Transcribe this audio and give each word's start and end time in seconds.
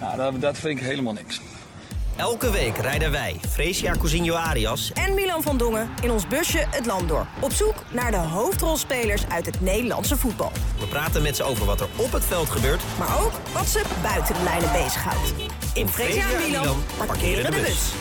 Nou, 0.00 0.38
dat 0.38 0.58
vind 0.58 0.80
ik 0.80 0.86
helemaal 0.86 1.12
niks. 1.12 1.40
Elke 2.16 2.50
week 2.50 2.76
rijden 2.76 3.10
wij, 3.10 3.40
Fresia 3.48 3.92
Cousinho 3.92 4.34
Arias 4.34 4.92
en 4.92 5.14
Milan 5.14 5.42
van 5.42 5.56
Dongen 5.56 5.88
in 6.02 6.10
ons 6.10 6.26
busje 6.26 6.58
het 6.58 6.86
land 6.86 7.08
door. 7.08 7.26
Op 7.40 7.52
zoek 7.52 7.74
naar 7.92 8.10
de 8.10 8.16
hoofdrolspelers 8.16 9.28
uit 9.28 9.46
het 9.46 9.60
Nederlandse 9.60 10.16
voetbal. 10.16 10.50
We 10.78 10.86
praten 10.86 11.22
met 11.22 11.36
ze 11.36 11.42
over 11.42 11.66
wat 11.66 11.80
er 11.80 11.88
op 11.96 12.12
het 12.12 12.24
veld 12.24 12.48
gebeurt, 12.48 12.82
maar 12.98 13.24
ook 13.24 13.32
wat 13.52 13.66
ze 13.66 13.82
buiten 14.02 14.34
de 14.34 14.42
lijnen 14.42 14.72
bezighoudt. 14.72 15.34
In 15.74 15.88
Fresia 15.88 16.30
en 16.30 16.50
Milan 16.50 16.76
parkeren 16.98 17.50
de 17.50 17.60
bus. 17.60 17.94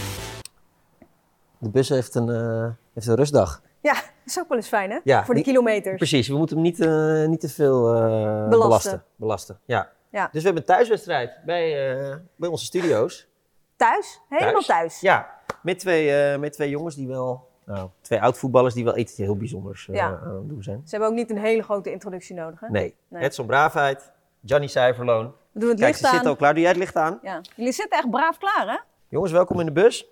De 1.57 1.69
bus 1.69 1.89
heeft 1.89 2.15
een, 2.15 2.27
uh, 2.27 2.67
heeft 2.93 3.07
een 3.07 3.15
rustdag. 3.15 3.61
Ja, 3.81 3.93
dat 3.93 4.03
is 4.25 4.39
ook 4.39 4.47
wel 4.47 4.57
eens 4.57 4.67
fijn, 4.67 4.91
hè? 4.91 4.99
Ja, 5.03 5.25
Voor 5.25 5.35
de 5.35 5.41
kilometers. 5.41 5.95
Precies, 5.97 6.27
we 6.27 6.37
moeten 6.37 6.55
hem 6.55 6.65
niet, 6.65 6.79
uh, 6.79 7.27
niet 7.27 7.39
te 7.39 7.49
veel 7.49 7.95
uh, 7.95 8.01
belasten. 8.01 8.49
belasten. 8.49 9.03
belasten. 9.15 9.59
Ja. 9.65 9.89
Ja. 10.09 10.29
Dus 10.31 10.41
we 10.41 10.47
hebben 10.47 10.61
een 10.61 10.67
thuiswedstrijd 10.67 11.39
bij, 11.45 12.21
bij 12.35 12.49
onze 12.49 12.65
studio's. 12.65 13.27
Thuis? 13.75 14.21
Helemaal 14.29 14.61
thuis? 14.61 14.99
Ja, 14.99 15.39
met 15.61 15.79
twee, 15.79 16.37
met 16.37 16.53
twee 16.53 16.69
jongens 16.69 16.95
die 16.95 17.07
wel, 17.07 17.49
nou, 17.65 17.89
twee 18.01 18.21
oud-voetballers 18.21 18.73
die 18.73 18.83
wel 18.83 18.97
iets 18.97 19.17
heel 19.17 19.37
bijzonders 19.37 19.87
ja. 19.91 20.19
aan 20.23 20.35
het 20.35 20.49
doen 20.49 20.63
zijn. 20.63 20.81
Ze 20.83 20.89
hebben 20.89 21.09
ook 21.09 21.15
niet 21.15 21.29
een 21.29 21.37
hele 21.37 21.63
grote 21.63 21.91
introductie 21.91 22.35
nodig, 22.35 22.59
hè? 22.59 22.67
Nee. 22.69 22.95
nee. 23.07 23.23
Edson 23.23 23.45
Braafheid, 23.45 24.11
Gianni 24.45 24.67
Cijferloon. 24.67 25.33
We 25.51 25.59
doen 25.59 25.69
het 25.69 25.79
Kijk, 25.79 25.89
licht 25.89 25.99
ze 25.99 26.05
aan. 26.05 26.11
zitten 26.11 26.29
al 26.29 26.35
klaar. 26.37 26.53
Doe 26.53 26.61
jij 26.61 26.71
het 26.71 26.79
licht 26.79 26.95
aan? 26.95 27.19
Ja. 27.21 27.41
Jullie 27.55 27.71
zitten 27.71 27.97
echt 27.97 28.09
braaf 28.09 28.37
klaar, 28.37 28.67
hè? 28.67 28.77
Jongens, 29.09 29.31
welkom 29.31 29.59
in 29.59 29.65
de 29.65 29.71
bus. 29.71 30.05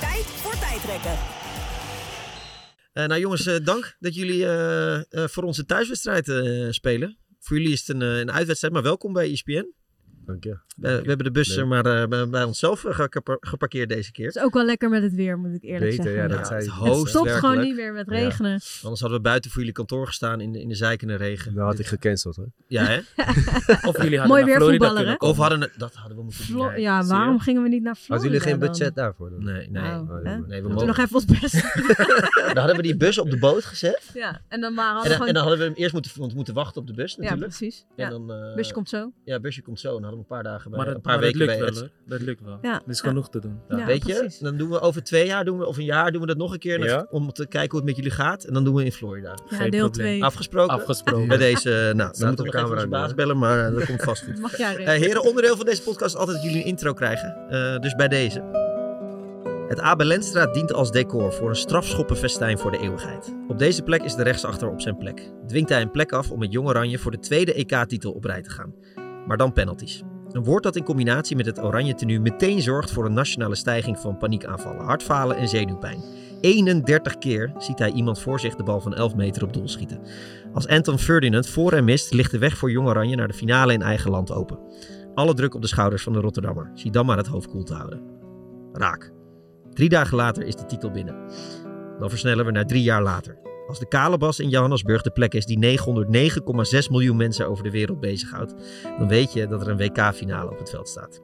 Tijd 0.00 0.24
voor 0.24 0.58
tijdrekken. 0.58 1.18
Uh, 2.94 3.06
nou 3.06 3.20
jongens, 3.20 3.46
uh, 3.46 3.64
dank 3.64 3.96
dat 3.98 4.14
jullie 4.14 4.44
uh, 4.44 5.26
voor 5.26 5.42
onze 5.42 5.66
thuiswedstrijd 5.66 6.24
spelen. 6.74 7.18
Voor 7.50 7.58
jullie 7.58 7.74
is 7.74 7.86
het 7.86 7.88
een, 7.88 8.00
een 8.00 8.32
uitwedstrijd, 8.32 8.74
maar 8.74 8.82
welkom 8.82 9.12
bij 9.12 9.30
ESPN. 9.30 9.74
Dank 10.30 10.44
je. 10.44 10.56
we 10.76 10.88
hebben 10.88 11.24
de 11.24 11.30
bus 11.30 11.64
maar 11.64 12.08
bij 12.28 12.42
onszelf 12.42 12.84
geparkeerd 13.40 13.88
deze 13.88 14.12
keer. 14.12 14.26
Het 14.26 14.36
is 14.36 14.42
ook 14.42 14.54
wel 14.54 14.64
lekker 14.64 14.88
met 14.88 15.02
het 15.02 15.14
weer, 15.14 15.38
moet 15.38 15.54
ik 15.54 15.62
eerlijk 15.62 15.90
Beter, 15.90 16.04
zeggen. 16.04 16.22
Ja, 16.22 16.28
dat 16.28 16.48
ja, 16.48 16.54
het, 16.54 16.98
het 16.98 17.08
stopt 17.08 17.30
gewoon 17.30 17.60
niet 17.60 17.76
meer 17.76 17.92
met 17.92 18.08
regenen. 18.08 18.50
Ja. 18.50 18.58
Anders 18.82 19.00
hadden 19.00 19.18
we 19.18 19.24
buiten 19.24 19.50
voor 19.50 19.58
jullie 19.58 19.74
kantoor 19.74 20.06
gestaan 20.06 20.40
in 20.40 20.52
de, 20.52 20.60
in 20.60 20.68
de 20.68 20.74
zijkende 20.74 21.14
regen. 21.14 21.54
Dan 21.54 21.64
had 21.64 21.78
ik 21.78 21.86
gecanceld 21.86 22.36
hoor. 22.36 22.50
Ja 22.66 22.84
hè? 22.84 22.98
of 23.88 24.02
jullie 24.02 24.18
hadden 24.18 24.26
Mooi 24.26 24.44
weer 24.44 24.60
voetballer 24.60 25.06
hè? 25.06 25.14
Of 25.14 25.36
hadden 25.36 25.60
het, 25.60 25.72
dat 25.76 25.94
hadden 25.94 26.16
we 26.16 26.22
moeten 26.22 26.46
doen. 26.46 26.80
Ja, 26.80 27.04
waarom 27.04 27.40
gingen 27.40 27.62
we 27.62 27.68
niet 27.68 27.82
naar 27.82 27.94
Florida 27.94 28.14
Hadden 28.14 28.30
jullie 28.30 28.58
geen 28.58 28.58
budget 28.58 28.94
dan? 28.94 29.04
daarvoor? 29.04 29.30
Dan? 29.30 29.44
Nee, 29.44 29.70
nee. 29.70 29.82
Oh, 29.82 30.10
oh, 30.10 30.46
nee, 30.46 30.62
we 30.62 30.68
moeten 30.68 30.86
nog 30.86 30.98
even 30.98 31.14
ons 31.14 31.24
best 31.24 31.52
Dan 32.46 32.56
hadden 32.56 32.76
we 32.76 32.82
die 32.82 32.96
bus 32.96 33.18
op 33.18 33.30
de 33.30 33.38
boot 33.38 33.64
gezet. 33.64 34.10
Ja, 34.14 34.40
en 34.48 34.60
dan, 34.60 34.74
maar 34.74 34.92
hadden 34.92 35.02
en, 35.02 35.08
dan, 35.08 35.12
gewoon... 35.12 35.28
en 35.28 35.34
dan 35.34 35.42
hadden 35.42 35.60
we 35.60 35.64
hem 35.64 35.74
eerst 35.74 35.92
moeten, 35.92 36.34
moeten 36.34 36.54
wachten 36.54 36.80
op 36.80 36.86
de 36.86 36.94
bus 36.94 37.16
natuurlijk. 37.16 37.52
Ja, 37.52 37.58
precies. 37.58 37.86
En 37.96 38.10
dan, 38.10 38.30
uh, 38.32 38.54
busje 38.54 38.72
komt 38.72 38.88
zo. 38.88 39.12
Ja, 39.24 39.40
busje 39.40 39.62
komt 39.62 39.80
zo. 39.80 39.88
En 39.88 39.94
dan 39.94 40.02
hadden 40.02 40.19
we 40.19 40.19
een 40.20 40.26
paar 40.26 40.42
dagen 40.42 40.70
bij, 40.70 40.78
maar 40.78 40.86
dat, 40.86 40.96
een 40.96 41.00
paar 41.00 41.12
maar 41.12 41.22
weken 41.22 41.38
dat 41.38 41.48
lukt 41.48 41.60
bij 41.60 41.70
wel, 41.70 41.80
hoor. 41.80 41.90
Dat 42.06 42.20
lukt 42.20 42.44
wel. 42.44 42.58
Ja. 42.62 42.74
Er 42.74 42.90
is 42.90 43.00
genoeg 43.00 43.30
te 43.30 43.40
doen. 43.40 43.60
Ja, 43.68 43.76
ja, 43.78 43.86
weet 43.86 44.00
precies. 44.00 44.38
je, 44.38 44.44
dan 44.44 44.56
doen 44.56 44.70
we 44.70 44.80
over 44.80 45.02
twee 45.02 45.26
jaar 45.26 45.44
doen 45.44 45.58
we, 45.58 45.66
of 45.66 45.76
een 45.76 45.84
jaar 45.84 46.12
doen 46.12 46.20
we 46.20 46.26
dat 46.26 46.36
nog 46.36 46.52
een 46.52 46.58
keer. 46.58 46.84
Ja? 46.84 47.06
Om 47.10 47.32
te 47.32 47.46
kijken 47.46 47.70
hoe 47.70 47.78
het 47.78 47.88
met 47.88 47.96
jullie 47.96 48.10
gaat. 48.10 48.44
En 48.44 48.54
dan 48.54 48.64
doen 48.64 48.74
we 48.74 48.84
in 48.84 48.92
Florida. 48.92 49.34
Ja, 49.50 49.56
Geen 49.56 49.70
deel 49.70 49.90
2. 49.90 50.24
Afgesproken? 50.24 50.74
Afgesproken. 50.74 51.28
Bij 51.28 51.36
deze, 51.36 51.70
nou, 51.96 52.12
dan 52.18 52.26
moeten 52.26 52.44
we 52.44 52.52
nog 52.52 52.62
even 52.62 52.74
onze 52.74 52.88
baas 52.88 53.14
bellen, 53.14 53.38
maar 53.38 53.70
dat 53.70 53.84
komt 53.84 54.02
vast 54.02 54.22
goed. 54.26 54.40
Mag 54.40 54.56
jij 54.56 54.80
uh, 54.80 54.86
Heren, 54.86 55.22
onderdeel 55.22 55.56
van 55.56 55.66
deze 55.66 55.82
podcast 55.82 56.14
is 56.14 56.20
altijd 56.20 56.36
dat 56.36 56.46
jullie 56.46 56.60
een 56.60 56.68
intro 56.68 56.92
krijgen. 56.92 57.36
Uh, 57.50 57.78
dus 57.78 57.94
bij 57.94 58.08
deze. 58.08 58.68
Het 59.70 59.80
Abelensstraat 59.80 60.54
dient 60.54 60.72
als 60.72 60.90
decor 60.90 61.32
voor 61.32 61.48
een 61.48 61.56
strafschoppenfestijn 61.56 62.58
voor 62.58 62.70
de 62.70 62.78
eeuwigheid. 62.78 63.34
Op 63.48 63.58
deze 63.58 63.82
plek 63.82 64.02
is 64.02 64.14
de 64.14 64.22
rechtsachter 64.22 64.68
op 64.68 64.80
zijn 64.80 64.96
plek. 64.96 65.32
Dwingt 65.46 65.68
hij 65.68 65.80
een 65.80 65.90
plek 65.90 66.12
af 66.12 66.30
om 66.30 66.38
met 66.38 66.52
Jong 66.52 66.68
Oranje 66.68 66.98
voor 66.98 67.10
de 67.10 67.18
tweede 67.18 67.54
EK-titel 67.54 68.12
op 68.12 68.24
rij 68.24 68.42
te 68.42 68.50
gaan. 68.50 68.74
Maar 69.26 69.36
dan 69.36 69.52
penalties. 69.52 70.02
Een 70.32 70.44
woord 70.44 70.62
dat 70.62 70.76
in 70.76 70.84
combinatie 70.84 71.36
met 71.36 71.46
het 71.46 71.62
oranje 71.62 71.94
tenue 71.94 72.20
meteen 72.20 72.62
zorgt 72.62 72.90
voor 72.90 73.04
een 73.04 73.12
nationale 73.12 73.54
stijging 73.54 73.98
van 73.98 74.16
paniekaanvallen, 74.16 74.84
hartfalen 74.84 75.36
en 75.36 75.48
zenuwpijn. 75.48 76.02
31 76.40 77.18
keer 77.18 77.52
ziet 77.58 77.78
hij 77.78 77.92
iemand 77.92 78.20
voor 78.20 78.40
zich 78.40 78.54
de 78.54 78.62
bal 78.62 78.80
van 78.80 78.94
11 78.94 79.14
meter 79.14 79.42
op 79.42 79.52
doel 79.52 79.68
schieten. 79.68 80.00
Als 80.52 80.66
Anton 80.66 80.98
Ferdinand 80.98 81.48
voor 81.48 81.72
hem 81.72 81.84
mist, 81.84 82.12
ligt 82.12 82.30
de 82.30 82.38
weg 82.38 82.56
voor 82.56 82.70
Jong 82.70 82.88
Oranje 82.88 83.16
naar 83.16 83.28
de 83.28 83.34
finale 83.34 83.72
in 83.72 83.82
eigen 83.82 84.10
land 84.10 84.32
open. 84.32 84.58
Alle 85.14 85.34
druk 85.34 85.54
op 85.54 85.62
de 85.62 85.68
schouders 85.68 86.02
van 86.02 86.12
de 86.12 86.20
Rotterdammer. 86.20 86.70
Zie 86.74 86.90
dan 86.90 87.06
maar 87.06 87.16
het 87.16 87.26
hoofd 87.26 87.48
koel 87.48 87.64
te 87.64 87.74
houden. 87.74 88.02
Raak. 88.72 89.12
Drie 89.70 89.88
dagen 89.88 90.16
later 90.16 90.42
is 90.42 90.56
de 90.56 90.66
titel 90.66 90.90
binnen. 90.90 91.16
Dan 91.98 92.08
versnellen 92.08 92.44
we 92.44 92.50
naar 92.50 92.66
drie 92.66 92.82
jaar 92.82 93.02
later. 93.02 93.49
Als 93.70 93.78
de 93.78 93.88
Kalebas 93.88 94.40
in 94.40 94.48
Johannesburg 94.48 95.02
de 95.02 95.10
plek 95.10 95.34
is 95.34 95.46
die 95.46 95.78
909,6 95.78 96.90
miljoen 96.90 97.16
mensen 97.16 97.48
over 97.48 97.64
de 97.64 97.70
wereld 97.70 98.00
bezighoudt, 98.00 98.54
dan 98.98 99.08
weet 99.08 99.32
je 99.32 99.46
dat 99.46 99.60
er 99.60 99.68
een 99.68 99.76
WK-finale 99.76 100.50
op 100.50 100.58
het 100.58 100.70
veld 100.70 100.88
staat. 100.88 101.20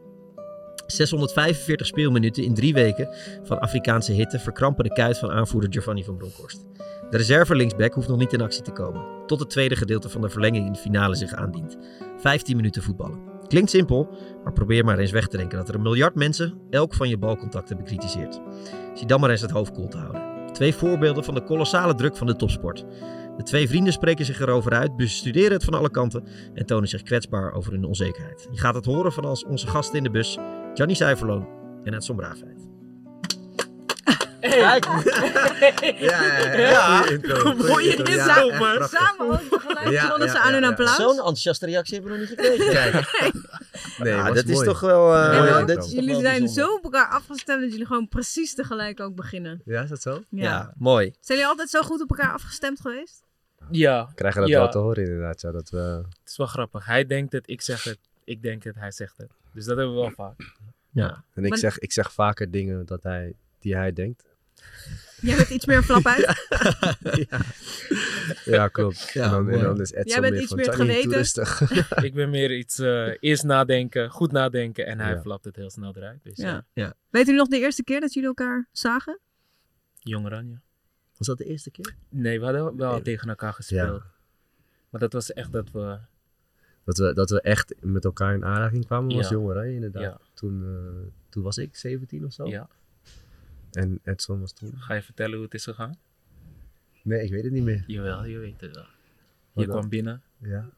645 0.86 1.86
speelminuten 1.86 2.44
in 2.44 2.54
drie 2.54 2.74
weken 2.74 3.08
van 3.42 3.60
Afrikaanse 3.60 4.12
hitte 4.12 4.38
verkrampen 4.38 4.84
de 4.84 4.92
kuit 4.92 5.18
van 5.18 5.30
aanvoerder 5.30 5.72
Giovanni 5.72 6.04
van 6.04 6.16
Bronckhorst. 6.16 6.66
De 7.10 7.16
reserve 7.16 7.54
linksback 7.54 7.94
hoeft 7.94 8.08
nog 8.08 8.18
niet 8.18 8.32
in 8.32 8.40
actie 8.40 8.62
te 8.62 8.72
komen, 8.72 9.04
tot 9.26 9.40
het 9.40 9.50
tweede 9.50 9.76
gedeelte 9.76 10.08
van 10.08 10.20
de 10.20 10.28
verlenging 10.28 10.66
in 10.66 10.72
de 10.72 10.78
finale 10.78 11.14
zich 11.14 11.34
aandient. 11.34 11.76
15 12.16 12.56
minuten 12.56 12.82
voetballen. 12.82 13.20
Klinkt 13.46 13.70
simpel, 13.70 14.08
maar 14.44 14.52
probeer 14.52 14.84
maar 14.84 14.98
eens 14.98 15.10
weg 15.10 15.26
te 15.26 15.36
denken 15.36 15.58
dat 15.58 15.68
er 15.68 15.74
een 15.74 15.82
miljard 15.82 16.14
mensen 16.14 16.60
elk 16.70 16.94
van 16.94 17.08
je 17.08 17.18
balcontacten 17.18 17.76
bekritiseert. 17.76 18.40
Zie 18.94 19.06
dan 19.06 19.20
maar 19.20 19.30
eens 19.30 19.40
het 19.40 19.50
hoofd 19.50 19.72
koel 19.72 19.88
te 19.88 19.98
houden. 19.98 20.35
Twee 20.56 20.74
voorbeelden 20.74 21.24
van 21.24 21.34
de 21.34 21.42
kolossale 21.42 21.94
druk 21.94 22.16
van 22.16 22.26
de 22.26 22.36
topsport. 22.36 22.84
De 23.36 23.42
twee 23.42 23.68
vrienden 23.68 23.92
spreken 23.92 24.24
zich 24.24 24.40
erover 24.40 24.72
uit, 24.72 24.96
bestuderen 24.96 25.52
het 25.52 25.64
van 25.64 25.74
alle 25.74 25.90
kanten 25.90 26.24
en 26.54 26.66
tonen 26.66 26.88
zich 26.88 27.02
kwetsbaar 27.02 27.52
over 27.52 27.72
hun 27.72 27.84
onzekerheid. 27.84 28.48
Je 28.50 28.58
gaat 28.58 28.74
het 28.74 28.84
horen 28.84 29.12
van 29.12 29.24
onze 29.48 29.66
gasten 29.66 29.96
in 29.96 30.02
de 30.02 30.10
bus, 30.10 30.38
Gianni 30.74 30.94
Zuiverloon 30.94 31.48
en 31.84 31.92
het 31.92 32.04
Sombraafheid. 32.04 32.65
Hey. 34.46 35.96
ja, 35.98 36.22
ja, 36.22 36.52
ja. 36.56 37.54
Mooie 37.54 37.96
intro. 37.96 38.14
Samen, 38.16 38.88
samen 38.88 39.28
ook 39.30 39.90
ja, 39.90 40.28
ze 40.28 40.38
aan 40.38 40.52
hun 40.52 40.64
applaus. 40.64 40.96
Zo'n 40.96 41.16
enthousiaste 41.16 41.66
reactie 41.66 41.94
hebben 41.94 42.12
we 42.12 42.18
nog 42.18 42.28
niet 42.28 42.38
gekregen. 42.38 42.72
Kijk. 42.72 43.34
Nee, 43.98 44.12
ja, 44.14 44.30
dat 44.32 44.44
is 44.44 44.62
toch 44.62 44.80
wel... 44.80 45.14
Uh, 45.16 45.32
ja, 45.32 45.64
dat 45.64 45.84
is 45.84 45.92
jullie 45.92 46.12
toch 46.12 46.22
wel 46.22 46.30
zijn 46.30 46.38
bijzonder. 46.40 46.64
zo 46.64 46.74
op 46.74 46.84
elkaar 46.84 47.08
afgestemd 47.08 47.60
dat 47.60 47.70
jullie 47.70 47.86
gewoon 47.86 48.08
precies 48.08 48.54
tegelijk 48.54 49.00
ook 49.00 49.14
beginnen. 49.14 49.60
Ja, 49.64 49.82
is 49.82 49.88
dat 49.88 50.02
zo? 50.02 50.22
Ja. 50.28 50.42
Ja, 50.42 50.72
mooi. 50.76 51.04
Zijn 51.20 51.38
jullie 51.38 51.46
altijd 51.46 51.70
zo 51.70 51.82
goed 51.82 52.02
op 52.02 52.10
elkaar 52.10 52.32
afgestemd 52.32 52.80
geweest? 52.80 53.22
Ja. 53.70 54.08
Krijgen 54.14 54.40
dat 54.40 54.50
ja. 54.50 54.58
wel 54.58 54.70
te 54.70 54.78
horen 54.78 55.04
inderdaad, 55.04 55.40
ja, 55.40 55.50
dat 55.50 55.70
we... 55.70 55.78
Het 55.78 56.28
is 56.30 56.36
wel 56.36 56.46
grappig. 56.46 56.86
Hij 56.86 57.06
denkt 57.06 57.32
het, 57.32 57.48
ik 57.48 57.62
zeg 57.62 57.84
het. 57.84 57.98
Ik 58.24 58.42
denk 58.42 58.64
het, 58.64 58.74
hij 58.74 58.90
zegt 58.92 59.16
het. 59.16 59.30
Dus 59.52 59.64
dat 59.64 59.76
hebben 59.76 59.94
we 59.94 60.00
wel 60.00 60.10
vaak. 60.10 60.52
Ja. 60.90 61.24
En 61.34 61.44
ik, 61.44 61.48
Maar- 61.50 61.58
zeg, 61.58 61.78
ik 61.78 61.92
zeg 61.92 62.12
vaker 62.12 62.50
dingen 62.50 62.86
dat 62.86 63.02
hij, 63.02 63.34
die 63.66 63.76
hij 63.76 63.92
denkt. 63.92 64.24
Jij 65.20 65.36
bent 65.36 65.48
iets 65.48 65.66
meer 65.66 65.82
flap 65.82 66.06
uit. 66.06 66.46
ja. 67.30 67.40
ja, 68.44 68.68
klopt. 68.68 69.10
Ja, 69.12 69.24
en, 69.24 69.30
dan, 69.30 69.38
en 69.38 69.44
mooi. 69.46 69.62
dan 69.62 69.80
is 69.80 69.92
Edson 69.92 70.04
Jij 70.12 70.20
bent 70.20 70.32
meer 70.32 70.42
iets 70.42 70.48
van, 70.50 70.56
meer 70.58 70.66
"Johnny, 70.66 70.86
doe 70.86 71.02
geweten." 71.02 71.18
rustig. 71.18 71.60
ik 72.08 72.14
ben 72.14 72.30
meer 72.30 72.56
iets 72.56 72.78
uh, 72.78 73.12
eerst 73.20 73.42
nadenken, 73.44 74.10
goed 74.10 74.32
nadenken. 74.32 74.86
En 74.86 75.00
hij 75.00 75.12
Ja. 75.14 75.20
flapt 75.20 75.44
het 75.44 75.56
heel 75.56 75.70
snel 75.70 75.96
eruit. 75.96 76.18
Dus 76.22 76.36
Ja. 76.36 76.64
ja. 76.72 76.94
Weet 77.10 77.24
jullie 77.24 77.40
nog 77.40 77.48
de 77.48 77.58
eerste 77.58 77.84
keer 77.84 78.00
dat 78.00 78.12
jullie 78.12 78.28
elkaar 78.28 78.68
zagen? 78.72 79.18
Jong 79.98 80.24
Oranje. 80.26 80.60
Was 81.16 81.26
dat 81.26 81.38
de 81.38 81.44
eerste 81.44 81.70
keer? 81.70 81.96
Nee, 82.08 82.38
we 82.38 82.44
hadden 82.44 82.76
wel 82.76 83.02
tegen 83.02 83.28
elkaar 83.28 83.52
gespeeld. 83.52 84.02
Ja. 84.02 84.10
Maar 84.90 85.00
dat 85.00 85.12
was 85.12 85.32
echt 85.32 85.52
dat 85.52 85.70
we... 85.70 85.98
Dat 86.84 86.98
we, 86.98 87.12
dat 87.14 87.30
we 87.30 87.40
echt 87.40 87.74
met 87.80 88.04
elkaar 88.04 88.34
in 88.34 88.44
aanraking 88.44 88.86
kwamen 88.86 89.16
was 89.16 89.28
Ja. 89.28 89.34
Jong 89.34 89.46
Oranje 89.48 89.74
inderdaad. 89.74 90.02
Ja. 90.02 90.18
Toen, 90.34 90.62
eh, 90.64 91.12
toen 91.30 91.42
was 91.42 91.58
ik 91.58 91.76
17 91.76 92.24
of 92.24 92.32
zo. 92.32 92.46
Ja. 92.46 92.68
En 93.76 94.00
Edson 94.04 94.40
was 94.40 94.52
toen... 94.52 94.72
Ga 94.76 94.94
je 94.94 95.02
vertellen 95.02 95.34
hoe 95.34 95.44
het 95.44 95.54
is 95.54 95.64
gegaan? 95.64 95.98
Nee, 97.02 97.24
ik 97.24 97.30
weet 97.30 97.42
het 97.42 97.52
niet 97.52 97.62
meer. 97.62 97.84
Jawel, 97.86 98.24
je 98.24 98.38
weet 98.38 98.60
het 98.60 98.74
wel. 98.74 98.86
Je 99.52 99.66
kwam 99.66 99.88
binnen 99.88 100.22
Ja. 100.38 100.68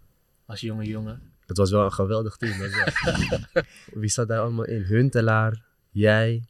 als 0.47 0.61
jonge 0.61 0.85
jongen. 0.85 1.23
Het 1.47 1.56
was 1.56 1.71
wel 1.71 1.85
een 1.85 1.93
geweldig 1.93 2.37
team. 2.37 2.59
dat 2.59 2.71
wel. 2.71 3.62
Wie 4.00 4.11
zat 4.11 4.29
daar 4.29 4.41
allemaal 4.41 4.65
in? 4.65 4.83
Huntelaar, 4.83 5.65
jij, 5.91 6.43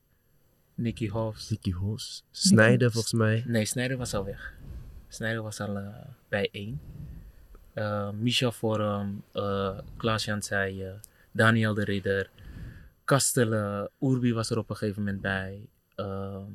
Nicky 0.74 1.08
Hofs. 1.08 1.50
Nicky 1.50 1.72
Hos, 1.72 2.24
Snijder 2.30 2.90
volgens 2.90 3.12
mij. 3.12 3.44
Nee, 3.46 3.64
Snijder 3.64 3.96
was 3.96 4.14
al 4.14 4.24
weg. 4.24 4.54
Snijder 5.08 5.42
was 5.42 5.60
al 5.60 5.76
eh, 5.76 5.94
bij 6.28 6.48
één. 6.52 6.80
Eh, 7.72 8.10
Michel 8.10 8.52
Forum, 8.52 9.22
uh, 9.34 9.78
eh, 9.98 10.94
Daniel 11.32 11.74
de 11.74 11.84
Ridder, 11.84 12.30
Kastelen, 13.04 13.90
Urbi 14.00 14.32
was 14.32 14.50
er 14.50 14.58
op 14.58 14.70
een 14.70 14.76
gegeven 14.76 15.02
moment 15.02 15.20
bij. 15.20 15.68
Ehm, 15.98 16.50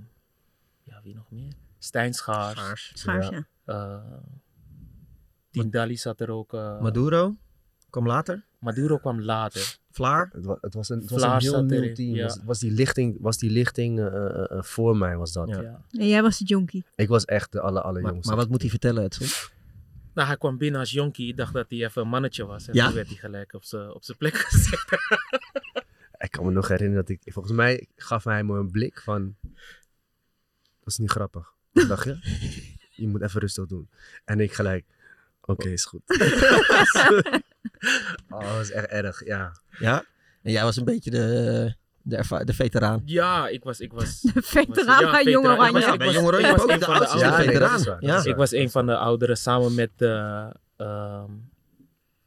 ja, 0.83 1.01
wie 1.03 1.15
nog 1.15 1.31
meer? 1.31 1.53
Stijn 1.79 2.13
Schaars. 2.13 2.59
Schaars. 2.59 2.91
Schaars, 2.93 3.29
ja. 3.29 3.45
Uh, 3.65 4.19
Tindalli 5.51 5.97
zat 5.97 6.19
er 6.19 6.29
ook. 6.29 6.53
Uh, 6.53 6.81
Maduro 6.81 7.35
kwam 7.89 8.07
later? 8.07 8.43
Maduro 8.59 8.97
kwam 8.97 9.21
later. 9.21 9.77
Vlaar? 9.91 10.29
Het 10.33 10.45
was, 10.45 10.57
het 10.61 10.73
was 10.73 10.89
een, 10.89 10.99
het 10.99 11.09
was 11.09 11.21
een 11.21 11.39
heel 11.39 11.63
nieuw 11.63 11.93
team. 11.93 12.15
Ja. 12.15 12.23
Was, 12.23 12.39
was, 12.45 12.59
die 12.59 12.71
lichting, 12.71 13.17
was 13.19 13.37
die 13.37 13.49
lichting 13.49 13.99
uh, 13.99 14.05
uh, 14.05 14.61
voor 14.61 14.97
mij, 14.97 15.17
was 15.17 15.31
dat. 15.33 15.47
Ja. 15.49 15.61
ja. 15.61 15.81
En 15.91 16.07
jij 16.07 16.21
was 16.21 16.37
de 16.37 16.45
jonkie. 16.45 16.85
Ik 16.95 17.07
was 17.07 17.25
echt 17.25 17.51
de 17.51 17.61
aller, 17.61 17.81
allerjongste. 17.81 18.27
Maar, 18.27 18.35
maar 18.35 18.43
wat 18.43 18.49
moet 18.49 18.61
hij 18.61 18.69
vertellen, 18.69 19.03
Edson? 19.03 19.27
Nou, 20.13 20.27
hij 20.27 20.37
kwam 20.37 20.57
binnen 20.57 20.79
als 20.79 20.91
jonkie. 20.91 21.27
Ik 21.27 21.37
dacht 21.37 21.53
dat 21.53 21.65
hij 21.69 21.83
even 21.83 22.01
een 22.01 22.07
mannetje 22.07 22.45
was. 22.45 22.67
En 22.67 22.73
ja? 22.73 22.85
toen 22.85 22.95
werd 22.95 23.07
hij 23.07 23.17
gelijk 23.17 23.53
op 23.53 23.63
zijn 23.63 24.17
plek 24.17 24.35
gezet. 24.35 24.85
ik 26.23 26.31
kan 26.31 26.45
me 26.45 26.51
nog 26.51 26.67
herinneren 26.67 27.05
dat 27.05 27.17
ik... 27.17 27.33
Volgens 27.33 27.53
mij 27.53 27.87
gaf 27.95 28.23
hij 28.23 28.43
me 28.43 28.57
een 28.57 28.71
blik 28.71 28.99
van... 29.01 29.35
Dat 30.79 30.87
is 30.91 30.97
niet 30.97 31.11
grappig. 31.11 31.53
Wat 31.71 31.87
dacht 31.87 32.03
je? 32.03 32.17
je 33.01 33.07
moet 33.07 33.21
even 33.21 33.39
rustig 33.39 33.65
doen. 33.65 33.89
En 34.25 34.39
ik 34.39 34.53
gelijk... 34.53 34.85
Oké, 35.41 35.51
okay, 35.51 35.71
is 35.71 35.85
goed. 35.85 36.01
oh, 38.29 38.53
dat 38.53 38.61
is 38.61 38.71
echt 38.71 38.87
erg, 38.87 39.25
ja. 39.25 39.51
Ja? 39.79 40.05
En 40.41 40.51
jij 40.51 40.63
was 40.63 40.77
een 40.77 40.85
beetje 40.85 41.11
de, 41.11 41.75
de, 42.01 42.41
de 42.45 42.53
veteraan. 42.53 43.01
Ja, 43.05 43.47
ik 43.47 43.63
was... 43.63 43.79
Ik 43.79 43.93
was 43.93 44.21
de 44.33 44.41
veteraan 44.41 45.11
bij 45.11 45.23
Jong 45.23 45.47
Oranje. 45.47 45.97
Bij 45.97 46.11
Jong 46.11 46.27
Oranje 46.27 46.61
ook 46.61 46.79
de 46.79 46.85
oudste 46.85 47.17
ja, 47.17 47.35
veteraan. 47.35 47.81
Nee, 47.81 47.95
ja. 47.99 48.23
Ik 48.23 48.35
was 48.35 48.51
een 48.51 48.71
van 48.71 48.85
de 48.85 48.97
ouderen 48.97 49.37
samen 49.37 49.75
met, 49.75 49.91
uh, 49.97 50.49
uh, 50.77 51.23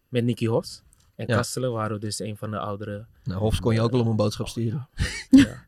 met 0.09 0.25
Nicky 0.25 0.47
Hofs. 0.47 0.85
En 1.17 1.27
ja. 1.27 1.37
Kastelen 1.37 1.73
waren 1.73 2.01
dus 2.01 2.19
een 2.19 2.37
van 2.37 2.51
de 2.51 2.59
ouderen. 2.59 3.09
Nou, 3.25 3.41
Hofs 3.41 3.61
kon 3.61 3.75
je 3.75 3.81
ook 3.81 3.91
wel 3.91 4.01
om 4.01 4.07
een 4.07 4.17
boodschap 4.17 4.49
sturen. 4.49 4.89
ja. 5.31 5.67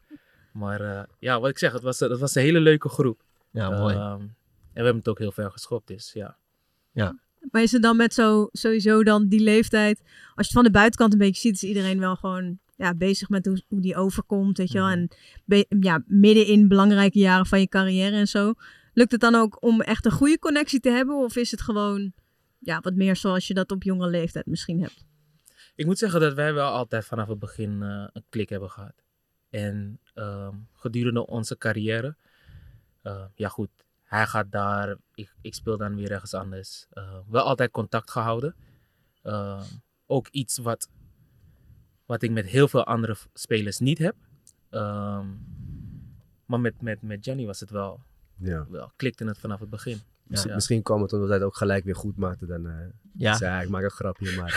Maar 0.53 0.81
uh, 0.81 1.03
ja, 1.19 1.41
wat 1.41 1.51
ik 1.51 1.59
zeg, 1.59 1.73
het 1.73 1.83
was, 1.83 1.99
het 1.99 2.19
was 2.19 2.35
een 2.35 2.43
hele 2.43 2.61
leuke 2.61 2.89
groep. 2.89 3.25
Ja, 3.51 3.71
mooi. 3.71 3.95
en 3.95 4.37
we 4.73 4.85
hebben 4.85 4.97
het 4.97 5.09
ook 5.09 5.19
heel 5.19 5.33
ver 5.33 5.51
geschopt, 5.51 5.87
dus 5.87 6.13
ja. 6.13 6.37
Ja. 6.93 7.19
Maar 7.51 7.63
is 7.63 7.73
het 7.73 7.83
dan 7.83 7.97
met 7.97 8.15
zo, 8.15 8.49
sowieso 8.53 9.03
dan 9.03 9.29
die 9.29 9.41
leeftijd, 9.41 9.99
als 10.01 10.09
je 10.35 10.43
het 10.43 10.53
van 10.53 10.65
de 10.65 10.71
buitenkant 10.71 11.13
een 11.13 11.19
beetje 11.19 11.41
ziet, 11.41 11.55
is 11.55 11.63
iedereen 11.63 11.99
wel 11.99 12.17
gewoon 12.17 12.59
ja, 12.77 12.95
bezig 12.95 13.29
met 13.29 13.47
hoe, 13.47 13.63
hoe 13.69 13.81
die 13.81 13.97
overkomt, 13.97 14.59
weet 14.59 14.73
je 14.73 14.79
wel. 14.79 14.89
En 14.89 15.09
be, 15.45 15.67
ja, 15.81 16.03
midden 16.07 16.47
in 16.47 16.69
belangrijke 16.69 17.19
jaren 17.19 17.47
van 17.47 17.61
je 17.61 17.69
carrière 17.69 18.17
en 18.17 18.29
zo. 18.29 18.55
Lukt 18.93 19.13
het 19.13 19.21
dan 19.21 19.35
ook 19.35 19.63
om 19.63 19.81
echt 19.81 20.05
een 20.05 20.13
goede 20.13 20.39
connectie 20.39 20.81
te 20.81 20.91
hebben? 20.91 21.17
Of 21.17 21.37
is 21.37 21.51
het 21.51 21.61
gewoon 21.61 22.13
ja, 22.59 22.81
wat 22.81 22.95
meer 22.95 23.17
zoals 23.17 23.47
je 23.47 23.55
dat 23.55 23.73
op 23.73 23.83
jonge 23.83 24.09
leeftijd 24.09 24.47
misschien 24.47 24.81
hebt? 24.81 25.05
Ik 25.79 25.87
moet 25.87 25.99
zeggen 25.99 26.21
dat 26.21 26.35
wij 26.35 26.55
wel 26.55 26.73
altijd 26.73 27.05
vanaf 27.05 27.29
het 27.29 27.39
begin 27.39 27.83
uh, 27.83 28.09
een 28.13 28.25
klik 28.29 28.49
hebben 28.49 28.71
gehad. 28.71 29.05
En 29.51 30.01
uh, 30.15 30.49
gedurende 30.73 31.27
onze 31.27 31.59
carrière, 31.59 32.17
uh, 33.03 33.25
ja 33.35 33.49
goed, 33.49 33.71
hij 34.03 34.27
gaat 34.27 34.53
daar, 34.53 34.97
ik, 35.15 35.35
ik 35.41 35.55
speel 35.55 35.77
dan 35.77 35.95
weer 35.95 36.11
ergens 36.11 36.35
anders. 36.35 36.87
Uh, 36.93 37.19
wel 37.29 37.45
altijd 37.45 37.71
contact 37.71 38.11
gehouden. 38.11 38.55
Uh, 39.23 39.63
ook 40.07 40.29
iets 40.29 40.59
wat, 40.59 40.89
wat 42.07 42.23
ik 42.23 42.31
met 42.31 42.47
heel 42.47 42.69
veel 42.69 42.85
andere 42.85 43.17
spelers 43.35 43.79
niet 43.79 43.99
heb. 43.99 44.15
Uh, 44.71 45.25
maar 46.47 46.61
met, 46.61 46.83
met, 46.83 47.03
met 47.03 47.25
Johnny 47.25 47.47
was 47.47 47.61
het 47.61 47.71
wel, 47.71 48.01
ja. 48.37 48.67
wel 48.71 48.93
klikte 48.97 49.25
het 49.25 49.39
vanaf 49.39 49.61
het 49.61 49.71
begin. 49.71 50.01
Misschien, 50.29 50.51
ja. 50.51 50.57
misschien 50.57 50.83
kwam 50.83 51.03
het 51.03 51.13
omdat 51.13 51.29
hij 51.29 51.37
het 51.37 51.47
ook 51.47 51.57
gelijk 51.57 51.85
weer 51.85 51.97
goed 51.97 52.17
maakte. 52.17 52.47
Dan 52.47 52.67
uh, 52.67 52.73
ja. 53.13 53.37
zei 53.37 53.63
ik 53.63 53.69
maak 53.69 53.83
een 53.83 53.91
grapje, 53.91 54.37
maar... 54.37 54.51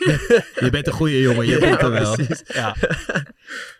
je 0.64 0.68
bent 0.70 0.86
een 0.86 0.92
goede 0.92 1.20
jongen, 1.20 1.46
je 1.46 1.58
bent 1.68 1.82
er 1.82 1.90
wel. 1.90 2.16
Ja. 2.44 2.76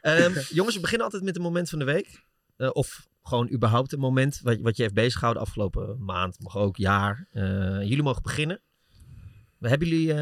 um, 0.03 0.33
jongens, 0.59 0.75
we 0.75 0.81
beginnen 0.81 1.05
altijd 1.05 1.23
met 1.23 1.37
een 1.37 1.43
moment 1.43 1.69
van 1.69 1.79
de 1.79 1.85
week. 1.85 2.25
Uh, 2.57 2.71
of 2.73 3.09
gewoon 3.23 3.51
überhaupt 3.53 3.93
een 3.93 3.99
moment 3.99 4.41
wat, 4.43 4.61
wat 4.61 4.77
je 4.77 4.83
heeft 4.83 4.95
bezighouden 4.95 5.43
afgelopen 5.43 6.05
maand, 6.05 6.41
mag 6.41 6.57
ook 6.57 6.77
jaar. 6.77 7.29
Jullie 7.81 8.03
mogen 8.03 8.23
beginnen. 8.23 8.61
Hebben 9.61 9.89
jullie, 9.89 10.15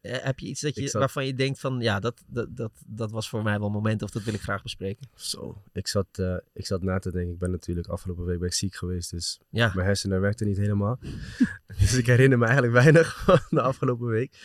heb 0.00 0.38
je 0.38 0.46
iets 0.46 0.60
dat 0.60 0.74
je, 0.74 0.88
zat... 0.88 1.00
waarvan 1.00 1.26
je 1.26 1.34
denkt 1.34 1.60
van, 1.60 1.80
ja, 1.80 2.00
dat, 2.00 2.24
dat, 2.26 2.56
dat, 2.56 2.72
dat 2.86 3.10
was 3.10 3.28
voor 3.28 3.42
mij 3.42 3.58
wel 3.58 3.66
een 3.66 3.72
moment 3.72 4.02
of 4.02 4.10
dat 4.10 4.22
wil 4.22 4.34
ik 4.34 4.40
graag 4.40 4.62
bespreken? 4.62 5.08
Zo, 5.14 5.62
ik 5.72 5.86
zat, 5.86 6.06
uh, 6.20 6.36
ik 6.52 6.66
zat 6.66 6.82
na 6.82 6.98
te 6.98 7.12
denken. 7.12 7.32
Ik 7.32 7.38
ben 7.38 7.50
natuurlijk 7.50 7.88
afgelopen 7.88 8.24
week 8.24 8.38
ben 8.38 8.48
ik 8.48 8.54
ziek 8.54 8.74
geweest, 8.74 9.10
dus 9.10 9.40
ja. 9.50 9.72
mijn 9.74 9.86
hersenen 9.86 10.20
werkten 10.20 10.46
niet 10.46 10.56
helemaal. 10.56 10.98
dus 11.80 11.94
ik 11.94 12.06
herinner 12.06 12.38
me 12.38 12.44
eigenlijk 12.44 12.74
weinig 12.74 13.16
van 13.24 13.40
de 13.50 13.62
afgelopen 13.62 14.06
week. 14.06 14.36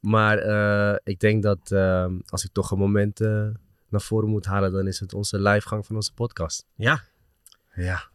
Maar 0.00 0.38
ik 1.04 1.20
denk 1.20 1.42
dat 1.42 1.72
als 2.26 2.44
ik 2.44 2.52
toch 2.52 2.70
een 2.70 2.78
moment 2.78 3.18
naar 3.88 4.00
voren 4.00 4.28
moet 4.28 4.46
halen, 4.46 4.72
dan 4.72 4.86
is 4.86 5.00
het 5.00 5.14
onze 5.14 5.40
livegang 5.40 5.86
van 5.86 5.96
onze 5.96 6.12
podcast. 6.12 6.66
Ja. 6.74 7.02
Ja. 7.74 8.08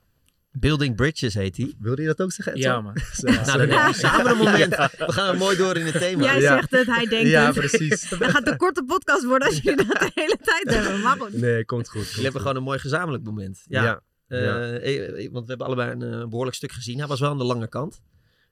Building 0.51 0.95
Bridges 0.95 1.33
heet 1.33 1.56
die. 1.56 1.75
Wilde 1.80 2.01
je 2.01 2.07
dat 2.07 2.21
ook 2.21 2.31
zeggen? 2.31 2.57
Ja, 2.57 2.81
man. 2.81 2.94
nou, 3.21 3.36
dan 3.45 3.59
hebben 3.59 3.86
we 3.86 3.94
samen 3.94 4.31
een 4.31 4.38
moment. 4.38 4.75
We 4.75 5.12
gaan 5.12 5.33
er 5.33 5.38
mooi 5.38 5.57
door 5.57 5.77
in 5.77 5.86
het 5.86 5.98
thema. 5.98 6.24
Jij 6.24 6.42
ja. 6.42 6.56
zegt 6.56 6.71
het, 6.71 6.86
hij 6.86 7.06
denkt 7.06 7.30
ja, 7.30 7.45
het. 7.45 7.56
precies. 7.56 8.09
Het 8.09 8.24
gaat 8.24 8.48
een 8.48 8.57
korte 8.57 8.83
podcast 8.83 9.24
worden 9.24 9.48
als 9.48 9.59
jullie 9.59 9.86
dat 9.86 10.00
de 10.00 10.12
hele 10.13 10.38
tijd 10.42 10.69
hebben. 10.75 11.01
Maar 11.01 11.18
goed. 11.18 11.33
Nee, 11.33 11.65
komt 11.65 11.89
goed. 11.89 12.07
Jullie 12.07 12.24
hebben 12.24 12.42
gewoon 12.42 12.56
een 12.56 12.63
mooi 12.63 12.80
gezamenlijk 12.80 13.24
moment. 13.24 13.63
Ja. 13.68 13.83
ja. 13.83 14.01
Uh, 14.27 15.31
want 15.31 15.44
we 15.44 15.50
hebben 15.50 15.68
allebei 15.68 15.92
een 15.92 16.01
uh, 16.01 16.27
behoorlijk 16.27 16.56
stuk 16.56 16.71
gezien. 16.71 16.97
Hij 16.97 17.07
was 17.07 17.19
wel 17.19 17.30
aan 17.30 17.38
de 17.38 17.44
lange 17.44 17.68
kant. 17.68 18.01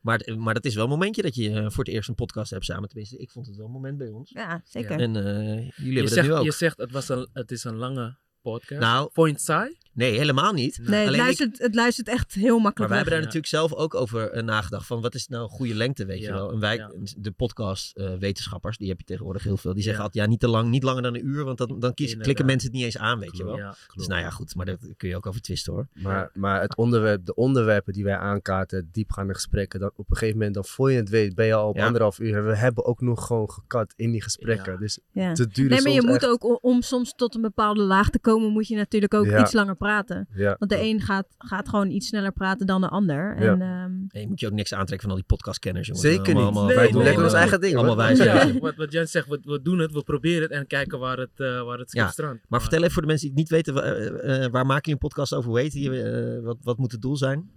Maar, 0.01 0.33
maar 0.37 0.53
dat 0.53 0.65
is 0.65 0.75
wel 0.75 0.83
een 0.83 0.89
momentje 0.89 1.21
dat 1.21 1.35
je 1.35 1.71
voor 1.71 1.83
het 1.83 1.93
eerst 1.93 2.09
een 2.09 2.15
podcast 2.15 2.51
hebt 2.51 2.65
samen. 2.65 2.89
Tenminste, 2.89 3.17
ik 3.17 3.31
vond 3.31 3.47
het 3.47 3.55
wel 3.55 3.65
een 3.65 3.71
moment 3.71 3.97
bij 3.97 4.09
ons. 4.09 4.31
Ja, 4.31 4.61
zeker. 4.65 4.99
En 4.99 5.15
uh, 5.15 5.23
jullie 5.23 5.73
je 5.75 5.93
hebben 5.93 6.07
zegt, 6.07 6.15
dat 6.15 6.25
nu 6.25 6.33
ook. 6.33 6.43
Je 6.43 6.51
zegt, 6.51 6.77
het, 6.77 6.91
was 6.91 7.09
een, 7.09 7.27
het 7.33 7.51
is 7.51 7.63
een 7.63 7.75
lange 7.75 8.17
podcast. 8.41 8.81
Nou, 8.81 9.09
Vond 9.13 9.27
je 9.27 9.33
het 9.33 9.43
saai? 9.43 9.77
Nee, 9.99 10.17
helemaal 10.17 10.53
niet. 10.53 10.79
Nee, 10.81 11.05
het 11.05 11.15
luistert, 11.15 11.55
ik... 11.55 11.61
het 11.61 11.75
luistert 11.75 12.07
echt 12.07 12.33
heel 12.33 12.59
makkelijk. 12.59 12.77
Maar 12.77 12.87
wij 12.87 12.97
hebben 12.97 13.13
daar 13.13 13.21
natuurlijk 13.21 13.47
zelf 13.47 13.73
ook 13.73 13.95
over 13.95 14.35
uh, 14.35 14.43
nagedacht. 14.43 14.85
Van 14.85 15.01
wat 15.01 15.15
is 15.15 15.27
nou 15.27 15.43
een 15.43 15.49
goede 15.49 15.75
lengte, 15.75 16.05
weet 16.05 16.19
ja. 16.19 16.27
je 16.27 16.33
wel. 16.33 16.51
En 16.51 16.59
wij, 16.59 16.75
ja. 16.75 16.91
de 17.17 17.31
podcast 17.31 17.97
uh, 17.97 18.13
wetenschappers, 18.19 18.77
die 18.77 18.89
heb 18.89 18.99
je 18.99 19.05
tegenwoordig 19.05 19.43
heel 19.43 19.57
veel. 19.57 19.73
Die 19.73 19.83
zeggen 19.83 20.03
altijd, 20.03 20.23
ja, 20.23 20.29
niet 20.29 20.39
te 20.39 20.47
lang, 20.47 20.69
niet 20.69 20.83
langer 20.83 21.01
dan 21.01 21.15
een 21.15 21.27
uur. 21.27 21.43
Want 21.43 21.57
dan, 21.57 21.79
dan 21.79 21.93
kies, 21.93 22.17
klikken 22.17 22.45
mensen 22.45 22.67
het 22.67 22.77
niet 22.77 22.85
eens 22.85 22.97
aan, 22.97 23.19
weet 23.19 23.31
klopt, 23.31 23.55
je 23.55 23.61
wel. 23.61 23.73
Dus 23.95 24.07
nou 24.07 24.21
ja, 24.21 24.29
goed. 24.29 24.55
Maar 24.55 24.65
daar 24.65 24.77
kun 24.97 25.09
je 25.09 25.15
ook 25.15 25.25
over 25.25 25.41
twisten 25.41 25.73
hoor. 25.73 25.87
Maar, 25.93 26.31
maar 26.33 26.61
het 26.61 26.75
onderwerp, 26.75 27.25
de 27.25 27.35
onderwerpen 27.35 27.93
die 27.93 28.03
wij 28.03 28.17
aankaarten, 28.17 28.89
diepgaande 28.91 29.33
gesprekken. 29.33 29.79
Dan 29.79 29.91
op 29.95 30.09
een 30.09 30.17
gegeven 30.17 30.37
moment, 30.37 30.53
dan 30.55 30.65
voor 30.65 30.91
je 30.91 30.97
het 30.97 31.09
weet, 31.09 31.35
ben 31.35 31.45
je 31.45 31.53
al 31.53 31.69
op 31.69 31.79
anderhalf 31.79 32.19
uur. 32.19 32.35
En 32.35 32.45
we 32.45 32.55
hebben 32.55 32.85
ook 32.85 33.01
nog 33.01 33.25
gewoon 33.25 33.51
gekat 33.51 33.93
in 33.95 34.11
die 34.11 34.21
gesprekken. 34.21 34.79
Dus 34.79 34.99
ja. 35.11 35.29
het 35.29 35.55
duurde 35.55 35.73
Nee, 35.73 35.83
maar 35.83 35.91
je 35.91 36.03
moet 36.03 36.23
echt... 36.23 36.27
ook, 36.27 36.63
om 36.63 36.81
soms 36.81 37.13
tot 37.15 37.35
een 37.35 37.41
bepaalde 37.41 37.81
laag 37.81 38.09
te 38.09 38.19
komen, 38.19 38.51
moet 38.51 38.67
je 38.67 38.75
natuurlijk 38.75 39.13
ook 39.13 39.25
Ja. 39.25 39.41
iets 39.41 39.53
langer 39.53 39.75
praten. 39.75 39.88
Ja. 40.35 40.55
Want 40.59 40.71
de 40.71 40.79
een 40.79 41.01
gaat, 41.01 41.27
gaat 41.37 41.69
gewoon 41.69 41.89
iets 41.89 42.07
sneller 42.07 42.31
praten 42.31 42.65
dan 42.65 42.81
de 42.81 42.89
ander. 42.89 43.35
En, 43.35 43.61
ehm, 43.61 43.91
Nee, 44.07 44.21
je 44.21 44.27
moet 44.27 44.39
je 44.39 44.47
ook 44.47 44.53
niks 44.53 44.73
aantrekken 44.73 44.99
van 45.01 45.09
al 45.09 45.15
die 45.15 45.25
podcastkenners, 45.25 45.87
jongens. 45.87 46.05
Zeker 46.07 46.33
niet. 46.33 46.43
Allemaal, 46.43 46.65
Nee, 46.65 46.75
wij 46.75 46.83
nee, 46.83 46.93
doen 46.93 47.03
nee. 47.03 47.23
ons 47.23 47.33
eigen 47.33 47.61
ding, 47.61 47.75
Allemaal 47.75 47.97
wijs. 47.97 48.17
Ja, 48.17 48.59
wat, 48.59 48.75
wat 48.75 48.91
Jen 48.91 49.07
zegt, 49.07 49.27
we, 49.27 49.39
we 49.43 49.61
doen 49.61 49.79
het, 49.79 49.91
we 49.91 50.03
proberen 50.03 50.41
het 50.41 50.51
en 50.51 50.67
kijken 50.67 50.99
waar 50.99 51.17
het, 51.17 51.29
uh, 51.37 51.63
waar 51.63 51.79
het 51.79 51.89
schip 51.89 52.01
Ja, 52.03 52.09
strandt. 52.09 52.45
maar 52.47 52.61
vertel 52.61 52.79
even 52.79 52.91
voor 52.91 53.01
de 53.01 53.07
mensen 53.07 53.27
die 53.27 53.43
het 53.43 53.51
niet 53.51 53.65
weten, 53.65 53.99
uh, 54.25 54.43
uh, 54.43 54.51
waar 54.51 54.65
maken 54.65 54.75
jullie 54.75 54.91
een 54.91 54.97
podcast 54.97 55.33
over? 55.33 55.49
Hoe 55.49 55.59
heet 55.59 55.71
die? 55.71 55.89
Uh, 55.89 56.43
wat, 56.43 56.57
wat 56.61 56.77
moet 56.77 56.91
het 56.91 57.01
doel 57.01 57.17
zijn? 57.17 57.49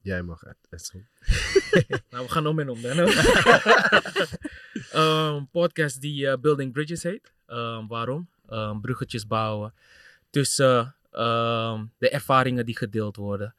Jij 0.00 0.22
mag 0.22 0.40
het. 0.40 0.56
het 0.68 0.80
is 0.80 0.90
goed. 0.90 1.04
nou, 2.10 2.24
we 2.24 2.30
gaan 2.30 2.46
om 2.46 2.58
en 2.58 2.68
om. 2.68 2.82
Dan. 2.82 2.98
um, 5.02 5.48
podcast 5.50 6.00
die 6.00 6.24
uh, 6.24 6.32
Building 6.40 6.72
Bridges 6.72 7.02
heet. 7.02 7.32
Um, 7.46 7.88
waarom? 7.88 8.28
Um, 8.50 8.80
bruggetjes 8.80 9.26
bouwen 9.26 9.74
tussen 10.30 10.94
de 11.98 12.10
ervaringen 12.10 12.66
die 12.66 12.76
gedeeld 12.76 13.16
worden. 13.16 13.54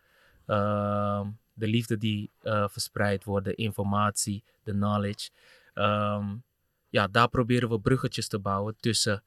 Um, 0.45 1.39
de 1.53 1.67
liefde 1.67 1.97
die 1.97 2.31
uh, 2.43 2.67
verspreid 2.67 3.23
wordt, 3.23 3.45
de 3.45 3.55
informatie, 3.55 4.43
de 4.63 4.71
knowledge. 4.71 5.29
Um, 5.73 6.43
ja, 6.89 7.07
daar 7.07 7.29
proberen 7.29 7.69
we 7.69 7.79
bruggetjes 7.79 8.27
te 8.27 8.39
bouwen 8.39 8.75
tussen 8.79 9.23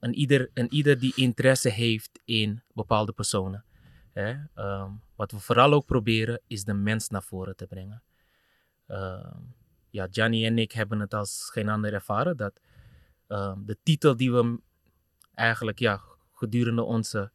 een, 0.00 0.14
ieder, 0.14 0.50
een 0.54 0.72
ieder 0.72 0.98
die 0.98 1.12
interesse 1.14 1.68
heeft 1.68 2.20
in 2.24 2.62
bepaalde 2.74 3.12
personen. 3.12 3.64
Hè? 4.12 4.34
Wat 5.16 5.30
we 5.30 5.38
vooral 5.38 5.72
ook 5.72 5.86
proberen 5.86 6.40
is 6.46 6.64
de 6.64 6.74
mens 6.74 7.08
naar 7.08 7.22
voren 7.22 7.56
te 7.56 7.66
brengen. 7.66 8.02
Ja, 9.90 10.08
Gianni 10.10 10.46
en 10.46 10.58
ik 10.58 10.72
hebben 10.72 11.00
het 11.00 11.14
als 11.14 11.50
geen 11.52 11.68
ander 11.68 11.92
ervaren 11.92 12.36
dat 12.36 12.60
de 13.64 13.76
titel 13.82 14.16
die 14.16 14.32
we 14.32 14.60
eigenlijk 15.34 15.78
ja, 15.78 16.00
gedurende 16.32 16.82
onze 16.82 17.32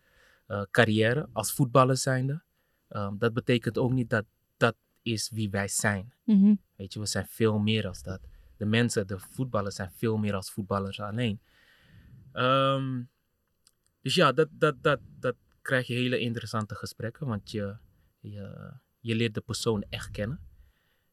carrière 0.72 1.30
als 1.34 1.54
voetballer 1.54 1.98
zijnde, 1.98 2.44
um, 2.89 3.18
dat 3.18 3.34
betekent 3.34 3.77
ook 3.77 3.92
niet 3.92 4.10
dat 4.10 4.25
dat 4.58 4.75
is 5.01 5.30
wie 5.30 5.50
wij 5.50 5.68
zijn. 5.68 6.13
Mm-hmm. 6.24 6.62
Weet 6.75 6.94
je, 6.94 7.00
we 7.00 7.06
zijn 7.06 7.27
veel 7.27 7.60
meer 7.60 7.88
als 7.88 8.04
dat. 8.04 8.20
De 8.58 8.66
mensen, 8.66 9.08
de 9.08 9.20
voetballers 9.20 9.75
zijn 9.75 9.92
veel 9.92 10.18
meer 10.18 10.34
als 10.34 10.51
voetballers 10.51 11.00
alleen. 11.00 11.42
Um, 12.34 13.10
dus 14.01 14.16
ja, 14.16 14.32
dat, 14.32 14.48
dat, 14.51 14.75
dat, 14.84 15.00
dat 15.20 15.36
krijg 15.62 15.88
je 15.88 15.94
hele 15.94 16.20
interessante 16.20 16.75
gesprekken, 16.75 17.27
want 17.27 17.51
je, 17.51 17.77
je, 18.20 18.74
je 19.00 19.16
leert 19.16 19.34
de 19.34 19.42
persoon 19.42 19.86
echt 19.89 20.12
kennen. 20.12 20.39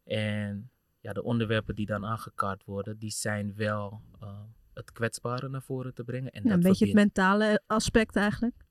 En 0.05 0.71
ja, 1.01 1.13
de 1.13 1.23
onderwerpen 1.23 1.75
die 1.75 1.87
dan 1.87 2.07
aangekaart 2.07 2.65
worden, 2.65 2.99
die 2.99 3.11
zijn 3.11 3.55
wel 3.55 4.03
uh, 4.23 4.41
het 4.75 4.93
kwetsbare 4.93 5.49
naar 5.49 5.63
voren 5.63 5.95
te 5.95 6.05
brengen. 6.05 6.31
En 6.31 6.43
ja, 6.43 6.49
dat 6.49 6.57
een 6.57 6.63
beetje 6.63 6.85
het 6.85 6.95
mentale 6.95 7.63
aspect 7.67 8.17
eigenlijk. 8.17 8.64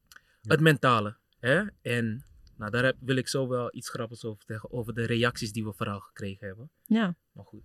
Het 0.47 0.59
mentale. 0.59 1.17
Hè? 1.39 1.63
En 1.81 2.23
nou, 2.57 2.71
daar 2.71 2.83
heb, 2.83 2.95
wil 2.99 3.15
ik 3.15 3.27
zo 3.27 3.47
wel 3.47 3.75
iets 3.75 3.89
grappigs 3.89 4.25
over 4.25 4.43
zeggen, 4.47 4.71
over 4.71 4.93
de 4.93 5.05
reacties 5.05 5.51
die 5.51 5.63
we 5.63 5.73
vooral 5.73 5.99
gekregen 5.99 6.47
hebben. 6.47 6.69
Ja. 6.85 7.15
Maar 7.31 7.45
goed. 7.45 7.63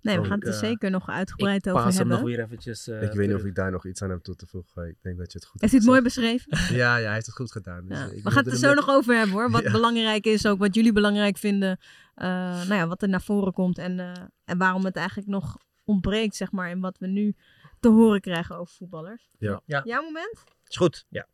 Nee, 0.00 0.20
we 0.20 0.24
gaan 0.24 0.38
het 0.38 0.48
er 0.48 0.54
zeker 0.54 0.90
nog 0.90 1.08
uitgebreid 1.08 1.68
over 1.68 1.84
hebben. 1.84 2.06
nog 2.06 2.20
weer 2.20 2.40
eventjes, 2.40 2.88
uh, 2.88 3.02
ik 3.02 3.12
weet 3.12 3.28
niet 3.28 3.36
of 3.36 3.44
ik 3.44 3.54
daar 3.54 3.70
nog 3.70 3.86
iets 3.86 4.02
aan 4.02 4.10
heb 4.10 4.22
toe 4.22 4.34
te 4.36 4.46
voegen. 4.46 4.88
Ik 4.88 4.96
denk 5.02 5.18
dat 5.18 5.32
je 5.32 5.38
het 5.38 5.46
goed 5.46 5.60
Heeft 5.60 5.72
hij 5.72 5.80
het 5.80 5.90
mooi 5.90 6.02
beschreven? 6.02 6.58
ja, 6.76 6.96
ja, 6.96 7.04
hij 7.04 7.14
heeft 7.14 7.26
het 7.26 7.34
goed 7.34 7.52
gedaan. 7.52 7.86
Dus 7.86 7.98
ja. 7.98 8.04
ik 8.04 8.22
we 8.22 8.30
gaan 8.30 8.44
het 8.44 8.52
er 8.52 8.58
zo 8.58 8.74
nog 8.74 8.88
over 8.88 9.16
hebben 9.16 9.34
hoor. 9.36 9.50
Wat 9.50 9.62
ja. 9.68 9.70
belangrijk 9.70 10.24
is, 10.24 10.46
ook 10.46 10.58
wat 10.58 10.74
jullie 10.74 10.92
belangrijk 10.92 11.38
vinden. 11.38 11.78
Uh, 12.16 12.24
nou 12.56 12.74
ja, 12.74 12.86
wat 12.86 13.02
er 13.02 13.08
naar 13.08 13.22
voren 13.22 13.52
komt 13.52 13.78
en, 13.78 13.98
uh, 13.98 14.12
en 14.44 14.58
waarom 14.58 14.84
het 14.84 14.96
eigenlijk 14.96 15.28
nog 15.28 15.56
ontbreekt, 15.84 16.36
zeg 16.36 16.52
maar, 16.52 16.70
in 16.70 16.80
wat 16.80 16.98
we 16.98 17.06
nu 17.06 17.34
te 17.80 17.88
horen 17.88 18.20
krijgen 18.20 18.56
over 18.56 18.74
voetballers. 18.74 19.34
Ja. 19.38 19.62
ja. 19.64 19.82
Jouw 19.84 20.02
moment? 20.02 20.44
Is 20.68 20.76
goed, 20.76 21.06
ja. 21.08 21.26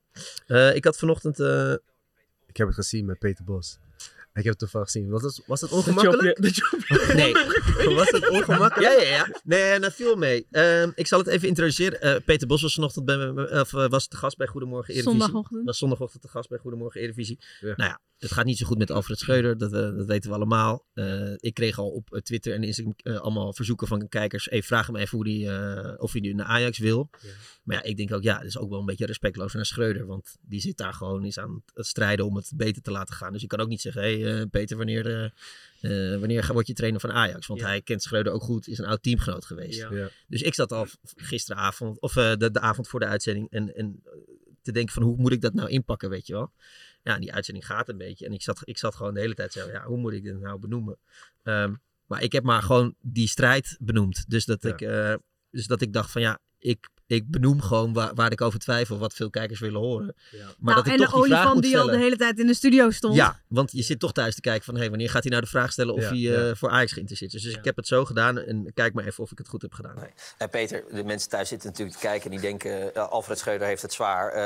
Ik 0.74 0.84
had 0.84 0.98
vanochtend... 0.98 1.38
ik 2.46 2.56
heb 2.56 2.66
het 2.66 2.76
gezien 2.76 3.04
met 3.04 3.18
Peter 3.18 3.44
Bos. 3.44 3.78
Ik 4.34 4.42
heb 4.42 4.52
het 4.52 4.58
toevallig 4.58 4.90
gezien. 4.90 5.10
Was 5.10 5.22
het, 5.22 5.42
was 5.46 5.60
het 5.60 5.72
ongemakkelijk? 5.72 6.38
nee. 7.14 7.32
was 8.00 8.10
het 8.10 8.28
ongemakkelijk? 8.28 8.92
Ja, 8.92 9.02
ja, 9.02 9.10
ja. 9.10 9.40
Nee, 9.44 9.80
dat 9.80 9.92
viel 9.92 10.16
mee. 10.16 10.46
Um, 10.50 10.92
ik 10.94 11.06
zal 11.06 11.18
het 11.18 11.28
even 11.28 11.48
introduceren. 11.48 12.06
Uh, 12.06 12.24
Peter 12.24 12.46
Bos 12.46 12.62
was 12.62 12.74
vanochtend 12.74 13.04
bij 13.04 13.16
me, 13.16 13.60
of, 13.60 13.72
uh, 13.72 13.88
was 13.88 14.08
te 14.08 14.16
gast 14.16 14.36
bij 14.36 14.46
Goedemorgen 14.46 14.94
Eredivisie. 14.94 15.20
Zondagochtend. 15.20 15.64
Was 15.64 15.78
zondagochtend 15.78 16.22
te 16.22 16.28
gast 16.28 16.48
bij 16.48 16.58
Goedemorgen 16.58 17.00
Eredivisie. 17.00 17.38
Ja. 17.60 17.74
Nou 17.76 17.90
ja, 17.90 18.00
het 18.18 18.32
gaat 18.32 18.44
niet 18.44 18.58
zo 18.58 18.66
goed 18.66 18.78
met 18.78 18.90
Alfred 18.90 19.18
Schreuder. 19.18 19.58
Dat, 19.58 19.72
uh, 19.72 19.96
dat 19.96 20.06
weten 20.06 20.30
we 20.30 20.36
allemaal. 20.36 20.86
ik 21.36 21.54
kreeg 21.54 21.78
al 21.78 21.90
op 21.90 22.20
Twitter 22.22 22.54
en 22.54 22.62
Instagram 22.62 23.16
allemaal 23.16 23.52
verzoeken 23.52 23.86
van 23.86 24.08
kijkers. 24.08 24.46
Hey, 24.50 24.62
vraag 24.62 24.86
hem 24.86 24.96
even 24.96 25.16
hoe 25.16 25.24
die, 25.24 25.48
of 26.00 26.12
hij 26.12 26.20
nu 26.20 26.32
naar 26.32 26.46
Ajax 26.46 26.78
wil. 26.78 27.08
Ja. 27.22 27.28
Maar 27.64 27.76
ja, 27.76 27.82
ik 27.82 27.96
denk 27.96 28.12
ook, 28.12 28.22
ja, 28.22 28.36
dat 28.36 28.46
is 28.46 28.58
ook 28.58 28.70
wel 28.70 28.78
een 28.78 28.86
beetje 28.86 29.06
respectloos 29.06 29.54
naar 29.54 29.66
Schreuder. 29.66 30.06
Want 30.06 30.36
die 30.40 30.60
zit 30.60 30.76
daar 30.76 30.94
gewoon, 30.94 31.24
is 31.24 31.38
aan 31.38 31.62
het 31.74 31.86
strijden 31.86 32.26
om 32.26 32.36
het 32.36 32.52
beter 32.56 32.82
te 32.82 32.90
laten 32.90 33.14
gaan. 33.14 33.32
Dus 33.32 33.40
je 33.40 33.46
kan 33.46 33.60
ook 33.60 33.68
niet 33.68 33.80
zeggen, 33.80 34.02
hé 34.02 34.20
hey, 34.20 34.23
uh, 34.24 34.42
Peter, 34.50 34.76
wanneer, 34.76 35.32
uh, 35.80 36.18
wanneer 36.18 36.52
word 36.52 36.66
je 36.66 36.72
trainer 36.72 37.00
van 37.00 37.12
Ajax? 37.12 37.46
Want 37.46 37.60
ja. 37.60 37.66
hij 37.66 37.82
kent 37.82 38.02
Schreuder 38.02 38.32
ook 38.32 38.42
goed, 38.42 38.68
is 38.68 38.78
een 38.78 38.84
oud 38.84 39.02
teamgenoot 39.02 39.44
geweest. 39.44 39.78
Ja. 39.78 39.92
Ja. 39.92 40.08
Dus 40.28 40.42
ik 40.42 40.54
zat 40.54 40.72
al 40.72 40.86
gisteravond, 41.16 42.00
of 42.00 42.16
uh, 42.16 42.34
de, 42.36 42.50
de 42.50 42.60
avond 42.60 42.88
voor 42.88 43.00
de 43.00 43.06
uitzending, 43.06 43.50
en, 43.50 43.74
en 43.74 44.02
te 44.62 44.72
denken 44.72 44.94
van 44.94 45.02
hoe 45.02 45.16
moet 45.16 45.32
ik 45.32 45.40
dat 45.40 45.54
nou 45.54 45.68
inpakken, 45.68 46.10
weet 46.10 46.26
je 46.26 46.32
wel. 46.32 46.52
Ja, 47.02 47.18
die 47.18 47.32
uitzending 47.32 47.66
gaat 47.66 47.88
een 47.88 47.98
beetje. 47.98 48.26
En 48.26 48.32
ik 48.32 48.42
zat, 48.42 48.60
ik 48.64 48.78
zat 48.78 48.94
gewoon 48.94 49.14
de 49.14 49.20
hele 49.20 49.34
tijd 49.34 49.52
zo, 49.52 49.66
ja, 49.70 49.84
hoe 49.84 49.98
moet 49.98 50.12
ik 50.12 50.22
dit 50.22 50.40
nou 50.40 50.58
benoemen? 50.58 50.96
Um, 51.42 51.80
maar 52.06 52.22
ik 52.22 52.32
heb 52.32 52.44
maar 52.44 52.62
gewoon 52.62 52.94
die 53.00 53.28
strijd 53.28 53.76
benoemd. 53.80 54.24
Dus 54.30 54.44
dat, 54.44 54.64
ik, 54.64 54.78
dus 55.50 55.66
dat 55.66 55.80
ik 55.80 55.92
dacht 55.92 56.10
van 56.10 56.20
ja, 56.20 56.40
ik 56.58 56.88
ik 57.14 57.30
benoem 57.30 57.60
gewoon 57.62 57.92
waar, 57.92 58.14
waar 58.14 58.32
ik 58.32 58.40
over 58.40 58.58
twijfel, 58.58 58.98
wat 58.98 59.12
veel 59.14 59.30
kijkers 59.30 59.60
willen 59.60 59.80
horen. 59.80 60.14
Ja. 60.30 60.38
Maar 60.38 60.74
nou, 60.74 60.76
dat 60.76 60.86
ik 60.86 60.92
en 60.92 60.98
toch 60.98 61.10
de 61.10 61.16
olifant 61.16 61.62
die, 61.62 61.70
die 61.70 61.80
al 61.80 61.86
de 61.86 61.96
hele 61.98 62.16
tijd 62.16 62.38
in 62.38 62.46
de 62.46 62.54
studio 62.54 62.90
stond. 62.90 63.14
Ja, 63.14 63.40
want 63.48 63.72
je 63.72 63.82
zit 63.82 64.00
toch 64.00 64.12
thuis 64.12 64.34
te 64.34 64.40
kijken 64.40 64.64
van, 64.64 64.74
hé, 64.74 64.80
hey, 64.80 64.88
wanneer 64.88 65.10
gaat 65.10 65.22
hij 65.22 65.30
nou 65.30 65.42
de 65.44 65.50
vraag 65.50 65.72
stellen 65.72 65.94
of 65.94 66.00
Ja, 66.02 66.08
hij 66.08 66.16
ja. 66.18 66.38
uh, 66.48 66.50
voor 66.54 66.70
Ajax 66.70 66.92
geïnteresseerd 66.92 67.34
is. 67.34 67.42
Dus 67.42 67.54
ik 67.54 67.64
heb 67.64 67.76
het 67.76 67.86
zo 67.86 68.04
gedaan 68.04 68.38
en 68.38 68.70
kijk 68.74 68.94
maar 68.94 69.04
even 69.04 69.22
of 69.24 69.30
ik 69.32 69.38
het 69.38 69.48
goed 69.48 69.62
heb 69.62 69.72
gedaan. 69.72 69.94
Nee. 69.96 70.10
En 70.38 70.48
Peter, 70.48 70.84
de 70.92 71.04
mensen 71.04 71.30
thuis 71.30 71.48
zitten 71.48 71.68
natuurlijk 71.68 71.96
te 71.96 72.02
kijken 72.06 72.24
en 72.24 72.30
die 72.30 72.40
denken, 72.40 72.90
uh, 72.96 73.08
Alfred 73.08 73.38
Schreuder 73.38 73.66
heeft 73.66 73.82
het 73.82 73.92
zwaar. 73.92 74.36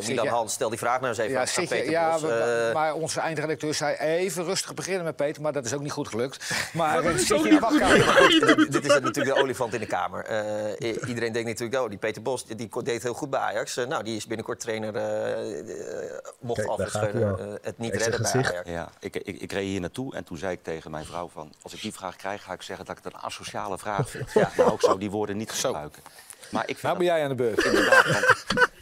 Uh, 0.00 0.06
Milan 0.06 0.26
Hans, 0.26 0.52
stel 0.52 0.68
die 0.68 0.78
vraag 0.78 0.96
nou 1.00 1.08
eens 1.08 1.18
even 1.18 1.32
Ja, 1.32 1.40
aan 1.40 1.66
Peter 1.66 1.90
ja, 1.90 2.20
we- 2.20 2.66
Eh, 2.68 2.74
maar 2.74 2.94
onze 2.94 3.20
eindredacteur 3.20 3.74
zei 3.74 3.96
even 3.96 4.44
rustig 4.44 4.74
beginnen 4.74 5.04
met 5.04 5.16
Peter, 5.16 5.42
maar 5.42 5.52
dat 5.52 5.64
is 5.64 5.72
ook 5.74 5.82
niet 5.82 5.92
goed 5.92 6.08
gelukt. 6.08 6.36
Maar 6.72 7.04
eh, 7.04 7.16
zit 7.16 7.28
je 7.28 8.66
dit, 8.70 8.84
is 8.84 8.88
natuurlijk 9.00 9.36
de 9.36 9.42
olifant 9.42 9.74
in 9.74 9.80
de 9.80 9.86
kamer. 9.86 10.24
Eh, 10.24 10.96
iedereen 11.08 11.32
denkt 11.32 11.48
natuurlijk, 11.48 11.82
oh, 11.82 11.88
die 11.88 11.98
Peter 11.98 12.07
Bos 12.22 12.44
die, 12.44 12.68
deed 12.82 13.02
heel 13.02 13.14
goed 13.14 13.30
bij 13.30 13.40
Ajax. 13.40 13.76
Eh, 13.76 13.86
nou, 13.86 14.02
die 14.04 14.16
is 14.16 14.26
binnenkort 14.26 14.60
trainer. 14.60 14.96
eh, 14.96 15.58
eh, 15.58 16.18
mocht 16.40 16.64
Kijk, 16.92 17.14
eh, 17.14 17.52
het 17.62 17.78
niet 17.78 17.94
redden 17.94 18.22
bij 18.22 18.30
gezicht. 18.30 18.52
Ajax. 18.52 18.68
Ja, 18.68 18.90
ik, 19.00 19.16
ik, 19.16 19.40
ik 19.40 19.52
reed 19.52 19.64
hier 19.66 19.80
naartoe 19.80 20.14
en 20.14 20.24
toen 20.24 20.36
zei 20.36 20.52
ik 20.52 20.62
tegen 20.62 20.90
mijn 20.90 21.04
vrouw 21.04 21.28
van... 21.28 21.52
als 21.62 21.74
ik 21.74 21.80
die 21.82 21.92
vraag 21.92 22.16
krijg, 22.16 22.42
ga 22.42 22.52
ik 22.52 22.62
zeggen 22.62 22.86
dat 22.86 22.98
ik 22.98 23.04
het 23.04 23.12
een 23.14 23.20
asociale 23.20 23.78
vraag 23.78 24.10
vind. 24.10 24.32
Ja. 24.38 24.50
Maar 24.56 24.72
ook 24.72 24.80
zou 24.80 24.98
die 24.98 25.10
woorden 25.10 25.36
niet 25.36 25.50
gebruiken. 25.50 26.02
Maar 26.50 26.62
ik 26.62 26.66
vind 26.78 26.82
Nou 26.82 26.96
ben 26.96 27.06
jij 27.06 27.22
aan 27.22 27.28
de 27.28 27.34
beurt. 27.34 27.64
Inderdaad, 27.64 28.04
want 28.10 28.44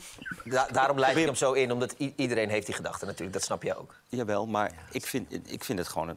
Da- 0.45 0.69
daarom 0.73 0.99
leid 0.99 1.17
ik 1.17 1.25
hem 1.25 1.35
zo 1.35 1.53
in, 1.53 1.73
omdat 1.73 1.95
iedereen 2.17 2.49
heeft 2.51 2.67
die 2.67 2.75
gedachte 2.75 3.05
natuurlijk. 3.07 3.33
Dat 3.33 3.43
snap 3.43 3.63
je 3.63 3.77
ook. 3.79 3.95
Jawel, 4.09 4.47
maar 4.47 4.73
ik 4.91 5.07
vind, 5.07 5.33
ik 5.51 5.65
vind 5.65 5.79
het 5.79 5.89
gewoon... 5.89 6.09
Een, 6.09 6.17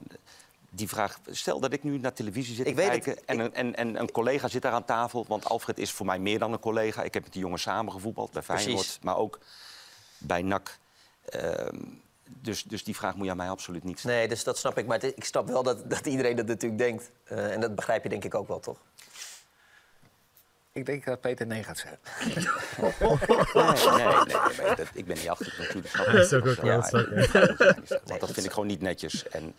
die 0.79 0.89
vraag, 0.89 1.19
stel 1.29 1.59
dat 1.59 1.73
ik 1.73 1.83
nu 1.83 1.97
naar 1.97 2.13
televisie 2.13 2.55
zit 2.55 2.67
Ik 2.67 2.75
te 2.75 2.81
het. 2.81 2.89
kijken... 3.03 3.27
En, 3.27 3.39
een, 3.39 3.53
en, 3.53 3.75
en 3.75 3.99
een 3.99 4.11
collega 4.11 4.47
zit 4.47 4.61
daar 4.61 4.71
aan 4.71 4.85
tafel. 4.85 5.25
Want 5.27 5.45
Alfred 5.45 5.79
is 5.79 5.91
voor 5.91 6.05
mij 6.05 6.19
meer 6.19 6.39
dan 6.39 6.53
een 6.53 6.59
collega. 6.59 7.03
Ik 7.03 7.13
heb 7.13 7.23
met 7.23 7.33
die 7.33 7.41
jongen 7.41 7.59
samen 7.59 7.91
gevoetbald 7.93 8.31
bij 8.31 8.41
Precies. 8.41 8.63
Feyenoord. 8.65 8.99
Maar 9.01 9.17
ook 9.17 9.39
bij 10.17 10.41
NAC. 10.41 10.77
Ehm, 11.25 11.77
dus, 12.23 12.63
dus 12.63 12.83
die 12.83 12.95
vraag 12.95 13.15
moet 13.15 13.25
je 13.25 13.31
aan 13.31 13.37
mij 13.37 13.49
absoluut 13.49 13.83
niet 13.83 13.99
stellen. 13.99 14.17
Nee, 14.17 14.27
dus 14.27 14.43
dat 14.43 14.57
snap 14.57 14.77
ik. 14.77 14.85
Maar 14.85 15.03
ik 15.03 15.23
snap 15.23 15.47
wel 15.47 15.63
dat, 15.63 15.89
dat 15.89 16.05
iedereen 16.05 16.35
dat 16.35 16.45
natuurlijk 16.47 16.81
denkt. 16.81 17.11
Eh, 17.23 17.51
en 17.53 17.59
dat 17.61 17.75
begrijp 17.75 18.03
je 18.03 18.09
denk 18.09 18.23
ik 18.23 18.35
ook 18.35 18.47
wel, 18.47 18.59
toch? 18.59 18.77
Ik 20.71 20.85
denk 20.85 21.05
dat 21.05 21.21
Peter 21.21 21.47
nee 21.47 21.63
gaat 21.63 21.77
zeggen. 21.77 21.99
Nee, 22.79 23.63
nee, 23.95 24.05
nee, 24.05 24.15
nee, 24.25 24.65
nee, 24.65 24.75
dat- 24.75 24.87
ik 24.93 25.05
ben 25.05 25.17
niet 25.17 25.29
achter 25.29 25.55
natuurlijk. 25.59 25.87
snap? 25.87 26.05
Hij 26.05 26.19
is 26.19 26.33
ook 26.33 26.45
ja, 26.45 26.63
ja, 26.73 27.99
Want 28.05 28.19
dat 28.19 28.31
vind 28.31 28.45
ik 28.45 28.51
gewoon 28.51 28.67
niet 28.67 28.81
netjes. 28.81 29.27
En, 29.27 29.55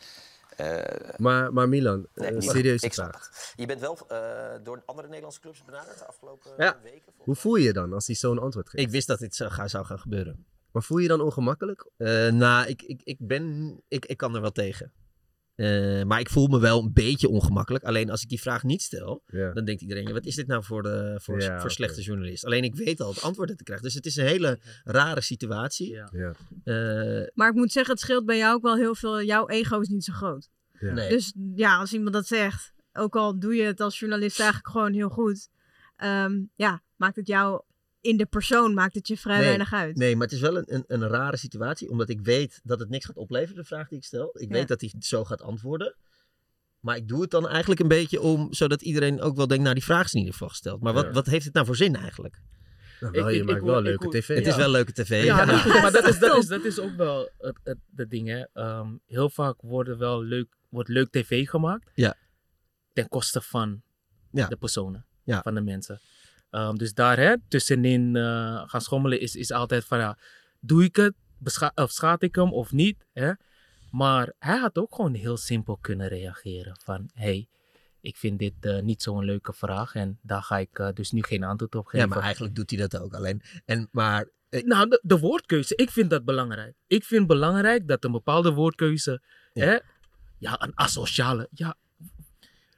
Maar, 1.16 1.52
maar 1.52 1.68
Milan, 1.68 2.06
Nee, 2.14 2.40
serieuze 2.40 2.86
ik 2.86 2.92
snap 2.92 3.08
vraag. 3.08 3.52
Je 3.56 3.66
bent 3.66 3.80
wel 3.80 3.98
eh, 4.08 4.18
door 4.62 4.82
andere 4.86 5.06
Nederlandse 5.06 5.40
clubs 5.40 5.64
benaderd 5.64 5.98
de 5.98 6.06
afgelopen 6.06 6.50
Ja. 6.58 6.78
weken. 6.82 7.12
Hoe 7.16 7.34
voel 7.34 7.54
je 7.56 7.64
je 7.64 7.72
dan 7.72 7.92
als 7.92 8.06
hij 8.06 8.16
zo'n 8.16 8.38
antwoord 8.38 8.68
geeft? 8.68 8.84
Ik 8.84 8.90
wist 8.90 9.06
dat 9.06 9.18
dit 9.18 9.34
zou, 9.34 9.50
gaan- 9.50 9.68
zou 9.68 9.84
gaan 9.84 9.98
gebeuren. 9.98 10.46
Maar 10.72 10.82
voel 10.82 10.96
je 10.96 11.02
je 11.02 11.08
dan 11.08 11.20
ongemakkelijk? 11.20 11.90
Eh, 11.96 12.28
nou, 12.28 12.66
ik, 12.66 12.82
ik, 12.82 13.00
ik 13.04 13.16
ben... 13.20 13.74
Ik, 13.88 14.06
ik 14.06 14.16
kan 14.16 14.34
er 14.34 14.40
wel 14.40 14.52
tegen. 14.52 14.92
Eh, 15.60 16.02
maar 16.02 16.20
ik 16.20 16.30
voel 16.30 16.46
me 16.46 16.58
wel 16.60 16.82
een 16.82 16.92
beetje 16.92 17.28
ongemakkelijk. 17.28 17.84
Alleen 17.84 18.10
als 18.10 18.22
ik 18.22 18.28
die 18.28 18.40
vraag 18.40 18.62
niet 18.62 18.82
stel, 18.82 19.22
dan 19.54 19.64
denkt 19.64 19.82
iedereen... 19.82 20.06
ja, 20.06 20.12
Wat 20.12 20.24
is 20.26 20.34
dit 20.34 20.46
nou 20.46 20.64
voor, 20.64 20.82
de, 20.82 21.18
voor, 21.22 21.40
Ja, 21.40 21.46
voor 21.46 21.60
oké. 21.60 21.68
slechte 21.68 22.02
journalist? 22.02 22.44
Alleen 22.44 22.64
ik 22.64 22.74
weet 22.74 23.00
al 23.00 23.10
het 23.10 23.22
antwoord 23.22 23.48
dat 23.48 23.60
ik 23.60 23.64
krijg. 23.66 23.80
Dus 23.80 23.94
het 23.94 24.06
is 24.06 24.16
een 24.16 24.26
hele 24.26 24.58
rare 24.84 25.20
situatie. 25.20 25.90
Ja. 25.90 26.10
Ja. 26.12 26.32
Eh, 26.64 27.26
Maar 27.34 27.48
ik 27.48 27.54
moet 27.54 27.72
zeggen, 27.72 27.92
het 27.92 28.02
scheelt 28.02 28.24
bij 28.24 28.36
jou 28.36 28.54
ook 28.54 28.62
wel 28.62 28.76
heel 28.76 28.94
veel. 28.94 29.22
Jouw 29.22 29.48
ego 29.48 29.80
is 29.80 29.88
niet 29.88 30.04
zo 30.04 30.12
groot. 30.12 30.48
Nee. 30.80 31.08
Dus 31.08 31.34
ja, 31.54 31.76
als 31.78 31.92
iemand 31.92 32.12
dat 32.12 32.26
zegt, 32.26 32.72
ook 32.92 33.16
al 33.16 33.38
doe 33.38 33.54
je 33.54 33.62
het 33.62 33.80
als 33.80 33.98
journalist 33.98 34.40
eigenlijk 34.40 34.70
gewoon 34.70 34.92
heel 34.92 35.08
goed, 35.08 35.48
ehm, 35.96 36.40
ja, 36.54 36.82
maakt 36.96 37.16
het 37.16 37.26
jou 37.26 37.62
in 38.00 38.16
de 38.16 38.26
persoon, 38.26 38.74
maakt 38.74 38.94
het 38.94 39.08
je 39.08 39.16
vrij 39.16 39.36
Nee, 39.36 39.44
weinig 39.44 39.72
uit. 39.72 39.96
Nee, 39.96 40.16
maar 40.16 40.26
het 40.26 40.34
is 40.34 40.40
wel 40.40 40.56
een, 40.56 40.64
een, 40.66 40.84
een 40.86 41.08
rare 41.08 41.36
situatie, 41.36 41.90
omdat 41.90 42.08
ik 42.08 42.20
weet 42.20 42.60
dat 42.64 42.78
het 42.80 42.88
niks 42.88 43.04
gaat 43.04 43.16
opleveren, 43.16 43.56
de 43.56 43.64
vraag 43.64 43.88
die 43.88 43.98
ik 43.98 44.04
stel. 44.04 44.30
Ik 44.32 44.48
Ja. 44.48 44.54
weet 44.54 44.68
dat 44.68 44.80
hij 44.80 44.92
zo 44.98 45.24
gaat 45.24 45.42
antwoorden. 45.42 45.94
Maar 46.80 46.96
ik 46.96 47.08
doe 47.08 47.20
het 47.20 47.30
dan 47.30 47.48
eigenlijk 47.48 47.80
een 47.80 47.88
beetje 47.88 48.20
om, 48.20 48.52
zodat 48.52 48.82
iedereen 48.82 49.20
ook 49.20 49.36
wel 49.36 49.46
denkt, 49.46 49.62
nou 49.62 49.74
die 49.74 49.84
vraag 49.84 50.04
is 50.04 50.12
in 50.12 50.18
ieder 50.18 50.32
geval 50.32 50.48
gesteld. 50.48 50.80
Maar 50.80 50.92
wat, 50.92 51.04
Ja. 51.04 51.12
wat 51.12 51.26
heeft 51.26 51.44
het 51.44 51.54
nou 51.54 51.66
voor 51.66 51.76
zin 51.76 51.96
eigenlijk? 51.96 52.40
Nou, 53.00 53.12
wel, 53.12 53.28
Ik- 53.28 53.34
je 53.34 53.40
ik- 53.40 53.46
maakt 53.46 53.58
ik 53.58 53.64
wel 53.64 53.82
leuke 53.82 54.08
tv. 54.08 54.28
Het 54.34 54.44
Ja. 54.44 54.50
is 54.50 54.56
wel 54.56 54.70
leuke 54.70 54.92
tv. 54.92 55.08
Ja, 55.24 55.24
Ja, 55.24 55.44
maar, 55.46 55.66
ja. 55.68 55.80
maar 55.80 55.92
dat, 55.92 56.06
is, 56.08 56.18
dat, 56.18 56.36
is, 56.36 56.46
dat 56.46 56.64
is 56.64 56.78
ook 56.78 56.96
wel 56.96 57.30
het, 57.38 57.58
het, 57.62 57.78
het 57.96 58.10
ding. 58.10 58.28
Hè. 58.28 58.44
Ehm, 58.52 58.88
heel 59.06 59.30
vaak 59.30 59.60
worden 59.62 59.98
wel 59.98 60.22
leuk, 60.22 60.56
wordt 60.68 60.88
leuk 60.88 61.10
tv 61.10 61.48
gemaakt 61.48 61.90
Ja. 61.94 62.14
ten 62.92 63.08
koste 63.08 63.40
van 63.40 63.82
Ja. 64.30 64.46
de 64.48 64.56
personen, 64.56 65.06
Ja. 65.24 65.42
van 65.42 65.54
de 65.54 65.60
mensen. 65.60 66.00
Ehm, 66.50 66.74
dus 66.74 66.94
daar 66.94 67.16
hè, 67.18 67.34
tussenin 67.48 68.16
eh, 68.16 68.62
gaan 68.66 68.80
schommelen 68.80 69.20
is, 69.20 69.36
is 69.36 69.50
altijd 69.52 69.84
van 69.84 69.98
ja, 69.98 70.18
doe 70.60 70.84
ik 70.84 70.96
het, 70.96 71.14
bescha- 71.38 71.72
of 71.74 71.90
schaad 71.90 72.22
ik 72.22 72.34
hem 72.34 72.52
of 72.52 72.72
niet. 72.72 73.06
Hè? 73.12 73.32
Maar 73.90 74.32
hij 74.38 74.58
had 74.58 74.78
ook 74.78 74.94
gewoon 74.94 75.14
heel 75.14 75.36
simpel 75.36 75.76
kunnen 75.80 76.08
reageren 76.08 76.76
van 76.84 77.10
hey, 77.14 77.48
ik 78.00 78.16
vind 78.16 78.38
dit 78.38 78.54
eh, 78.60 78.80
niet 78.80 79.02
zo'n 79.02 79.24
leuke 79.24 79.52
vraag 79.52 79.94
en 79.94 80.18
daar 80.22 80.42
ga 80.42 80.58
ik 80.58 80.78
eh, 80.78 80.88
dus 80.94 81.10
nu 81.10 81.22
geen 81.22 81.44
antwoord 81.44 81.74
op 81.74 81.86
geven. 81.86 82.08
Ja, 82.08 82.14
maar 82.14 82.22
eigenlijk 82.22 82.54
doet 82.54 82.70
hij 82.70 82.78
dat 82.78 82.98
ook 83.00 83.14
alleen. 83.14 83.42
En, 83.64 83.88
maar 83.92 84.28
eh, 84.48 84.64
Nou, 84.64 84.88
de, 84.88 85.00
de 85.02 85.18
woordkeuze, 85.18 85.76
ik 85.76 85.90
vind 85.90 86.10
dat 86.10 86.24
belangrijk. 86.24 86.74
Ik 86.86 87.04
vind 87.04 87.26
belangrijk 87.26 87.88
dat 87.88 88.04
een 88.04 88.12
bepaalde 88.12 88.52
woordkeuze, 88.52 89.22
Ja. 89.52 89.64
hè, 89.66 89.78
ja, 90.38 90.62
een 90.62 90.72
asociale, 90.74 91.48
ja, 91.52 91.74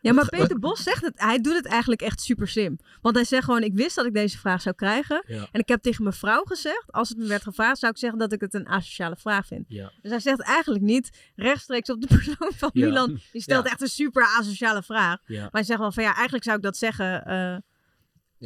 Ja, 0.03 0.13
maar 0.13 0.29
Peter 0.29 0.59
Bos 0.59 0.83
zegt 0.83 1.03
het, 1.03 1.13
hij 1.17 1.39
doet 1.39 1.55
het 1.55 1.67
eigenlijk 1.67 2.03
echt 2.03 2.21
super 2.21 2.49
slim. 2.49 2.79
Want 3.01 3.15
hij 3.15 3.25
zegt 3.25 3.45
gewoon, 3.45 3.63
ik 3.63 3.75
wist 3.75 3.97
dat 3.97 4.07
ik 4.07 4.15
deze 4.15 4.39
vraag 4.39 4.63
zou 4.63 4.75
krijgen. 4.75 5.25
Ja. 5.27 5.49
En 5.53 5.61
ik 5.61 5.69
heb 5.69 5.83
tegen 5.83 6.03
mijn 6.03 6.15
vrouw 6.15 6.43
gezegd, 6.45 6.85
als 6.87 7.09
het 7.09 7.19
me 7.19 7.27
werd 7.27 7.43
gevraagd, 7.43 7.79
zou 7.79 7.93
ik 7.93 7.99
zeggen 7.99 8.19
dat 8.19 8.33
ik 8.33 8.41
het 8.41 8.55
een 8.55 8.67
asociale 8.69 9.17
vraag 9.17 9.47
vind. 9.47 9.65
ja. 9.69 9.93
Dus 10.03 10.11
hij 10.11 10.21
zegt 10.21 10.41
eigenlijk 10.41 10.85
niet 10.85 11.33
rechtstreeks 11.37 11.91
op 11.91 12.01
de 12.01 12.07
persoon 12.17 12.53
van. 12.57 12.71
Milan. 12.73 13.21
Die 13.33 13.43
stelt 13.43 13.67
echt 13.67 13.81
een 13.81 13.89
super 13.89 14.25
asociale 14.39 14.83
vraag. 14.83 15.21
Maar 15.27 15.49
hij 15.51 15.63
zegt 15.63 15.81
wel 15.81 15.93
van 15.93 16.03
ja, 16.03 16.15
eigenlijk 16.15 16.45
zou 16.45 16.57
ik 16.57 16.63
dat 16.63 16.77
zeggen. 16.77 17.25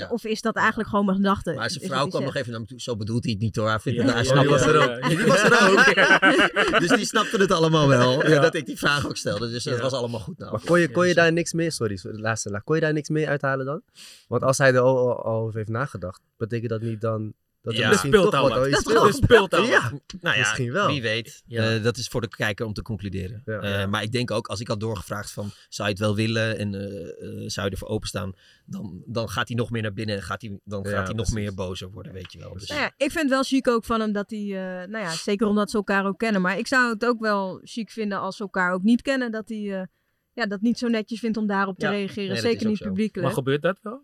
Eh, 0.05 0.13
Of 0.13 0.25
is 0.25 0.41
dat 0.41 0.57
eigenlijk 0.57 0.89
gewoon 0.89 1.05
mijn 1.05 1.17
gedachte? 1.17 1.53
Maar 1.53 1.71
zijn 1.71 1.85
vrouw 1.85 2.07
kwam 2.07 2.23
hij 2.23 2.25
nog 2.31 2.35
even 2.41 2.51
naar 2.53 2.61
me 2.61 2.67
toe. 2.67 2.81
Zo 2.81 2.97
bedoelt 2.97 3.23
hij 3.25 3.33
het 3.33 3.43
niet 3.43 3.57
hoor. 3.57 3.69
Hij, 3.69 3.79
vindt 3.79 3.99
Ja, 3.99 4.05
het- 4.05 4.15
hij 4.15 4.25
ja, 4.37 4.41
die 4.41 4.51
was 4.51 4.63
er 4.63 4.77
ook. 4.77 4.83
ook. 4.83 5.03
Ja, 5.03 5.09
die 5.17 5.27
was 5.27 5.43
er 5.43 5.71
ook. 5.71 5.95
Ja. 5.95 6.79
dus 6.79 6.89
die 6.89 7.05
snapte 7.07 7.37
het 7.37 7.51
allemaal 7.53 7.89
wel. 7.89 8.29
Ja. 8.29 8.41
Dat 8.41 8.55
ik 8.55 8.67
die 8.67 8.79
vraag 8.79 9.07
ook 9.07 9.17
stelde. 9.17 9.51
Dus 9.51 9.65
dat 9.65 9.77
Ja. 9.77 9.83
was 9.83 9.93
allemaal 9.93 10.21
goed. 10.21 10.39
Nou. 10.39 10.51
Maar 10.51 10.61
kon 10.65 10.81
je, 10.81 10.91
kon 10.91 11.07
je 11.09 11.15
daar 11.15 11.33
niks 11.33 11.53
meer, 11.53 11.73
sorry, 11.73 11.99
laatste 12.03 12.51
laag, 12.51 12.65
kon 12.65 12.75
je 12.75 12.81
daar 12.81 12.93
niks 12.93 13.09
meer 13.09 13.29
uithalen 13.29 13.67
dan? 13.67 13.83
Want 14.29 14.43
als 14.43 14.59
hij 14.59 14.73
er 14.75 14.81
al 14.81 15.25
over 15.25 15.57
heeft 15.57 15.69
nagedacht, 15.69 16.21
betekent 16.37 16.71
dat 16.71 16.81
niet 16.81 17.01
dan 17.01 17.33
dat 17.75 17.77
Ja. 17.77 17.89
misschien 17.89 18.13
Er 18.13 18.19
speelt 18.19 18.33
toch 18.33 18.43
al 18.53 18.59
wat 18.71 18.81
speelt. 18.81 19.15
speelt 19.15 19.55
al 19.55 19.65
Ja. 19.65 19.91
Nou 20.21 20.35
ja, 20.37 20.41
misschien 20.41 20.73
wel. 20.73 20.87
wie 20.87 21.03
weet. 21.03 21.43
Ja. 21.47 21.75
Eh, 21.75 21.83
dat 21.83 21.97
is 21.97 22.09
voor 22.09 22.21
de 22.21 22.29
kijker 22.29 22.67
om 22.67 22.73
te 22.73 22.83
concluderen. 22.83 23.43
Ja. 23.45 23.59
Eh, 23.61 23.87
maar 23.89 24.03
ik 24.03 24.13
denk 24.13 24.31
ook, 24.31 24.47
als 24.47 24.61
ik 24.61 24.69
had 24.69 24.81
doorgevraagd 24.81 25.31
van, 25.33 25.51
zou 25.69 25.89
je 25.89 25.95
het 25.95 26.03
wel 26.03 26.15
willen 26.15 26.59
en 26.59 26.75
eh, 26.75 27.43
eh, 27.43 27.49
zou 27.49 27.67
je 27.67 27.73
ervoor 27.73 27.89
openstaan, 27.89 28.33
dan, 28.67 29.03
dan 29.07 29.29
gaat 29.29 29.49
hij 29.49 29.57
nog 29.57 29.71
meer 29.71 29.83
naar 29.83 29.93
binnen 29.93 30.17
en 30.17 30.23
gaat 30.23 30.41
hij, 30.43 30.61
dan 30.65 30.83
Ja, 30.83 30.91
gaat 30.91 31.07
hij 31.07 31.17
nog 31.17 31.33
meer 31.33 31.55
bozer 31.55 31.91
worden, 31.91 32.13
weet 32.13 32.33
je 32.33 32.39
wel. 32.39 32.53
Dus, 32.53 32.69
Nou 32.69 32.81
ja, 32.81 32.87
ik 32.97 33.11
vind 33.11 33.15
het 33.23 33.29
wel 33.31 33.43
chic 33.43 33.69
ook 33.69 33.85
van 33.85 34.01
hem 34.01 34.13
dat 34.13 34.31
hij, 34.31 34.41
eh, 34.41 34.89
nou 34.89 35.05
ja, 35.05 35.11
zeker 35.11 35.47
omdat 35.47 35.71
ze 35.71 35.77
elkaar 35.77 36.07
ook 36.07 36.19
kennen. 36.19 36.41
Maar 36.43 36.59
ik 36.59 36.67
zou 36.67 36.93
het 36.93 37.05
ook 37.05 37.21
wel 37.21 37.61
chic 37.65 37.91
vinden 37.91 38.21
als 38.21 38.37
ze 38.37 38.43
elkaar 38.43 38.73
ook 38.73 38.83
niet 38.83 39.03
kennen, 39.03 39.31
dat 39.33 39.49
hij 39.49 39.81
eh, 39.81 39.87
ja, 40.33 40.47
dat 40.47 40.61
niet 40.61 40.79
zo 40.79 40.89
netjes 40.89 41.21
vindt 41.21 41.37
om 41.37 41.47
daarop 41.47 41.79
te 41.79 41.85
Ja. 41.87 41.91
reageren. 41.93 42.33
Nee, 42.33 42.41
zeker 42.41 42.67
niet 42.67 42.77
zo. 42.79 42.85
publiekelijk. 42.85 43.27
Maar 43.27 43.37
gebeurt 43.37 43.63
dat 43.63 43.79
wel? 43.83 44.03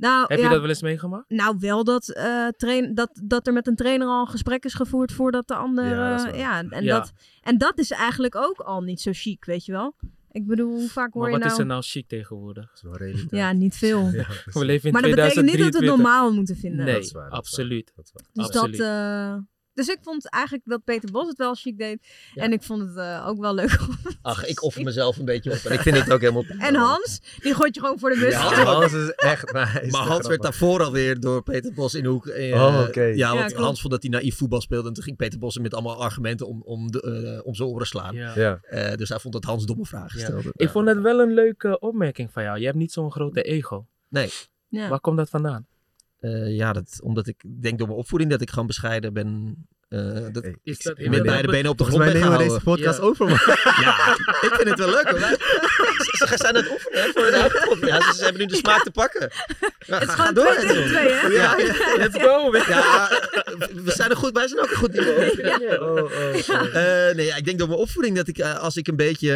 Nou, 0.00 0.24
Heb 0.28 0.38
ja, 0.38 0.44
je 0.44 0.50
dat 0.50 0.60
wel 0.60 0.68
eens 0.68 0.82
meegemaakt? 0.82 1.30
Nou, 1.30 1.56
wel 1.58 1.84
dat, 1.84 2.08
eh, 2.08 2.48
train, 2.48 2.94
dat, 2.94 3.20
dat 3.24 3.46
er 3.46 3.52
met 3.52 3.66
een 3.66 3.76
trainer 3.76 4.06
al 4.06 4.20
een 4.20 4.28
gesprek 4.28 4.64
is 4.64 4.74
gevoerd 4.74 5.12
voordat 5.12 5.48
de 5.48 5.54
ander. 5.54 5.84
Ja, 5.84 6.32
eh, 6.32 6.38
ja, 6.38 6.64
en, 6.68 6.84
Ja. 6.84 6.98
Dat, 6.98 7.12
en 7.42 7.58
dat 7.58 7.78
is 7.78 7.90
eigenlijk 7.90 8.36
ook 8.36 8.58
al 8.58 8.80
niet 8.80 9.00
zo 9.00 9.10
chic, 9.14 9.44
weet 9.44 9.64
je 9.64 9.72
wel. 9.72 9.94
Ik 10.32 10.46
bedoel, 10.46 10.70
hoe 10.70 10.88
vaak 10.88 11.12
hoor 11.12 11.22
Maar 11.22 11.30
je 11.30 11.36
wat 11.36 11.44
nou... 11.46 11.52
is 11.52 11.60
er 11.60 11.66
nou 11.66 11.82
chic 11.82 12.08
tegenwoordig? 12.08 12.66
Dat 12.66 12.76
is 12.76 12.82
wel 12.82 12.96
realiteit. 12.96 13.30
Ja, 13.30 13.52
niet 13.52 13.76
veel. 13.76 14.08
Ja, 14.10 14.26
We 14.52 14.64
leven 14.64 14.86
in 14.86 14.92
maar 14.92 15.02
dat 15.02 15.10
betekent 15.10 15.44
niet 15.44 15.58
dat 15.58 15.58
we 15.58 15.64
het 15.64 15.72
2023. 15.72 15.96
normaal 15.96 16.32
moeten 16.32 16.56
vinden. 16.56 16.84
Nee, 16.84 16.94
Dat 16.94 17.04
is 17.04 17.12
waar, 17.12 17.30
dat 17.30 17.32
is 17.32 17.38
absoluut. 17.38 17.92
Dat 17.96 18.04
is 18.04 18.12
waar. 18.12 18.24
Dus, 18.32 18.46
Absoluut. 18.46 18.78
dat, 18.78 18.86
eh, 18.86 19.36
dus 19.80 19.88
ik 19.88 19.98
vond 20.02 20.28
eigenlijk 20.30 20.64
dat 20.66 20.84
Peter 20.84 21.10
Bos 21.10 21.28
het 21.28 21.36
wel 21.38 21.54
chic 21.54 21.78
deed. 21.78 22.06
Ja. 22.34 22.42
En 22.42 22.52
ik 22.52 22.62
vond 22.62 22.80
het 22.88 22.96
eh, 22.96 23.24
ook 23.28 23.38
wel 23.40 23.54
leuk. 23.54 23.78
Ach, 24.22 24.46
ik 24.46 24.62
offer 24.62 24.82
mezelf 24.82 25.16
een 25.18 25.24
beetje 25.24 25.50
op. 25.52 25.56
En 25.58 25.72
ik 25.78 25.80
vind 25.80 25.96
het 25.96 26.12
ook 26.12 26.20
helemaal... 26.20 26.44
En 26.58 26.74
Hans, 26.74 27.20
die 27.38 27.54
gooit 27.54 27.74
je 27.74 27.80
gewoon 27.80 27.98
voor 27.98 28.10
de 28.10 28.18
bus. 28.18 28.32
Ja, 28.32 28.64
Hans 28.74 28.92
is 28.92 29.10
echt 29.10 29.52
nice. 29.52 29.86
Maar 29.90 30.06
Hans 30.06 30.26
werd 30.26 30.42
daarvoor 30.42 30.82
alweer 30.82 31.20
door 31.20 31.42
Peter 31.42 31.72
Bos 31.74 31.94
in 31.94 32.02
de 32.02 32.08
hoek. 32.08 32.26
eh, 32.26 32.62
Oh, 32.62 32.84
oké. 32.88 33.02
Ja, 33.02 33.14
Ja, 33.14 33.34
want. 33.34 33.52
Hans 33.54 33.80
vond 33.80 33.92
dat 33.92 34.02
hij 34.02 34.10
naïef 34.10 34.36
voetbal 34.36 34.60
speelde. 34.60 34.88
En 34.88 34.94
toen 34.94 35.04
ging 35.04 35.16
Peter 35.16 35.38
Bos 35.38 35.54
hem 35.54 35.62
met 35.62 35.74
allemaal 35.74 36.02
argumenten 36.02 36.46
om, 36.46 36.62
om, 36.62 36.90
de, 36.90 37.02
eh, 37.02 37.46
om 37.46 37.54
zijn 37.54 37.68
oren 37.68 37.86
slaan. 37.86 38.14
Ja. 38.14 38.58
Eh, 38.62 38.94
dus 38.96 39.08
hij 39.08 39.18
vond 39.18 39.34
dat 39.34 39.44
Hans 39.44 39.66
domme 39.66 39.84
vragen 39.86 40.18
Ja. 40.20 40.24
stelde. 40.26 40.48
Ik 40.52 40.68
vond 40.68 40.88
het 40.88 41.00
wel 41.00 41.20
een 41.20 41.32
leuke 41.34 41.78
opmerking 41.78 42.32
van 42.32 42.42
jou. 42.42 42.58
Je 42.58 42.64
hebt 42.64 42.76
niet 42.78 42.92
zo'n 42.92 43.12
grote 43.12 43.42
ego. 43.42 43.86
Nee. 44.08 44.30
Ja. 44.68 44.88
Waar 44.88 45.00
komt 45.00 45.16
dat 45.16 45.28
vandaan? 45.28 45.66
Eh, 46.20 46.56
ja, 46.56 46.72
dat, 46.72 47.00
omdat 47.02 47.26
ik 47.26 47.42
denk 47.60 47.78
door 47.78 47.86
mijn 47.86 47.98
opvoeding 48.00 48.30
dat 48.30 48.40
ik 48.40 48.50
gewoon 48.50 48.66
bescheiden 48.66 49.12
ben. 49.12 49.54
eh, 49.88 50.00
dat, 50.32 50.42
Hey, 50.42 50.56
Is 50.62 50.78
dat, 50.78 50.98
met 50.98 51.22
beide 51.22 51.48
benen 51.50 51.70
op 51.70 51.78
de 51.78 51.84
grond 51.84 52.04
ben 52.04 52.12
gehouden. 52.16 52.48
deze 52.48 52.60
podcast 52.60 52.98
Ja. 52.98 53.04
over. 53.04 53.28
Ja, 53.80 54.12
ik 54.40 54.52
vind 54.56 54.68
het 54.68 54.78
wel 54.78 54.88
leuk 54.90 55.08
hoor. 55.08 55.18
Ze, 56.18 56.26
zijn 56.36 56.56
aan 56.56 56.62
het 56.62 56.70
oefenen 56.70 57.02
hè, 57.02 57.10
voor 57.12 57.22
de 57.22 57.30
eigen 57.30 57.68
podcast. 57.68 58.02
Ja, 58.02 58.12
ze, 58.12 58.18
ze 58.18 58.22
hebben 58.24 58.40
nu 58.40 58.46
de 58.46 58.54
smaak 58.54 58.82
te 58.82 58.90
pakken. 58.90 59.30
Ja, 59.86 59.98
Het 59.98 60.08
is 60.08 60.14
ga, 60.14 60.32
door. 60.32 60.54
twee 60.54 60.84
twee, 60.84 61.08
hè? 61.12 61.26
Ja, 61.26 61.56
ja. 61.58 61.96
Let's 62.02 62.22
go! 62.22 62.56
Ja, 62.56 63.08
we 63.84 63.90
zijn 63.90 64.10
er 64.10 64.16
goed 64.16 64.32
bij, 64.32 64.48
zijn 64.48 64.60
ook 64.60 64.70
een 64.70 64.76
goed 64.76 64.92
niveau. 64.92 65.78
Oh, 65.78 65.96
oh, 65.96 66.02
oh. 66.02 67.08
Eh, 67.08 67.16
nee, 67.16 67.26
ja, 67.26 67.36
ik 67.36 67.44
denk 67.44 67.58
door 67.58 67.68
mijn 67.68 67.80
opvoeding 67.80 68.16
dat 68.16 68.28
ik, 68.28 68.38
eh, 68.38 68.58
als 68.58 68.76
ik 68.76 68.88
een 68.88 68.96
beetje 68.96 69.30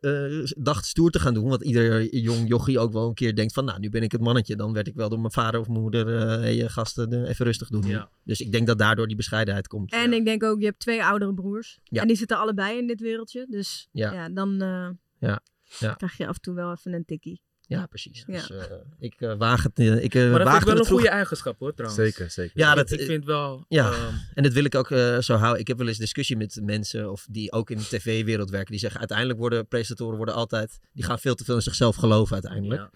eh, 0.00 0.34
eh, 0.40 0.46
dacht 0.56 0.86
stoer 0.86 1.10
te 1.10 1.18
gaan 1.20 1.34
doen, 1.34 1.48
want 1.48 1.62
ieder 1.62 2.14
jong 2.16 2.48
jochie 2.48 2.78
ook 2.78 2.92
wel 2.92 3.08
een 3.08 3.14
keer 3.14 3.34
denkt 3.34 3.52
van, 3.52 3.64
nou, 3.64 3.78
nu 3.78 3.90
ben 3.90 4.02
ik 4.02 4.12
het 4.12 4.20
mannetje, 4.20 4.56
dan 4.56 4.72
werd 4.72 4.86
ik 4.86 4.94
wel 4.94 5.08
door 5.08 5.20
mijn 5.20 5.32
vader 5.32 5.60
of 5.60 5.68
mijn 5.68 5.80
moeder, 5.80 6.16
eh 6.18 6.38
hey, 6.40 6.68
gasten, 6.68 7.26
even 7.26 7.44
rustig 7.44 7.68
doen. 7.68 7.86
Ja. 7.86 8.10
Dus 8.24 8.40
ik 8.40 8.52
denk 8.52 8.66
dat 8.66 8.78
daardoor 8.78 9.06
die 9.06 9.16
bescheidenheid 9.16 9.66
komt. 9.68 9.92
En 9.92 10.12
ik 10.12 10.24
denk 10.24 10.42
ook, 10.44 10.58
je 10.58 10.64
hebt 10.66 10.78
twee 10.80 11.04
oudere 11.04 11.34
broers. 11.34 11.78
Ja. 11.84 12.00
En 12.00 12.06
die 12.08 12.16
zitten 12.16 12.38
allebei 12.38 12.78
in 12.78 12.86
dit 12.86 13.00
wereldje. 13.00 13.46
Dus 13.48 13.88
Ja. 13.92 14.12
ja, 14.12 14.28
dan 14.28 14.62
eh, 14.62 14.88
Ja. 15.18 15.40
Ja. 15.78 15.94
krijg 15.94 16.16
je 16.16 16.26
af 16.26 16.34
en 16.34 16.40
toe 16.40 16.54
wel 16.54 16.70
even 16.72 16.92
een 16.92 17.04
tikkie. 17.04 17.42
Ja, 17.60 17.86
precies. 17.86 18.24
Ja. 18.26 18.32
Dus, 18.32 18.50
eh, 18.50 18.62
ik 18.98 19.14
eh, 19.20 19.34
waag 19.38 19.62
het, 19.62 19.78
eh, 19.78 20.02
ik 20.04 20.14
eh, 20.14 20.30
Maar 20.30 20.44
dat 20.44 20.54
ik 20.54 20.60
wel 20.62 20.70
een 20.78 20.84
vroeg- 20.84 20.88
goede 20.88 21.08
eigenschap 21.08 21.58
hoor, 21.58 21.74
trouwens. 21.74 22.02
Zeker, 22.04 22.30
zeker. 22.30 22.58
Ja, 22.58 22.70
Ik- 22.70 22.76
dat, 22.76 22.90
ik 22.90 23.00
vind 23.00 23.24
wel... 23.24 23.64
Ja, 23.68 23.90
ehm, 23.92 24.14
en 24.34 24.42
dat 24.42 24.52
wil 24.52 24.64
ik 24.64 24.74
ook 24.74 24.90
eh, 24.90 25.18
zo 25.18 25.34
houden. 25.34 25.60
Ik 25.60 25.68
heb 25.68 25.78
wel 25.78 25.86
eens 25.88 25.98
discussie 25.98 26.36
met 26.36 26.60
mensen 26.62 27.10
of 27.10 27.26
die 27.30 27.52
ook 27.52 27.70
in 27.70 27.76
de 27.76 27.84
tv-wereld 27.84 28.50
werken. 28.50 28.70
Die 28.70 28.80
zeggen 28.80 28.98
uiteindelijk 28.98 29.38
worden 29.38 29.66
presentatoren 29.66 30.16
worden 30.16 30.34
altijd... 30.34 30.78
Die 30.92 31.04
gaan 31.04 31.18
veel 31.18 31.34
te 31.34 31.44
veel 31.44 31.54
in 31.54 31.62
zichzelf 31.62 31.96
geloven 31.96 32.32
uiteindelijk. 32.34 32.88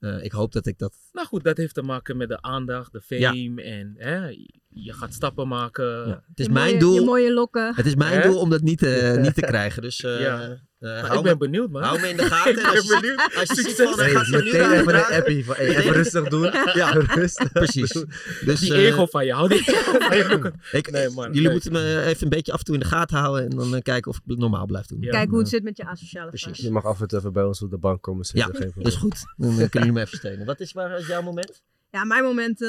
ja. 0.00 0.18
Ik 0.18 0.32
hoop 0.32 0.52
dat 0.52 0.66
ik 0.66 0.78
dat... 0.78 0.96
Nou 1.12 1.26
goed, 1.26 1.44
dat 1.44 1.56
heeft 1.56 1.74
te 1.74 1.82
maken 1.82 2.16
met 2.16 2.28
de 2.28 2.42
aandacht, 2.42 2.92
de 2.92 3.00
fame 3.00 3.62
en 3.62 3.94
hè, 3.96 4.28
je 4.72 4.92
gaat 4.92 5.12
stappen 5.14 5.48
maken. 5.48 5.86
Ja. 6.08 6.22
Het 6.28 6.38
is 6.40 6.46
je 6.46 6.52
mijn 6.52 6.66
mooie, 6.66 6.78
doel... 6.78 6.94
Je 6.94 7.00
mooie 7.00 7.32
lokken. 7.32 7.74
Het 7.74 7.86
is 7.86 7.94
mijn 7.94 8.20
Hè? 8.20 8.28
doel 8.28 8.38
om 8.40 8.50
dat 8.50 8.60
niet, 8.62 8.82
eh, 8.82 9.16
niet 9.24 9.34
te 9.34 9.40
krijgen. 9.40 9.82
Dus 9.82 10.00
eh, 10.00 10.20
Ja. 10.20 10.58
eh, 10.78 11.00
hou, 11.04 11.16
ik 11.18 11.22
ben 11.22 11.32
me, 11.32 11.36
benieuwd 11.36 11.70
man. 11.70 11.82
hou 11.82 12.00
me 12.00 12.08
in 12.08 12.16
de 12.16 12.22
gaten. 12.22 12.50
ik 12.56 12.56
ben 12.62 12.70
Als 12.70 12.86
je- 12.86 12.98
benieuwd. 13.00 13.34
Als 13.36 13.48
je 13.48 13.62
ziet 13.62 13.76
van, 13.76 13.94
gaat 13.98 14.28
meteen 14.28 14.54
even 14.54 14.76
een 14.78 14.84
vragen. 14.84 15.16
appie 15.16 15.44
van, 15.44 15.54
hey, 15.54 15.76
even 15.76 15.92
rustig 15.92 16.28
doen. 16.28 16.42
Ja. 16.80 16.90
rustig. 16.90 17.52
Precies. 17.52 18.04
Dus, 18.44 18.60
Die 18.60 18.74
ego 18.74 19.06
van 19.06 19.26
je, 19.26 19.32
hou 19.32 19.48
die 19.48 19.58
ego 19.58 19.98
van 19.98 20.16
je. 20.16 20.52
ik, 20.72 20.90
Nee, 20.90 21.10
man, 21.10 21.32
jullie 21.32 21.50
moeten 21.50 21.72
me 21.72 22.02
even 22.06 22.22
een 22.22 22.28
beetje 22.28 22.52
af 22.52 22.58
en 22.58 22.64
toe 22.64 22.74
in 22.74 22.80
de 22.80 22.86
gaten 22.86 23.18
houden. 23.18 23.50
En 23.50 23.56
dan 23.70 23.82
kijken 23.82 24.10
of 24.10 24.16
ik 24.16 24.22
het 24.26 24.38
normaal 24.38 24.66
blijf 24.66 24.86
doen. 24.86 25.00
Ja. 25.00 25.10
Kijk 25.10 25.30
hoe 25.30 25.38
het 25.38 25.48
zit 25.48 25.62
met 25.62 25.76
je 25.76 25.84
asociale 25.86 26.28
Precies. 26.28 26.58
Je 26.58 26.70
mag 26.70 26.84
af 26.84 27.00
en 27.00 27.08
toe 27.08 27.18
even 27.18 27.32
bij 27.32 27.44
ons 27.44 27.62
op 27.62 27.70
de 27.70 27.78
bank 27.78 28.02
komen 28.02 28.26
Ja, 28.32 28.44
zitten. 28.46 28.62
geen 28.62 28.72
dat 28.82 28.92
is 28.92 28.98
goed. 28.98 29.24
Dan 29.36 29.48
kunnen 29.54 29.68
jullie 29.72 29.92
me 29.92 30.00
even 30.00 30.16
steunen. 30.18 30.46
Wat 30.46 30.60
is, 30.60 30.72
waar 30.72 31.00
jouw 31.06 31.22
moment? 31.22 31.62
Ja, 31.90 32.04
mijn 32.04 32.22
moment... 32.24 32.60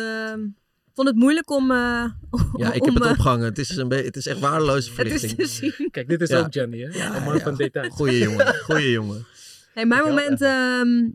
vond 0.93 1.07
het 1.07 1.17
moeilijk 1.17 1.49
om... 1.49 1.71
eh, 1.71 1.77
Ja, 2.57 2.71
ik 2.73 2.81
om, 2.81 2.87
heb 2.87 2.93
het 2.93 3.03
eh, 3.03 3.09
opgehangen. 3.11 3.45
Het 3.45 3.57
is, 3.57 3.75
een 3.75 3.89
het 3.91 4.15
is 4.15 4.27
echt 4.27 4.39
waardeloze 4.39 4.89
Het 4.95 5.05
is 5.05 5.19
verlichting. 5.21 5.35
te 5.35 5.45
zien. 5.77 5.91
Kijk, 5.91 6.07
dit 6.09 6.21
is 6.21 6.29
Ja. 6.29 6.39
ook 6.39 6.53
Jenny 6.53 6.79
hè? 6.81 6.97
Ja, 6.97 7.15
een 7.15 7.23
man 7.23 7.35
ja. 7.37 7.41
van 7.43 7.55
details. 7.55 7.93
Goeie 7.93 8.17
jongen, 8.19 8.55
goeie 8.55 8.91
jongen. 8.91 9.25
Hey, 9.73 9.85
mijn 9.85 10.01
Ik 10.01 10.07
moment... 10.07 10.41
ehm, 10.41 11.09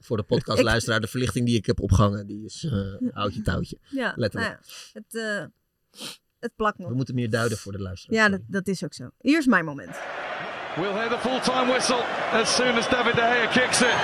Voor 0.00 0.16
de 0.16 0.22
podcastluisteraar, 0.22 1.00
de 1.00 1.06
verlichting 1.06 1.46
die 1.46 1.56
ik 1.56 1.66
heb 1.66 1.80
opgehangen, 1.80 2.26
die 2.26 2.44
is 2.44 2.64
uh, 2.72 3.10
oudje 3.12 3.42
touwtje. 3.42 3.78
ja, 3.88 4.12
Letterlijk. 4.16 4.52
nou 4.52 4.60
ja, 4.92 5.00
het, 5.00 5.14
eh, 5.14 6.08
het 6.40 6.52
plakt 6.56 6.78
nog. 6.78 6.88
We 6.88 6.94
moeten 6.94 7.14
meer 7.14 7.30
duiden 7.30 7.58
voor 7.58 7.72
de 7.72 7.78
luisteraar. 7.78 8.16
Ja, 8.20 8.28
dat, 8.28 8.40
dat 8.46 8.66
is 8.68 8.84
ook 8.84 8.94
zo. 8.94 9.08
Hier 9.20 9.38
is 9.38 9.46
mijn 9.46 9.64
moment. 9.64 9.96
We'll 10.76 10.92
hear 10.92 11.08
the 11.08 11.18
full-time 11.28 11.70
whistle 11.70 12.02
as 12.32 12.54
soon 12.54 12.76
as 12.76 12.88
David 12.88 13.14
De 13.14 13.20
Gea 13.20 13.46
kicks 13.46 13.80
it. 13.80 13.96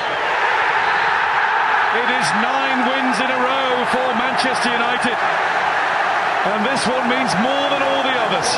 It 1.94 2.10
is 2.10 2.26
nine 2.42 2.78
wins 2.90 3.16
in 3.22 3.30
a 3.30 3.38
row 3.38 3.70
for 3.94 4.06
Manchester 4.18 4.66
United. 4.66 5.14
And 5.14 6.60
this 6.66 6.82
one 6.90 7.06
means 7.06 7.30
more 7.38 7.66
than 7.70 7.80
all 7.86 8.02
the 8.02 8.16
others. 8.18 8.50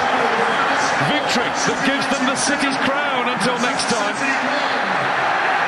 Victory 1.13 1.45
that 1.45 1.81
gives 1.85 2.07
them 2.09 2.25
the 2.25 2.35
city's 2.35 2.79
crown 2.89 3.29
until 3.29 3.61
next 3.61 3.93
time. 3.93 4.17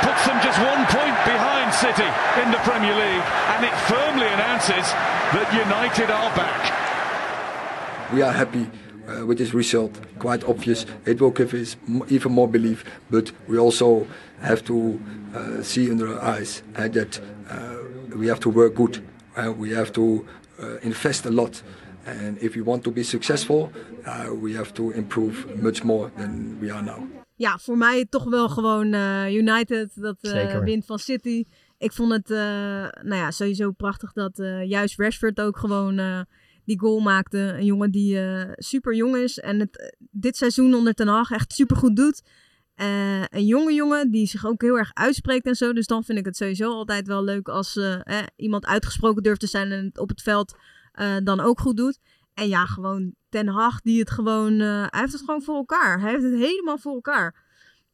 Puts 0.00 0.24
them 0.24 0.40
just 0.40 0.56
one 0.64 0.82
point 0.88 1.16
behind 1.28 1.68
City 1.76 2.08
in 2.40 2.48
the 2.50 2.58
Premier 2.64 2.96
League. 2.96 3.26
And 3.52 3.68
it 3.68 3.76
firmly 3.84 4.26
announces 4.32 4.88
that 5.36 5.52
United 5.52 6.08
are 6.08 6.32
back. 6.32 6.72
We 8.12 8.22
are 8.22 8.32
happy 8.32 8.64
uh, 9.08 9.26
with 9.26 9.38
this 9.38 9.52
result. 9.54 9.90
Quite 10.18 10.44
obvious. 10.46 10.86
It 11.04 11.20
will 11.20 11.30
give 11.32 11.54
us 11.54 11.76
m- 11.88 12.02
even 12.08 12.32
more 12.32 12.48
belief. 12.50 12.84
But 13.10 13.32
we 13.48 13.58
also 13.58 14.06
have 14.40 14.62
to 14.62 14.74
uh, 14.74 15.62
see 15.62 15.90
under 15.90 16.06
our 16.08 16.38
eyes 16.38 16.62
uh, 16.76 16.88
that 16.88 17.20
uh, 17.50 18.18
we 18.18 18.28
have 18.28 18.38
to 18.40 18.50
work 18.50 18.74
good. 18.74 19.00
Uh, 19.36 19.52
we 19.58 19.74
have 19.74 19.90
to 19.92 20.24
uh, 20.60 20.66
invest 20.80 21.26
a 21.26 21.30
lot. 21.30 21.62
And 22.06 22.38
if 22.42 22.54
we 22.54 22.62
want 22.62 22.82
to 22.84 22.90
be 22.90 23.02
successful, 23.02 23.70
uh, 24.06 24.32
we 24.42 24.54
have 24.56 24.72
to 24.72 24.90
improve 24.92 25.46
much 25.62 25.82
more 25.84 26.10
than 26.16 26.58
we 26.60 26.70
are 26.72 26.82
now. 26.82 26.98
Ja, 27.34 27.58
voor 27.58 27.76
mij 27.76 28.06
toch 28.08 28.24
wel 28.24 28.48
gewoon 28.48 28.92
eh, 28.92 29.34
United. 29.34 29.90
Dat 29.94 30.16
eh, 30.20 30.58
wint 30.58 30.84
van 30.86 30.98
City. 30.98 31.44
Ik 31.78 31.92
vond 31.92 32.12
het 32.12 32.30
eh, 32.30 32.38
nou 33.02 33.14
ja, 33.14 33.30
sowieso 33.30 33.70
prachtig 33.70 34.12
dat 34.12 34.38
eh, 34.38 34.64
juist 34.68 34.98
Rashford 34.98 35.40
ook 35.40 35.56
gewoon 35.56 35.98
eh, 35.98 36.20
die 36.68 36.78
goal 36.78 37.00
maakte. 37.00 37.38
Een 37.38 37.64
jongen 37.64 37.90
die 37.90 38.20
eh, 38.20 38.52
super 38.54 38.94
jong 38.94 39.16
is. 39.16 39.38
En 39.38 39.60
het 39.60 39.96
dit 40.10 40.36
seizoen 40.36 40.74
onder 40.74 40.94
Ten 40.94 41.08
Hag 41.08 41.30
echt 41.30 41.52
super 41.52 41.76
goed 41.76 41.96
doet. 41.96 42.22
Eh, 42.78 43.22
een 43.30 43.46
jonge 43.46 43.72
jongen 43.72 44.10
die 44.10 44.26
zich 44.26 44.46
ook 44.46 44.62
heel 44.62 44.78
erg 44.78 44.90
uitspreekt 44.94 45.46
en 45.46 45.54
zo. 45.54 45.72
Dus 45.72 45.86
dan 45.86 46.04
vind 46.04 46.18
ik 46.18 46.24
het 46.24 46.36
sowieso 46.36 46.70
altijd 46.70 47.06
wel 47.06 47.24
leuk 47.24 47.48
als 47.48 47.76
eh, 47.76 47.94
eh, 47.94 48.26
iemand 48.36 48.66
uitgesproken 48.66 49.22
durft 49.22 49.40
te 49.40 49.46
zijn 49.46 49.72
en 49.72 49.84
het 49.84 49.98
op 49.98 50.08
het 50.08 50.22
veld 50.22 50.56
dan 51.22 51.40
ook 51.40 51.60
goed 51.60 51.76
doet. 51.76 51.98
En 52.34 52.48
ja, 52.48 52.66
gewoon 52.66 53.14
Ten 53.28 53.48
Hag 53.48 53.80
die 53.80 53.98
het 53.98 54.10
gewoon... 54.10 54.58
hij 54.58 54.88
heeft 54.90 55.12
het 55.12 55.20
gewoon 55.20 55.42
voor 55.42 55.54
elkaar. 55.54 56.00
Hij 56.00 56.10
heeft 56.10 56.22
het 56.22 56.34
helemaal 56.34 56.78
voor 56.78 56.94
elkaar. 56.94 57.44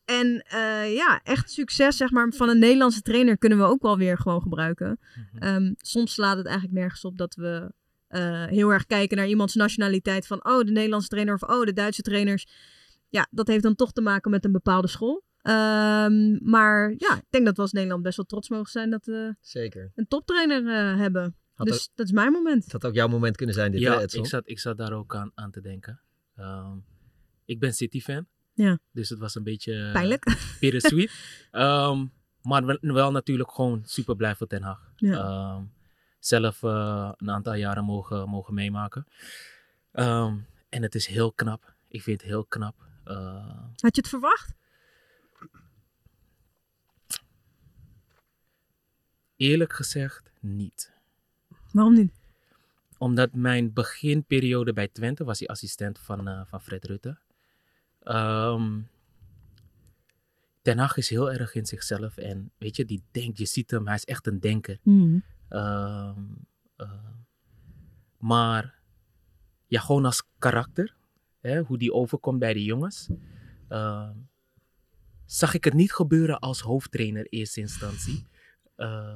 En 0.04 0.44
ja, 0.88 1.20
echt 1.22 1.50
succes 1.50 1.96
zeg 1.96 2.10
maar, 2.10 2.32
van 2.32 2.48
een 2.48 2.58
Nederlandse 2.58 3.02
trainer 3.02 3.38
kunnen 3.38 3.58
we 3.58 3.64
ook 3.64 3.82
wel 3.82 3.98
weer 3.98 4.18
gewoon 4.18 4.42
gebruiken. 4.42 4.98
Ehm, 5.38 5.72
soms 5.76 6.12
slaat 6.12 6.36
het 6.36 6.46
eigenlijk 6.46 6.76
nergens 6.78 7.04
op 7.04 7.18
dat 7.18 7.34
we 7.34 7.72
eh, 8.14 8.44
heel 8.44 8.72
erg 8.72 8.86
kijken 8.86 9.16
naar 9.16 9.28
iemands 9.28 9.54
nationaliteit. 9.54 10.26
Van 10.26 10.44
oh, 10.44 10.58
de 10.58 10.72
Nederlandse 10.72 11.08
trainer 11.08 11.34
of 11.34 11.42
oh, 11.42 11.64
de 11.64 11.72
Duitse 11.72 12.02
trainers. 12.02 12.46
Ja, 13.08 13.26
dat 13.30 13.46
heeft 13.46 13.62
dan 13.62 13.74
toch 13.74 13.92
te 13.92 14.00
maken 14.00 14.30
met 14.30 14.44
een 14.44 14.52
bepaalde 14.52 14.88
school. 14.88 15.24
Ehm, 15.40 16.50
maar 16.50 16.94
ja, 16.96 17.16
ik 17.16 17.26
denk 17.30 17.44
dat 17.44 17.56
we 17.56 17.62
als 17.62 17.72
Nederland 17.72 18.02
best 18.02 18.16
wel 18.16 18.26
trots 18.26 18.48
mogen 18.48 18.70
zijn 18.70 18.90
dat 18.90 19.06
we 19.06 19.34
Zeker. 19.40 19.92
een 19.94 20.08
toptrainer 20.08 20.62
uh, 20.62 20.98
hebben. 20.98 21.36
Had 21.54 21.66
dus 21.66 21.90
dat 21.94 22.06
is 22.06 22.12
mijn 22.12 22.32
moment. 22.32 22.62
Dat 22.62 22.72
had 22.72 22.90
ook 22.90 22.96
jouw 22.96 23.08
moment 23.08 23.36
kunnen 23.36 23.54
zijn, 23.54 23.72
dit, 23.72 23.80
ja, 23.80 23.98
hè, 23.98 24.02
ik 24.02 24.26
zat, 24.26 24.42
ik 24.48 24.58
zat 24.58 24.78
daar 24.78 24.92
ook 24.92 25.14
aan, 25.14 25.32
aan 25.34 25.50
te 25.50 25.60
denken. 25.60 26.00
Um, 26.38 26.84
ik 27.44 27.58
ben 27.60 27.72
City-fan. 27.72 28.26
Ja. 28.52 28.78
Dus 28.92 29.08
het 29.08 29.18
was 29.18 29.34
een 29.34 29.42
beetje... 29.42 29.90
Pijnlijk. 29.92 30.36
bittersweet. 30.60 31.10
um, 31.52 32.12
maar 32.42 32.64
wel, 32.66 32.78
wel, 32.80 33.12
natuurlijk 33.12 33.52
gewoon 33.52 33.82
super 33.84 34.16
blij 34.16 34.34
voor 34.34 34.46
Ten 34.46 34.62
Hag. 34.62 34.92
Ja. 34.96 35.54
Um, 35.56 35.72
zelf 36.26 36.62
uh, 36.62 37.12
een 37.16 37.30
aantal 37.30 37.54
jaren 37.54 37.84
mogen, 37.84 38.28
mogen 38.28 38.54
meemaken. 38.54 39.06
Um, 39.92 40.46
en 40.68 40.82
het 40.82 40.94
is 40.94 41.06
heel 41.06 41.32
knap. 41.32 41.74
Ik 41.88 42.02
vind 42.02 42.20
het 42.20 42.30
heel 42.30 42.44
knap. 42.44 42.74
Uh, 43.06 43.60
Had 43.76 43.94
je 43.94 44.00
het 44.00 44.08
verwacht? 44.08 44.54
Eerlijk 49.36 49.72
gezegd 49.72 50.30
niet. 50.40 50.92
Waarom 51.72 51.94
niet? 51.94 52.12
Omdat 52.98 53.34
mijn 53.34 53.72
beginperiode 53.72 54.72
bij 54.72 54.88
Twente 54.88 55.24
was 55.24 55.38
hij 55.38 55.48
assistent 55.48 55.98
van, 55.98 56.28
uh, 56.28 56.40
van 56.44 56.62
Fred 56.62 56.84
Rutte. 56.84 57.18
Um, 58.02 58.88
Ten 60.62 60.78
Hag 60.78 60.96
is 60.96 61.08
heel 61.08 61.32
erg 61.32 61.54
in 61.54 61.66
zichzelf 61.66 62.16
en 62.16 62.50
weet 62.58 62.76
je, 62.76 62.84
die 62.84 63.02
denkt, 63.10 63.38
je 63.38 63.46
ziet 63.46 63.70
hem, 63.70 63.86
hij 63.86 63.94
is 63.94 64.04
echt 64.04 64.26
een 64.26 64.40
denker. 64.40 64.78
Mm. 64.82 65.22
Um, 65.48 66.46
uh, 66.76 66.88
maar 68.18 68.78
ja, 69.66 69.80
gewoon 69.80 70.04
als 70.04 70.28
karakter, 70.38 70.94
hè, 71.40 71.60
hoe 71.60 71.78
die 71.78 71.92
overkomt 71.92 72.38
bij 72.38 72.52
de 72.52 72.64
jongens, 72.64 73.08
uh, 73.68 74.10
zag 75.24 75.54
ik 75.54 75.64
het 75.64 75.74
niet 75.74 75.92
gebeuren 75.92 76.38
als 76.38 76.60
hoofdtrainer 76.60 77.22
in 77.22 77.38
eerste 77.38 77.60
instantie. 77.60 78.26
Uh, 78.76 79.14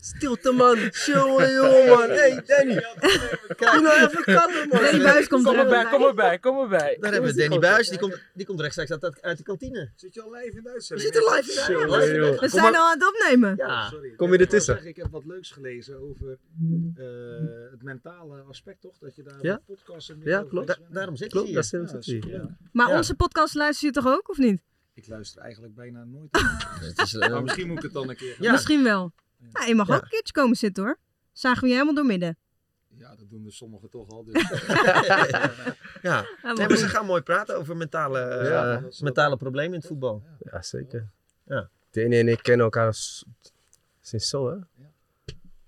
Stilte 0.00 0.52
man, 0.52 0.78
jongen, 1.06 1.52
jongen 1.52 1.88
man. 1.88 2.08
Hey 2.20 2.42
Danny, 2.46 2.74
doe 2.74 3.80
nou 3.80 4.00
even 4.06 4.24
kalm 4.24 4.52
man. 4.52 4.80
Danny 4.82 5.02
Buis 5.02 5.26
komt 5.28 5.44
kom 5.44 5.54
er 5.54 5.60
erbij, 5.60 5.84
kom 5.90 6.02
erbij, 6.02 6.38
kom 6.38 6.58
erbij. 6.58 6.96
Daar 7.00 7.12
hebben 7.12 7.34
we 7.34 7.40
Danny 7.40 7.58
Buis, 7.58 7.88
die 7.88 7.98
komt, 7.98 8.22
die 8.34 8.46
komt 8.46 8.60
rechtstreeks 8.60 8.90
uit, 8.90 9.22
uit 9.22 9.36
de 9.36 9.42
kantine. 9.42 9.90
Zit 9.94 10.14
je 10.14 10.22
al 10.22 10.32
live 10.34 10.56
in 10.56 10.62
de 10.62 10.72
We 10.88 10.98
zitten 10.98 11.22
live 11.22 11.50
in 11.50 11.54
de 11.54 11.92
uitzending. 11.92 12.40
We 12.40 12.48
zijn 12.48 12.76
al 12.76 12.84
aan 12.90 12.98
het 12.98 13.08
opnemen. 13.08 13.56
Ja. 13.56 13.88
Sorry. 13.88 14.14
Kom 14.14 14.32
je 14.32 14.38
ertussen? 14.38 14.76
Ik, 14.76 14.84
ik 14.84 14.96
heb 14.96 15.10
wat 15.10 15.24
leuks 15.24 15.50
gelezen 15.50 16.00
over 16.00 16.38
uh, 16.98 17.70
het 17.70 17.82
mentale 17.82 18.40
aspect, 18.48 18.80
toch? 18.80 18.98
Dat 18.98 19.16
je 19.16 19.22
daar 19.22 19.38
ja? 19.40 19.52
een 19.52 19.62
podcast 19.66 20.10
en 20.10 20.20
Ja, 20.24 20.44
klopt. 20.48 20.66
Da 20.66 20.76
daarom 20.90 21.16
zit 21.16 21.30
klopt, 21.30 21.52
daar 21.52 21.64
hier. 21.70 21.82
hij. 21.82 22.00
Ja, 22.32 22.36
ja. 22.36 22.56
Maar 22.72 22.88
Ja. 22.88 22.96
onze 22.96 23.14
podcast 23.14 23.54
luister 23.54 23.86
je 23.86 23.92
toch 23.94 24.06
ook, 24.06 24.28
of 24.30 24.38
niet? 24.38 24.60
Ik 24.94 25.08
luister 25.08 25.42
eigenlijk 25.42 25.74
bijna 25.74 26.04
nooit. 26.04 26.28
Het 26.86 26.98
is, 26.98 27.14
uh, 27.14 27.28
maar 27.28 27.42
misschien 27.42 27.66
moet 27.66 27.76
ik 27.76 27.82
het 27.82 27.92
dan 27.92 28.08
een 28.08 28.16
keer 28.16 28.36
Ja. 28.40 28.52
Misschien 28.52 28.82
wel. 28.82 29.12
Ja, 29.52 29.64
je 29.64 29.74
mag 29.74 29.88
Ja. 29.88 29.94
ook 29.96 30.02
een 30.02 30.08
keertje 30.08 30.32
komen 30.32 30.56
zitten 30.56 30.84
hoor. 30.84 30.98
Zagen 31.32 31.60
we 31.62 31.66
je 31.66 31.72
helemaal 31.72 31.94
door 31.94 32.06
midden. 32.06 32.36
Ja, 32.98 33.16
dat 33.16 33.30
doen 33.30 33.46
er 33.46 33.52
sommigen 33.52 33.90
toch 33.90 34.08
al. 34.10 34.24
Dus. 34.24 34.34
ja. 36.02 36.26
Nee, 36.42 36.68
maar 36.68 36.76
ze 36.76 36.88
gaan 36.88 37.06
mooi 37.06 37.22
praten 37.22 37.56
over 37.56 37.76
mentale, 37.76 38.40
uh, 38.42 38.48
Ja. 38.48 38.82
mentale 39.00 39.36
problemen 39.36 39.72
in 39.72 39.78
het 39.78 39.86
voetbal. 39.86 40.22
Ja, 40.38 40.62
zeker. 40.62 41.08
Ja. 41.46 41.68
Danny 41.90 42.18
en 42.18 42.28
ik 42.28 42.42
kennen 42.42 42.64
elkaar 42.64 42.94
sinds 44.00 44.28
zo, 44.28 44.50
hè? 44.50 44.56
Wat 44.56 44.64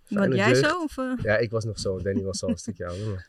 Fijne 0.05 0.37
jij 0.37 0.49
jeugd. 0.51 0.69
zo? 0.71 0.83
Of, 0.83 0.97
uh? 0.97 1.13
Ja, 1.23 1.37
ik 1.37 1.51
was 1.51 1.65
nog 1.65 1.79
zo. 1.79 1.99
Danny 1.99 2.23
was 2.23 2.43
al 2.43 2.49
een 2.49 2.59
stukje 2.59 2.87
ouder. 2.87 3.07
Maar... 3.07 3.27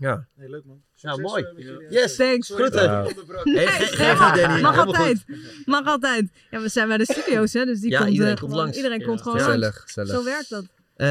Ja. 0.00 0.26
Nee, 0.34 0.48
leuk 0.48 0.64
man. 0.64 0.82
Ja, 0.94 1.12
Succes, 1.12 1.30
mooi. 1.30 1.44
eh, 1.44 1.54
met 1.54 1.64
jullie- 1.64 1.90
Yes, 1.92 2.16
Thanks. 2.16 2.48
Ja. 2.48 2.56
Hey, 2.56 4.14
maar. 4.16 4.32
het, 4.32 4.40
Danny. 4.42 4.60
Mag 4.60 4.78
altijd. 4.78 5.24
goed. 5.26 5.66
Mag 5.66 5.86
altijd. 5.86 6.30
Ja, 6.50 6.60
we 6.60 6.68
zijn 6.68 6.88
bij 6.88 6.96
de 6.96 7.04
studio's, 7.04 7.52
hè, 7.52 7.64
dus 7.64 7.80
die 7.80 7.90
Ja, 7.90 7.98
komt, 7.98 8.10
iedereen 8.10 8.32
eh, 8.34 8.38
komt 8.40 8.50
gewoon- 8.50 8.64
langs. 8.64 8.76
Iedereen 8.76 9.00
Ja. 9.00 9.06
komt 9.06 9.22
gewoon 9.22 9.38
Gezellig, 9.38 9.86
langs. 9.96 10.10
Zo 10.12 10.24
werkt 10.24 10.48
dat. 10.50 10.62
Uh, 10.96 11.06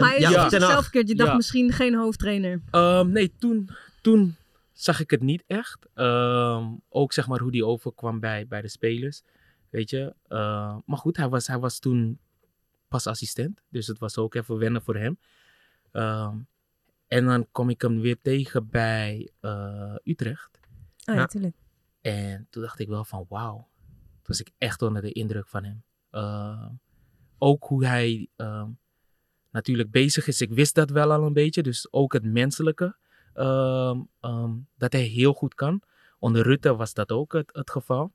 Maar 0.00 0.14
je 0.14 0.20
ja, 0.20 0.30
ja, 0.30 0.40
Hag. 0.40 0.50
zelf 0.50 0.84
een 0.84 0.90
keertje, 0.90 1.12
je 1.12 1.18
dacht 1.18 1.30
Ja. 1.30 1.36
misschien 1.36 1.72
geen 1.72 1.94
hoofdtrainer. 1.94 2.60
Um, 2.72 3.10
nee, 3.10 3.32
toen, 3.38 3.70
toen 4.00 4.36
zag 4.72 5.00
ik 5.00 5.10
het 5.10 5.22
niet 5.22 5.42
echt. 5.46 5.78
Um, 5.94 6.80
ook 6.88 7.12
zeg 7.12 7.26
maar 7.28 7.40
hoe 7.40 7.50
die 7.50 7.64
overkwam 7.66 8.20
bij, 8.20 8.46
bij 8.46 8.60
de 8.62 8.68
spelers. 8.68 9.22
Weet 9.70 9.90
je. 9.90 10.14
Uh, 10.28 10.76
maar 10.86 10.98
goed, 10.98 11.16
hij 11.16 11.28
was, 11.28 11.46
hij 11.46 11.58
was 11.58 11.78
toen 11.78 12.18
pas 12.88 13.06
assistent. 13.06 13.60
Dus 13.68 13.86
het 13.86 13.98
was 13.98 14.16
ook 14.18 14.34
even 14.34 14.58
wennen 14.58 14.82
voor 14.82 14.96
hem. 14.96 15.18
Um, 15.92 16.46
en 17.08 17.24
dan 17.24 17.46
kom 17.52 17.70
ik 17.70 17.80
hem 17.82 18.00
weer 18.00 18.20
tegen 18.22 18.68
bij 18.68 19.30
uh, 19.40 19.94
Utrecht. 20.04 20.58
Oh 20.60 20.64
ja, 20.96 21.12
Ja. 21.12 21.18
natuurlijk. 21.18 21.56
En 22.00 22.46
toen 22.50 22.62
dacht 22.62 22.78
ik 22.78 22.88
wel 22.88 23.04
van 23.04 23.26
wauw. 23.28 23.56
Toen 23.56 24.22
was 24.22 24.40
ik 24.40 24.50
echt 24.58 24.82
onder 24.82 25.02
de 25.02 25.12
indruk 25.12 25.48
van 25.48 25.64
hem. 25.64 25.82
Uh, 26.12 26.68
ook 27.38 27.64
hoe 27.64 27.86
hij 27.86 28.28
um, 28.36 28.78
natuurlijk 29.50 29.90
bezig 29.90 30.26
is. 30.26 30.40
Ik 30.40 30.50
wist 30.50 30.74
dat 30.74 30.90
wel 30.90 31.12
al 31.12 31.22
een 31.26 31.32
beetje. 31.32 31.62
Dus 31.62 31.92
ook 31.92 32.12
het 32.12 32.24
menselijke. 32.24 32.96
Um, 33.34 34.08
um, 34.20 34.68
dat 34.76 34.92
hij 34.92 35.02
heel 35.02 35.32
goed 35.32 35.54
kan. 35.54 35.82
Onder 36.18 36.42
Rutte 36.42 36.76
was 36.76 36.94
dat 36.94 37.12
ook 37.12 37.32
het, 37.32 37.50
het 37.52 37.70
geval. 37.70 38.12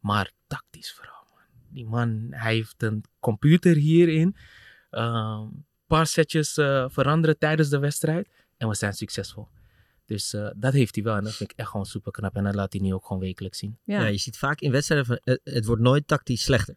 maar 0.00 0.32
tactisch 0.46 0.92
vooral. 0.92 1.24
Man. 1.34 1.44
Die 1.68 1.86
man, 1.86 2.26
hij 2.30 2.54
heeft 2.54 2.82
een 2.82 3.04
computer 3.20 3.76
hierin. 3.76 4.36
Een 4.90 5.66
paar 5.88 6.06
setjes 6.06 6.56
uh, 6.56 6.84
veranderen 6.88 7.38
tijdens 7.38 7.68
de 7.68 7.78
wedstrijd. 7.78 8.28
En 8.56 8.68
we 8.68 8.74
zijn 8.74 8.92
succesvol. 8.92 9.48
Dus 10.06 10.34
uh, 10.34 10.50
dat 10.56 10.72
heeft 10.72 10.94
hij 10.94 11.04
wel. 11.04 11.16
En 11.16 11.24
dat 11.24 11.34
vind 11.34 11.50
ik 11.50 11.58
echt 11.58 11.68
gewoon 11.68 11.86
super 11.86 12.12
knap. 12.12 12.36
En 12.36 12.44
dat 12.44 12.54
laat 12.54 12.72
hij 12.72 12.82
nu 12.82 12.94
ook 12.94 13.06
gewoon 13.06 13.22
wekelijks 13.22 13.58
zien. 13.58 13.78
Ja. 13.84 14.00
ja 14.00 14.06
je 14.06 14.18
ziet 14.18 14.38
vaak 14.38 14.60
in 14.60 14.70
wedstrijden, 14.70 15.06
van, 15.06 15.20
het, 15.24 15.40
het 15.44 15.64
wordt 15.64 15.82
nooit 15.82 16.06
tactisch 16.06 16.42
slechter. 16.42 16.76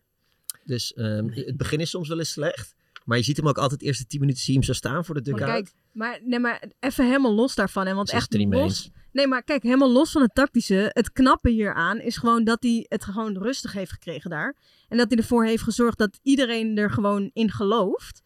Dus 0.63 0.93
um, 0.95 1.31
het 1.31 1.57
begin 1.57 1.79
is 1.79 1.89
soms 1.89 2.07
wel 2.07 2.19
eens 2.19 2.31
slecht. 2.31 2.75
Maar 3.05 3.17
je 3.17 3.23
ziet 3.23 3.37
hem 3.37 3.47
ook 3.47 3.57
altijd 3.57 3.79
de 3.79 3.85
eerste 3.85 4.05
10 4.07 4.19
minuten 4.19 4.41
zie 4.41 4.53
je 4.53 4.59
hem 4.59 4.67
zo 4.67 4.73
staan 4.73 5.05
voor 5.05 5.15
de 5.15 5.21
dugout. 5.21 5.47
Maar 5.47 5.51
kijk, 5.51 5.73
maar, 5.91 6.19
nee, 6.23 6.39
maar 6.39 6.63
even 6.79 7.05
helemaal 7.05 7.33
los 7.33 7.55
daarvan. 7.55 7.87
Hè, 7.87 7.93
want 7.93 8.09
Ze 8.09 8.15
echt 8.15 8.23
het 8.23 8.33
er 8.33 8.39
niet 8.39 8.47
mee 8.47 8.59
los. 8.59 8.69
eens. 8.69 8.89
Nee, 9.11 9.27
maar 9.27 9.43
kijk, 9.43 9.63
helemaal 9.63 9.91
los 9.91 10.11
van 10.11 10.21
het 10.21 10.35
tactische. 10.35 10.89
Het 10.93 11.11
knappe 11.11 11.49
hieraan 11.49 11.99
is 11.99 12.17
gewoon 12.17 12.43
dat 12.43 12.63
hij 12.63 12.85
het 12.87 13.03
gewoon 13.03 13.37
rustig 13.37 13.73
heeft 13.73 13.91
gekregen 13.91 14.29
daar. 14.29 14.55
En 14.87 14.97
dat 14.97 15.09
hij 15.09 15.17
ervoor 15.17 15.45
heeft 15.45 15.63
gezorgd 15.63 15.97
dat 15.97 16.19
iedereen 16.21 16.77
er 16.77 16.91
gewoon 16.91 17.29
in 17.33 17.51
gelooft. 17.51 18.21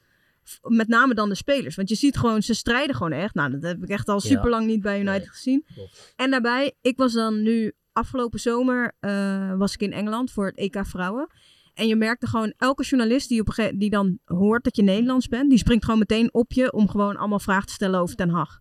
Met 0.62 0.88
name 0.88 1.14
dan 1.14 1.30
de 1.30 1.36
spelers. 1.36 1.76
Want 1.76 1.90
je 1.90 1.96
ziet 1.96 2.18
gewoon, 2.18 2.42
ze 2.42 2.54
strijden 2.54 2.96
gewoon 2.96 3.12
echt. 3.12 3.34
Nou, 3.34 3.52
dat 3.52 3.62
heb 3.62 3.84
ik 3.84 3.90
echt 3.90 4.10
al 4.10 4.20
super 4.20 4.50
lang 4.50 4.68
niet 4.68 4.82
bij 4.82 5.00
United 5.00 5.20
Nee, 5.20 5.28
gezien. 5.28 5.66
klopt. 5.74 6.14
En 6.16 6.32
daarbij, 6.32 6.74
ik 6.82 6.98
was 6.98 7.14
dan 7.14 7.42
nu 7.44 7.74
afgelopen 7.92 8.40
zomer 8.40 8.96
eh, 9.00 9.58
was 9.58 9.74
ik 9.74 9.82
in 9.82 9.94
Engeland 9.94 10.32
voor 10.32 10.46
het 10.46 10.58
EK 10.58 10.86
Vrouwen. 10.86 11.28
En 11.74 11.88
je 11.88 11.96
merkte 11.96 12.28
gewoon, 12.28 12.54
elke 12.58 12.84
journalist 12.84 13.30
die, 13.30 13.42
op 13.42 13.72
die 13.76 13.90
dan 13.90 14.20
hoort 14.26 14.64
dat 14.64 14.76
je 14.76 14.82
Nederlands 14.82 15.28
bent, 15.28 15.50
die 15.50 15.58
springt 15.60 15.84
gewoon 15.84 16.00
meteen 16.00 16.34
op 16.34 16.52
je 16.52 16.74
om 16.74 16.90
gewoon 16.90 17.16
allemaal 17.18 17.40
vragen 17.40 17.68
te 17.68 17.74
stellen 17.74 18.00
over 18.00 18.16
Den 18.16 18.30
Haag. 18.30 18.60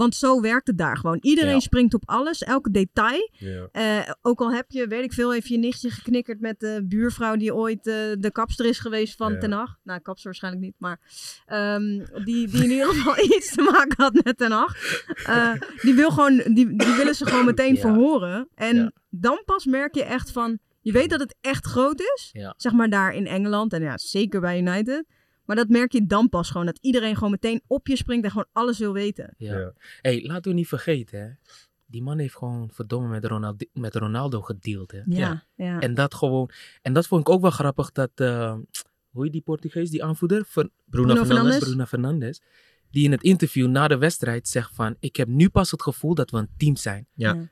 Want 0.00 0.14
zo 0.14 0.40
werkt 0.40 0.66
het 0.66 0.78
daar 0.78 0.96
gewoon. 0.96 1.18
Iedereen 1.20 1.52
Ja. 1.54 1.60
springt 1.60 1.94
op 1.94 2.02
alles, 2.04 2.42
elke 2.42 2.70
detail. 2.70 3.30
Ja. 3.32 3.68
Eh, 3.72 4.12
ook 4.22 4.40
al 4.40 4.52
heb 4.52 4.70
je, 4.70 4.86
weet 4.86 5.04
ik 5.04 5.12
veel, 5.12 5.34
even 5.34 5.50
je 5.52 5.58
nichtje 5.58 5.90
geknikkerd 5.90 6.40
met 6.40 6.60
de 6.60 6.84
buurvrouw 6.88 7.36
die 7.36 7.54
ooit 7.54 7.86
eh, 7.86 7.94
de 8.18 8.30
kapster 8.32 8.66
is 8.66 8.78
geweest 8.78 9.16
van 9.16 9.32
Ja. 9.32 9.38
Ten 9.38 9.52
Hag. 9.52 9.76
Nou, 9.82 10.00
kapster 10.00 10.24
waarschijnlijk 10.26 10.64
niet, 10.64 10.74
maar 10.78 11.00
ehm, 11.46 12.04
die, 12.24 12.48
die 12.48 12.64
in 12.64 12.70
ieder 12.70 12.86
geval 12.94 13.18
iets 13.24 13.54
te 13.54 13.62
maken 13.62 14.02
had 14.04 14.24
met 14.24 14.36
Ten 14.38 14.50
Hag. 14.52 14.74
Eh, 15.26 15.52
die, 15.82 15.94
wil 15.94 16.10
gewoon, 16.10 16.36
die, 16.36 16.76
die 16.76 16.94
willen 16.96 17.14
ze 17.14 17.26
gewoon 17.26 17.44
meteen 17.44 17.76
verhoren. 17.78 18.48
En 18.54 18.92
dan 19.10 19.42
pas 19.44 19.64
merk 19.64 19.94
je 19.94 20.04
echt 20.04 20.30
van, 20.32 20.58
je 20.80 20.92
weet 20.92 21.10
dat 21.10 21.20
het 21.20 21.34
echt 21.40 21.66
groot 21.66 22.00
is. 22.00 22.34
Zeg 22.56 22.72
maar 22.72 22.90
daar 22.90 23.14
in 23.14 23.26
Engeland 23.26 23.72
en 23.72 23.82
ja, 23.82 23.98
zeker 23.98 24.40
bij 24.40 24.58
United. 24.58 25.04
Maar 25.50 25.58
dat 25.58 25.68
merk 25.68 25.92
je 25.92 26.06
dan 26.06 26.28
pas 26.28 26.50
gewoon. 26.50 26.66
Dat 26.66 26.78
iedereen 26.80 27.14
gewoon 27.14 27.30
meteen 27.30 27.62
op 27.66 27.86
je 27.86 27.96
springt 27.96 28.24
en 28.24 28.30
gewoon 28.30 28.48
alles 28.52 28.78
wil 28.78 28.92
weten. 28.92 29.34
Ja. 29.36 29.58
Ja. 29.58 29.72
hey, 30.00 30.22
laten 30.26 30.50
we 30.50 30.56
niet 30.56 30.68
vergeten, 30.68 31.20
hè. 31.20 31.28
Die 31.86 32.02
man 32.02 32.18
heeft 32.18 32.36
gewoon 32.36 32.70
verdomme 32.72 33.08
met 33.08 33.24
Ronaldo, 33.24 33.66
met 33.72 33.94
Ronaldo 33.94 34.40
gedeeld, 34.40 34.90
hè. 34.92 35.00
Ja, 35.04 35.46
ja. 35.54 35.80
En 35.80 35.94
dat 35.94 36.14
gewoon... 36.14 36.50
En 36.82 36.92
dat 36.92 37.06
vond 37.06 37.20
ik 37.20 37.28
ook 37.28 37.40
wel 37.40 37.50
grappig 37.50 37.92
dat... 37.92 38.10
eh, 38.14 38.56
hoe 39.10 39.22
heet 39.22 39.32
die 39.32 39.40
Portugees, 39.40 39.90
die 39.90 40.04
aanvoeder? 40.04 40.44
Ver, 40.44 40.70
Bruno, 40.84 41.06
Bruno 41.06 41.14
Fernandes. 41.14 41.26
Fernandes. 41.26 41.68
Bruno 41.68 41.84
Fernandes. 41.84 42.40
Die 42.90 43.04
in 43.04 43.10
het 43.12 43.22
interview 43.22 43.68
na 43.68 43.88
de 43.88 43.98
wedstrijd 43.98 44.48
zegt 44.48 44.74
van... 44.74 44.96
Ik 45.00 45.16
heb 45.16 45.28
nu 45.28 45.48
pas 45.48 45.70
het 45.70 45.82
gevoel 45.82 46.14
dat 46.14 46.30
we 46.30 46.36
een 46.38 46.50
team 46.56 46.76
zijn. 46.76 47.06
Ja. 47.14 47.34
Ja. 47.34 47.48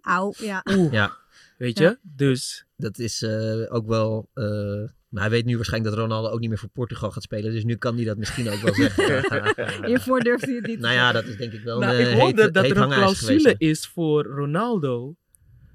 Auw, 0.00 0.32
ja. 0.36 0.62
Ja, 0.90 1.16
Weet 1.56 1.78
Ja. 1.78 1.88
je? 1.88 1.98
Dus... 2.02 2.66
dat 2.76 2.98
is 2.98 3.22
eh, 3.22 3.74
ook 3.74 3.86
wel... 3.86 4.30
eh, 4.34 4.88
maar 5.08 5.22
hij 5.22 5.30
weet 5.30 5.44
nu 5.44 5.56
waarschijnlijk 5.56 5.94
dat 5.94 6.04
Ronaldo 6.04 6.28
ook 6.28 6.40
niet 6.40 6.48
meer 6.48 6.58
voor 6.58 6.68
Portugal 6.68 7.10
gaat 7.10 7.22
spelen. 7.22 7.52
Dus 7.52 7.64
nu 7.64 7.76
kan 7.76 7.96
hij 7.96 8.04
dat 8.04 8.16
misschien 8.16 8.48
ook 8.50 8.60
wel 8.60 8.74
zeggen. 8.82 9.24
Hiervoor 9.88 10.20
durfde 10.20 10.46
hij 10.46 10.54
het 10.56 10.66
niet 10.66 10.78
nou 10.80 10.94
ja, 10.94 11.12
dat 11.12 11.24
is 11.24 11.36
denk 11.36 11.52
ik 11.52 11.62
wel 11.62 11.78
Nou, 11.78 11.94
een 11.94 12.00
ik 12.00 12.06
eh, 12.06 12.18
hoorde 12.20 12.42
heet, 12.42 12.54
dat 12.54 12.62
heet 12.64 12.76
er 12.76 12.82
een 12.82 12.88
clausule 12.88 13.38
geweest. 13.38 13.56
is 13.58 13.86
voor 13.86 14.24
Ronaldo. 14.24 15.14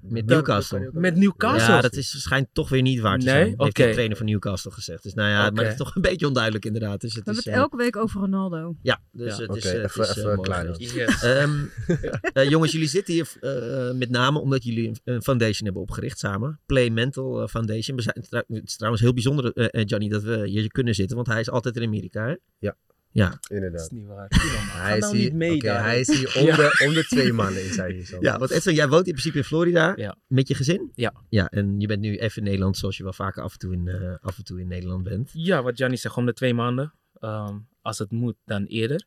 Met 0.08 0.26
Newcastle. 0.26 0.90
Met 0.92 1.16
Newcastle? 1.16 1.74
Ja, 1.74 1.80
dat 1.80 1.94
is, 1.96 2.22
schijnt 2.22 2.48
toch 2.52 2.68
weer 2.68 2.82
niet 2.82 3.00
waar 3.00 3.18
te 3.18 3.24
Nee? 3.24 3.34
zijn. 3.34 3.46
Heeft 3.46 3.60
Oké. 3.60 3.86
de 3.86 3.92
trainer 3.92 4.16
van 4.16 4.26
Newcastle 4.26 4.70
gezegd. 4.70 5.02
Dus 5.02 5.14
nou 5.14 5.28
ja, 5.28 5.50
maar 5.50 5.62
het 5.64 5.72
is 5.72 5.78
toch 5.78 5.94
een 5.96 6.02
beetje 6.02 6.26
onduidelijk 6.26 6.64
inderdaad. 6.64 7.00
Dus 7.00 7.14
het 7.14 7.24
We 7.24 7.30
hebben 7.30 7.38
is, 7.38 7.44
het 7.44 7.54
eh, 7.54 7.60
elke 7.60 7.76
week 7.76 7.96
over 7.96 8.20
Ronaldo. 8.20 8.76
Ja, 8.82 9.00
dus 9.12 9.36
Ja. 9.36 9.42
het 9.46 9.56
is, 9.56 9.66
Oké, 9.66 9.74
eh, 9.76 9.82
het 9.82 9.90
even- 9.90 10.02
is, 10.02 10.16
eh, 10.16 10.24
even 10.24 10.40
klaar. 10.42 10.76
Yes. 10.78 11.22
Ehm, 11.22 11.50
eh, 12.32 12.48
jongens, 12.50 12.72
jullie 12.72 12.88
zitten 12.88 13.14
hier 13.14 13.32
eh, 13.40 13.92
met 13.98 14.10
name 14.10 14.38
omdat 14.40 14.64
jullie 14.64 14.92
een- 15.04 15.22
foundation 15.22 15.64
hebben 15.64 15.82
opgericht 15.82 16.18
samen. 16.18 16.60
Play 16.66 16.90
Mental 16.90 17.42
eh, 17.42 17.48
Foundation. 17.48 17.96
We 17.96 18.02
zijn, 18.02 18.16
het 18.48 18.64
is 18.64 18.76
trouwens 18.76 19.02
heel 19.02 19.12
bijzonder, 19.12 19.52
eh, 19.52 19.80
eh, 19.80 19.86
Gianni, 19.88 20.08
dat 20.08 20.22
we 20.22 20.46
hier 20.48 20.68
kunnen 20.68 20.94
zitten. 20.94 21.16
Want 21.16 21.28
hij 21.28 21.40
is 21.40 21.50
altijd 21.50 21.76
in 21.76 21.82
Amerika, 21.82 22.26
hè? 22.26 22.34
Ja. 22.58 22.76
Ja. 23.14 23.38
Inderdaad. 23.48 23.78
Dat 23.78 23.90
is 23.92 23.98
niet 23.98 24.06
waar. 24.06 24.26
Hij 24.86 24.96
is, 24.96 25.00
nou 25.02 25.16
hier, 25.16 25.24
niet 25.24 25.34
mee 25.34 25.70
hij 25.70 26.00
is 26.00 26.08
hier 26.18 26.34
om, 26.40 26.46
Ja. 26.46 26.56
de, 26.56 26.84
om 26.86 26.94
de 26.94 27.04
twee 27.04 27.32
maanden 27.32 27.62
hier 27.62 28.04
zo. 28.04 28.16
Ja, 28.20 28.38
want 28.38 28.50
Edson, 28.50 28.74
jij 28.74 28.88
woont 28.88 29.06
in 29.06 29.12
principe 29.12 29.38
in 29.38 29.44
Florida 29.44 29.92
Ja. 29.96 30.16
met 30.26 30.48
je 30.48 30.54
gezin? 30.54 30.90
Ja. 30.94 31.12
Ja, 31.28 31.48
en 31.48 31.80
je 31.80 31.86
bent 31.86 32.00
nu 32.00 32.16
even 32.18 32.36
in 32.38 32.44
Nederland 32.44 32.76
zoals 32.76 32.96
je 32.96 33.02
wel 33.02 33.12
vaker 33.12 33.42
af 33.42 33.52
en 33.52 33.58
toe 33.58 33.72
in, 33.72 33.88
eh, 33.88 34.14
af 34.20 34.38
en 34.38 34.44
toe 34.44 34.60
in 34.60 34.68
Nederland 34.68 35.02
bent. 35.02 35.30
Ja, 35.32 35.62
wat 35.62 35.76
Gianni 35.76 35.96
zegt, 35.96 36.16
om 36.16 36.26
de 36.26 36.32
twee 36.32 36.54
maanden. 36.54 36.92
Ehm, 37.20 37.58
als 37.82 37.98
het 37.98 38.10
moet, 38.10 38.36
dan 38.44 38.64
eerder. 38.64 39.06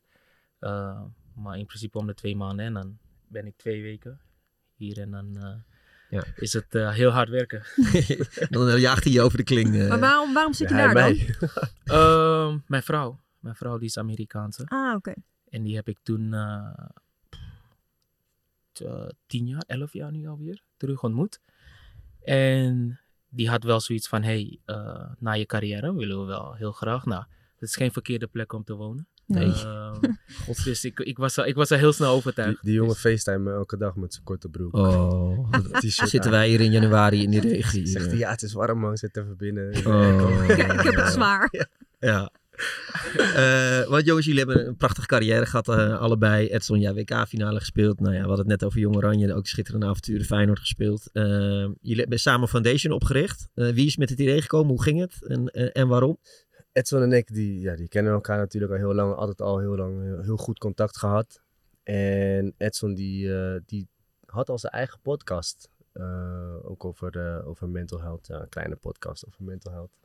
Eh, 0.58 1.00
maar 1.34 1.58
in 1.58 1.66
principe 1.66 1.98
om 1.98 2.06
de 2.06 2.14
twee 2.14 2.36
maanden. 2.36 2.64
En 2.66 2.72
dan 2.74 2.98
ben 3.28 3.46
ik 3.46 3.56
twee 3.56 3.82
weken 3.82 4.20
hier. 4.74 4.98
En 5.00 5.10
dan 5.10 5.36
eh, 5.36 5.54
Ja. 6.10 6.24
is 6.36 6.52
het 6.52 6.74
eh, 6.74 6.92
heel 6.92 7.10
hard 7.10 7.28
werken. 7.28 7.62
Dan 8.50 8.80
jaagt 8.80 9.04
hij 9.04 9.12
je 9.12 9.20
over 9.22 9.38
de 9.38 9.44
kling. 9.44 9.74
eh. 9.80 9.88
Maar 9.88 9.98
waarom, 10.00 10.32
waarom 10.34 10.52
zit 10.52 10.68
je 10.68 10.74
hij 10.74 10.94
daar 10.94 10.94
dan? 10.94 11.18
Ehm, 11.84 12.58
mijn 12.66 12.82
vrouw. 12.82 13.18
Mijn 13.38 13.54
vrouw 13.54 13.78
die 13.78 13.88
is 13.88 13.98
Amerikaanse. 13.98 14.62
Ah, 14.66 14.94
oké. 14.96 15.12
En 15.48 15.62
die 15.62 15.74
heb 15.76 15.88
ik 15.88 15.98
toen 16.02 16.34
eh, 16.34 16.72
eh, 18.72 19.08
tien 19.26 19.46
jaar, 19.46 19.64
elf 19.66 19.92
jaar 19.92 20.12
nu 20.12 20.26
alweer 20.26 20.62
terug 20.76 21.02
ontmoet. 21.02 21.40
En 22.22 23.00
die 23.28 23.48
had 23.48 23.62
wel 23.64 23.80
zoiets 23.80 24.08
van, 24.08 24.22
hey, 24.22 24.58
eh, 24.64 25.10
na 25.18 25.32
je 25.32 25.46
carrière 25.46 25.94
willen 25.94 26.20
we 26.20 26.24
wel 26.26 26.54
heel 26.54 26.72
graag. 26.72 27.04
Nou, 27.04 27.24
het 27.58 27.68
is 27.68 27.76
geen 27.76 27.92
verkeerde 27.92 28.26
plek 28.26 28.52
om 28.52 28.64
te 28.64 28.74
wonen. 28.74 29.06
Nee. 29.26 29.52
Ehm, 29.52 30.00
dus 30.64 30.84
ik, 30.84 30.98
ik, 31.00 31.16
was, 31.18 31.36
er- 31.36 31.46
ik 31.46 31.54
was 31.54 31.70
er 31.70 31.78
heel 31.78 31.92
snel 31.92 32.08
Die, 32.08 32.16
overtuigd. 32.18 32.62
die 32.64 32.72
jongen 32.74 32.94
facetime 32.94 33.38
me 33.38 33.52
elke 33.52 33.76
dag 33.76 33.96
met 33.96 34.12
zijn 34.12 34.24
korte 34.24 34.48
broek. 34.48 34.74
Oh, 34.76 35.52
zitten 35.80 36.22
aan. 36.24 36.30
wij 36.30 36.48
hier 36.48 36.60
in 36.60 36.70
januari 36.70 37.22
in 37.22 37.30
die 37.30 37.40
regen. 37.40 37.86
Zegt 37.96 38.06
hij, 38.06 38.16
ja, 38.16 38.30
het 38.30 38.42
is 38.42 38.52
warm 38.52 38.78
man, 38.78 38.96
zit 38.96 39.16
even 39.16 39.36
binnen. 39.36 39.86
Oh. 39.86 40.44
Ik 40.48 40.56
heb 40.82 40.94
het 40.94 41.12
zwaar. 41.12 41.68
Ja. 42.00 42.30
Eh, 43.16 43.88
want 43.88 44.06
jongens, 44.06 44.26
jullie 44.26 44.44
hebben 44.44 44.66
een 44.66 44.76
prachtige 44.76 45.06
carrière 45.06 45.46
gehad, 45.46 45.68
eh, 45.68 46.00
allebei. 46.00 46.48
Edson, 46.48 46.80
ja, 46.80 46.94
WK-finale 46.94 47.58
gespeeld. 47.58 48.00
Nou 48.00 48.14
ja, 48.14 48.20
we 48.20 48.26
hadden 48.26 48.46
het 48.50 48.60
net 48.60 48.64
over 48.64 48.80
Jong 48.80 48.96
Oranje, 48.96 49.34
ook 49.34 49.46
schitterende 49.46 49.86
avonturen 49.86 50.26
Feyenoord 50.26 50.58
gespeeld. 50.58 51.10
Eh, 51.12 51.24
jullie 51.80 52.00
hebben 52.00 52.18
samen 52.18 52.48
foundation 52.48 52.92
opgericht. 52.92 53.48
Wie 53.54 53.86
is 53.86 53.96
met 53.96 54.10
het 54.10 54.18
idee 54.18 54.40
gekomen? 54.40 54.68
Hoe 54.68 54.82
ging 54.82 55.00
het? 55.00 55.26
En, 55.26 55.46
en, 55.72 55.88
waarom? 55.88 56.18
Edson 56.72 57.02
en 57.02 57.12
ik, 57.12 57.34
die, 57.34 57.60
ja, 57.60 57.76
die 57.76 57.88
kennen 57.88 58.12
elkaar 58.12 58.38
natuurlijk 58.38 58.72
al 58.72 58.78
heel 58.78 58.94
lang. 58.94 59.14
Altijd 59.14 59.40
al 59.40 59.58
heel 59.58 59.76
lang 59.76 60.24
heel, 60.24 60.36
goed 60.36 60.58
contact 60.58 60.98
gehad. 60.98 61.40
En 61.82 62.54
Edson 62.56 62.94
die, 62.94 63.30
die 63.66 63.88
had 64.24 64.48
al 64.48 64.58
zijn 64.58 64.72
eigen 64.72 65.00
podcast. 65.02 65.70
ook 66.62 66.84
over, 66.84 67.44
over 67.44 67.68
mental 67.68 68.00
health. 68.00 68.28
Een 68.28 68.48
kleine 68.48 68.76
podcast 68.76 69.26
over 69.26 69.44
mental 69.44 69.72
health. 69.72 69.98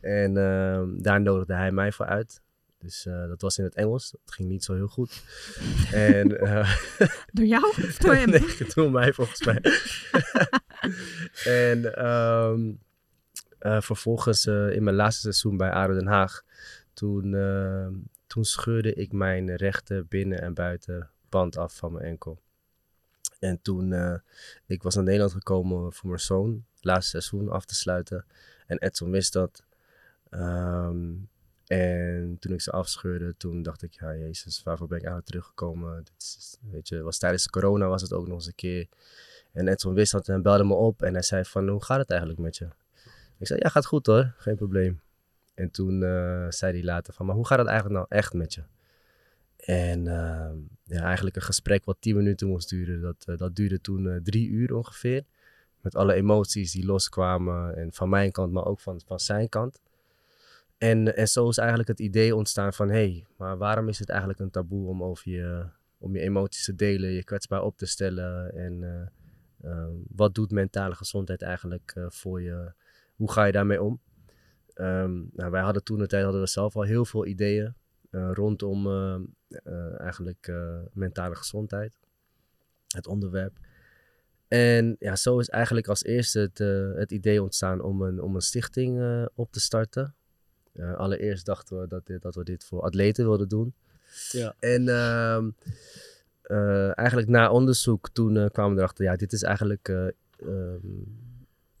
En 0.00 0.36
ehm, 0.36 1.02
daar 1.02 1.20
nodigde 1.20 1.54
hij 1.54 1.72
mij 1.72 1.92
voor 1.92 2.06
uit. 2.06 2.40
Dus 2.78 3.06
eh, 3.06 3.28
dat 3.28 3.40
was 3.40 3.58
in 3.58 3.64
het 3.64 3.74
Engels. 3.74 4.10
Dat 4.10 4.34
ging 4.34 4.48
niet 4.48 4.64
zo 4.64 4.74
heel 4.74 4.88
goed. 4.88 5.22
en, 5.92 6.38
eh, 6.38 6.76
Door 7.32 7.46
jou 7.46 7.64
of 7.64 7.96
door 7.98 8.14
hem? 8.14 8.30
nee, 8.30 8.56
door 8.74 8.90
mij 8.90 9.12
volgens 9.12 9.44
mij. 9.44 9.62
en 11.44 11.94
ehm, 11.94 12.72
eh, 13.58 13.80
vervolgens 13.80 14.46
in 14.46 14.82
mijn 14.82 14.96
laatste 14.96 15.20
seizoen 15.20 15.56
bij 15.56 15.70
ADO 15.70 15.94
Den 15.94 16.06
Haag, 16.06 16.42
toen, 16.92 17.34
ehm, 17.34 17.94
toen 18.26 18.44
scheurde 18.44 18.94
ik 18.94 19.12
mijn 19.12 19.56
rechter 19.56 20.06
binnen- 20.06 20.40
en 20.40 20.54
buitenband 20.54 21.56
af 21.56 21.76
van 21.76 21.92
mijn 21.92 22.04
enkel. 22.04 22.40
En 23.38 23.62
toen, 23.62 23.92
eh, 23.92 24.14
ik 24.66 24.82
was 24.82 24.94
naar 24.94 25.04
Nederland 25.04 25.32
gekomen 25.32 25.92
voor 25.92 26.08
mijn 26.08 26.20
zoon, 26.20 26.64
het 26.74 26.84
laatste 26.84 27.20
seizoen 27.20 27.50
af 27.50 27.64
te 27.64 27.74
sluiten. 27.74 28.24
En 28.66 28.78
Edson 28.78 29.10
wist 29.10 29.32
dat. 29.32 29.64
Ehm, 30.30 31.12
en 31.66 32.36
toen 32.40 32.52
ik 32.52 32.60
ze 32.60 32.70
afscheurde, 32.70 33.34
toen 33.36 33.62
dacht 33.62 33.82
ik, 33.82 33.92
ja 33.92 34.14
jezus, 34.14 34.62
waarvoor 34.62 34.86
ben 34.86 34.98
ik 34.98 35.04
eigenlijk 35.04 35.32
teruggekomen? 35.32 35.96
Dit 35.96 36.14
is, 36.18 36.56
weet 36.70 36.88
je, 36.88 37.02
was 37.02 37.18
tijdens 37.18 37.48
corona 37.48 37.86
was 37.88 38.02
het 38.02 38.12
ook 38.12 38.26
nog 38.26 38.36
eens 38.36 38.46
een 38.46 38.54
keer. 38.54 38.88
En 39.52 39.68
Edson 39.68 39.94
wist 39.94 40.12
dat 40.12 40.28
en 40.28 40.42
belde 40.42 40.64
me 40.64 40.74
op 40.74 41.02
en 41.02 41.12
hij 41.12 41.22
zei 41.22 41.44
van, 41.44 41.68
hoe 41.68 41.84
gaat 41.84 41.98
het 41.98 42.10
eigenlijk 42.10 42.40
met 42.40 42.56
je? 42.56 42.68
Ik 43.38 43.46
zei, 43.46 43.60
ja, 43.62 43.68
gaat 43.68 43.86
goed 43.86 44.06
hoor, 44.06 44.34
geen 44.36 44.56
probleem. 44.56 45.00
En 45.54 45.70
toen 45.70 46.02
eh, 46.02 46.46
zei 46.48 46.72
hij 46.72 46.84
later 46.84 47.14
van, 47.14 47.26
maar 47.26 47.34
hoe 47.34 47.46
gaat 47.46 47.58
het 47.58 47.68
eigenlijk 47.68 47.98
nou 47.98 48.06
echt 48.08 48.32
met 48.32 48.54
je? 48.54 48.62
En 49.56 50.06
ehm, 50.06 50.56
ja, 50.84 51.02
eigenlijk 51.02 51.36
een 51.36 51.42
gesprek 51.42 51.84
wat 51.84 51.96
tien 52.00 52.16
minuten 52.16 52.48
moest 52.48 52.68
duren, 52.68 53.00
dat, 53.00 53.24
eh, 53.26 53.36
dat 53.36 53.56
duurde 53.56 53.80
toen 53.80 54.08
eh, 54.08 54.16
drie 54.22 54.48
uur 54.48 54.74
ongeveer. 54.74 55.24
Met 55.80 55.94
alle 55.94 56.14
emoties 56.14 56.72
die 56.72 56.84
loskwamen 56.84 57.76
en 57.76 57.92
van 57.92 58.08
mijn 58.08 58.32
kant, 58.32 58.52
maar 58.52 58.64
ook 58.64 58.80
van, 58.80 59.00
van 59.06 59.20
zijn 59.20 59.48
kant. 59.48 59.80
En, 60.80 61.16
en 61.16 61.28
zo 61.28 61.48
is 61.48 61.58
eigenlijk 61.58 61.88
het 61.88 62.00
idee 62.00 62.36
ontstaan 62.36 62.72
van, 62.72 62.88
hé, 62.88 62.94
hey, 62.94 63.26
maar 63.36 63.58
waarom 63.58 63.88
is 63.88 63.98
het 63.98 64.08
eigenlijk 64.08 64.40
een 64.40 64.50
taboe 64.50 64.88
om 64.88 65.02
over 65.02 65.30
je, 65.30 65.66
om 65.98 66.14
je 66.14 66.20
emoties 66.20 66.64
te 66.64 66.74
delen, 66.74 67.10
je 67.10 67.24
kwetsbaar 67.24 67.62
op 67.62 67.76
te 67.76 67.86
stellen 67.86 68.54
en 68.54 68.82
eh, 68.82 69.06
eh, 69.60 69.88
wat 70.08 70.34
doet 70.34 70.50
mentale 70.50 70.94
gezondheid 70.94 71.42
eigenlijk 71.42 71.92
eh, 71.94 72.04
voor 72.08 72.42
je? 72.42 72.72
Hoe 73.16 73.32
ga 73.32 73.44
je 73.44 73.52
daarmee 73.52 73.82
om? 73.82 74.00
Ehm, 74.74 75.22
nou, 75.32 75.50
wij 75.50 75.62
hadden 75.62 75.84
toen 75.84 75.98
de 75.98 76.06
tijd 76.06 76.22
hadden 76.24 76.40
we 76.40 76.48
zelf 76.48 76.76
al 76.76 76.82
heel 76.82 77.04
veel 77.04 77.26
ideeën 77.26 77.74
eh, 78.10 78.30
rondom 78.32 78.88
eigenlijk 79.98 80.52
mentale 80.92 81.34
gezondheid, 81.34 81.98
het 82.88 83.06
onderwerp. 83.06 83.58
En 84.48 84.96
ja, 84.98 85.16
zo 85.16 85.38
is 85.38 85.48
eigenlijk 85.48 85.88
als 85.88 86.04
eerste 86.04 86.38
het, 86.38 86.58
het 86.98 87.12
idee 87.12 87.42
ontstaan 87.42 87.80
om 87.80 88.02
een, 88.02 88.22
om 88.22 88.34
een 88.34 88.40
stichting 88.40 89.26
op 89.34 89.52
te 89.52 89.60
starten. 89.60 90.14
Eh, 90.72 90.94
allereerst 90.96 91.46
dachten 91.46 91.80
we 91.80 91.86
dat, 91.86 92.06
dit, 92.06 92.22
dat 92.22 92.34
we 92.34 92.44
dit 92.44 92.64
voor 92.64 92.80
atleten 92.82 93.24
wilden 93.24 93.48
doen. 93.48 93.74
Ja. 94.30 94.54
En 94.58 94.88
ehm, 94.88 95.50
eh, 96.50 96.98
eigenlijk 96.98 97.28
na 97.28 97.50
onderzoek 97.50 98.08
toen 98.08 98.36
eh, 98.36 98.46
kwamen 98.52 98.72
we 98.74 98.78
erachter, 98.78 99.04
ja, 99.04 99.16
dit 99.16 99.32
is 99.32 99.42
eigenlijk 99.42 99.88
eh, 99.88 100.06
ehm, 100.36 100.86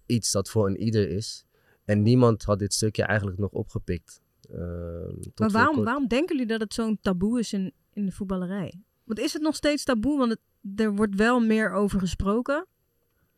iets 0.06 0.30
dat 0.30 0.50
voor 0.50 0.66
een 0.66 0.82
ieder 0.82 1.08
is. 1.08 1.44
En 1.84 2.02
niemand 2.02 2.42
had 2.42 2.58
dit 2.58 2.74
stukje 2.74 3.02
eigenlijk 3.02 3.38
nog 3.38 3.50
opgepikt. 3.50 4.20
Ehm, 4.50 5.20
tot 5.20 5.38
Maar 5.38 5.50
waarom, 5.50 5.84
waarom 5.84 6.06
denken 6.06 6.36
jullie 6.36 6.50
dat 6.50 6.60
het 6.60 6.74
zo'n 6.74 6.98
taboe 7.00 7.38
is 7.38 7.52
in, 7.52 7.72
in 7.92 8.06
de 8.06 8.12
voetballerij? 8.12 8.82
Want 9.04 9.18
is 9.18 9.32
het 9.32 9.42
nog 9.42 9.54
steeds 9.54 9.84
taboe? 9.84 10.18
Want 10.18 10.30
het, 10.30 10.40
er 10.80 10.94
wordt 10.94 11.14
wel 11.14 11.40
meer 11.40 11.72
over 11.72 12.00
gesproken. 12.00 12.66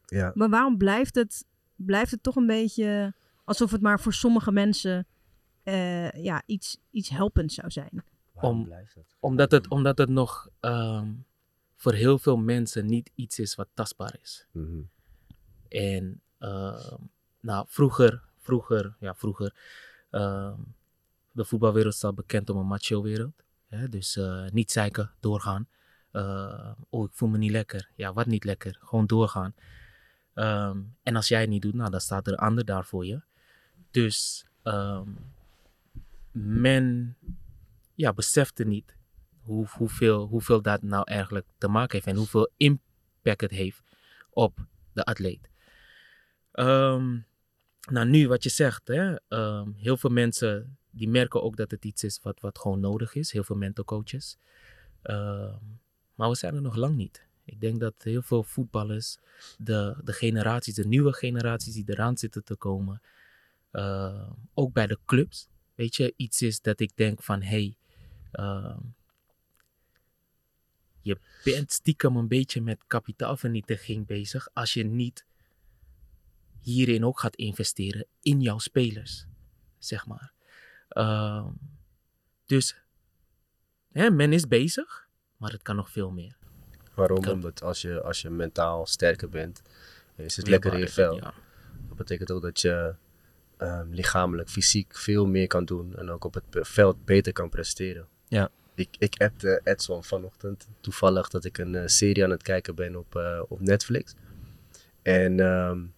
Ja. 0.07 0.33
Maar 0.35 0.49
waarom 0.49 0.77
blijft 0.77 1.15
het, 1.15 1.45
blijft 1.77 2.11
het 2.11 2.23
toch 2.23 2.37
een 2.37 2.47
beetje 2.47 3.15
alsof 3.45 3.71
het 3.71 3.81
maar 3.81 4.01
voor 4.01 4.13
sommige 4.13 4.53
mensen 4.53 5.07
eh, 5.63 6.11
ja, 6.11 6.43
iets, 6.47 6.79
iets 6.91 7.09
helpends 7.09 7.55
zou 7.55 7.71
zijn? 7.71 8.05
Om, 8.35 8.73
omdat, 9.21 9.51
het, 9.51 9.69
omdat 9.69 9.99
het 9.99 10.09
nog 10.09 10.49
ehm, 10.61 11.13
voor 11.77 11.93
heel 11.93 12.19
veel 12.19 12.37
mensen 12.37 12.87
niet 12.87 13.11
iets 13.15 13.39
is 13.39 13.55
wat 13.55 13.69
tastbaar 13.75 14.17
is. 14.23 14.47
Mhm. 14.53 14.81
En 15.69 16.21
ehm, 16.39 16.97
nou, 17.41 17.67
vroeger, 17.69 18.23
vroeger, 18.39 18.97
ja, 19.01 19.15
vroeger, 19.15 19.55
ehm, 20.11 20.59
de 21.33 21.45
voetbalwereld 21.45 21.95
staat 21.95 22.15
bekend 22.15 22.51
om 22.51 22.57
een 22.57 22.67
macho-wereld. 22.67 23.43
Hè? 23.67 23.89
Dus 23.89 24.17
eh, 24.17 24.45
niet 24.51 24.71
zeiken, 24.71 25.11
doorgaan. 25.21 25.69
Eh, 26.11 26.73
oh, 26.91 27.05
ik 27.05 27.13
voel 27.13 27.29
me 27.29 27.39
niet 27.39 27.51
lekker. 27.51 27.91
Ja, 27.97 28.13
wat 28.13 28.27
niet 28.27 28.45
lekker? 28.45 28.79
Gewoon 28.81 29.07
doorgaan. 29.07 29.55
Ehm, 30.35 30.81
en 31.03 31.17
als 31.17 31.29
jij 31.29 31.41
het 31.41 31.49
niet 31.49 31.63
doet, 31.63 31.75
nou, 31.75 31.91
dan 31.91 32.01
staat 32.01 32.27
er 32.27 32.33
een 32.33 32.39
ander 32.39 32.65
daar 32.65 32.85
voor 32.85 33.07
je. 33.07 33.21
Dus 33.91 34.47
ehm, 34.63 35.09
men 36.33 37.17
ja, 37.95 38.13
besefte 38.13 38.65
niet 38.65 38.97
hoe, 39.41 39.67
hoeveel, 39.71 40.27
hoeveel 40.27 40.63
dat 40.63 40.83
nou 40.83 41.03
eigenlijk 41.05 41.47
te 41.59 41.69
maken 41.69 41.93
heeft 41.93 42.07
en 42.07 42.17
hoeveel 42.17 42.51
impact 42.57 43.41
het 43.41 43.51
heeft 43.51 43.83
op 44.31 44.67
de 44.93 45.05
atleet. 45.05 45.51
Ehm, 46.53 47.19
nou, 47.91 48.09
nu 48.09 48.29
wat 48.29 48.43
je 48.43 48.49
zegt, 48.49 48.89
hè, 48.89 49.17
ehm, 49.29 49.73
heel 49.73 49.97
veel 49.97 50.11
mensen 50.11 50.77
die 50.91 51.09
merken 51.09 51.43
ook 51.43 51.57
dat 51.57 51.71
het 51.71 51.85
iets 51.85 52.05
is 52.05 52.21
wat, 52.23 52.41
wat 52.41 52.59
gewoon 52.59 52.81
nodig 52.81 53.15
is. 53.15 53.33
Heel 53.33 53.45
veel 53.45 53.57
mental 53.57 53.85
coaches. 53.85 54.39
Ehm, 55.03 55.59
maar 56.15 56.29
we 56.29 56.37
zijn 56.37 56.55
er 56.55 56.63
nog 56.63 56.77
lang 56.77 56.97
niet. 56.97 57.27
Ik 57.45 57.61
denk 57.61 57.81
dat 57.81 57.95
heel 57.99 58.23
veel 58.23 58.43
voetballers, 58.43 59.19
de, 59.59 59.97
de 60.05 60.13
generaties, 60.13 60.75
de 60.75 60.87
nieuwe 60.87 61.13
generaties 61.13 61.75
die 61.75 61.85
eraan 61.87 62.17
zitten 62.17 62.45
te 62.45 62.57
komen, 62.57 63.03
ook 64.55 64.73
bij 64.73 64.87
de 64.87 64.99
clubs, 65.05 65.49
weet 65.83 65.97
je, 65.97 66.15
iets 66.17 66.43
is 66.43 66.61
dat 66.61 66.81
ik 66.81 66.97
denk 66.97 67.23
van, 67.23 67.43
hey, 67.43 67.77
ehm, 68.33 68.79
je 71.01 71.19
bent 71.45 71.73
stiekem 71.73 72.17
een 72.17 72.29
beetje 72.29 72.61
met 72.61 72.85
kapitaalvernietiging 72.87 74.07
bezig 74.07 74.49
als 74.53 74.75
je 74.75 74.85
niet 74.85 75.25
hierin 76.61 77.05
ook 77.05 77.21
gaat 77.21 77.37
investeren 77.37 78.07
in 78.21 78.41
jouw 78.41 78.59
spelers, 78.59 79.27
zeg 79.79 80.07
maar. 80.07 80.33
Ehm, 80.89 81.51
dus 82.47 82.77
hè, 83.93 84.11
men 84.11 84.33
is 84.33 84.49
bezig, 84.49 85.09
maar 85.37 85.51
het 85.51 85.63
kan 85.63 85.77
nog 85.77 85.91
veel 85.91 86.11
meer. 86.11 86.37
Waarom? 86.95 87.27
Omdat 87.27 87.63
als 87.63 87.81
je, 87.81 88.03
als 88.03 88.23
je 88.23 88.31
mentaal 88.31 88.87
sterker 88.87 89.29
bent, 89.29 89.63
is 90.17 90.37
het 90.37 90.49
lekker 90.49 90.73
in 90.73 90.79
je 90.79 90.89
vel. 90.89 91.21
Dat 91.89 91.97
betekent 91.97 92.31
ook 92.31 92.43
dat 92.43 92.61
je 92.61 92.95
um, 93.63 93.95
lichamelijk, 93.95 94.49
fysiek 94.49 94.97
veel 94.97 95.27
meer 95.27 95.47
kan 95.47 95.65
doen 95.65 95.97
en 95.97 96.11
ook 96.11 96.25
op 96.25 96.35
het 96.35 96.45
veld 96.51 97.05
beter 97.05 97.33
kan 97.33 97.49
presteren. 97.49 98.07
Ja. 98.29 98.51
Ik, 98.75 98.89
ik 98.99 99.23
appte 99.23 99.61
Edson 99.65 100.05
vanochtend 100.05 100.69
toevallig 100.81 101.29
dat 101.29 101.45
ik 101.45 101.59
een 101.59 101.75
uh, 101.75 101.83
serie 101.87 102.25
aan 102.25 102.31
het 102.31 102.43
kijken 102.43 102.75
ben 102.75 102.97
op, 102.97 103.15
uh, 103.17 103.43
op 103.49 103.61
Netflix. 103.61 104.15
En 105.03 105.41
um, 105.41 105.93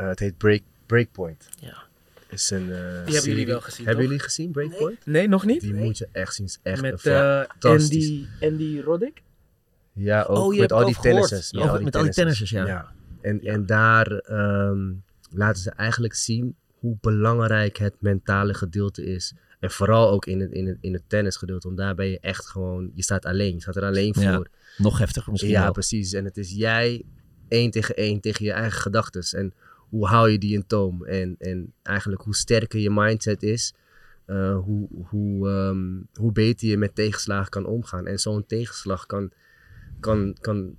uh, 0.00 0.08
het 0.08 0.18
heet 0.18 0.38
Break, 0.38 0.62
Breakpoint. 0.86 1.48
Ja. 1.60 1.82
Is 2.28 2.50
een, 2.50 2.66
Die 2.66 2.74
hebben 2.74 3.22
jullie 3.22 3.46
wel 3.46 3.60
gezien, 3.60 3.86
Hebben 3.86 4.04
toch? 4.04 4.12
jullie 4.12 4.28
gezien, 4.28 4.50
Breakpoint? 4.50 5.06
Nee, 5.06 5.28
nog 5.28 5.44
niet? 5.44 5.60
Die 5.60 5.74
moet 5.74 5.98
je 5.98 6.08
echt 6.12 6.34
zien. 6.34 6.46
Is 6.46 6.58
echt 6.62 6.82
Met 6.82 7.06
eh. 7.06 7.42
Andy, 7.58 8.26
Andy 8.40 8.80
Roddick? 8.80 9.22
Ja, 9.92 10.22
ook 10.22 10.36
Oh, 10.36 10.54
je 10.54 10.60
met 10.60 10.72
al 10.72 10.84
die 10.84 11.00
tennissers. 11.00 11.50
Ja, 11.50 11.60
over- 11.60 11.82
met 11.82 11.96
al 11.96 12.02
die 12.02 12.12
tennissers, 12.12 12.50
ja. 12.50 12.92
En, 13.20 13.40
en 13.40 13.66
daar 13.66 14.06
ehm, 14.06 14.92
laten 15.30 15.62
ze 15.62 15.70
eigenlijk 15.70 16.14
zien 16.14 16.56
hoe 16.84 16.96
belangrijk 17.00 17.76
het 17.76 17.94
mentale 17.98 18.54
gedeelte 18.54 19.04
is. 19.04 19.34
En 19.60 19.70
vooral 19.70 20.10
ook 20.10 20.26
in 20.26 20.40
het, 20.40 20.52
in 20.52 20.66
het, 20.66 20.78
in 20.80 20.92
het 20.92 21.02
tennisgedeelte. 21.06 21.66
Want 21.66 21.78
daar 21.78 21.94
ben 21.94 22.06
je 22.06 22.18
echt 22.20 22.46
gewoon, 22.46 22.90
je 22.94 23.02
staat 23.02 23.24
alleen. 23.24 23.54
Je 23.54 23.60
staat 23.60 23.76
er 23.76 23.84
alleen 23.84 24.14
Ja, 24.18 24.34
voor. 24.34 24.48
nog 24.76 24.98
heftiger 24.98 25.30
misschien 25.32 25.52
Ja, 25.52 25.62
wel. 25.62 25.72
precies. 25.72 26.12
En 26.12 26.24
het 26.24 26.36
is 26.36 26.50
jij 26.50 27.02
één 27.48 27.70
tegen 27.70 27.96
één 27.96 28.20
tegen 28.20 28.44
je 28.44 28.52
eigen 28.52 28.80
gedachten. 28.80 29.38
En 29.38 29.54
hoe 29.88 30.06
hou 30.06 30.30
je 30.30 30.38
die 30.38 30.54
in 30.54 30.66
toom? 30.66 31.04
En, 31.04 31.34
en 31.38 31.72
eigenlijk 31.82 32.22
hoe 32.22 32.34
sterker 32.34 32.80
je 32.80 32.90
mindset 32.90 33.42
is, 33.42 33.74
eh, 34.26 34.58
hoe, 34.58 34.88
hoe, 35.08 35.48
ehm, 35.48 35.92
hoe 36.14 36.32
beter 36.32 36.68
je 36.68 36.76
met 36.76 36.94
tegenslagen 36.94 37.50
kan 37.50 37.66
omgaan. 37.66 38.06
En 38.06 38.18
zo'n 38.18 38.46
tegenslag 38.46 39.06
kan, 39.06 39.30
kan, 40.00 40.36
kan 40.40 40.74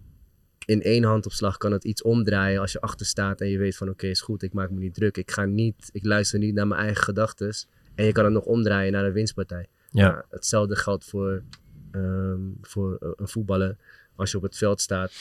in 0.66 0.82
één 0.82 1.04
handopslag 1.04 1.58
kan 1.58 1.72
het 1.72 1.84
iets 1.84 2.02
omdraaien 2.02 2.62
als 2.62 2.72
je 2.72 2.82
achter 2.82 3.06
staat 3.06 3.42
en 3.42 3.50
je 3.50 3.58
weet 3.58 3.76
van 3.76 3.90
oké, 3.90 4.08
is 4.08 4.22
goed, 4.22 4.44
ik 4.44 4.54
maak 4.54 4.70
me 4.70 4.80
niet 4.80 4.94
druk. 4.94 5.18
Ik 5.18 5.32
ga 5.32 5.46
niet, 5.46 5.90
ik 5.92 6.06
luister 6.06 6.40
niet 6.40 6.54
naar 6.54 6.68
mijn 6.68 6.82
eigen 6.82 7.04
gedachten. 7.04 7.54
En 7.96 8.06
je 8.06 8.12
kan 8.12 8.24
het 8.24 8.34
nog 8.34 8.46
omdraaien 8.46 8.92
naar 8.92 9.06
een 9.06 9.14
winstpartij. 9.14 9.68
Ja. 9.92 10.26
Hetzelfde 10.30 10.76
geldt 10.76 11.06
voor, 11.06 11.44
ehm, 11.92 12.40
voor 12.62 12.98
eh, 13.00 13.10
een 13.16 13.28
voetballer 13.28 13.76
als 14.16 14.32
je 14.32 14.38
op 14.38 14.44
het 14.44 14.58
veld 14.58 14.82
staat. 14.82 15.14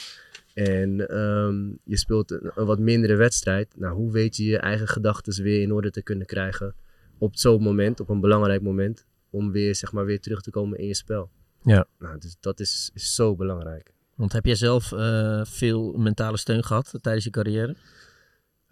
En 0.55 1.09
ehm, 1.09 1.69
je 1.85 1.97
speelt 1.97 2.31
een, 2.31 2.51
een 2.55 2.67
wat 2.67 2.79
mindere 2.79 3.15
wedstrijd. 3.15 3.75
Nou, 3.77 3.95
hoe 3.95 4.13
weet 4.13 4.37
je 4.37 4.45
je 4.45 4.59
eigen 4.59 4.89
gedachten 4.89 5.43
weer 5.43 5.63
in 5.63 5.73
orde 5.73 5.91
te 5.91 6.03
kunnen 6.03 6.27
krijgen 6.27 6.75
op 7.19 7.37
zo'n 7.37 7.63
moment, 7.63 8.01
op 8.01 8.09
een 8.09 8.21
belangrijk 8.21 8.63
moment, 8.63 9.07
om 9.31 9.53
weer, 9.53 9.75
zeg 9.75 9.93
maar, 9.93 10.05
weer 10.05 10.21
terug 10.21 10.43
te 10.43 10.51
komen 10.51 10.79
in 10.79 10.87
je 10.87 10.95
spel. 10.95 11.31
Ja. 11.63 11.87
Nou, 11.99 12.19
dus 12.19 12.37
dat 12.41 12.61
is, 12.61 12.91
is 12.95 13.15
zo 13.15 13.37
belangrijk. 13.37 13.94
Want 14.15 14.33
heb 14.33 14.45
jij 14.45 14.55
zelf 14.55 14.93
eh, 14.93 15.41
veel 15.45 15.93
mentale 15.93 16.37
steun 16.37 16.65
gehad 16.65 16.95
tijdens 17.01 17.25
je 17.25 17.31
carrière? 17.31 17.77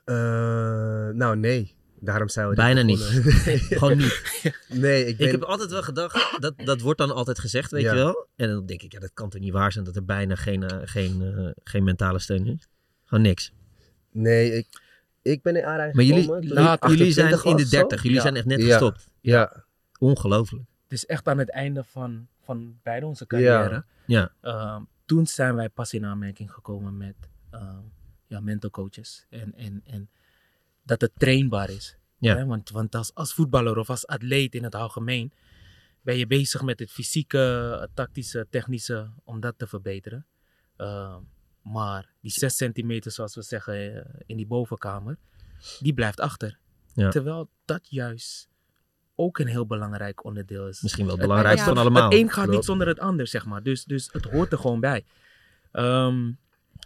Eh, 0.05 0.15
nou, 1.17 1.37
nee. 1.37 1.75
Daarom 2.01 2.29
zijn 2.29 2.49
we 2.49 2.55
Bijna 2.55 2.83
niet. 2.83 2.99
Nee. 3.47 3.59
Gewoon 3.59 3.97
niet. 3.97 4.23
Nee, 4.69 5.07
ik 5.07 5.17
ben... 5.17 5.31
heb 5.31 5.43
altijd 5.43 5.71
wel 5.71 5.83
gedacht, 5.83 6.41
dat, 6.41 6.55
dat 6.57 6.81
wordt 6.81 6.99
dan 6.99 7.11
altijd 7.15 7.39
gezegd, 7.39 7.71
weet 7.71 7.83
Ja. 7.83 7.91
je 7.91 7.97
wel. 7.99 8.27
En 8.37 8.49
dan 8.49 8.67
denk 8.67 8.83
ik, 8.83 8.93
ja, 8.93 8.99
dat 8.99 9.11
kan 9.15 9.29
toch 9.31 9.41
niet 9.41 9.53
waar 9.53 9.73
zijn 9.73 9.85
dat 9.85 9.97
er 9.97 10.05
bijna 10.05 10.35
geen, 10.35 10.63
eh, 10.69 10.79
geen, 10.85 11.23
eh, 11.23 11.51
geen 11.65 11.85
mentale 11.85 12.19
steun 12.19 12.47
is? 12.47 12.69
Gewoon 13.05 13.23
niks. 13.25 13.53
Nee, 14.13 14.53
ik, 14.53 14.67
ik 15.23 15.43
ben 15.43 15.57
in 15.57 15.65
aanraking 15.65 15.95
Maar 15.95 16.05
jullie, 16.05 16.23
gekomen 16.23 16.43
toen 16.79 16.91
jullie- 16.91 17.07
ik 17.07 17.13
zijn 17.13 17.33
28 17.33 17.45
in 17.45 17.57
de 17.57 17.63
was, 17.63 17.71
zo. 17.71 17.77
30, 17.79 18.03
jullie 18.03 18.17
Ja. 18.17 18.23
zijn 18.23 18.37
echt 18.37 18.47
net 18.47 18.61
Ja. 18.63 18.67
gestopt. 18.69 19.09
Ja. 19.21 19.65
Ongelooflijk. 19.99 20.65
Het 20.83 20.93
is 20.93 21.07
echt 21.07 21.29
aan 21.29 21.39
het 21.39 21.51
einde 21.51 21.85
van, 21.85 22.27
van 22.45 22.79
beide 22.83 23.07
onze 23.07 23.27
carrière. 23.27 23.85
Ja. 24.07 24.33
Ehm, 24.41 24.83
toen 25.13 25.27
zijn 25.27 25.55
wij 25.55 25.69
pas 25.69 25.93
in 25.93 26.05
aanmerking 26.05 26.53
gekomen 26.53 26.97
met 26.97 27.15
ehm, 27.51 27.81
ja, 28.27 28.41
mental 28.41 28.71
coaches. 28.71 29.27
En, 29.29 29.55
en, 29.55 29.81
en 29.85 30.11
dat 30.83 31.01
het 31.01 31.13
trainbaar 31.17 31.71
is. 31.71 31.97
Ja. 32.19 32.37
Hè? 32.37 32.45
Want, 32.47 32.71
want 32.71 32.95
als, 32.95 33.15
als 33.15 33.35
voetballer 33.35 33.79
of 33.79 33.91
als 33.91 34.07
atleet 34.07 34.55
in 34.55 34.65
het 34.65 34.75
algemeen 34.75 35.33
ben 36.03 36.17
je 36.17 36.27
bezig 36.27 36.63
met 36.63 36.79
het 36.79 36.91
fysieke, 36.91 37.39
het 37.81 37.91
tactische, 37.95 38.47
technische, 38.51 39.11
om 39.25 39.41
dat 39.41 39.55
te 39.59 39.67
verbeteren. 39.67 40.27
Ehm, 40.77 41.21
maar 41.63 42.13
die 42.21 42.31
6 42.31 42.57
centimeter, 42.57 43.11
zoals 43.11 43.35
we 43.35 43.43
zeggen, 43.43 44.05
eh, 44.05 44.21
in 44.27 44.37
die 44.37 44.47
bovenkamer, 44.47 45.19
die 45.81 45.95
blijft 45.95 46.21
achter. 46.21 46.59
Ja. 46.95 47.11
Terwijl 47.11 47.49
dat 47.65 47.91
juist 47.91 48.49
ook 49.23 49.39
een 49.39 49.47
heel 49.47 49.67
belangrijk 49.67 50.25
onderdeel 50.25 50.69
is. 50.69 50.83
Misschien 50.83 51.05
wel 51.07 51.15
het 51.15 51.23
belangrijkste 51.27 51.69
van 51.69 51.79
allemaal. 51.79 52.11
Het 52.11 52.19
een 52.21 52.31
gaat 52.31 52.49
niet 52.49 52.65
zonder 52.65 52.87
het 52.87 52.99
ander, 53.01 53.27
zeg 53.27 53.47
maar. 53.47 53.63
Dus, 53.63 53.85
dus 53.85 54.09
het 54.13 54.25
hoort 54.25 54.53
er 54.53 54.59
gewoon 54.59 54.81
bij. 54.81 55.05
Ehm, 55.73 56.27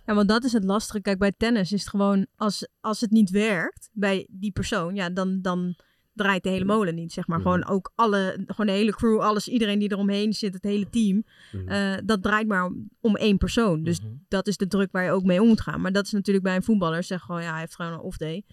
Ja, 0.06 0.14
want 0.14 0.28
dat 0.28 0.44
is 0.44 0.52
het 0.52 0.64
lastige. 0.64 1.00
Kijk, 1.00 1.18
bij 1.18 1.32
tennis 1.36 1.72
is 1.72 1.80
het 1.80 1.88
gewoon, 1.90 2.26
als, 2.36 2.68
als 2.80 3.00
het 3.00 3.10
niet 3.10 3.30
werkt 3.30 3.90
bij 3.92 4.26
die 4.30 4.52
persoon, 4.52 4.94
ja, 4.94 5.10
dan, 5.10 5.38
dan 5.42 5.74
draait 6.12 6.42
de 6.42 6.48
hele 6.48 6.64
molen 6.64 6.94
niet, 6.94 7.12
zeg 7.12 7.26
maar. 7.26 7.38
Mhm. 7.38 7.46
Gewoon 7.46 7.66
ook 7.68 7.92
alle, 7.94 8.44
gewoon 8.46 8.66
de 8.66 8.72
hele 8.72 8.92
crew, 8.92 9.18
alles, 9.20 9.48
iedereen 9.48 9.78
die 9.78 9.92
eromheen 9.92 10.32
zit, 10.32 10.54
het 10.54 10.62
hele 10.62 10.90
team, 10.90 11.24
Mhm. 11.52 11.68
eh, 11.68 11.94
dat 12.04 12.22
draait 12.22 12.46
maar 12.48 12.64
om, 12.64 12.88
om 13.00 13.16
één 13.16 13.38
persoon. 13.38 13.82
Dus 13.82 14.00
Mhm. 14.00 14.10
dat 14.28 14.46
is 14.46 14.56
de 14.56 14.66
druk 14.66 14.92
waar 14.92 15.04
je 15.04 15.10
ook 15.10 15.24
mee 15.24 15.40
om 15.42 15.48
moet 15.48 15.60
gaan. 15.60 15.80
Maar 15.80 15.92
dat 15.92 16.04
is 16.06 16.12
natuurlijk 16.12 16.44
bij 16.44 16.56
een 16.56 16.62
voetballer, 16.62 17.02
zeg 17.02 17.20
gewoon, 17.22 17.42
ja, 17.42 17.50
hij 17.50 17.60
heeft 17.60 17.74
gewoon 17.74 17.92
een 17.92 17.98
off 18.00 18.16
day. 18.16 18.44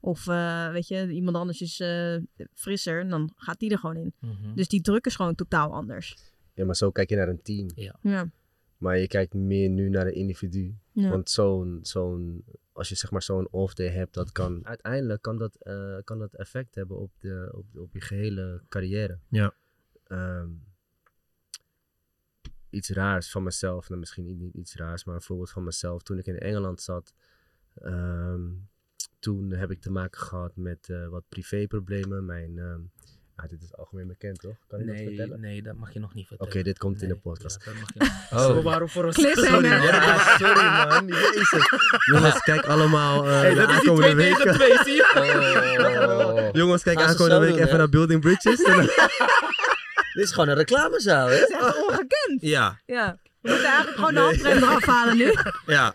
Of 0.00 0.26
eh, 0.26 0.70
weet 0.70 0.88
je, 0.88 1.08
iemand 1.10 1.36
anders 1.36 1.60
is 1.60 1.80
eh, 1.80 2.16
frisser, 2.54 3.00
en 3.00 3.08
dan 3.08 3.32
gaat 3.36 3.58
die 3.58 3.70
er 3.70 3.78
gewoon 3.78 3.96
in. 3.96 4.14
Mhm. 4.18 4.54
Dus 4.54 4.68
die 4.68 4.80
druk 4.80 5.06
is 5.06 5.16
gewoon 5.16 5.34
totaal 5.34 5.72
anders. 5.72 6.16
Ja, 6.54 6.64
maar 6.64 6.76
zo 6.76 6.90
kijk 6.90 7.10
je 7.10 7.16
naar 7.16 7.28
een 7.28 7.42
team. 7.42 7.70
Ja. 7.74 7.96
Ja. 8.02 8.30
Maar 8.78 8.98
je 8.98 9.06
kijkt 9.06 9.34
meer 9.34 9.68
nu 9.68 9.88
naar 9.88 10.04
de 10.04 10.12
individu. 10.12 10.74
Ja. 10.92 11.10
Want 11.10 11.30
zo'n, 11.30 11.78
zo'n, 11.82 12.44
als 12.72 12.88
je 12.88 12.94
zeg 12.94 13.10
maar 13.10 13.22
zo'n 13.22 13.48
off 13.50 13.74
day 13.74 13.88
hebt, 13.88 14.14
dat 14.14 14.32
kan 14.32 14.66
uiteindelijk 14.66 15.22
kan 15.22 15.38
dat, 15.38 15.54
eh, 15.54 15.96
kan 16.04 16.18
dat 16.18 16.34
effect 16.34 16.74
hebben 16.74 16.98
op, 16.98 17.10
de, 17.18 17.52
op, 17.54 17.64
op 17.74 17.92
je 17.92 18.00
gehele 18.00 18.62
carrière. 18.68 19.18
Ja. 19.28 19.54
Ehm, 20.06 20.48
iets 22.70 22.88
raars 22.88 23.30
van 23.30 23.42
mezelf, 23.42 23.88
nou 23.88 24.00
misschien 24.00 24.36
niet 24.36 24.54
iets 24.54 24.74
raars, 24.74 25.04
maar 25.04 25.14
een 25.14 25.22
voorbeeld 25.22 25.50
van 25.50 25.64
mezelf. 25.64 26.02
Toen 26.02 26.18
ik 26.18 26.26
in 26.26 26.38
Engeland 26.38 26.80
zat, 26.80 27.14
ehm, 27.74 28.48
toen 29.20 29.50
heb 29.52 29.70
ik 29.70 29.80
te 29.80 29.90
maken 29.90 30.20
gehad 30.20 30.52
met 30.54 30.88
eh, 30.88 31.06
wat 31.08 31.22
privéproblemen. 31.28 32.24
Mijn, 32.24 32.58
ehm, 32.58 32.80
ah, 33.36 33.48
dit 33.48 33.62
is 33.62 33.76
algemeen 33.76 34.06
bekend 34.06 34.40
toch? 34.40 34.56
Kan 34.68 34.80
ik 34.80 34.86
dat 34.86 34.94
nee, 34.96 35.06
vertellen? 35.06 35.40
nee, 35.40 35.62
dat 35.62 35.76
mag 35.76 35.92
je 35.92 35.98
nog 36.00 36.14
niet 36.14 36.24
Oké, 36.24 36.36
vertellen. 36.36 36.64
dit 36.64 36.78
komt 36.78 37.02
in 37.02 37.08
de 37.08 37.16
podcast. 37.16 37.64
ja, 37.64 37.72
dat 37.72 38.08
mag. 38.08 38.18
Oh. 38.48 38.54
We 38.54 38.62
waren 38.62 38.88
voor 38.88 39.04
ons. 39.04 39.14
Sorry, 39.14 39.64
ja, 39.64 40.36
sorry 40.36 40.62
man. 40.62 41.06
Jezus. 41.16 41.68
Jongens, 42.12 42.40
kijk 42.40 42.64
allemaal 42.66 43.26
eh 43.26 43.40
Hey, 43.40 43.54
de 43.54 43.54
dat 43.54 43.70
is 43.70 43.80
die 43.80 43.90
aankomende 43.90 44.12
twee 44.14 44.28
week. 44.28 44.36
tegen 44.36 44.54
twee, 44.54 44.76
zie 44.84 44.94
je? 44.94 45.08
Oh. 46.00 46.48
Jongens, 46.52 46.82
kijk 46.82 47.00
aankomende 47.00 47.38
week 47.38 47.48
doen, 47.48 47.58
even 47.58 47.70
hè? 47.70 47.76
naar 47.76 47.88
Building 47.88 48.20
Bridges. 48.20 48.56
Dit 50.14 50.24
is 50.24 50.30
gewoon 50.32 50.48
een 50.48 50.54
reclamezaal, 50.56 51.28
hè? 51.28 51.38
Dat 51.38 51.48
is 51.48 51.54
echt 51.54 51.86
ongekend. 51.88 52.40
Ja. 52.40 52.80
Ja. 52.86 53.18
We 53.40 53.48
moeten 53.48 53.66
eigenlijk 53.66 53.96
gewoon 53.96 54.14
de 54.14 54.20
handrem 54.20 54.56
eraf 54.56 54.84
halen 54.86 55.16
nu. 55.16 55.34
Ja. 55.66 55.94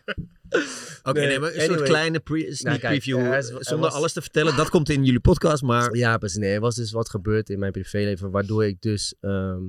Oké, 1.03 1.19
Nee, 1.19 1.27
nee, 1.27 1.39
maar 1.39 1.53
een 1.55 1.61
soort 1.61 1.81
kleine 1.81 2.19
pre- 2.19 2.39
sneak 2.55 2.61
Nou, 2.63 2.77
kijk, 2.79 2.91
preview. 2.93 3.17
er 3.19 3.37
is- 3.37 3.49
er 3.49 3.63
zonder 3.63 3.85
was- 3.89 3.93
alles 3.97 4.13
te 4.13 4.21
vertellen. 4.21 4.55
Dat 4.55 4.69
komt 4.69 4.89
in 4.89 5.03
jullie 5.03 5.19
podcast, 5.19 5.63
maar... 5.63 5.95
Ja, 5.95 6.17
precies. 6.17 6.37
Nee, 6.37 6.53
er 6.53 6.59
was 6.59 6.75
dus 6.75 6.91
wat 6.91 7.09
gebeurd 7.09 7.49
in 7.49 7.59
mijn 7.59 7.71
privéleven, 7.71 8.31
waardoor 8.31 8.65
ik 8.65 8.81
dus 8.81 9.15
ehm, 9.21 9.61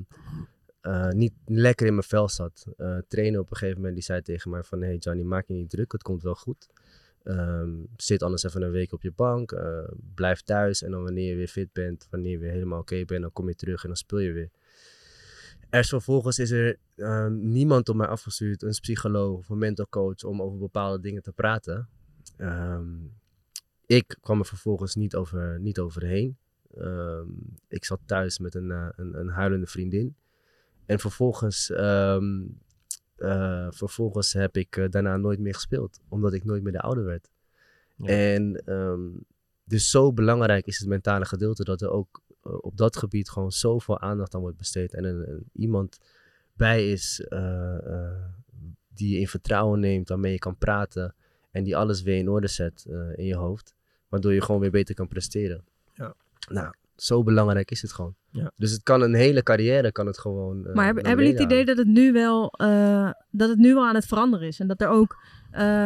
eh, 0.80 1.08
niet 1.08 1.32
lekker 1.44 1.86
in 1.86 1.92
mijn 1.94 2.06
vel 2.06 2.28
zat. 2.28 2.64
Eh 2.76 2.96
trainer 3.08 3.40
op 3.40 3.50
een 3.50 3.56
gegeven 3.56 3.76
moment 3.78 3.94
die 3.94 4.04
zei 4.04 4.22
tegen 4.22 4.50
mij 4.50 4.62
van, 4.62 4.82
hey 4.82 4.96
Johnny, 4.96 5.22
maak 5.22 5.46
je 5.46 5.54
niet 5.54 5.70
druk, 5.70 5.92
het 5.92 6.02
komt 6.02 6.22
wel 6.22 6.34
goed. 6.34 6.66
Ehm, 7.24 7.70
zit 7.96 8.22
anders 8.22 8.42
even 8.44 8.62
een 8.62 8.70
week 8.70 8.92
op 8.92 9.02
je 9.02 9.12
bank, 9.16 9.52
eh, 9.52 9.78
blijf 10.14 10.40
thuis 10.40 10.82
en 10.82 10.90
dan 10.90 11.02
wanneer 11.02 11.28
je 11.30 11.36
weer 11.36 11.48
fit 11.48 11.72
bent, 11.72 12.06
wanneer 12.10 12.30
je 12.30 12.38
weer 12.38 12.50
helemaal 12.50 12.80
oké 12.80 13.04
bent, 13.04 13.22
dan 13.22 13.32
kom 13.32 13.48
je 13.48 13.54
terug 13.54 13.82
en 13.82 13.88
dan 13.88 13.96
speel 13.96 14.18
je 14.18 14.32
weer. 14.32 14.50
Er 15.76 15.82
is 15.82 15.88
vervolgens 15.88 16.38
is 16.38 16.50
er 16.50 16.78
ehm, 16.96 17.50
niemand 17.50 17.88
op 17.88 17.96
mij 17.96 18.06
afgestuurd, 18.06 18.62
een 18.62 18.70
psycholoog 18.70 19.38
of 19.38 19.48
een 19.48 19.58
mental 19.58 19.86
coach, 19.88 20.24
om 20.24 20.42
over 20.42 20.58
bepaalde 20.58 21.00
dingen 21.00 21.22
te 21.22 21.32
praten. 21.32 21.88
Ehm, 22.36 22.94
ik 23.86 24.16
kwam 24.20 24.38
er 24.38 24.46
vervolgens 24.46 24.94
niet, 24.94 25.14
over, 25.14 25.60
niet 25.60 25.78
overheen. 25.78 26.36
Ehm, 26.76 27.28
ik 27.68 27.84
zat 27.84 28.00
thuis 28.06 28.38
met 28.38 28.54
een, 28.54 28.70
eh, 28.70 28.88
een, 28.96 29.18
een 29.18 29.28
huilende 29.28 29.66
vriendin. 29.66 30.16
En 30.86 30.98
vervolgens, 30.98 31.70
eh, 31.70 32.18
vervolgens 33.70 34.32
heb 34.32 34.56
ik 34.56 34.76
eh, 34.76 34.88
daarna 34.90 35.16
nooit 35.16 35.38
meer 35.38 35.54
gespeeld, 35.54 36.00
omdat 36.08 36.32
ik 36.32 36.44
nooit 36.44 36.62
meer 36.62 36.72
de 36.72 36.80
ouder 36.80 37.04
werd. 37.04 37.30
En 38.02 38.62
dus 39.64 39.90
zo 39.90 40.12
belangrijk 40.12 40.66
is 40.66 40.78
het 40.78 40.88
mentale 40.88 41.24
gedeelte 41.24 41.64
dat 41.64 41.80
er 41.80 41.90
ook 41.90 42.22
op 42.60 42.76
dat 42.76 42.96
gebied 42.96 43.30
gewoon 43.30 43.52
zoveel 43.52 44.00
aandacht 44.00 44.34
aan 44.34 44.40
wordt 44.40 44.56
besteed. 44.56 44.94
En 44.94 45.04
een, 45.04 45.30
een- 45.30 45.50
iemand 45.52 45.98
bij 46.52 46.90
is, 46.90 47.20
eh, 47.20 47.74
eh, 47.76 48.12
die 48.94 49.12
je 49.14 49.20
in 49.20 49.28
vertrouwen 49.28 49.80
neemt, 49.80 50.08
waarmee 50.08 50.32
je 50.32 50.38
kan 50.38 50.56
praten 50.56 51.14
en 51.50 51.64
die 51.64 51.76
alles 51.76 52.02
weer 52.02 52.16
in 52.18 52.28
orde 52.28 52.46
zet 52.48 52.86
in 53.14 53.24
je 53.24 53.36
hoofd, 53.36 53.74
waardoor 54.08 54.32
je 54.32 54.42
gewoon 54.42 54.60
weer 54.60 54.70
beter 54.70 54.94
kan 54.94 55.08
presteren. 55.08 55.64
Ja. 55.94 56.14
Nou, 56.50 56.74
zo 56.96 57.22
belangrijk 57.22 57.70
is 57.70 57.82
het 57.82 57.92
gewoon. 57.92 58.14
Ja. 58.30 58.50
Dus 58.56 58.70
het 58.70 58.82
kan 58.82 59.02
een 59.02 59.14
hele 59.14 59.42
carrière, 59.42 59.92
kan 59.92 60.06
het 60.06 60.18
gewoon. 60.18 60.62
maar 60.72 60.84
hebben, 60.84 61.06
hebben 61.06 61.24
jullie 61.24 61.40
het 61.40 61.50
idee 61.52 61.64
dat 61.64 61.76
het 61.76 61.86
nu 61.86 62.12
wel, 62.12 62.50
dat 63.30 63.48
het 63.48 63.58
nu 63.58 63.74
wel 63.74 63.86
aan 63.86 63.94
het 63.94 64.06
veranderen 64.06 64.46
is 64.46 64.60
en 64.60 64.66
dat 64.66 64.80
er 64.80 64.88
ook 64.88 65.16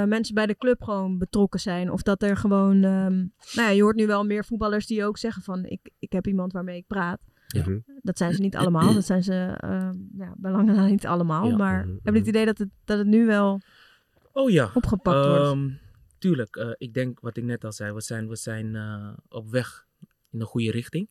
mensen 0.09 0.35
bij 0.35 0.47
de 0.47 0.57
club 0.57 0.83
gewoon 0.83 1.19
betrokken 1.19 1.61
zijn 1.61 1.91
of 1.91 2.03
dat 2.03 2.23
er 2.23 2.37
gewoon, 2.37 2.85
um, 2.85 3.33
nou 3.53 3.69
ja, 3.69 3.69
je 3.69 3.83
hoort 3.83 3.97
nu 3.97 4.07
wel 4.07 4.25
meer 4.25 4.45
voetballers 4.45 4.87
die 4.87 5.05
ook 5.05 5.19
zeggen 5.19 5.43
van 5.43 5.65
ik, 5.65 5.91
ik 5.99 6.13
heb 6.13 6.27
iemand 6.27 6.53
waarmee 6.53 6.77
ik 6.77 6.87
praat. 6.87 7.21
Ja. 7.47 7.61
Mhm. 7.61 7.79
Dat 8.03 8.19
zijn 8.19 8.35
ze 8.35 8.41
niet 8.41 8.57
allemaal. 8.57 8.95
Dat 8.95 9.07
zijn 9.07 9.23
ze 9.23 9.59
uh, 9.65 9.91
ja, 10.17 10.35
belangen 10.37 10.87
niet 10.91 11.07
allemaal. 11.07 11.49
Ja. 11.49 11.57
Maar 11.57 11.87
Mhm, 11.87 11.97
heb 12.03 12.15
je 12.15 12.21
het 12.21 12.29
idee 12.29 12.45
dat 12.45 12.59
het, 12.59 12.69
dat 12.85 12.99
het 12.99 13.07
nu 13.07 13.27
wel 13.27 13.61
oh, 14.33 14.51
ja. 14.51 14.71
opgepakt 14.75 15.27
wordt? 15.27 15.45
Um, 15.45 15.79
tuurlijk. 16.19 16.57
Uh, 16.57 16.71
ik 16.77 16.95
denk 16.95 17.21
wat 17.21 17.37
ik 17.37 17.45
net 17.45 17.65
al 17.65 17.73
zei. 17.73 17.93
We 17.93 18.01
zijn, 18.01 18.29
we 18.29 18.37
zijn 18.37 18.75
uh, 18.75 19.09
op 19.29 19.51
weg 19.51 19.87
in 20.31 20.39
de 20.39 20.45
goede 20.45 20.71
richting. 20.71 21.09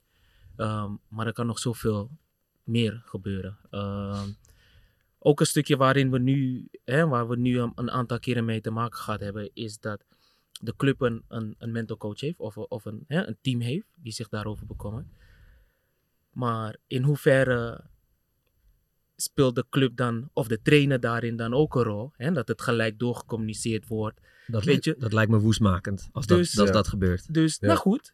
Um, 0.58 1.00
maar 1.08 1.28
er 1.28 1.34
kan 1.34 1.46
nog 1.46 1.60
zoveel 1.60 2.10
meer 2.64 3.02
gebeuren. 3.06 3.58
Um, 3.72 4.36
ook 5.20 5.40
een 5.40 5.46
stukje 5.46 5.78
waarin 5.78 6.12
we 6.12 6.20
nu, 6.20 6.68
hè, 6.86 7.08
waar 7.08 7.28
we 7.28 7.38
nu 7.38 7.60
een, 7.60 7.72
een, 7.76 7.92
aantal 7.92 8.20
keren 8.20 8.46
mee 8.46 8.62
te 8.62 8.72
maken 8.72 9.00
gehad 9.00 9.20
hebben, 9.20 9.50
is 9.54 9.80
dat 9.80 10.04
de 10.62 10.74
club 10.76 11.02
een, 11.02 11.24
een, 11.28 11.56
een 11.58 11.72
mental 11.72 11.98
coach 11.98 12.20
heeft 12.20 12.40
of, 12.40 12.58
of 12.58 12.86
een, 12.86 13.04
hè, 13.08 13.28
een 13.28 13.38
team 13.42 13.60
heeft 13.60 13.88
die 13.96 14.14
zich 14.14 14.30
daarover 14.30 14.66
bekommert. 14.66 15.08
Maar 16.32 16.76
in 16.88 17.04
hoeverre 17.04 17.84
speelt 19.16 19.56
de 19.56 19.66
club 19.70 19.96
dan, 19.98 20.30
of 20.34 20.48
de 20.48 20.62
trainer 20.62 21.00
daarin 21.00 21.36
dan 21.36 21.54
ook 21.54 21.76
een 21.76 21.84
rol? 21.84 22.12
Hè? 22.16 22.32
Dat 22.32 22.48
het 22.48 22.62
gelijk 22.62 23.00
doorgecommuniceerd 23.00 23.88
wordt. 23.88 24.20
Dat, 24.48 24.64
Weet 24.64 24.84
je? 24.84 24.96
dat 25.00 25.14
lijkt 25.14 25.32
me 25.32 25.40
woestmakend 25.40 26.10
als, 26.12 26.26
Dus- 26.26 26.52
dat, 26.52 26.60
als 26.60 26.68
Ja. 26.68 26.74
dat 26.76 26.88
gebeurt. 26.88 27.34
Dus, 27.34 27.58
Ja. 27.60 27.68
nou 27.68 27.80
goed, 27.80 28.14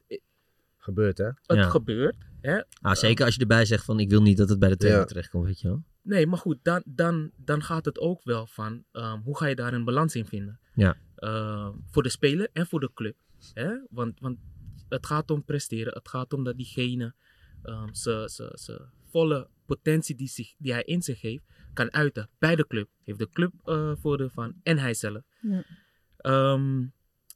Gebeurt, 0.77 1.17
hè? 1.17 1.25
het 1.25 1.57
Ja. 1.57 1.69
gebeurt. 1.69 2.15
Hè? 2.41 2.61
Ah, 2.81 2.93
zeker 2.95 3.25
als 3.25 3.33
je 3.35 3.41
erbij 3.41 3.65
zegt 3.65 3.85
van 3.85 3.99
ik 3.99 4.09
wil 4.09 4.21
niet 4.21 4.37
dat 4.37 4.49
het 4.49 4.59
bij 4.59 4.69
de 4.69 4.77
trainer 4.77 5.01
Ja. 5.01 5.07
terechtkomt, 5.07 5.45
weet 5.45 5.59
je 5.59 5.67
wel. 5.67 5.83
Nee, 6.05 6.27
maar 6.27 6.37
goed, 6.39 6.57
dan, 6.63 6.83
dan, 6.85 7.31
dan 7.35 7.63
gaat 7.63 7.85
het 7.85 7.99
ook 7.99 8.23
wel 8.23 8.47
van 8.47 8.83
ehm, 8.91 9.19
hoe 9.19 9.37
ga 9.37 9.45
je 9.45 9.55
daar 9.55 9.73
een 9.73 9.83
balans 9.83 10.15
in 10.15 10.25
vinden? 10.25 10.59
Ja. 10.73 10.97
Ehm, 11.15 11.71
voor 11.89 12.03
de 12.03 12.09
speler 12.09 12.49
en 12.53 12.67
voor 12.67 12.79
de 12.79 12.91
club. 12.93 13.15
Hè? 13.53 13.77
Want, 13.89 14.19
want 14.19 14.37
het 14.89 15.05
gaat 15.05 15.31
om 15.31 15.43
presteren. 15.43 15.93
Het 15.93 16.07
gaat 16.09 16.33
om 16.33 16.43
dat 16.43 16.57
diegene 16.57 17.13
ehm 17.63 17.87
zijn 17.91 18.79
volle 19.11 19.49
potentie 19.65 20.15
die, 20.15 20.27
zich, 20.27 20.53
die 20.57 20.71
hij 20.71 20.83
in 20.83 21.01
zich 21.01 21.21
heeft, 21.21 21.43
kan 21.73 21.93
uiten 21.93 22.29
bij 22.39 22.55
de 22.55 22.67
club. 22.67 22.89
Heeft 23.03 23.19
de 23.19 23.29
club 23.29 23.51
eh 23.63 23.91
voordeel 23.95 24.29
van 24.29 24.53
en 24.63 24.77
hij 24.77 24.93
zelf. 24.93 25.21
Ja. 25.41 25.63
Ehm, 26.17 26.79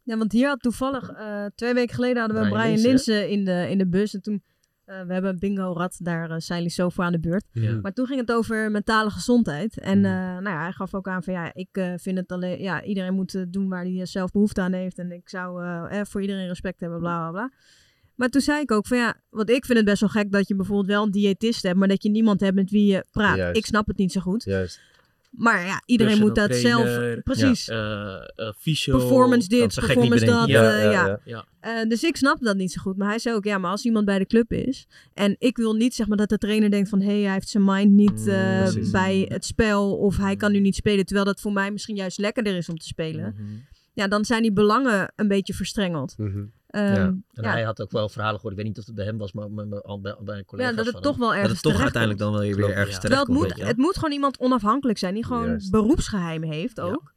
Ja, 0.04 0.18
want 0.18 0.32
hier 0.32 0.48
had 0.48 0.60
toevallig, 0.62 1.10
eh, 1.10 1.46
twee 1.56 1.74
weken 1.74 1.96
geleden 1.96 2.18
hadden 2.18 2.42
we 2.42 2.50
Brian 2.50 2.74
Brian, 2.74 2.82
Linsen 2.82 3.30
in 3.30 3.46
de, 3.46 3.68
in 3.70 3.78
de 3.78 3.88
bus. 3.88 4.14
En 4.14 4.22
toen, 4.22 4.44
eh, 4.90 5.02
we 5.08 5.14
hebben 5.14 5.32
een 5.32 5.40
bingo-rad, 5.40 5.98
daar 6.04 6.30
eh, 6.32 6.36
zijn 6.40 6.60
jullie 6.60 6.74
zo 6.74 6.90
voor 6.90 7.04
aan 7.04 7.12
de 7.12 7.20
beurt. 7.20 7.46
Ja. 7.52 7.80
Maar 7.82 7.94
toen 7.94 8.06
ging 8.06 8.20
het 8.20 8.32
over 8.32 8.72
mentale 8.72 9.10
gezondheid. 9.10 9.80
En 9.80 9.98
Mhm. 10.00 10.06
eh, 10.08 10.14
nou 10.14 10.50
ja, 10.50 10.62
hij 10.62 10.72
gaf 10.72 10.94
ook 10.94 11.08
aan 11.08 11.24
van 11.24 11.34
ja, 11.34 11.54
ik 11.54 11.68
eh, 11.72 11.94
vind 11.96 12.18
het 12.18 12.32
alleen, 12.32 12.62
ja, 12.62 12.84
iedereen 12.84 13.14
moet 13.14 13.46
doen 13.54 13.70
waar 13.70 13.84
hij 13.84 14.06
zelf 14.06 14.32
behoefte 14.32 14.62
aan 14.62 14.74
heeft. 14.74 14.98
En 15.00 15.12
ik 15.12 15.30
zou 15.30 15.64
eh, 15.64 16.00
eh, 16.00 16.06
voor 16.06 16.22
iedereen 16.22 16.48
respect 16.48 16.80
hebben, 16.80 17.00
bla 17.00 17.18
bla 17.20 17.32
bla. 17.32 17.52
Maar 18.16 18.30
toen 18.30 18.42
zei 18.42 18.62
ik 18.62 18.72
ook 18.72 18.88
van 18.88 18.98
ja, 18.98 19.16
want 19.30 19.50
ik 19.50 19.66
vind 19.66 19.78
het 19.78 19.88
best 19.88 20.00
wel 20.00 20.10
gek 20.10 20.32
dat 20.32 20.48
je 20.48 20.56
bijvoorbeeld 20.56 20.88
wel 20.88 21.04
een 21.04 21.12
diëtist 21.12 21.64
hebt, 21.64 21.78
maar 21.78 21.88
dat 21.88 22.04
je 22.04 22.10
niemand 22.10 22.40
hebt 22.40 22.56
met 22.56 22.70
wie 22.70 22.86
je 22.92 23.06
praat. 23.12 23.38
Juist. 23.38 23.58
Ik 23.58 23.66
snap 23.66 23.88
het 23.88 23.98
niet 23.98 24.12
zo 24.12 24.22
goed. 24.22 24.44
Juist. 24.44 24.80
Maar 25.30 25.66
ja, 25.66 25.82
iedereen 25.86 26.20
moet 26.20 26.36
dat 26.36 26.56
zelf. 26.56 27.00
Precies. 27.24 27.68
eh, 27.68 28.14
eh, 28.36 28.54
fysio. 28.58 28.98
Performance 28.98 29.48
dit, 29.48 29.76
performance 29.76 30.26
dat. 30.26 30.48
eh, 30.48 30.54
Ja, 30.54 30.78
ja, 30.80 30.92
ja, 30.92 31.20
ja. 31.26 31.46
Eh, 31.60 31.90
dus 31.90 32.04
ik 32.04 32.16
snap 32.16 32.40
dat 32.42 32.56
niet 32.56 32.72
zo 32.72 32.82
goed. 32.82 32.98
Maar 32.98 33.08
hij 33.08 33.20
zei 33.20 33.36
ook, 33.36 33.44
ja, 33.44 33.58
maar 33.58 33.72
als 33.72 33.86
iemand 33.86 34.06
bij 34.06 34.20
de 34.20 34.26
club 34.26 34.52
is. 34.52 34.88
En 35.14 35.36
ik 35.40 35.58
wil 35.58 35.74
niet 35.74 35.94
zeg 35.96 36.08
maar 36.08 36.18
dat 36.18 36.30
de 36.30 36.38
trainer 36.38 36.70
denkt 36.72 36.90
van 36.90 37.02
hé, 37.02 37.22
hij 37.24 37.34
heeft 37.34 37.50
zijn 37.50 37.64
mind 37.66 37.92
niet 37.92 38.26
Mm, 38.26 38.28
eh, 38.28 38.92
bij 38.92 39.26
het 39.30 39.46
spel. 39.46 39.98
Of 39.98 40.18
hij 40.18 40.36
kan 40.36 40.52
nu 40.52 40.60
niet 40.60 40.76
spelen. 40.76 41.06
Terwijl 41.06 41.26
dat 41.26 41.40
voor 41.42 41.54
mij 41.54 41.72
misschien 41.72 41.96
juist 41.96 42.18
lekkerder 42.18 42.56
is 42.56 42.70
om 42.70 42.78
te 42.78 42.86
spelen. 42.88 43.34
Mhm. 43.38 43.44
Ja, 43.94 44.08
dan 44.08 44.26
zijn 44.26 44.42
die 44.42 44.54
belangen 44.54 45.12
een 45.16 45.28
beetje 45.28 45.54
verstrengeld. 45.54 46.16
Ehm, 46.18 46.44
ja. 46.72 46.96
En 46.96 47.24
ja. 47.32 47.52
hij 47.52 47.64
had 47.64 47.82
ook 47.82 47.92
wel 47.92 48.10
verhalen 48.10 48.36
gehoord. 48.40 48.54
Ik 48.58 48.60
weet 48.60 48.70
niet 48.70 48.80
of 48.80 48.86
het 48.86 48.96
bij 48.96 49.06
hem 49.06 49.18
was, 49.18 49.32
maar 49.34 49.52
bij, 49.52 49.68
bij, 49.68 50.00
bij, 50.02 50.16
bij 50.22 50.38
een 50.38 50.46
collega. 50.46 50.72
dat 50.72 50.86
het 50.86 51.02
toch 51.02 51.18
wel 51.18 51.28
Dat 51.28 51.38
ergens 51.38 51.62
het 51.62 51.72
toch 51.74 51.82
uiteindelijk 51.82 52.22
dan 52.22 52.32
wel 52.32 52.42
weer 52.42 52.56
Klopt. 52.56 52.74
ergens 52.74 52.96
Ja. 52.96 53.02
Terecht 53.02 53.20
het 53.20 53.30
moet, 53.30 53.62
het 53.64 53.78
moet 53.78 53.96
gewoon 53.96 54.12
iemand 54.12 54.40
onafhankelijk 54.40 54.98
zijn. 54.98 55.14
Die 55.14 55.26
gewoon 55.26 55.46
Juist. 55.48 55.72
beroepsgeheim 55.72 56.44
heeft 56.44 56.80
ook. 56.80 57.14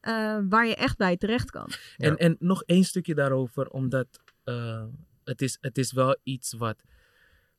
eh, 0.00 0.38
waar 0.48 0.66
je 0.66 0.74
echt 0.74 0.96
bij 0.96 1.16
terecht 1.16 1.50
kan. 1.50 1.68
En, 1.96 2.10
Ja. 2.10 2.16
en 2.16 2.36
nog 2.38 2.62
één 2.62 2.84
stukje 2.84 3.14
daarover, 3.14 3.68
omdat 3.68 4.06
eh, 4.44 4.84
het, 5.24 5.42
is, 5.42 5.58
het 5.60 5.78
is 5.78 5.92
wel 5.92 6.16
iets 6.22 6.52
wat 6.52 6.82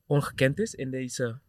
ongekend 0.05 0.59
is 0.59 0.73
in 0.73 0.91
deze 0.91 1.39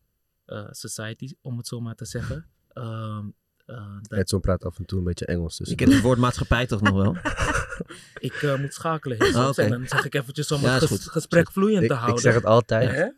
eh, 0.45 0.67
society, 0.71 1.35
om 1.43 1.57
het 1.57 1.67
zo 1.67 1.81
maar 1.81 1.95
te 1.95 2.05
zeggen. 2.05 2.47
Ehm, 2.73 3.25
eh, 3.67 3.97
dat 4.03 4.19
Edson 4.19 4.41
praat 4.41 4.65
af 4.65 4.79
en 4.79 4.85
toe 4.87 4.99
een 4.99 5.05
beetje 5.05 5.27
Engels. 5.27 5.57
Dus 5.57 5.69
Je 5.69 5.75
kent 5.75 5.93
het 5.93 6.03
woord 6.09 6.19
maatschappij 6.19 6.67
toch 6.67 6.81
nog 6.81 6.95
wel? 6.95 7.17
ik 8.29 8.33
eh, 8.43 8.55
moet 8.57 8.75
schakelen. 8.75 9.17
heel 9.25 9.49
oké. 9.49 9.63
En 9.63 9.71
dan 9.71 9.87
zeg 9.89 10.05
ik 10.05 10.15
eventjes 10.15 10.53
om 10.53 10.61
Ja, 10.61 10.75
het 10.75 10.87
goed. 10.87 11.03
gesprek 11.03 11.53
vloeiend 11.53 11.83
ik, 11.83 11.89
te 11.89 11.95
ik 11.95 12.01
houden. 12.01 12.23
zeg 12.23 12.35
het 12.35 12.45
altijd. 12.45 13.13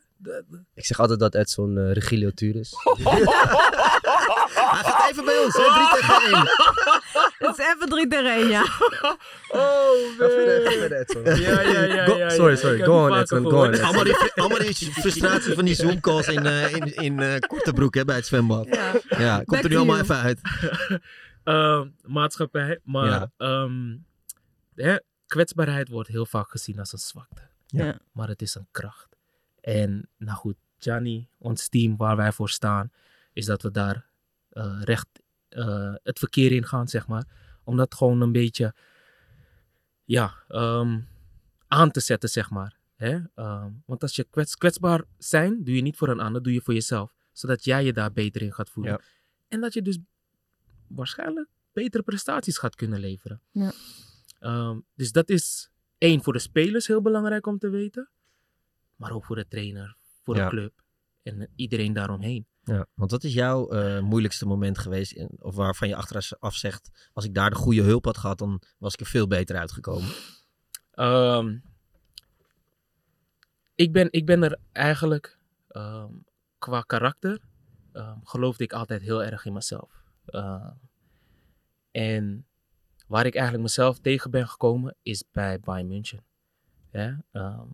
Ik 0.74 0.84
zeg 0.86 1.00
altijd 1.00 1.18
dat 1.18 1.34
Edson 1.34 1.78
eh 1.78 1.92
Regilio 1.92 2.30
Tuur 2.30 2.56
is. 2.56 2.72
Hij 4.54 4.82
gaat 4.92 5.10
even 5.10 5.24
bij 5.24 5.38
ons, 5.38 5.56
hè? 5.56 5.62
Drie 5.62 6.00
tegen 6.00 6.22
één. 6.22 6.40
Het 7.48 7.58
is 7.58 7.64
even 7.74 7.88
drie 7.88 8.08
tegen 8.08 8.34
één, 8.34 8.48
ja. 8.48 8.62
Oh, 9.48 9.90
verder, 10.18 10.70
ga 10.70 10.78
verder, 10.78 10.98
Edson. 11.00 11.24
Ja, 11.24 11.60
ja, 11.60 11.80
ja. 11.82 12.04
Go- 12.04 12.12
ja, 12.16 12.18
ja. 12.18 12.30
sorry, 12.30 12.52
Ik 12.52 12.58
sorry. 12.58 12.82
Go 12.84 13.06
on, 13.08 13.16
Edson. 13.18 13.50
Go 13.50 13.62
on, 13.62 13.68
Edson. 13.70 13.84
Allemaal 13.84 14.04
die, 14.04 14.16
allemaal 14.34 14.58
die 14.58 14.74
frustratie 14.92 15.54
van 15.54 15.64
die 15.64 15.74
Zoom-calls 15.74 16.26
in, 16.28 16.46
eh, 16.46 16.72
in, 16.74 16.94
in 16.94 17.20
eh, 17.20 17.38
korte 17.46 17.72
broek 17.72 17.94
hè, 17.94 18.04
bij 18.04 18.16
het 18.16 18.26
zwembad. 18.26 18.66
Ja. 18.66 18.92
Ja, 19.18 19.34
komt 19.36 19.46
Back 19.46 19.62
er 19.62 19.68
nu 19.68 19.76
allemaal 19.76 19.96
you. 19.96 20.02
even 20.10 20.16
uit. 20.22 20.40
Ehm, 21.44 21.86
maatschappij. 22.02 22.80
Maar 22.84 23.06
Ja. 23.06 23.30
ehm, 23.36 23.72
hè, 24.74 24.96
kwetsbaarheid 25.26 25.88
wordt 25.88 26.08
heel 26.08 26.26
vaak 26.26 26.50
gezien 26.50 26.78
als 26.78 26.92
een 26.92 26.98
zwakte. 26.98 27.42
Ja. 27.66 27.98
Maar 28.12 28.28
het 28.28 28.42
is 28.42 28.54
een 28.54 28.66
kracht. 28.70 29.16
En 29.60 30.08
nou 30.16 30.36
goed, 30.36 30.56
Gianni, 30.78 31.28
ons 31.38 31.68
team 31.68 31.96
waar 31.96 32.16
wij 32.16 32.32
voor 32.32 32.50
staan, 32.50 32.92
is 33.32 33.46
dat 33.46 33.62
we 33.62 33.70
daar 33.70 34.06
eh, 34.48 34.80
recht 34.82 35.08
eh, 35.48 35.94
het 36.02 36.18
verkeer 36.18 36.52
in 36.52 36.66
gaan, 36.66 36.88
zeg 36.88 37.06
maar. 37.06 37.26
Om 37.64 37.76
dat 37.76 37.94
gewoon 37.94 38.20
een 38.20 38.32
beetje 38.32 38.74
ja, 40.04 40.34
ehm, 40.48 41.00
aan 41.66 41.90
te 41.90 42.00
zetten, 42.00 42.28
zeg 42.28 42.50
maar. 42.50 42.76
Hè? 42.96 43.20
Ehm, 43.34 43.70
want 43.86 44.02
als 44.02 44.16
je 44.16 44.24
kwets, 44.24 44.56
kwetsbaar 44.56 45.04
zijn, 45.18 45.64
doe 45.64 45.74
je 45.74 45.82
niet 45.82 45.96
voor 45.96 46.08
een 46.08 46.20
ander, 46.20 46.42
doe 46.42 46.52
je 46.52 46.60
voor 46.60 46.74
jezelf. 46.74 47.14
Zodat 47.32 47.64
jij 47.64 47.84
je 47.84 47.92
daar 47.92 48.12
beter 48.12 48.42
in 48.42 48.52
gaat 48.52 48.70
voelen. 48.70 48.92
Ja. 48.92 49.00
En 49.48 49.60
dat 49.60 49.72
je 49.72 49.82
dus 49.82 49.98
waarschijnlijk 50.86 51.48
betere 51.72 52.02
prestaties 52.02 52.58
gaat 52.58 52.74
kunnen 52.74 53.00
leveren. 53.00 53.40
Ja. 53.50 53.72
Ehm, 54.42 54.78
dus 54.94 55.12
dat 55.12 55.28
is 55.28 55.70
één 55.98 56.22
voor 56.22 56.32
de 56.32 56.38
spelers 56.38 56.86
heel 56.86 57.02
belangrijk 57.02 57.46
om 57.46 57.58
te 57.58 57.68
weten. 57.68 58.10
Maar 58.96 59.12
ook 59.12 59.24
voor 59.24 59.36
de 59.36 59.48
trainer, 59.48 59.96
voor 60.22 60.36
Ja. 60.36 60.44
de 60.44 60.50
club 60.50 60.72
en 61.22 61.48
iedereen 61.56 61.92
daaromheen. 61.92 62.46
Ja, 62.64 62.86
want 62.94 63.10
wat 63.10 63.24
is 63.24 63.32
jouw 63.34 63.68
eh, 63.68 64.00
moeilijkste 64.00 64.46
moment 64.46 64.78
geweest? 64.78 65.12
In, 65.12 65.30
of 65.38 65.54
waarvan 65.54 65.88
je 65.88 65.96
achteraf 65.96 66.54
zegt, 66.54 67.08
als 67.12 67.24
ik 67.24 67.34
daar 67.34 67.50
de 67.50 67.56
goede 67.56 67.82
hulp 67.82 68.04
had 68.04 68.18
gehad, 68.18 68.38
dan 68.38 68.62
was 68.78 68.92
ik 68.92 69.00
er 69.00 69.06
veel 69.06 69.26
beter 69.26 69.56
uitgekomen. 69.56 70.08
Ehm, 70.90 71.58
ik, 73.74 73.92
ben, 73.92 74.08
ik 74.12 74.26
ben 74.26 74.42
er 74.42 74.58
eigenlijk 74.72 75.38
ehm, 75.68 76.12
qua 76.58 76.80
karakter 76.80 77.40
geloofde 78.24 78.64
ik 78.64 78.72
altijd 78.72 79.02
heel 79.02 79.24
erg 79.24 79.44
in 79.44 79.52
mezelf. 79.52 80.02
En 81.90 82.46
waar 83.12 83.26
ik 83.26 83.34
eigenlijk 83.34 83.64
mezelf 83.64 83.98
tegen 83.98 84.30
ben 84.30 84.48
gekomen 84.48 84.96
is 85.02 85.24
bij 85.32 85.60
Bayern 85.60 85.88
München. 85.88 86.24
Ja, 86.92 87.24
ehm, 87.32 87.66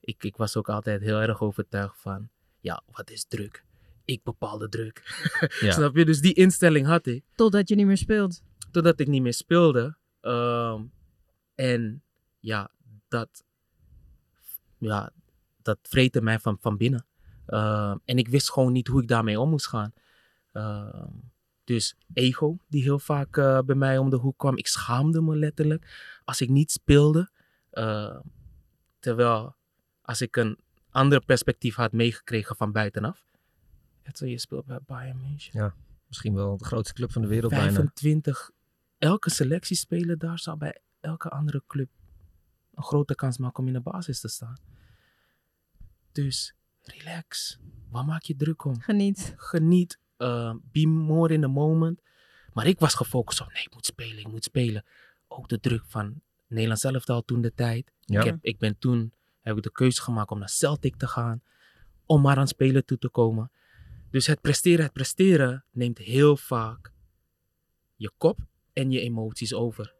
ik, 0.00 0.24
ik 0.24 0.36
was 0.36 0.56
ook 0.56 0.68
altijd 0.68 1.00
heel 1.00 1.20
erg 1.20 1.40
overtuigd 1.40 2.00
van, 2.00 2.28
ja, 2.60 2.82
wat 2.90 3.10
is 3.10 3.24
druk? 3.24 3.64
Ik 4.04 4.22
bepaal 4.22 4.58
de 4.58 4.68
druk. 4.68 5.02
Ja. 5.60 5.72
Snap 5.72 5.96
je? 5.96 6.04
Dus 6.04 6.20
die 6.20 6.34
instelling 6.34 6.86
had 6.86 7.06
ik 7.06 7.24
Totdat 7.34 7.68
je 7.68 7.74
niet 7.74 7.86
meer 7.86 7.96
speelt. 7.96 8.42
totdat 8.70 9.00
ik 9.00 9.06
niet 9.06 9.22
meer 9.22 9.34
speelde. 9.34 9.96
Ehm, 10.20 10.84
en 11.54 12.02
ja, 12.38 12.70
dat, 13.08 13.44
ja, 14.78 15.12
dat 15.62 15.78
vreette 15.82 16.20
mij 16.20 16.38
van, 16.38 16.58
van 16.60 16.76
binnen. 16.76 17.06
Ehm, 17.46 17.96
en 18.04 18.18
ik 18.18 18.28
wist 18.28 18.50
gewoon 18.50 18.72
niet 18.72 18.86
hoe 18.86 19.02
ik 19.02 19.08
daarmee 19.08 19.40
om 19.40 19.50
moest 19.50 19.68
gaan. 19.68 19.92
Ehm, 20.52 21.12
dus 21.68 21.94
ego, 22.12 22.58
die 22.68 22.82
heel 22.82 22.98
vaak 22.98 23.36
eh, 23.36 23.58
bij 23.60 23.74
mij 23.74 23.98
om 23.98 24.10
de 24.10 24.16
hoek 24.16 24.38
kwam. 24.38 24.56
Ik 24.56 24.66
schaamde 24.66 25.20
me 25.20 25.36
letterlijk 25.36 26.20
als 26.24 26.40
ik 26.40 26.48
niet 26.48 26.70
speelde. 26.70 27.30
Ehm, 27.70 28.20
terwijl 28.98 29.56
als 30.02 30.20
ik 30.20 30.36
een 30.36 30.58
ander 30.90 31.24
perspectief 31.24 31.74
had 31.74 31.92
meegekregen 31.92 32.56
van 32.56 32.72
buitenaf, 32.72 33.26
je 34.12 34.38
speelt 34.38 34.66
bij 34.66 34.78
Bayern 34.86 35.20
München. 35.20 35.60
Ja, 35.60 35.74
misschien 36.06 36.34
wel 36.34 36.56
de 36.56 36.64
grootste 36.64 36.94
club 36.94 37.12
van 37.12 37.22
de 37.22 37.28
wereld 37.28 37.50
bijna. 37.50 37.72
25. 37.72 38.50
Elke 38.98 39.30
selectiespeler 39.30 40.18
daar 40.18 40.38
zou 40.38 40.58
bij 40.58 40.80
elke 41.00 41.28
andere 41.28 41.62
club 41.66 41.88
een 42.74 42.82
grote 42.82 43.14
kans 43.14 43.38
maken 43.38 43.60
om 43.60 43.66
in 43.66 43.72
de 43.72 43.80
basis 43.80 44.20
te 44.20 44.28
staan. 44.28 44.56
Dus 46.12 46.54
relax. 46.80 47.58
Waar 47.90 48.04
maak 48.04 48.22
je 48.22 48.36
druk 48.36 48.64
om? 48.64 48.80
Geniet. 48.80 49.34
Geniet. 49.36 49.98
Uh, 50.18 50.54
be 50.72 50.86
more 50.86 51.34
in 51.34 51.40
the 51.40 51.46
moment. 51.46 52.00
Maar 52.52 52.66
ik 52.66 52.78
was 52.78 52.94
gefocust 52.94 53.40
op, 53.40 53.52
nee, 53.52 53.62
ik 53.62 53.74
moet 53.74 53.86
spelen, 53.86 54.18
ik 54.18 54.28
moet 54.28 54.44
spelen. 54.44 54.84
Ook 55.28 55.48
de 55.48 55.60
druk 55.60 55.84
van 55.86 56.20
Nederland 56.48 56.80
zelf 56.80 57.08
al 57.08 57.24
toen 57.24 57.40
de 57.40 57.54
tijd. 57.54 57.92
Ja. 58.00 58.20
Ik, 58.20 58.26
heb, 58.26 58.38
ik 58.40 58.58
ben 58.58 58.78
toen, 58.78 59.12
heb 59.40 59.56
ik 59.56 59.62
de 59.62 59.72
keuze 59.72 60.02
gemaakt 60.02 60.30
om 60.30 60.38
naar 60.38 60.48
Celtic 60.48 60.96
te 60.96 61.06
gaan. 61.06 61.42
Om 62.06 62.20
maar 62.20 62.36
aan 62.36 62.48
spelen 62.48 62.84
toe 62.84 62.98
te 62.98 63.08
komen. 63.08 63.50
Dus 64.10 64.26
het 64.26 64.40
presteren, 64.40 64.84
het 64.84 64.92
presteren 64.92 65.64
neemt 65.70 65.98
heel 65.98 66.36
vaak 66.36 66.92
je 67.96 68.10
kop 68.16 68.38
en 68.72 68.90
je 68.90 69.00
emoties 69.00 69.54
over. 69.54 69.94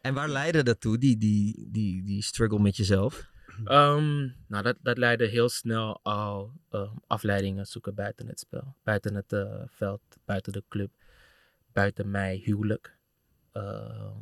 En 0.00 0.14
waar 0.14 0.28
leidde 0.28 0.62
dat 0.62 0.80
toe, 0.80 0.98
die, 0.98 1.16
die, 1.16 1.68
die, 1.70 2.02
die 2.02 2.22
struggle 2.22 2.58
met 2.58 2.76
jezelf? 2.76 3.29
Um, 3.64 4.34
nou, 4.46 4.62
dat, 4.62 4.76
dat 4.82 4.98
leidde 4.98 5.26
heel 5.26 5.48
snel 5.48 6.00
al 6.02 6.52
uh, 6.70 6.92
afleidingen 7.06 7.66
zoeken 7.66 7.94
buiten 7.94 8.28
het 8.28 8.40
spel. 8.40 8.74
Buiten 8.82 9.14
het 9.14 9.32
uh, 9.32 9.62
veld, 9.66 10.02
buiten 10.24 10.52
de 10.52 10.64
club, 10.68 10.90
buiten 11.72 12.10
mij, 12.10 12.36
huwelijk. 12.44 12.98
Uh, 13.52 14.16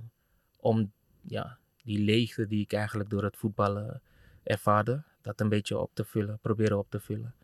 om 0.56 0.92
ja, 1.22 1.58
die 1.82 1.98
leegte 1.98 2.46
die 2.46 2.62
ik 2.62 2.72
eigenlijk 2.72 3.10
door 3.10 3.22
het 3.22 3.36
voetballen 3.36 4.02
ervaarde, 4.42 5.04
dat 5.22 5.40
een 5.40 5.48
beetje 5.48 5.78
op 5.78 5.90
te 5.94 6.04
vullen, 6.04 6.38
proberen 6.38 6.78
op 6.78 6.90
te 6.90 7.00
vullen. 7.00 7.34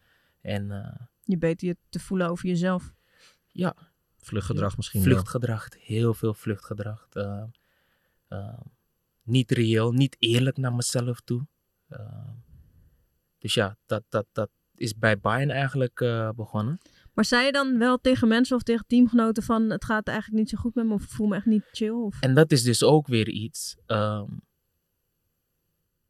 En, 0.40 0.70
eh, 0.70 1.06
je 1.22 1.38
beter 1.38 1.68
je 1.68 1.76
te 1.88 2.00
voelen 2.00 2.28
over 2.28 2.46
jezelf. 2.48 2.94
Ja. 3.46 3.76
Vluchtgedrag 4.16 4.76
misschien 4.76 5.02
Vluchtgedrag, 5.02 5.68
heel 5.78 6.14
veel 6.14 6.34
vluchtgedrag. 6.34 7.08
Uh, 7.12 7.44
uh, 8.28 8.60
niet 9.22 9.50
reëel, 9.50 9.92
niet 9.92 10.16
eerlijk 10.18 10.56
naar 10.56 10.74
mezelf 10.74 11.20
toe. 11.20 11.46
Uh, 11.98 12.28
dus 13.38 13.54
ja, 13.54 13.76
dat, 13.86 14.02
dat, 14.08 14.26
dat 14.32 14.50
is 14.74 14.98
bij 14.98 15.18
Bayern 15.18 15.50
eigenlijk 15.50 16.00
uh, 16.00 16.30
begonnen. 16.30 16.78
Maar 17.12 17.24
zei 17.24 17.46
je 17.46 17.52
dan 17.52 17.78
wel 17.78 17.98
tegen 17.98 18.28
mensen 18.28 18.56
of 18.56 18.62
tegen 18.62 18.86
teamgenoten 18.86 19.42
van 19.42 19.70
het 19.70 19.84
gaat 19.84 20.08
eigenlijk 20.08 20.38
niet 20.38 20.48
zo 20.50 20.58
goed 20.58 20.74
met 20.74 20.86
me 20.86 20.92
of 20.92 21.02
ik 21.02 21.10
voel 21.10 21.26
me 21.26 21.36
echt 21.36 21.46
niet 21.46 21.64
chill? 21.72 21.90
Of? 21.90 22.20
En 22.20 22.34
dat 22.34 22.52
is 22.52 22.62
dus 22.62 22.82
ook 22.82 23.06
weer 23.06 23.28
iets. 23.28 23.76
Um, 23.86 24.40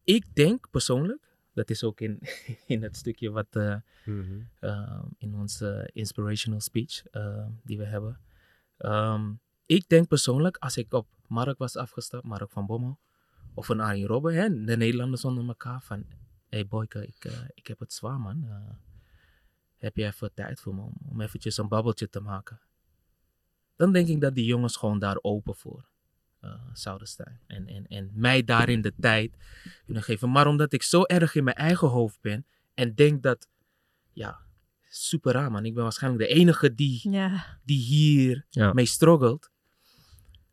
ik 0.04 0.34
denk 0.34 0.70
persoonlijk, 0.70 1.36
dat 1.52 1.70
is 1.70 1.84
ook 1.84 2.00
in, 2.00 2.18
in 2.66 2.82
het 2.82 2.96
stukje 2.96 3.30
wat 3.30 3.46
uh, 3.56 3.76
mm-hmm. 4.04 4.48
uh, 4.60 5.02
in 5.18 5.34
onze 5.34 5.90
inspirational 5.92 6.60
speech 6.60 7.02
uh, 7.12 7.46
die 7.64 7.78
we 7.78 7.84
hebben. 7.84 8.20
Um, 8.78 9.40
ik 9.66 9.88
denk 9.88 10.08
persoonlijk, 10.08 10.56
als 10.56 10.76
ik 10.76 10.92
op 10.92 11.06
Mark 11.26 11.58
was 11.58 11.76
afgestapt, 11.76 12.24
Mark 12.24 12.50
van 12.50 12.66
Bommel, 12.66 12.98
of 13.54 13.68
een 13.68 13.80
Arjen 13.80 14.06
Robben, 14.06 14.34
hè, 14.34 14.64
de 14.64 14.76
Nederlanders 14.76 15.24
onder 15.24 15.46
elkaar, 15.46 15.82
van 15.82 15.98
hé 15.98 16.06
hey 16.48 16.66
boyke, 16.66 17.06
ik, 17.06 17.24
ik 17.54 17.66
heb 17.66 17.78
het 17.78 17.92
zwaar 17.92 18.20
man. 18.20 18.48
heb 19.76 19.96
je 19.96 20.04
even 20.04 20.34
tijd 20.34 20.60
voor 20.60 20.74
me 20.74 20.80
om, 20.80 20.94
om 21.08 21.20
eventjes 21.20 21.56
een 21.56 21.68
babbeltje 21.68 22.08
te 22.08 22.20
maken? 22.20 22.60
Dan 23.76 23.92
denk 23.92 24.08
ik 24.08 24.20
dat 24.20 24.34
die 24.34 24.44
jongens 24.44 24.76
gewoon 24.76 24.98
daar 24.98 25.18
open 25.22 25.54
voor 25.54 25.88
uh, 26.44 26.54
zouden 26.72 27.08
staan. 27.08 27.40
En, 27.46 27.66
en, 27.66 27.86
en 27.86 28.10
mij 28.14 28.44
daarin 28.44 28.80
de 28.80 28.92
tijd 29.00 29.36
kunnen 29.84 30.02
geven. 30.02 30.30
Maar 30.30 30.46
omdat 30.46 30.72
ik 30.72 30.82
zo 30.82 31.02
erg 31.02 31.34
in 31.34 31.44
mijn 31.44 31.56
eigen 31.56 31.88
hoofd 31.88 32.20
ben 32.20 32.46
en 32.74 32.94
denk 32.94 33.22
dat, 33.22 33.48
ja, 34.12 34.40
super 34.82 35.32
raar 35.32 35.50
man. 35.50 35.64
Ik 35.64 35.74
ben 35.74 35.82
waarschijnlijk 35.82 36.28
de 36.28 36.34
enige 36.34 36.74
die, 36.74 37.10
ja. 37.10 37.58
die 37.64 37.80
hier 37.80 38.46
ja. 38.50 38.72
mee 38.72 38.86
struggelt. 38.86 39.50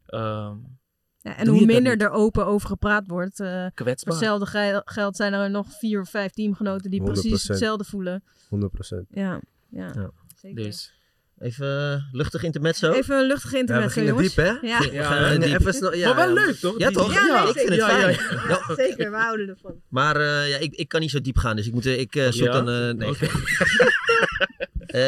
Um, 0.07 0.79
ja, 1.21 1.37
en 1.37 1.47
hoe 1.47 1.65
minder 1.65 2.01
er 2.01 2.09
open 2.09 2.45
over 2.45 2.67
gepraat 2.67 3.07
wordt, 3.07 3.39
uh, 3.39 3.65
hetzelfde 3.75 4.45
ge 4.45 4.81
geld 4.85 5.15
zijn 5.15 5.33
er 5.33 5.49
nog 5.49 5.67
vier 5.79 6.01
of 6.01 6.09
vijf 6.09 6.31
teamgenoten 6.31 6.91
die 6.91 7.01
100%. 7.01 7.03
precies 7.03 7.47
hetzelfde 7.47 7.83
voelen. 7.83 8.23
100%. 8.23 8.27
Ja, 9.09 9.39
ja, 9.69 9.91
ja. 9.93 10.11
zeker. 10.35 10.63
Dus. 10.63 10.93
Even 11.39 12.09
luchtig 12.11 12.43
intermezzo. 12.43 12.91
Even 12.91 13.17
een 13.17 13.25
luchtig 13.25 13.53
intermezzo, 13.53 14.01
ja, 14.01 14.07
jongens. 14.07 14.35
diep, 14.35 14.45
hè? 14.45 14.67
Ja, 14.67 14.81
ja, 14.91 15.37
diep. 15.37 15.59
Even 15.59 15.73
snel, 15.73 15.95
ja, 15.95 16.13
maar 16.13 16.25
wel 16.25 16.33
leuk, 16.33 16.55
toch? 16.55 16.77
Ja, 16.77 16.89
toch? 16.89 17.13
Ja, 17.13 17.47
ik 17.47 17.57
vind 17.57 17.69
het 17.69 17.83
fijn. 17.83 18.17
Ja, 18.47 18.75
zeker, 18.75 19.11
we 19.11 19.17
houden 19.17 19.49
ervan. 19.49 19.81
Maar 19.87 20.15
uh, 20.21 20.49
ja, 20.49 20.57
ik, 20.57 20.75
ik 20.75 20.87
kan 20.87 20.99
niet 20.99 21.09
zo 21.09 21.21
diep 21.21 21.37
gaan, 21.37 21.55
dus 21.55 21.67
ik, 21.67 21.73
moet, 21.73 21.85
ik 21.85 22.15
uh, 22.15 22.31
zoek 22.31 22.51
dan... 22.51 22.69
Uh, 22.69 22.93
nee. 22.93 23.09
Okay. 23.09 23.29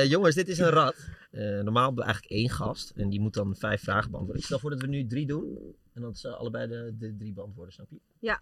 jongens, 0.14 0.36
dit 0.36 0.48
is 0.48 0.58
een 0.58 0.70
rad. 0.70 0.96
normaal 1.32 1.86
hebben 1.86 2.04
we 2.04 2.04
eigenlijk 2.04 2.34
één 2.34 2.50
gast 2.50 2.94
en 2.96 3.10
die 3.10 3.20
moet 3.20 3.34
dan 3.34 3.56
vijf 3.60 3.82
vragen 3.82 4.12
beantwoorden. 4.12 4.42
Ik 4.42 4.46
stel 4.46 4.60
voor 4.60 4.70
dat 4.70 4.82
we 4.82 4.88
nu 4.88 5.08
drie 5.08 5.26
doen 5.26 5.76
en 5.94 6.02
dat 6.02 6.18
ze 6.18 6.36
allebei 6.36 6.68
de, 6.68 6.96
de 7.00 7.16
drie 7.16 7.34
beantwoorden, 7.34 7.74
snap 7.74 7.88
je? 7.90 8.00
Ja. 8.20 8.42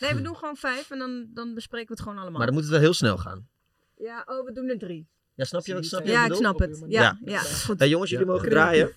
Nee, 0.00 0.14
we 0.14 0.22
doen 0.22 0.36
gewoon 0.36 0.56
vijf 0.56 0.90
en 0.90 0.98
dan, 0.98 1.26
dan 1.34 1.54
bespreken 1.54 1.88
we 1.88 1.92
het 1.92 2.02
gewoon 2.02 2.18
allemaal. 2.18 2.36
Maar 2.36 2.46
dan 2.46 2.54
moet 2.54 2.64
het 2.64 2.72
wel 2.72 2.80
heel 2.80 2.94
snel 2.94 3.18
gaan. 3.18 3.48
Ja, 3.96 4.24
oh, 4.26 4.44
we 4.44 4.52
doen 4.52 4.68
er 4.68 4.78
drie. 4.78 5.08
Ja, 5.34 5.44
snap 5.44 5.66
je 5.66 5.74
wat 5.74 5.84
snap 5.84 6.04
je 6.04 6.10
Ja, 6.10 6.26
ik 6.26 6.34
snap 6.34 6.58
het. 6.58 6.84
Ja, 6.88 7.02
ja. 7.02 7.18
ja 7.24 7.38
goed. 7.38 7.78
Hey, 7.78 7.88
jongens, 7.88 8.10
jullie 8.10 8.26
mogen 8.26 8.48
draaien. 8.48 8.92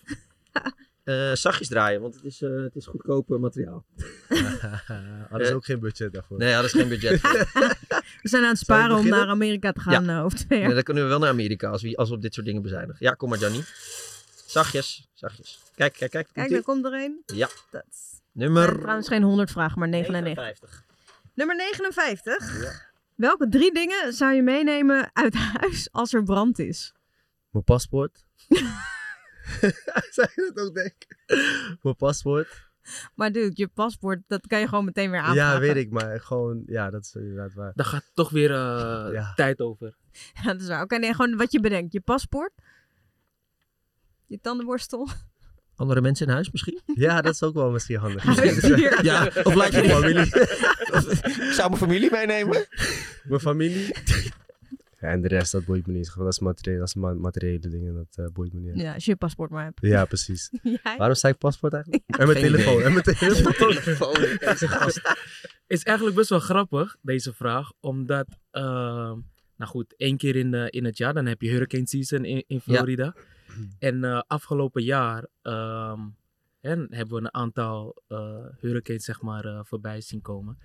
Uh, 1.04 1.34
zachtjes 1.46 1.68
draaien, 1.68 2.02
want 2.02 2.16
het 2.16 2.24
is, 2.24 2.42
uh, 2.42 2.64
het 2.64 2.76
is 2.76 2.86
goedkoop 2.86 3.28
materiaal. 3.28 3.86
hadden 5.30 5.48
ze 5.48 5.54
ook 5.54 5.66
geen 5.66 5.80
budget 5.80 6.14
daarvoor. 6.14 6.38
Nee, 6.38 6.54
hadden 6.54 6.70
ze 6.70 6.78
geen 6.78 6.90
budget. 6.90 7.22
we 8.22 8.30
zijn 8.30 8.44
aan 8.44 8.50
het 8.50 8.58
sparen 8.58 8.98
om 8.98 9.08
naar 9.08 9.28
Amerika 9.28 9.72
te 9.72 9.80
gaan 9.80 10.06
ja. 10.06 10.18
uh, 10.18 10.26
over 10.26 10.38
twee 10.38 10.58
jaar. 10.58 10.68
Nee, 10.68 10.76
dan 10.76 10.84
kunnen 10.84 11.04
we 11.04 11.10
wel 11.10 11.20
naar 11.20 11.30
Amerika 11.30 11.70
als 11.70 11.82
we, 11.82 11.98
als 11.98 12.10
we 12.10 12.16
op 12.16 12.22
dit 12.22 12.34
soort 12.34 12.46
dingen 12.46 12.62
bezuinigen. 12.62 13.06
Ja, 13.06 13.12
kom 13.12 13.30
maar, 13.30 13.40
Johnny. 13.40 13.64
Zachtjes, 14.50 15.10
zachtjes. 15.14 15.60
Kijk, 15.76 15.94
kijk, 15.94 16.12
kijk. 16.12 16.30
Kijk, 16.34 16.50
daar 16.50 16.62
komt 16.62 16.86
er 16.86 16.94
een. 16.94 17.24
Ja. 17.26 17.50
Dat 17.72 17.84
Nummer... 18.32 18.80
Trouwens 18.80 19.08
geen 19.08 19.24
100 19.24 19.52
vragen, 19.52 19.80
maar 19.80 19.88
99. 19.88 20.36
59. 20.36 20.86
Nummer 21.34 21.56
59. 21.56 22.62
Ja. 22.62 22.72
Welke 23.16 23.50
drie 23.50 23.74
dingen 23.74 24.14
zou 24.14 24.34
je 24.34 24.42
meenemen 24.42 25.10
uit 25.14 25.34
huis 25.34 25.92
als 25.92 26.14
er 26.14 26.24
brand 26.24 26.60
is? 26.60 26.94
Mijn 27.50 27.64
paspoort. 27.64 28.26
zou 30.16 30.28
je 30.36 30.52
dat 30.54 30.66
ook 30.66 30.74
denken? 30.74 31.18
Mijn 31.82 31.96
paspoort. 31.96 32.68
Maar 33.16 33.32
dude, 33.32 33.52
je 33.54 33.68
paspoort, 33.68 34.22
dat 34.28 34.48
kan 34.48 34.60
je 34.60 34.68
gewoon 34.68 34.86
meteen 34.86 35.12
weer 35.12 35.20
aanvragen. 35.20 35.54
Ja, 35.54 35.74
weet 35.74 35.84
ik, 35.84 35.92
maar 35.92 36.22
gewoon, 36.22 36.64
ja, 36.66 36.90
dat 36.90 37.04
is 37.04 37.16
inderdaad 37.16 37.54
waar. 37.54 37.72
Daar 37.76 37.86
gaat 37.86 38.12
toch 38.14 38.30
weer 38.30 38.50
uh, 38.50 39.10
ja. 39.14 39.34
tijd 39.36 39.60
over. 39.60 39.98
Ja, 40.44 40.52
dat 40.52 40.62
is 40.62 40.68
waar. 40.68 40.84
Oké, 40.84 40.96
okay, 40.96 41.00
nee, 41.00 41.14
gewoon 41.14 41.38
wat 41.38 41.52
je 41.52 41.60
bedenkt. 41.60 41.94
Je 41.94 42.02
paspoort, 42.02 42.52
je 44.30 44.40
tandenborstel. 44.42 45.08
Andere 45.76 46.02
mensen 46.02 46.28
in 46.28 46.34
huis 46.34 46.52
misschien? 46.52 46.82
Ja, 47.06 47.22
dat 47.22 47.34
is 47.34 47.44
ook 47.44 47.54
wel 47.54 47.72
misschien 47.72 47.98
handig. 47.98 48.24
ja, 49.02 49.32
of 49.44 49.54
laat 49.54 49.72
je 49.74 49.84
familie. 49.84 50.26
Ik 51.46 51.54
zou 51.58 51.70
mijn 51.70 51.82
familie 51.82 52.12
meenemen. 52.12 52.68
Mijn 53.24 53.40
familie. 53.40 53.96
Ja, 55.00 55.08
en 55.08 55.22
de 55.22 55.28
rest, 55.28 55.52
dat 55.52 55.66
boeit 55.66 55.88
me 55.88 55.94
niet. 55.94 56.14
Dat 56.18 56.28
is 56.28 56.40
materiële, 56.40 56.80
dat 56.80 56.88
is 56.88 56.94
ma 56.94 57.14
materiële 57.14 57.60
dingen, 57.60 57.94
dat 57.94 58.26
uh, 58.26 58.32
boeit 58.34 58.54
me 58.54 58.60
niet. 58.60 58.82
Ja, 58.82 58.94
als 58.94 59.06
je 59.06 59.12
je 59.12 59.18
paspoort 59.18 59.50
maar 59.50 59.64
hebt. 59.64 59.80
Ja, 59.82 60.06
precies. 60.06 60.50
Jij? 60.64 60.98
Waarom 60.98 61.16
zei 61.16 61.34
ik 61.34 61.40
paspoort 61.40 61.74
eigenlijk? 61.74 62.04
Ja. 62.08 62.18
En 62.18 62.28
mijn 62.28 62.40
Geen 62.40 62.52
telefoon. 62.52 62.74
idee. 62.74 62.86
En 62.86 62.92
mijn 62.92 63.04
telefoon. 63.04 63.54
telefoon. 63.54 64.14
Deze 64.40 64.68
gast. 64.68 65.02
Is 65.68 65.84
eigenlijk 65.84 66.18
best 66.18 66.30
wel 66.30 66.40
grappig, 66.40 66.98
deze 67.02 67.34
vraag. 67.34 67.72
Omdat, 67.80 68.28
uh, 68.52 68.62
nou 68.62 69.22
goed, 69.58 69.94
één 69.98 70.18
keer 70.18 70.36
in, 70.36 70.54
uh, 70.54 70.66
in 70.70 70.86
het 70.86 70.98
jaar, 70.98 71.14
dan 71.14 71.26
heb 71.26 71.42
je 71.42 71.50
hurricane 71.50 71.88
season 71.88 72.26
in, 72.26 72.44
in 72.48 72.62
Florida. 72.62 73.04
Ja. 73.16 73.22
En 73.80 74.04
uh, 74.04 74.22
afgelopen 74.28 74.84
jaar 74.84 75.28
um, 75.44 76.16
en 76.62 76.88
hebben 76.90 77.16
we 77.16 77.22
een 77.22 77.34
aantal 77.34 78.02
uh, 78.08 78.46
hurricanes 78.60 79.04
zeg 79.04 79.22
maar, 79.22 79.46
uh, 79.46 79.60
voorbij 79.64 80.02
zien 80.02 80.22
komen. 80.22 80.58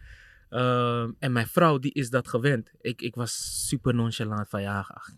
Uh, 0.50 1.08
en 1.18 1.32
mijn 1.32 1.46
vrouw 1.46 1.78
die 1.78 1.92
is 1.92 2.10
dat 2.10 2.28
gewend. 2.28 2.70
Ik, 2.80 3.02
ik 3.02 3.14
was 3.14 3.64
super 3.68 3.94
nonchalant 3.94 4.48
van 4.48 4.62
ja, 4.62 4.78
ach, 4.88 5.08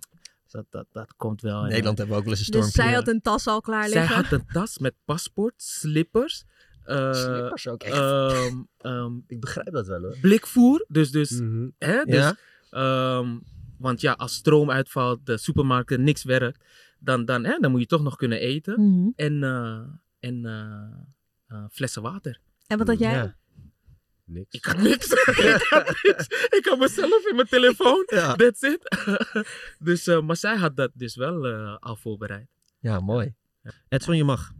dat, 0.50 0.66
dat, 0.70 0.86
dat 0.92 1.14
komt 1.16 1.40
wel. 1.40 1.62
In 1.62 1.68
Nederland 1.68 1.98
hebben 1.98 2.14
we 2.16 2.20
ook 2.20 2.28
wel 2.28 2.38
eens 2.38 2.48
een 2.48 2.54
stormpje. 2.54 2.72
Dus 2.72 2.84
zij 2.84 2.94
had 2.94 3.08
een 3.08 3.20
tas 3.20 3.46
al 3.46 3.60
klaar 3.60 3.88
liggen? 3.88 4.06
Zij 4.06 4.16
had 4.16 4.32
een 4.32 4.46
tas 4.46 4.78
met 4.78 4.94
paspoort, 5.04 5.62
slippers. 5.62 6.44
Uh, 6.86 7.12
slippers 7.12 7.68
ook 7.68 7.82
echt. 7.82 7.96
Um, 7.98 8.68
um, 8.80 9.24
ik 9.34 9.40
begrijp 9.40 9.72
dat 9.72 9.86
wel 9.86 10.00
hoor. 10.00 10.16
Blikvoer, 10.20 10.84
dus, 10.88 11.10
dus, 11.10 11.30
mm 11.30 11.46
Mhm. 11.46 11.56
-hmm. 11.56 11.72
hè, 11.78 12.04
dus 12.04 12.32
ja? 12.70 13.18
um, 13.18 13.42
want 13.78 14.00
ja, 14.00 14.12
als 14.12 14.34
stroom 14.34 14.70
uitvalt, 14.70 15.26
de 15.26 15.38
supermarkten, 15.38 16.02
niks 16.02 16.24
werkt, 16.24 16.64
dan, 17.06 17.24
dan, 17.24 17.44
hè, 17.44 17.58
dan 17.58 17.70
moet 17.70 17.80
je 17.80 17.86
toch 17.86 18.02
nog 18.02 18.16
kunnen 18.16 18.40
eten. 18.40 18.80
Mm 18.80 18.92
-hmm. 18.92 19.12
En, 19.16 19.32
uh, 19.42 19.80
en 20.18 20.44
uh, 21.48 21.64
flessen 21.70 22.02
water. 22.02 22.40
En 22.66 22.78
wat 22.78 22.86
had 22.86 22.98
jij? 22.98 23.12
Ja. 23.14 23.36
Niks. 24.24 24.54
Ik 24.54 24.64
had 24.64 24.76
niks. 24.76 25.10
ik 25.12 25.66
had 25.68 25.86
niks. 26.02 26.26
Ik 26.48 26.66
had 26.68 26.78
mezelf 26.78 27.26
in 27.26 27.34
mijn 27.36 27.48
telefoon. 27.48 28.02
Ja. 28.06 28.34
That's 28.34 28.62
it. 28.62 28.96
dus, 29.88 30.06
uh, 30.08 30.20
maar 30.20 30.36
zij 30.36 30.56
had 30.56 30.76
dat 30.76 30.90
dus 30.94 31.16
wel 31.16 31.46
uh, 31.46 31.76
al 31.80 31.96
voorbereid. 31.96 32.48
Ja, 32.78 33.00
mooi. 33.00 33.34
Edson, 33.88 34.16
je 34.16 34.24
mag. 34.24 34.52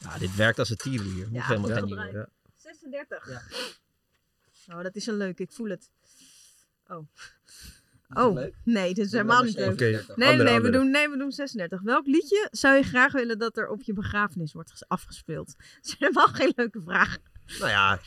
Ja, 0.00 0.18
dit 0.18 0.36
werkt 0.36 0.58
als 0.58 0.70
een 0.70 0.76
tierenlier. 0.76 1.26
Moet 1.26 1.34
Ja, 1.34 1.46
helemaal 1.46 1.78
gebruikt. 1.78 2.12
nieuwe. 2.12 2.28
36. 2.56 3.28
Oh, 4.68 4.82
dat 4.82 4.96
is 4.96 5.06
een 5.06 5.16
leuk. 5.16 5.38
Ik 5.38 5.52
voel 5.52 5.68
het. 5.68 5.90
Oh. 6.86 7.06
Oh, 8.14 8.44
nee, 8.64 8.94
dit 8.94 9.06
is 9.06 9.12
helemaal 9.12 9.42
niet 9.42 9.56
leuk. 9.56 9.80
nee, 10.16 10.36
nee, 10.36 10.60
we 10.60 10.70
doen, 10.70 10.90
nee, 10.90 11.08
we 11.08 11.16
doen 11.16 11.32
36. 11.32 11.80
Welk 11.80 12.06
liedje 12.06 12.48
zou 12.50 12.76
je 12.76 12.82
graag 12.82 13.12
willen 13.12 13.38
dat 13.38 13.56
er 13.56 13.68
op 13.68 13.82
je 13.82 13.92
begrafenis 13.92 14.52
wordt 14.52 14.84
afgespeeld? 14.88 15.46
Dat 15.56 15.84
is 15.84 15.96
helemaal 15.98 16.26
geen 16.26 16.52
leuke 16.56 16.80
vraag. 16.80 17.18
Nou 17.58 17.70
ja. 17.70 17.98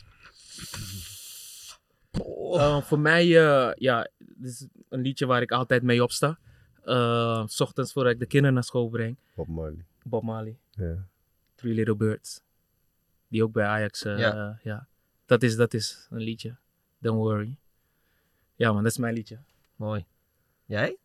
Oh. 2.22 2.82
voor 2.82 3.00
mij, 3.00 3.26
uh, 3.26 3.72
ja, 3.76 4.10
dit 4.18 4.52
is 4.52 4.68
een 4.90 5.02
liedje 5.02 5.26
waar 5.26 5.42
ik 5.42 5.52
altijd 5.52 5.84
mee 5.84 6.04
opsta. 6.04 6.40
Uh, 6.86 7.44
s 7.46 7.62
ochtends 7.62 7.94
voordat 7.94 8.14
ik 8.14 8.20
de 8.20 8.26
kinderen 8.26 8.54
naar 8.54 8.64
school 8.64 8.90
breng. 8.90 9.18
Bob 9.36 9.48
Marley. 9.48 9.86
Bob 10.04 10.24
Marley. 10.24 10.58
Ja. 10.72 11.08
Three 11.56 11.74
Little 11.74 11.96
Birds. 11.96 12.42
Die 13.28 13.44
ook 13.44 13.52
bij 13.52 13.66
Ajax, 13.66 14.06
uh, 14.06 14.20
ja. 14.20 14.60
ja. 14.64 14.88
Dat, 15.26 15.44
is, 15.44 15.56
dat 15.56 15.74
is 15.74 16.08
een 16.10 16.22
liedje. 16.22 16.56
Don't 17.00 17.18
worry. 17.18 17.58
Ja 18.56 18.72
man, 18.72 18.84
dat 18.84 18.92
is 18.92 18.98
mijn 18.98 19.14
liedje. 19.14 19.40
Mooi. 19.76 20.06
Jij? 20.66 20.98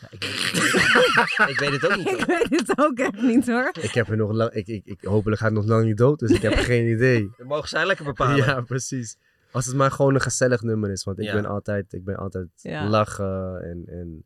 Ja, 0.00 0.08
ik, 0.10 0.22
weet, 0.22 1.48
ik 1.50 1.58
weet 1.58 1.70
het 1.80 1.90
ook 1.90 1.96
niet. 1.96 2.08
Ik 2.08 2.24
weet 2.24 2.66
het 2.66 2.78
ook 2.78 2.98
echt 2.98 3.22
niet 3.22 3.46
hoor. 3.46 3.70
Ik 3.80 3.90
heb 3.90 4.08
er 4.08 4.16
nog 4.16 4.32
lang, 4.32 4.50
ik, 4.52 4.66
ik, 4.66 4.84
ik, 4.84 5.04
hopelijk 5.04 5.40
gaat 5.40 5.50
het 5.50 5.58
nog 5.58 5.68
lang 5.68 5.84
niet 5.84 5.96
dood, 5.96 6.18
dus 6.18 6.30
ik 6.30 6.42
heb 6.42 6.52
geen 6.52 6.86
idee. 6.94 7.30
Dan 7.36 7.46
mogen 7.46 7.68
zij 7.68 7.86
lekker 7.86 8.04
bepalen. 8.04 8.36
Ja, 8.36 8.60
precies. 8.60 9.16
Als 9.50 9.66
het 9.66 9.76
maar 9.76 9.90
gewoon 9.90 10.14
een 10.14 10.20
gezellig 10.20 10.62
nummer 10.62 10.90
is, 10.90 11.04
want 11.04 11.18
ik 11.18 11.32
ben 11.32 11.46
altijd, 11.46 11.92
ik 11.92 12.04
ben 12.04 12.16
altijd 12.16 12.48
Ja. 12.56 12.88
lachen 12.88 13.62
en, 13.62 13.84
en 13.86 14.24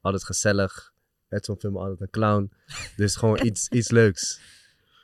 altijd 0.00 0.24
gezellig. 0.24 0.92
Edson 1.28 1.56
vindt 1.58 1.76
me 1.76 1.82
altijd 1.82 2.00
een 2.00 2.10
clown. 2.10 2.52
Dus 2.96 3.16
gewoon 3.16 3.44
iets, 3.46 3.68
iets 3.68 3.90
leuks. 3.90 4.40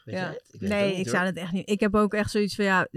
Ja. 0.04 0.36
nee, 0.58 0.96
ik 0.96 1.08
zou 1.08 1.24
het 1.24 1.36
echt 1.36 1.52
niet. 1.52 1.68
Ik 1.70 1.80
heb 1.80 1.94
ook 1.94 2.14
echt 2.14 2.30
zoiets 2.30 2.54
van 2.54 2.64
ja, 2.64 2.88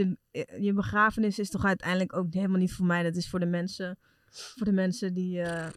je 0.59 0.73
begrafenis 0.73 1.39
is 1.39 1.49
toch 1.49 1.65
uiteindelijk 1.65 2.15
ook 2.15 2.33
helemaal 2.33 2.57
niet 2.59 2.73
voor 2.73 2.85
mij. 2.85 3.03
Dat 3.03 3.15
is 3.15 3.29
voor 3.29 3.39
de 3.39 3.45
mensen, 3.45 3.97
voor 4.31 4.65
de 4.65 4.71
mensen 4.71 5.13
die 5.13 5.41
eh, 5.41 5.67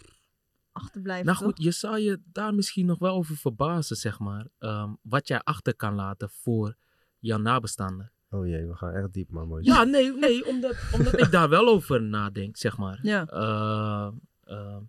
achterblijven. 0.72 1.26
Nou 1.26 1.38
toch? 1.38 1.46
goed, 1.46 1.62
je 1.64 1.70
zou 1.70 1.98
je 1.98 2.20
daar 2.32 2.54
misschien 2.54 2.86
nog 2.86 2.98
wel 2.98 3.14
over 3.14 3.36
verbazen, 3.36 3.96
zeg 3.96 4.18
maar. 4.18 4.46
ehm, 4.58 4.92
wat 5.02 5.28
jij 5.28 5.40
achter 5.40 5.74
kan 5.74 5.94
laten 5.94 6.30
voor 6.30 6.76
jouw 7.18 7.38
nabestaanden. 7.38 8.12
Oh 8.30 8.46
jee, 8.46 8.66
we 8.66 8.74
gaan 8.74 8.92
echt 8.92 9.12
diep, 9.12 9.30
maar 9.30 9.46
mooi. 9.46 9.64
Ja, 9.64 9.84
nee, 9.84 10.12
nee 10.12 10.46
omdat, 10.46 10.76
omdat 10.92 11.18
ik 11.20 11.30
daar 11.30 11.48
wel 11.48 11.68
over 11.68 12.02
nadenk, 12.02 12.56
zeg 12.56 12.76
maar. 12.76 12.98
Ja. 13.02 13.26
Ehm, 13.26 14.12
ehm, 14.44 14.82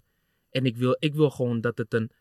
en 0.49 0.65
ik 0.65 0.77
wil, 0.77 0.95
ik 0.99 1.13
wil 1.13 1.29
gewoon 1.29 1.61
dat 1.61 1.77
het 1.77 1.93
een... 1.93 2.11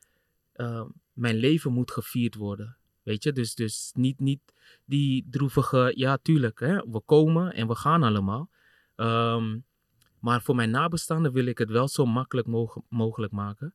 ehm, 0.52 0.86
mijn 1.12 1.36
leven 1.36 1.72
moet 1.72 1.90
gevierd 1.90 2.34
worden. 2.34 2.76
Weet 3.02 3.22
je, 3.22 3.32
dus, 3.32 3.54
dus 3.54 3.90
niet, 3.94 4.20
niet 4.20 4.40
die 4.84 5.26
droevige... 5.30 5.92
Ja, 5.96 6.16
tuurlijk, 6.22 6.60
hè, 6.60 6.90
we 6.90 7.00
komen 7.00 7.52
en 7.54 7.66
we 7.68 7.74
gaan 7.74 8.02
allemaal. 8.02 8.50
Ehm, 8.96 9.58
maar 10.22 10.42
voor 10.42 10.54
mijn 10.54 10.70
nabestaanden 10.70 11.32
wil 11.32 11.44
ik 11.46 11.58
het 11.58 11.70
wel 11.70 11.88
zo 11.88 12.06
makkelijk 12.06 12.46
moge- 12.46 12.82
mogelijk 12.88 13.32
maken. 13.32 13.74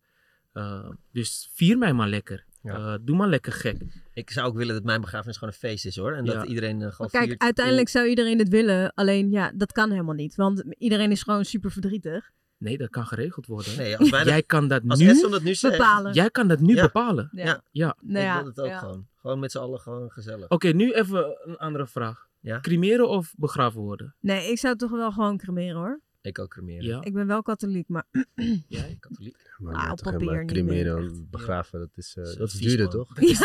Ehm, 0.54 0.92
dus 1.12 1.50
vier 1.54 1.78
mij 1.78 1.94
maar 1.94 2.08
lekker. 2.08 2.46
Eh, 2.64 2.94
doe 3.02 3.16
maar 3.16 3.28
lekker 3.28 3.52
gek. 3.52 3.82
Ik 4.14 4.30
zou 4.32 4.48
ook 4.48 4.56
willen 4.56 4.76
dat 4.76 4.84
mijn 4.84 5.02
begrafenis 5.02 5.38
gewoon 5.38 5.54
een 5.54 5.60
feest 5.70 5.86
is 5.86 5.96
hoor. 5.96 6.14
En 6.14 6.26
dat 6.26 6.46
iedereen 6.46 6.82
eh, 6.82 6.92
gewoon 6.92 7.12
Kijk, 7.12 7.26
viert. 7.26 7.42
uiteindelijk 7.42 7.90
zou 7.90 8.08
iedereen 8.08 8.40
het 8.40 8.50
willen. 8.50 8.94
Alleen 8.94 9.32
ja, 9.32 9.52
dat 9.56 9.72
kan 9.72 9.92
helemaal 9.92 10.14
niet. 10.16 10.36
Want 10.36 10.64
iedereen 10.78 11.12
is 11.12 11.24
gewoon 11.24 11.46
super 11.46 11.72
verdrietig. 11.72 12.32
Nee, 12.58 12.78
dat 12.78 12.90
kan 12.90 13.06
geregeld 13.06 13.46
worden. 13.46 13.78
Nee, 13.78 13.98
als 13.98 14.10
Jij 14.10 14.44
kan 14.44 14.68
dat 14.68 14.82
als 14.88 15.00
nu, 15.00 15.10
Edson 15.10 15.32
dat 15.32 15.44
nu 15.44 15.56
zegt- 15.56 15.78
Bepalen. 15.78 16.14
Jij 16.14 16.30
kan 16.30 16.48
dat 16.48 16.60
nu 16.60 16.76
Ja. 16.76 16.82
bepalen. 16.82 17.30
Ja. 17.32 17.46
Ja. 17.46 17.62
Ja. 17.72 17.96
Nou 18.02 18.18
ik 18.20 18.24
ja, 18.32 18.38
wil 18.38 18.46
het 18.46 18.60
ook 18.60 18.68
ja. 18.68 18.80
gewoon. 18.80 19.08
Gewoon 19.16 19.40
met 19.40 19.52
z'n 19.52 19.58
allen 19.58 19.80
gewoon 19.80 20.12
gezellig. 20.12 20.50
Oké, 20.50 20.68
nu 20.68 20.92
even 20.94 21.38
een 21.44 21.58
andere 21.58 21.88
vraag. 21.88 22.28
Ja? 22.40 22.60
Cremeren 22.60 23.10
of 23.10 23.34
begraven 23.38 23.82
worden? 23.82 24.16
Nee, 24.20 24.52
ik 24.52 24.58
zou 24.58 24.76
toch 24.76 24.92
wel 24.92 25.12
gewoon 25.12 25.38
cremeren 25.38 25.76
hoor. 25.78 26.00
Ik 26.28 26.40
ook 26.40 26.50
cremeren. 26.50 26.84
Ja. 26.86 27.04
Ik 27.04 27.14
ben 27.14 27.28
wel 27.28 27.42
katholiek, 27.42 27.88
maar 27.88 28.04
Jij? 28.68 28.98
Katholiek? 29.00 29.38
Maar 29.58 29.76
Ah, 29.76 29.92
op 29.92 30.00
papier 30.02 30.38
niet 30.40 30.52
cremeren 30.52 31.28
begraven, 31.32 31.80
dat 31.80 31.90
is, 31.96 32.16
eh, 32.18 32.24
Zo 32.26 32.38
dat 32.38 32.48
is 32.48 32.54
duurder, 32.60 32.86
man. 32.86 32.96
toch? 32.96 33.20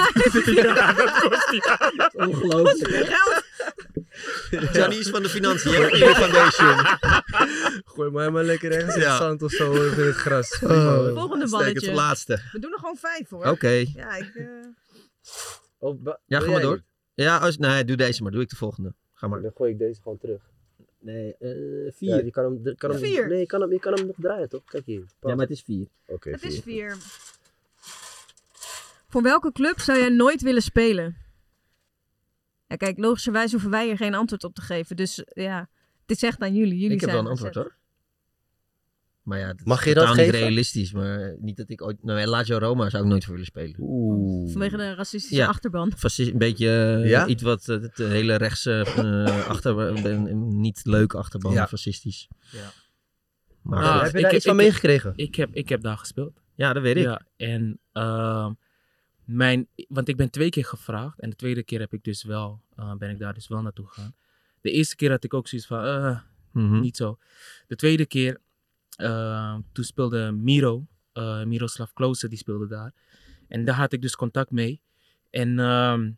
ja, 0.54 0.92
dat 0.92 1.18
kost 1.20 1.50
niet. 1.52 1.66
Ongelooflijk. 2.28 3.20
Johnny 4.72 4.96
is 4.96 5.08
van 5.10 5.22
de 5.22 5.28
financiën, 5.28 5.72
Foundation. 5.72 6.76
Gooi 7.84 8.10
mij 8.10 8.30
maar 8.30 8.44
lekker 8.44 8.72
ergens 8.72 8.94
in 8.94 9.00
Ja. 9.00 9.08
het 9.08 9.16
zand 9.18 9.42
of 9.42 9.50
zo 9.50 9.72
in 9.72 10.06
het 10.06 10.14
gras. 10.14 10.48
Volgende 10.58 11.14
Steek 11.14 11.40
het 11.40 11.50
balletje. 11.50 11.92
laatste. 11.94 12.40
We 12.52 12.58
doen 12.58 12.72
er 12.72 12.78
gewoon 12.78 12.96
vijf 12.96 13.28
hoor. 13.28 13.46
Oké. 13.46 13.68
Ja, 13.68 14.16
ik... 14.16 14.34
eh, 14.34 14.46
Oh, 15.78 16.06
Ja, 16.26 16.40
ga 16.40 16.50
maar 16.50 16.60
door. 16.60 16.82
Ja, 17.14 17.36
als, 17.38 17.56
nee, 17.58 17.84
doe 17.84 17.96
deze 17.96 18.22
maar. 18.22 18.32
Doe 18.32 18.42
ik 18.42 18.48
de 18.48 18.56
volgende. 18.56 18.94
Ga 19.12 19.26
maar. 19.28 19.42
Dan 19.42 19.52
gooi 19.54 19.72
ik 19.72 19.78
deze 19.78 20.00
gewoon 20.02 20.18
terug. 20.18 20.42
Nee, 21.02 21.36
eh 21.38 21.92
Ja, 21.98 22.16
je 22.16 22.30
kan 22.30 22.44
hem, 22.44 22.76
kan 22.76 22.90
hem, 22.90 22.98
Vier. 22.98 23.28
Nee, 23.28 23.38
je 23.38 23.46
kan, 23.46 23.60
hem, 23.60 23.72
je 23.72 23.78
kan 23.78 23.92
hem 23.92 24.06
nog 24.06 24.16
draaien, 24.18 24.48
toch? 24.48 24.64
Kijk 24.64 24.86
hier. 24.86 25.04
Ja, 25.20 25.34
maar 25.34 25.46
het 25.46 25.50
is 25.50 25.62
vier. 25.62 25.86
Oké, 26.06 26.30
Het 26.30 26.42
is 26.42 26.60
vier. 26.60 26.62
vier. 26.62 26.96
Voor 29.08 29.22
welke 29.22 29.52
club 29.52 29.78
zou 29.80 29.98
jij 29.98 30.08
nooit 30.08 30.42
willen 30.42 30.62
spelen? 30.62 31.16
Ja, 32.66 32.76
kijk, 32.76 32.98
logischerwijs 32.98 33.50
hoeven 33.50 33.70
wij 33.70 33.86
hier 33.86 33.96
geen 33.96 34.14
antwoord 34.14 34.44
op 34.44 34.54
te 34.54 34.60
geven. 34.62 34.96
Dus 34.96 35.22
ja, 35.26 35.68
dit 36.06 36.18
zegt 36.18 36.40
aan 36.40 36.54
jullie. 36.54 36.78
jullie 36.78 36.94
ik 36.94 37.00
heb 37.00 37.10
wel 37.10 37.18
een 37.18 37.26
antwoord 37.26 37.54
hoor. 37.54 37.76
Maar 39.22 39.38
ja, 39.38 39.46
dat 39.54 39.66
Mag 39.66 39.78
is 39.80 39.84
je 39.84 39.94
dat 39.94 40.06
niet 40.06 40.16
geven? 40.16 40.32
realistisch. 40.38 40.92
Maar 40.92 41.36
niet 41.40 41.56
dat 41.56 41.70
ik 41.70 41.82
ooit... 41.82 42.02
Nou, 42.04 42.26
Lazio 42.26 42.58
Roma 42.58 42.90
zou 42.90 43.02
ik 43.02 43.08
nooit 43.08 43.22
voor 43.24 43.32
willen 43.32 43.46
spelen. 43.48 43.76
Oeh. 43.78 44.50
Vanwege 44.52 44.76
de 44.76 44.94
racistische 44.94 45.36
Ja. 45.36 45.46
achterban. 45.46 45.92
Fasci- 45.96 46.30
een 46.30 46.38
beetje 46.38 46.98
eh, 47.02 47.08
Ja? 47.08 47.26
iets 47.26 47.42
wat 47.42 47.68
eh, 47.68 47.80
het 47.80 47.96
hele 47.96 48.34
rechtse 48.34 48.86
eh 48.96 49.48
achter, 49.52 49.78
een 50.06 50.60
niet 50.60 50.80
leuk 50.84 51.14
achterban, 51.14 51.52
Ja. 51.52 51.66
fascistisch. 51.66 52.28
Ja. 52.52 52.70
Maar 53.62 53.82
Ah, 53.84 54.02
heb 54.02 54.14
je 54.14 54.20
daar 54.22 54.34
iets 54.34 54.44
van 54.44 54.56
meegekregen? 54.56 55.12
Ik 55.16 55.34
heb, 55.34 55.54
ik 55.54 55.68
heb 55.68 55.80
daar 55.82 55.98
gespeeld. 55.98 56.40
ja, 56.54 56.72
dat 56.72 56.82
weet 56.82 56.96
ik. 56.96 57.02
Ja, 57.02 57.20
en 57.36 57.78
ehm, 57.92 58.52
mijn, 59.24 59.68
want 59.88 60.08
ik 60.08 60.16
ben 60.16 60.30
twee 60.30 60.50
keer 60.50 60.64
gevraagd 60.64 61.20
en 61.20 61.30
de 61.30 61.36
tweede 61.36 61.62
keer 61.62 61.80
heb 61.80 61.92
ik 61.92 62.04
dus 62.04 62.24
wel, 62.24 62.60
eh, 62.76 62.94
ben 62.94 63.10
ik 63.10 63.18
daar 63.18 63.34
dus 63.34 63.48
wel 63.48 63.62
naartoe 63.62 63.86
gegaan. 63.86 64.14
De 64.60 64.70
eerste 64.70 64.96
keer 64.96 65.10
had 65.10 65.24
ik 65.24 65.34
ook 65.34 65.48
zoiets 65.48 65.66
van, 65.66 65.84
eh, 65.84 66.18
Mhm. 66.52 66.80
niet 66.80 66.96
zo. 66.96 67.18
De 67.66 67.76
tweede 67.76 68.06
keer, 68.06 68.40
eh, 68.96 69.56
toen 69.72 69.84
speelde 69.84 70.30
Miro, 70.30 70.86
eh, 71.12 71.44
Miroslav 71.44 71.92
Klose, 71.92 72.28
die 72.28 72.38
speelde 72.38 72.66
daar. 72.66 72.92
En 73.48 73.64
daar 73.64 73.74
had 73.74 73.92
ik 73.92 74.02
dus 74.02 74.16
contact 74.16 74.50
mee. 74.50 74.80
En 75.30 75.58
ehm, 75.58 76.10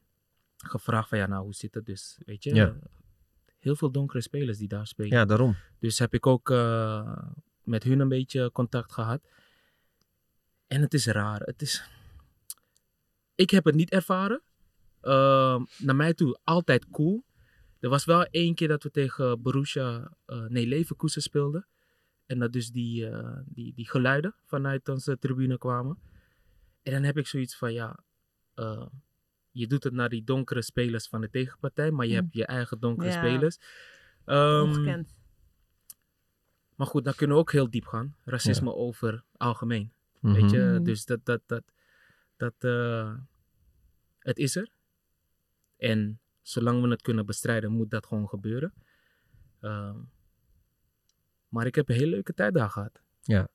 gevraagd 0.57 1.09
van, 1.09 1.19
ja 1.19 1.27
nou, 1.27 1.45
hoe 1.45 1.55
zit 1.55 1.75
het 1.75 1.87
dus, 1.87 2.19
weet 2.25 2.45
je? 2.45 2.55
Ja. 2.55 2.77
Heel 3.59 3.77
veel 3.77 3.91
donkere 3.91 4.21
spelers 4.21 4.59
die 4.59 4.69
daar 4.69 4.87
spelen. 4.87 5.11
Ja, 5.11 5.25
daarom. 5.25 5.57
Dus 5.79 5.99
heb 5.99 6.15
ik 6.15 6.27
ook 6.27 6.51
eh, 6.51 7.19
met 7.63 7.83
hun 7.83 8.01
een 8.01 8.09
beetje 8.09 8.51
contact 8.53 8.93
gehad. 8.93 9.21
En 10.67 10.81
het 10.81 10.95
is 10.95 11.07
raar. 11.07 11.41
Het 11.41 11.63
is... 11.63 11.85
Ik 13.35 13.51
heb 13.51 13.65
het 13.65 13.75
niet 13.75 13.91
ervaren. 13.91 14.43
Ehm, 15.01 15.65
naar 15.79 15.97
mij 15.97 16.15
toe 16.15 16.39
altijd 16.45 16.91
cool. 16.91 17.25
Er 17.81 17.89
was 17.89 18.05
wel 18.05 18.25
één 18.25 18.55
keer 18.55 18.69
dat 18.69 18.83
we 18.83 18.91
tegen 18.91 19.43
Borussia, 19.43 20.13
eh, 20.27 20.45
nee, 20.47 20.67
Leverkusen 20.67 21.23
speelden. 21.23 21.67
En 22.27 22.39
dat 22.39 22.53
dus 22.53 22.71
die, 22.71 23.09
eh, 23.09 23.39
die, 23.45 23.75
die 23.75 23.89
geluiden 23.89 24.35
vanuit 24.45 24.89
onze 24.89 25.19
tribune 25.19 25.59
kwamen. 25.59 25.99
En 26.83 26.93
dan 26.93 27.03
heb 27.03 27.17
ik 27.19 27.27
zoiets 27.27 27.57
van, 27.57 27.73
ja, 27.73 27.99
eh, 28.55 28.87
je 29.51 29.67
doet 29.67 29.85
het 29.85 29.93
naar 29.93 30.09
die 30.09 30.25
donkere 30.25 30.63
spelers 30.63 31.09
van 31.09 31.21
de 31.21 31.31
tegenpartij, 31.31 31.91
maar 31.91 32.07
je 32.07 32.13
Mm. 32.17 32.21
hebt 32.21 32.35
je 32.35 32.47
eigen 32.47 32.81
donkere 32.81 33.11
Ja. 33.11 33.17
spelers. 33.19 33.59
Ehm, 34.25 34.63
Ongekend. 34.63 35.15
maar 36.77 36.87
goed, 36.87 37.05
dan 37.05 37.15
kunnen 37.15 37.37
we 37.37 37.43
ook 37.43 37.53
heel 37.53 37.71
diep 37.71 37.87
gaan. 37.87 38.17
Racisme 38.25 38.75
over 38.75 39.25
algemeen. 39.37 39.93
Mhm. 40.21 40.35
Weet 40.35 40.51
je, 40.51 40.59
Mhm. 40.59 40.83
dus 40.83 41.05
dat, 41.05 41.25
dat, 41.25 41.41
dat, 41.47 41.63
dat, 42.37 42.55
eh, 42.59 43.15
het 44.19 44.39
is 44.39 44.57
er. 44.57 44.69
En 45.77 46.21
zolang 46.43 46.83
we 46.83 46.89
het 46.89 47.03
kunnen 47.03 47.27
bestrijden, 47.27 47.71
moet 47.73 47.91
dat 47.91 48.07
gewoon 48.07 48.29
gebeuren. 48.29 48.73
Ehm, 49.61 49.97
maar 51.55 51.67
ik 51.67 51.75
heb 51.75 51.89
een 51.89 51.95
hele 51.95 52.11
leuke 52.11 52.35
tijd 52.35 52.55
daar 52.55 52.71
gehad. 52.71 53.01
Ja. 53.23 53.49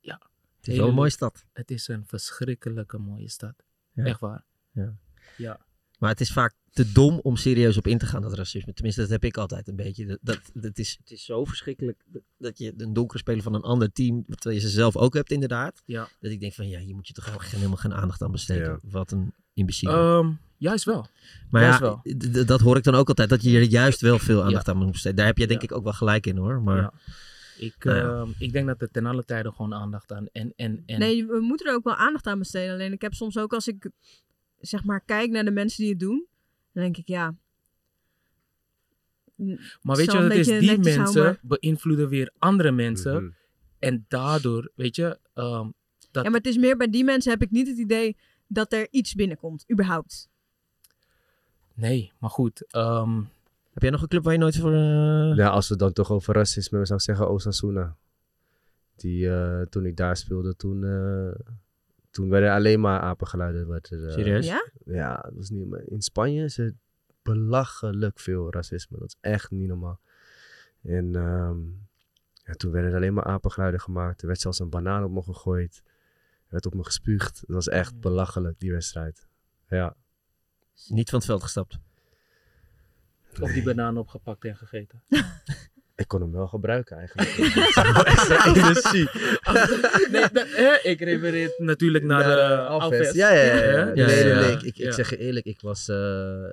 Ja. 0.00 0.14
Het 0.56 0.60
is 0.60 0.66
Hele 0.66 0.78
wel 0.80 0.88
een 0.88 0.94
mooie 0.94 1.10
stad. 1.10 1.44
Het 1.52 1.70
is 1.70 1.88
een 1.88 2.06
verschrikkelijke 2.06 2.98
mooie 2.98 3.28
stad. 3.28 3.54
Ja. 3.92 4.04
Echt 4.04 4.20
waar. 4.20 4.44
Ja. 4.72 4.96
Ja. 5.36 5.60
Maar 5.98 6.10
het 6.10 6.20
is 6.20 6.32
vaak 6.32 6.54
te 6.70 6.92
dom 6.92 7.18
om 7.18 7.36
serieus 7.36 7.76
op 7.76 7.86
in 7.86 7.98
te 7.98 8.06
gaan, 8.06 8.22
dat 8.22 8.34
racisme. 8.34 8.72
Tenminste, 8.72 9.00
dat 9.00 9.10
heb 9.10 9.24
ik 9.24 9.36
altijd 9.36 9.68
een 9.68 9.76
beetje. 9.76 10.06
Dat, 10.06 10.18
dat, 10.22 10.40
dat 10.54 10.78
is, 10.78 10.96
het 11.00 11.10
is 11.10 11.24
zo 11.24 11.44
verschrikkelijk 11.44 12.04
dat- 12.38 12.58
je 12.58 12.74
een 12.76 12.92
donkere 12.92 13.18
speler 13.18 13.42
van 13.42 13.54
een 13.54 13.62
ander 13.62 13.92
team, 13.92 14.24
terwijl 14.26 14.54
je 14.60 14.66
ze 14.68 14.68
zelf 14.72 14.96
ook 14.96 15.14
hebt 15.14 15.30
inderdaad, 15.30 15.82
Ja. 15.84 16.08
dat 16.20 16.30
ik 16.30 16.40
denk 16.40 16.52
van 16.52 16.68
ja, 16.68 16.78
hier 16.80 16.94
moet 16.94 17.06
je 17.06 17.12
toch 17.12 17.24
helemaal 17.24 17.46
geen, 17.46 17.56
helemaal 17.58 17.78
geen 17.78 17.94
aandacht 17.94 18.22
aan 18.22 18.30
besteden. 18.32 18.70
Ja. 18.70 18.78
Wat 18.82 19.10
een 19.10 19.34
imbeciel. 19.52 19.90
Ehm, 19.90 20.32
juist 20.58 20.84
wel. 20.84 21.06
maar 21.50 21.62
juist 21.62 21.80
ja, 21.80 21.84
wel. 21.84 22.44
dat 22.44 22.60
hoor 22.60 22.76
ik 22.76 22.84
dan 22.84 22.94
ook 22.94 23.08
altijd, 23.08 23.28
dat 23.28 23.42
je 23.42 23.56
er 23.56 23.62
juist 23.62 24.00
wel 24.00 24.18
veel 24.18 24.44
aandacht 24.44 24.68
aan 24.68 24.76
moet 24.76 24.90
besteden. 24.90 25.16
Daar 25.16 25.26
heb 25.26 25.38
je 25.38 25.46
denk 25.46 25.62
ik 25.62 25.72
ook 25.72 25.84
wel 25.84 25.92
gelijk 25.92 26.26
in 26.26 26.36
hoor. 26.36 26.62
Maar 26.62 26.76
Ja. 26.76 26.92
Ik, 27.58 27.84
Nou 27.84 27.98
ehm, 27.98 28.30
ik 28.38 28.52
denk 28.52 28.66
dat 28.66 28.82
er 28.82 28.90
ten 28.90 29.06
alle 29.06 29.24
tijde 29.24 29.52
gewoon 29.52 29.74
aandacht 29.74 30.12
aan. 30.12 30.26
En, 30.32 30.52
en, 30.56 30.82
en, 30.86 30.98
Nee, 30.98 31.26
we 31.26 31.40
moeten 31.40 31.66
er 31.66 31.74
ook 31.74 31.84
wel 31.84 31.94
aandacht 31.94 32.26
aan 32.26 32.38
besteden. 32.38 32.74
Alleen 32.74 32.92
ik 32.92 33.02
heb 33.02 33.14
soms 33.14 33.38
ook 33.38 33.52
als 33.52 33.68
ik 33.68 33.90
zeg 34.60 34.84
maar 34.84 35.00
kijk 35.00 35.30
naar 35.30 35.44
de 35.44 35.50
mensen 35.50 35.82
die 35.82 35.90
het 35.90 36.00
doen, 36.00 36.26
dan 36.72 36.82
denk 36.82 36.96
ik 36.96 37.08
ja. 37.08 37.34
Maar 39.82 39.96
weet 39.96 40.12
je 40.12 40.18
wat 40.18 40.32
het 40.32 40.32
is? 40.32 40.46
Die 40.46 40.78
mensen 40.78 41.02
houden, 41.02 41.38
beïnvloeden 41.42 42.08
weer 42.08 42.32
andere 42.38 42.72
mensen. 42.72 43.22
Mhm. 43.22 43.32
En 43.78 44.04
daardoor, 44.08 44.70
weet 44.74 44.96
je, 44.96 45.18
ehm, 45.34 45.70
dat... 46.10 46.24
Ja, 46.24 46.30
maar 46.30 46.38
het 46.38 46.46
is 46.46 46.56
meer 46.56 46.76
bij 46.76 46.90
die 46.90 47.04
mensen 47.04 47.30
heb 47.30 47.42
ik 47.42 47.50
niet 47.50 47.68
het 47.68 47.78
idee 47.78 48.16
dat 48.46 48.72
er 48.72 48.86
iets 48.90 49.14
binnenkomt, 49.14 49.64
überhaupt. 49.72 50.28
Nee, 51.76 52.12
maar 52.18 52.30
goed. 52.30 52.66
ehm, 52.70 53.16
Heb 53.72 53.82
jij 53.82 53.90
nog 53.90 54.02
een 54.02 54.08
club 54.08 54.22
waar 54.24 54.32
je 54.32 54.38
nooit 54.38 54.56
voor... 54.56 54.72
eh, 54.72 55.36
Ja, 55.36 55.48
als 55.48 55.66
we 55.68 55.74
het 55.74 55.82
dan 55.82 55.92
toch 55.92 56.10
over 56.10 56.34
racisme 56.34 56.84
zou 56.86 56.98
ik 56.98 57.04
zeggen 57.04 57.30
Osasuna. 57.30 57.96
Die, 58.96 59.30
eh, 59.30 59.60
toen 59.62 59.86
ik 59.86 59.96
daar 59.96 60.16
speelde, 60.16 60.56
toen, 60.56 60.84
eh, 60.84 61.56
toen 62.10 62.28
werden 62.28 62.52
alleen 62.52 62.80
maar 62.80 63.00
apengeluiden. 63.00 63.68
Werd 63.68 63.90
er, 63.90 64.12
Serieus? 64.12 64.46
Ja? 64.46 64.68
Ja, 64.84 65.16
dat 65.32 65.42
is 65.42 65.50
niet... 65.50 65.68
maar 65.68 65.82
In 65.86 66.02
Spanje 66.02 66.44
is 66.44 66.58
er 66.58 66.72
belachelijk 67.22 68.18
veel 68.18 68.52
racisme. 68.52 68.98
Dat 68.98 69.08
is 69.08 69.16
echt 69.20 69.50
niet 69.50 69.68
normaal. 69.68 70.00
En 70.82 71.16
ehm, 71.16 71.58
ja, 72.44 72.52
toen 72.52 72.70
werden 72.72 72.90
er 72.90 72.96
alleen 72.96 73.14
maar 73.14 73.24
apengeluiden 73.24 73.80
gemaakt. 73.80 74.20
Er 74.20 74.26
werd 74.26 74.40
zelfs 74.40 74.58
een 74.58 74.70
banaan 74.70 75.04
op 75.04 75.10
me 75.10 75.22
gegooid. 75.22 75.82
Er 75.84 76.52
werd 76.52 76.66
op 76.66 76.74
me 76.74 76.84
gespuugd. 76.84 77.34
Dat 77.46 77.54
was 77.56 77.68
echt 77.68 78.00
belachelijk, 78.00 78.58
die 78.60 78.72
wedstrijd. 78.72 79.26
Ja. 79.68 79.94
Niet 80.88 81.08
van 81.10 81.18
het 81.18 81.26
veld 81.28 81.42
gestapt. 81.42 81.78
Of 83.40 83.52
die 83.52 83.62
banaan 83.62 83.96
opgepakt 83.98 84.44
en 84.44 84.56
gegeten. 84.56 85.02
Ik 85.96 86.08
kon 86.08 86.20
hem 86.20 86.32
wel 86.32 86.46
gebruiken 86.46 86.96
eigenlijk. 86.96 87.28
energie. 88.56 89.08
nee, 90.12 90.28
dat- 90.32 90.48
hè, 90.48 90.78
ik 90.82 91.00
refereer 91.00 91.54
natuurlijk 91.58 92.04
naar 92.04 92.22
de 92.24 92.56
Alves. 92.66 93.12
Ja, 93.12 93.30
ja, 93.32 93.42
ja. 93.54 93.84
Nee, 93.84 93.94
nee, 93.94 94.26
ja, 94.26 94.40
nee, 94.40 94.52
Ik, 94.56 94.76
ik, 94.76 94.92
zeg 94.92 95.10
je 95.10 95.16
eerlijk, 95.18 95.46
ik 95.46 95.60
was... 95.60 95.88
eh, 95.88 96.48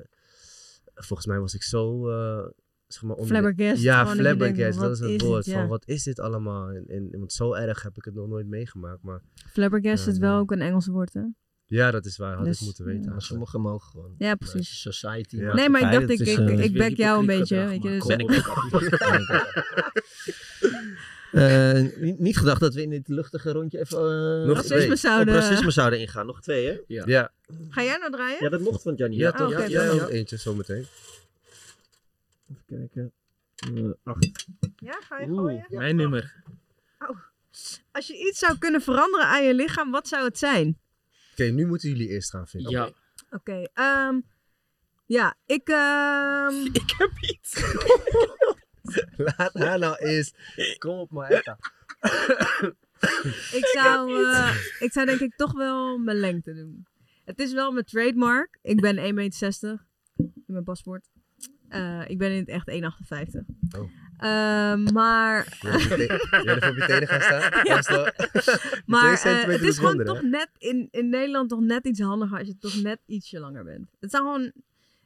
volgens 0.93 1.27
mij 1.27 1.39
was 1.39 1.53
ik 1.53 1.63
zo... 1.63 2.09
eh, 2.09 2.47
zeg 2.87 3.03
maar 3.03 3.15
onder 3.15 3.35
Flabbergast, 3.35 3.81
Ja, 3.81 4.07
flabbergast, 4.07 4.79
dat 4.79 4.91
is 4.91 4.99
het 4.99 5.09
is 5.09 5.21
woord. 5.27 5.49
Van, 5.49 5.67
wat 5.67 5.87
is 5.87 6.03
dit 6.03 6.19
allemaal? 6.19 6.69
En, 6.69 6.83
en, 6.87 7.09
want 7.11 7.33
zo 7.33 7.53
erg 7.53 7.81
heb 7.83 7.95
ik 7.97 8.05
het 8.05 8.13
nog 8.13 8.27
nooit 8.27 8.47
meegemaakt. 8.47 9.03
Maar 9.03 9.21
Flabbergast 9.51 10.07
is 10.07 10.17
wel 10.17 10.37
ook 10.37 10.51
een 10.51 10.61
Engels 10.61 10.87
woord, 10.87 11.13
hè? 11.13 11.21
Ja, 11.65 11.91
dat 11.91 12.05
is 12.05 12.17
waar. 12.17 12.35
Had 12.35 12.45
Dus, 12.45 12.59
ik 12.59 12.65
moeten 12.65 12.85
weten. 12.85 13.11
ja. 13.13 13.19
Sommigen 13.19 13.61
mogen 13.61 13.89
gewoon. 13.89 14.15
Ja, 14.17 14.35
precies. 14.35 14.81
Society. 14.81 15.37
Ja. 15.37 15.53
Nee, 15.53 15.69
maar 15.69 15.81
ik 15.81 15.91
dacht, 15.99 16.09
ik, 16.09 16.19
is, 16.19 16.27
ik, 16.37 16.49
eh, 16.49 16.63
ik 16.63 16.77
back 16.77 16.95
jou 16.95 17.19
een 17.19 17.25
beetje, 17.25 17.55
gedrag, 17.55 17.69
weet 17.69 17.83
je. 17.83 17.89
maar 17.89 17.97
Dus 17.97 18.07
Ben 18.07 18.19
ik 18.19 18.47
ook. 18.49 19.51
Eh, 21.31 21.81
niet, 22.01 22.19
niet 22.19 22.37
gedacht 22.37 22.59
dat 22.59 22.73
we 22.73 22.81
in 22.81 22.89
dit 22.89 23.07
luchtige 23.07 23.51
rondje 23.51 23.79
even 23.79 23.97
eh, 23.97 24.47
Nog 24.47 24.55
Racisme 24.55 24.77
twee. 24.85 24.95
zouden- 24.95 25.35
op 25.35 25.41
racisme 25.41 25.71
zouden 25.71 25.99
ingaan. 25.99 26.25
Nog 26.25 26.41
twee, 26.41 26.65
hè? 26.67 26.77
Ja. 26.87 27.03
Ja, 27.05 27.31
Ga 27.69 27.83
jij 27.83 27.97
nou 27.97 28.11
draaien? 28.11 28.37
Ja, 28.43 28.49
dat 28.49 28.59
mocht 28.61 28.81
van 28.81 28.95
Gianni. 28.95 29.17
ja, 29.17 29.29
Oh, 29.29 29.35
toch? 29.35 29.51
oké, 29.51 29.63
ja, 29.63 29.83
ja. 29.83 30.07
eentje 30.07 30.37
zometeen. 30.37 30.85
Even 32.51 32.63
kijken. 32.67 33.11
Eh, 33.55 33.89
acht. 34.03 34.45
Ja, 34.77 34.99
ga 35.07 35.19
je 35.19 35.27
Oeh, 35.29 35.39
gooien? 35.41 35.65
mijn 35.69 35.95
nummer. 35.95 36.43
Als 37.91 38.07
je 38.07 38.17
iets 38.27 38.39
zou 38.39 38.57
kunnen 38.57 38.81
veranderen 38.81 39.25
aan 39.27 39.43
je 39.43 39.53
lichaam, 39.53 39.91
wat 39.91 40.07
zou 40.07 40.23
het 40.23 40.37
zijn? 40.37 40.77
Oké, 41.33 41.43
nu 41.43 41.65
moeten 41.67 41.89
jullie 41.89 42.07
eerst 42.07 42.29
gaan 42.29 42.47
vinden. 42.47 42.71
Ja. 42.71 42.91
Oké, 43.29 43.67
ehm, 43.73 44.19
ja, 45.05 45.35
ik, 45.45 45.67
ehm, 45.67 46.65
Ik 46.81 46.93
heb 46.97 47.11
iets. 47.19 47.61
Laat 49.37 49.53
haar 49.53 49.79
nou 49.79 49.95
eens. 49.95 50.33
Kom 50.77 50.97
op, 50.97 51.11
maar 51.11 51.29
Etta. 51.29 51.57
ik, 53.59 53.69
zou, 53.73 54.25
eh, 54.25 54.55
ik 54.79 54.91
zou 54.91 55.05
denk 55.05 55.19
ik 55.19 55.35
toch 55.35 55.53
wel 55.53 55.97
mijn 55.97 56.17
lengte 56.17 56.53
doen. 56.53 56.87
Het 57.25 57.39
is 57.39 57.53
wel 57.53 57.71
mijn 57.71 57.85
trademark. 57.85 58.59
Ik 58.61 58.81
ben 58.81 58.97
1,60 59.07 59.13
meter 59.13 59.85
in 60.15 60.43
mijn 60.45 60.63
paspoort. 60.63 61.09
Eh, 61.69 62.09
ik 62.09 62.17
ben 62.17 62.31
in 62.31 62.39
het 62.39 62.49
echt 62.49 62.69
1,58. 62.69 63.45
Oh. 63.77 63.91
Ehm, 64.23 64.93
maar 64.93 65.57
Jij 65.61 66.45
er 66.45 66.61
voor 66.61 66.69
op 66.69 66.75
je 66.75 66.85
tenen 66.87 67.07
gaan 67.07 67.21
staan? 67.21 67.65
Ja. 67.67 68.11
Maar 68.85 69.21
eh, 69.23 69.43
het 69.43 69.61
is 69.61 69.77
gewoon 69.77 70.03
toch 70.03 70.21
net 70.21 70.49
in, 70.57 70.87
in 70.91 71.09
Nederland 71.09 71.49
toch 71.49 71.59
net 71.59 71.87
iets 71.87 71.99
handiger 71.99 72.37
als 72.37 72.47
je 72.47 72.57
toch 72.57 72.81
net 72.81 72.99
ietsje 73.05 73.39
langer 73.39 73.63
bent. 73.63 73.87
Het 73.99 74.11
zou 74.11 74.23
gewoon. 74.23 74.51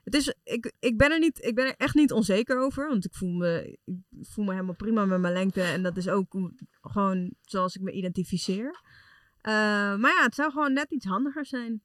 Het 0.04 0.16
is, 0.16 0.34
ik, 0.44 0.72
ik, 0.80 0.98
ben 0.98 1.12
er 1.12 1.20
niet, 1.20 1.44
ik 1.46 1.56
ben 1.56 1.66
er 1.66 1.76
echt 1.78 1.96
niet 1.96 2.12
onzeker 2.12 2.60
over. 2.60 2.88
Want 2.88 3.06
ik 3.06 3.14
voel, 3.14 3.30
me, 3.34 3.78
ik 3.86 4.28
voel 4.30 4.46
me 4.46 4.52
helemaal 4.52 4.76
prima 4.76 5.06
met 5.06 5.20
mijn 5.20 5.34
lengte. 5.34 5.62
En 5.62 5.84
dat 5.84 5.98
is 5.98 6.08
ook 6.10 6.36
gewoon 6.82 7.34
zoals 7.42 7.76
ik 7.76 7.82
me 7.82 7.92
identificeer. 7.92 8.82
Eh, 9.42 9.54
maar 9.96 10.14
ja, 10.18 10.24
het 10.24 10.36
zou 10.36 10.52
gewoon 10.52 10.74
net 10.74 10.92
iets 10.92 11.06
handiger 11.06 11.46
zijn. 11.46 11.82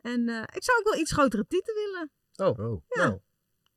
En 0.00 0.28
eh, 0.28 0.42
ik 0.54 0.62
zou 0.64 0.78
ook 0.78 0.88
wel 0.90 1.00
iets 1.00 1.12
grotere 1.12 1.46
tieten 1.46 1.74
willen. 1.74 2.10
Oh, 2.34 2.58
Oh. 2.70 2.82
Ja. 2.88 3.02
nou. 3.02 3.18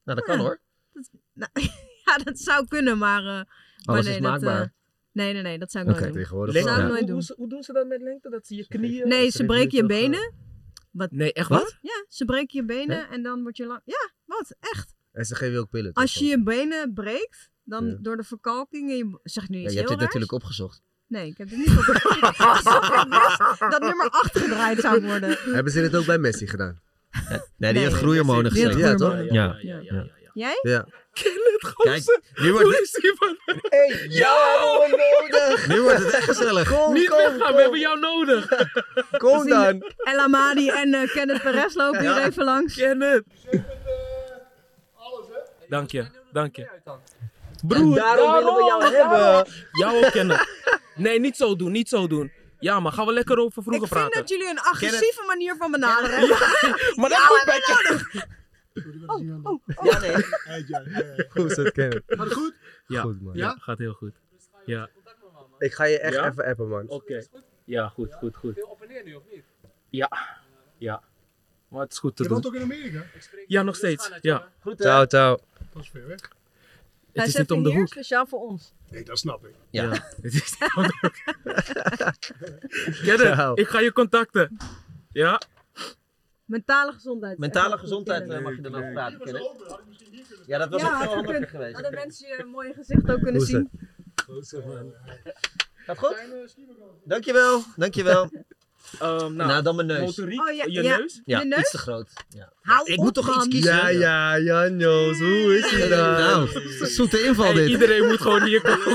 Nou, 0.04 0.18
dat 0.18 0.24
kan 0.24 0.38
Ja. 0.38 0.42
hoor. 0.44 0.62
Dat, 0.94 1.10
nou, 1.34 1.52
ja, 2.18 2.24
dat 2.24 2.40
zou 2.40 2.68
kunnen, 2.68 2.98
maar. 2.98 3.20
eh, 3.26 3.26
maar 3.26 3.46
nee, 3.86 3.98
is 4.00 4.06
dat, 4.06 4.16
eh, 4.16 4.22
maakbaar. 4.22 4.74
nee, 5.12 5.34
nee, 5.34 5.42
nee, 5.42 5.58
dat 5.60 5.72
zou 5.72 5.84
ik 5.86 5.90
Oké, 5.92 6.00
nooit 6.00 6.14
doen. 6.14 6.22
tegenwoordig 6.22 6.56
Dat 6.56 6.64
wel. 6.64 6.74
zou 6.74 6.86
ik 6.86 6.90
Ja. 6.90 6.94
nooit 7.00 7.10
Hoe, 7.10 7.20
doen. 7.20 7.26
hoe, 7.28 7.36
hoe 7.38 7.50
doen 7.50 7.64
ze 7.64 7.74
dat 7.74 7.88
met 7.88 8.02
lengte? 8.02 8.30
Dat 8.30 8.48
ze 8.48 8.56
je 8.56 8.68
knieën... 8.68 9.08
Nee, 9.08 9.30
ze 9.30 9.46
breken 9.46 9.78
je 9.78 9.86
benen. 9.86 10.34
Wat? 10.92 11.12
Nee, 11.12 11.34
echt 11.34 11.50
Wat? 11.50 11.78
Ja, 11.82 12.06
ze 12.10 12.26
breken 12.26 12.60
je 12.60 12.66
benen 12.66 13.10
en 13.10 13.24
dan 13.24 13.42
word 13.42 13.58
je 13.58 13.66
lang. 13.66 13.82
Ja, 13.86 14.12
wat? 14.26 14.56
Echt? 14.60 14.94
En 15.12 15.26
ze 15.26 15.36
geven 15.36 15.54
je 15.54 15.60
ook 15.60 15.70
pillen. 15.70 15.94
Als 15.94 16.14
je 16.14 16.26
je 16.26 16.44
benen 16.44 16.94
breekt, 16.94 17.50
dan 17.64 17.86
Ja. 17.86 17.98
door 18.02 18.18
de 18.18 18.24
verkalking. 18.24 18.90
En 18.90 18.98
je, 18.98 19.20
zeg 19.24 19.44
ik 19.44 19.50
nu 19.50 19.58
Ja, 19.58 19.64
iets 19.64 19.72
je 19.74 19.78
hebt 19.78 19.90
dit 19.90 20.00
raars? 20.00 20.14
natuurlijk 20.14 20.32
opgezocht. 20.44 20.82
Nee, 21.08 21.28
ik 21.28 21.38
heb 21.38 21.50
het 21.50 21.58
niet 21.58 21.68
opgezocht. 21.78 22.20
Dat 23.72 23.80
nummer 23.82 24.10
8 24.10 24.38
gedraaid 24.38 24.80
zou 24.80 25.02
worden. 25.06 25.38
Hebben 25.54 25.72
ze 25.74 25.82
dit 25.82 25.96
ook 25.96 26.06
bij 26.06 26.18
Messi 26.18 26.48
gedaan? 26.48 26.82
Nee, 27.30 27.40
die 27.58 27.72
Nee. 27.74 27.78
heeft 27.84 27.96
groeihormonen 27.96 28.52
geslikt. 28.52 28.78
Ja, 28.80 28.96
toch? 28.96 29.14
Ja. 29.30 29.58
ja, 29.62 29.80
ja. 30.34 30.48
ja, 30.48 30.54
ja. 30.62 30.62
Jij? 30.64 30.72
Ja. 30.72 30.86
Kijk, 31.84 32.22
nu 32.36 32.52
wordt, 32.52 32.78
het, 32.80 33.00
Hey, 33.70 34.06
jou 34.10 34.90
nodig! 34.90 35.68
nu 35.68 35.82
wordt 35.82 35.98
het 35.98 36.14
echt 36.14 36.24
gezellig. 36.24 36.70
Kom, 36.70 36.94
Niet 36.94 37.10
kom, 37.10 37.18
weggaan, 37.18 37.40
kom. 37.40 37.56
we 37.56 37.62
hebben 37.62 37.80
jou 37.80 38.00
nodig. 38.00 38.48
Kom 39.18 39.48
dan! 39.48 39.84
El 39.98 40.20
Amadi 40.20 40.70
en 40.70 40.94
eh, 40.94 41.12
Kenneth 41.14 41.42
Perez 41.42 41.74
lopen 41.76 42.00
hier 42.00 42.26
even 42.26 42.44
langs. 42.44 42.76
Kenneth. 42.76 43.24
Dank 45.70 45.92
je, 45.92 46.08
dank 46.32 46.56
je. 46.56 46.68
Broer, 47.68 47.96
daarom 47.96 48.32
willen 48.32 48.56
we 48.56 48.64
jou 48.64 48.96
hebben. 48.96 49.54
Jou 49.72 50.06
ook 50.06 50.12
kennen. 50.12 50.48
Nee, 50.96 51.20
niet 51.20 51.38
zo 51.38 51.56
doen, 51.56 51.72
niet 51.72 51.90
zo 51.90 52.08
doen. 52.08 52.32
Ja, 52.60 52.80
maar 52.80 52.92
gaan 52.92 53.06
we 53.06 53.14
lekker 53.14 53.38
over 53.38 53.64
vroeger 53.64 53.84
Ik 53.84 53.94
vind 53.94 54.00
praten. 54.00 54.20
dat 54.20 54.30
jullie 54.30 54.50
een 54.50 54.60
agressieve 54.60 55.24
manier 55.28 55.56
van 55.58 55.72
benaderen 55.72 56.28
Maar 57.00 57.10
dat 57.10 57.26
moet 57.30 57.44
bij 57.46 57.62
je. 58.74 59.60
Ja, 59.84 60.00
nee. 60.00 60.14
Hoe 61.34 61.46
is 61.50 61.56
het 61.56 61.72
kennen? 61.72 62.04
Gaat 62.08 62.26
het 62.26 62.34
goed? 62.34 62.54
Ja, 62.88 63.02
Goed, 63.02 63.22
man. 63.22 63.34
ja, 63.36 63.56
gaat 63.60 63.78
heel 63.78 63.94
goed. 63.94 64.16
Ja, 64.66 64.90
Ik 65.58 65.74
ga 65.74 65.84
je 65.84 66.00
echt 66.00 66.14
Ja? 66.14 66.30
even 66.30 66.46
appen, 66.46 66.68
man. 66.70 66.88
oké. 66.88 67.22
Ja, 67.66 67.88
goed, 67.88 68.14
goed, 68.14 68.36
goed. 68.36 68.54
Veel 68.54 68.68
op 68.68 68.82
en 68.82 68.88
neer 68.88 69.04
nu, 69.04 69.14
of 69.14 69.24
niet? 69.32 69.44
Ja, 69.90 70.38
ja. 70.78 71.04
Maar 71.68 71.82
het 71.82 71.92
is 71.92 71.98
goed 72.00 72.16
te 72.16 72.24
Je 72.24 72.30
doen. 72.30 72.42
woont 72.42 72.54
ook 72.56 72.62
in 72.62 72.66
Amerika? 72.72 73.04
Ja, 73.48 73.62
nog 73.62 73.76
steeds. 73.76 74.12
Ja. 74.22 74.48
Ciao, 74.76 75.06
ciao. 75.06 75.38
Dat 75.74 75.82
is 75.84 75.90
ver 75.90 76.08
weg. 76.08 76.32
Het 77.14 77.28
is 77.28 77.36
niet 77.36 77.52
om 77.52 77.64
de 77.64 77.74
hoek. 77.74 77.88
speciaal 77.88 78.26
voor 78.26 78.40
ons. 78.40 78.74
Nee, 78.90 79.04
dat 79.04 79.20
snap 79.20 79.46
ik. 79.46 79.56
Ja. 79.70 79.90
Het 80.22 80.34
is 80.34 80.34
niet 80.60 80.74
om 80.76 80.84
de 80.84 80.98
hoek. 81.02 81.14
Kenneth, 83.04 83.34
Ciao. 83.34 83.54
ik 83.54 83.68
ga 83.68 83.80
je 83.80 83.92
contacten. 83.92 84.58
Ja? 85.12 85.42
Mentale 86.52 86.92
gezondheid. 86.92 87.38
Mentale 87.38 87.78
gezondheid 87.78 88.30
eh, 88.30 88.42
mag 88.42 88.56
je 88.56 88.62
dan 88.62 88.76
over 88.76 88.92
praten. 88.92 89.42
Ja, 90.46 90.58
dat 90.58 90.70
was 90.70 90.82
Ja, 90.82 90.94
ook 90.96 91.02
veel 91.04 91.14
handiger 91.14 91.48
geweest. 91.48 91.74
Hadden 91.74 91.94
mensen 91.94 92.28
je 92.28 92.44
mooie 92.44 92.74
gezicht 92.74 93.10
ook 93.12 93.22
kunnen 93.22 93.42
Hoe 94.26 94.40
is 94.40 94.50
zien. 94.50 94.66
Gaat 95.76 95.98
goed? 95.98 96.16
Dankjewel, 97.04 97.64
dankjewel. 97.76 98.30
Ehm, 99.00 99.18
nou, 99.18 99.34
Nou, 99.36 99.64
dan 99.64 99.76
mijn 99.76 99.88
neus. 99.88 100.00
motoriek, 100.00 100.40
Oh, 100.42 100.56
ja, 100.56 100.64
je 100.68 100.82
ja. 100.84 100.98
neus. 100.98 101.22
Ja, 101.26 101.40
Je 101.40 101.46
neus? 101.46 101.60
iets 101.60 101.72
te 101.72 101.78
groot. 101.78 102.10
Ja. 102.30 102.52
Hou 102.62 102.86
Ik 102.92 102.98
op, 102.98 103.04
moet 103.04 103.14
toch 103.14 103.36
iets 103.36 103.48
kiezen? 103.48 103.74
Ja, 103.76 103.88
ja, 103.88 104.40
Janjo's, 104.40 105.18
hoe 105.20 105.58
is 105.58 105.72
het 105.72 105.90
dan? 105.90 106.12
Nou, 106.14 106.48
zoete 106.88 107.24
inval 107.24 107.46
Hey, 107.46 107.54
dit. 107.54 107.70
iedereen 107.70 108.08
moet 108.08 108.22
gewoon 108.22 108.44
hier 108.44 108.62
komen. 108.62 108.88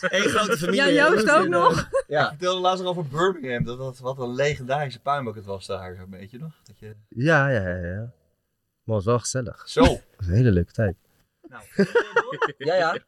Eén 0.00 0.28
grote 0.28 0.56
familie. 0.58 0.82
Ja, 0.82 0.90
Joost 1.10 1.30
ook 1.30 1.48
nog. 1.48 1.88
Ja. 2.06 2.22
Ik 2.22 2.28
vertelde 2.28 2.60
laatst 2.60 2.82
nog 2.84 2.96
over 2.96 3.06
Birmingham, 3.10 3.64
dat, 3.64 3.78
dat 3.78 3.98
wat 3.98 4.18
een 4.18 4.34
legendarische 4.34 5.00
puinbak 5.00 5.34
het 5.34 5.44
was 5.44 5.66
daar, 5.66 5.94
zo'n 5.96 6.10
beetje 6.10 6.38
nog. 6.38 6.52
Dat 6.64 6.78
je... 6.78 6.94
Ja, 7.08 7.48
ja, 7.48 7.60
ja, 7.68 7.76
ja. 7.86 7.96
Maar 8.84 8.96
het 8.96 9.04
was 9.04 9.04
wel 9.04 9.18
gezellig. 9.18 9.62
Zo. 9.68 9.80
Was 10.16 10.26
een 10.26 10.34
hele 10.34 10.50
leuke 10.50 10.72
tijd. 10.72 10.96
Ja, 12.58 12.74
ja. 12.74 12.98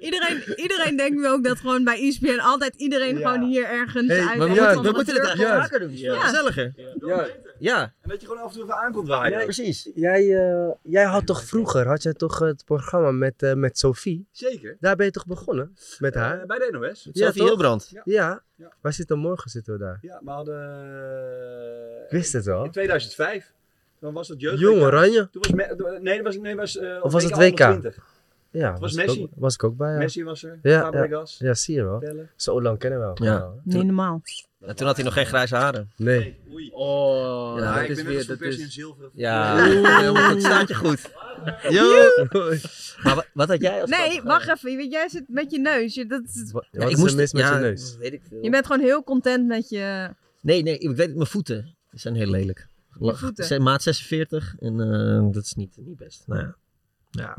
Iedereen, 0.00 0.42
iedereen 0.56 0.96
denkt 0.96 1.26
ook 1.26 1.44
dat 1.44 1.58
gewoon 1.58 1.84
bij 1.84 2.08
ESPN 2.08 2.38
altijd 2.38 2.74
iedereen 2.74 3.16
gewoon 3.16 3.42
hier 3.42 3.64
ergens 3.64 4.10
uit... 4.10 4.38
Maar 4.38 4.48
we 4.48 4.54
ja, 4.54 4.74
moeten 4.74 5.14
het 5.14 5.24
echt 5.24 5.42
vaker 5.42 5.80
doen. 5.80 5.96
Gezelliger. 5.96 6.72
Ja. 7.00 7.26
ja. 7.58 7.92
En 8.00 8.08
dat 8.08 8.20
je 8.20 8.26
gewoon 8.26 8.42
af 8.42 8.48
en 8.48 8.54
toe 8.54 8.62
even 8.62 8.76
aan 8.76 9.06
waaien. 9.06 9.44
Precies. 9.44 9.90
Jij, 9.94 10.36
eh, 10.36 10.70
jij 10.82 11.04
had 11.04 11.26
toch 11.26 11.44
vroeger, 11.44 11.86
had 11.86 12.02
jij 12.02 12.12
toch 12.12 12.38
het 12.38 12.64
programma 12.64 13.10
met, 13.10 13.42
eh, 13.42 13.54
met 13.54 13.78
Sophie? 13.78 14.26
Zeker. 14.32 14.76
Daar 14.80 14.96
ben 14.96 15.06
je 15.06 15.12
toch 15.12 15.26
begonnen? 15.26 15.76
Met 15.98 16.14
haar? 16.14 16.40
Eh, 16.40 16.46
bij 16.46 16.58
de 16.58 16.68
NOS. 16.72 17.06
Met 17.06 17.18
Sophie 17.18 17.42
Hilbrand. 17.42 17.92
Ja. 18.04 18.42
Waar 18.80 18.92
zitten 18.92 19.16
we 19.16 19.22
morgen? 19.22 19.50
Zitten 19.50 19.72
we 19.72 19.78
daar? 19.78 19.98
Ja, 20.00 20.20
we 20.24 20.30
hadden... 20.30 22.06
Wist 22.08 22.32
het 22.32 22.44
wel. 22.44 22.64
In 22.64 22.70
2005. 22.70 23.52
Dan 24.00 24.12
was 24.12 24.28
het 24.28 24.40
jeugd. 24.40 24.58
Jong 24.58 24.82
Oranje. 24.82 25.28
Toen 25.30 25.42
was 25.42 25.50
nee, 25.52 26.16
dat 26.16 26.22
was, 26.22 26.36
nee, 26.36 26.56
was, 26.56 26.78
of 27.02 27.12
was 27.12 27.24
het 27.24 27.36
WK? 27.36 27.92
Ja, 28.50 28.78
was 28.78 28.94
ik 28.94 29.06
Messi. 29.06 29.22
Ook, 29.22 29.30
was 29.34 29.54
ik 29.54 29.64
ook 29.64 29.76
bij, 29.76 29.92
ja. 29.92 29.98
Messi 29.98 30.24
was 30.24 30.42
er, 30.44 30.58
Ja, 30.62 30.80
Fabregas. 30.80 31.36
ja, 31.38 31.46
ja, 31.46 31.54
zie 31.54 31.74
je 31.74 31.84
wel. 31.84 31.98
Bellen. 31.98 32.30
Zo 32.36 32.62
lang 32.62 32.78
kennen 32.78 33.00
we 33.00 33.04
elkaar 33.06 33.26
Ja. 33.26 33.38
al. 33.38 33.60
Nee, 33.64 33.82
normaal. 33.82 34.22
En 34.60 34.76
toen 34.76 34.86
had 34.86 34.96
hij 34.96 35.04
nog 35.04 35.14
geen 35.14 35.26
grijze 35.26 35.56
haren. 35.56 35.90
Nee. 35.96 36.38
Oh, 36.72 37.58
Ja, 37.58 37.74
dat 37.74 37.82
ik 37.82 37.88
is 37.88 37.96
ben 37.96 38.06
weer... 38.06 38.26
Dat 38.26 38.38
versie 38.38 38.58
is... 38.60 38.66
in 38.66 38.70
zilveren. 38.72 39.10
Ja, 39.14 39.66
Oeh. 39.68 40.26
goed. 40.30 40.42
Staat 40.42 40.68
je 40.68 40.74
goed. 40.74 41.10
Yo. 41.68 42.02
Maar 43.02 43.14
wa- 43.14 43.24
wat 43.32 43.48
had 43.48 43.60
jij 43.60 43.80
als 43.80 43.90
Nee, 43.90 44.22
wacht 44.22 44.48
even. 44.64 44.88
Jij 44.90 45.08
zit 45.08 45.24
met 45.28 45.50
je 45.50 45.58
neus. 45.58 45.94
Je, 45.94 46.06
dat 46.06 46.22
is- 46.24 46.52
Wat, 46.52 46.66
wat 46.72 46.82
ik 46.82 46.90
is 46.90 46.96
moest- 46.98 47.10
er 47.12 47.16
mis 47.16 47.32
met 47.32 47.42
ja, 47.42 47.54
je 47.54 47.60
neus? 47.60 47.96
Weet 47.96 48.12
ik 48.12 48.22
veel. 48.28 48.42
je 48.42 48.50
bent 48.50 48.66
gewoon 48.66 48.82
heel 48.82 49.04
content 49.04 49.46
met 49.46 49.68
je... 49.68 50.10
Nee, 50.40 50.62
nee, 50.62 50.78
ik 50.78 50.88
weet 50.96 51.06
het, 51.06 51.16
mijn 51.16 51.28
voeten 51.28 51.76
die 51.90 52.00
zijn 52.00 52.14
heel 52.14 52.30
lelijk. 52.30 52.68
Je 52.98 53.14
voeten? 53.14 53.44
Ze 53.44 53.48
zijn 53.48 53.62
maat 53.62 53.82
46 53.82 54.54
en 54.58 54.80
eh, 54.80 55.32
dat 55.32 55.44
is 55.44 55.54
niet, 55.54 55.76
niet 55.76 55.96
best. 55.96 56.22
Nou 56.26 56.40
ja. 56.40 56.56
ja. 57.10 57.36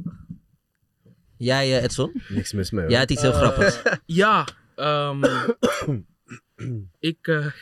Jij, 1.42 1.82
Edson? 1.82 2.22
Niks 2.28 2.54
mis 2.54 2.72
mee 2.72 2.82
hoor. 2.82 2.92
Jij 2.92 3.00
had 3.00 3.12
iets 3.12 3.22
heel 3.22 3.32
Eh, 3.32 3.38
grappigs. 3.38 3.82
Ja, 4.06 4.48
ehm, 4.76 5.24
ik... 7.00 7.28
eh, 7.28 7.46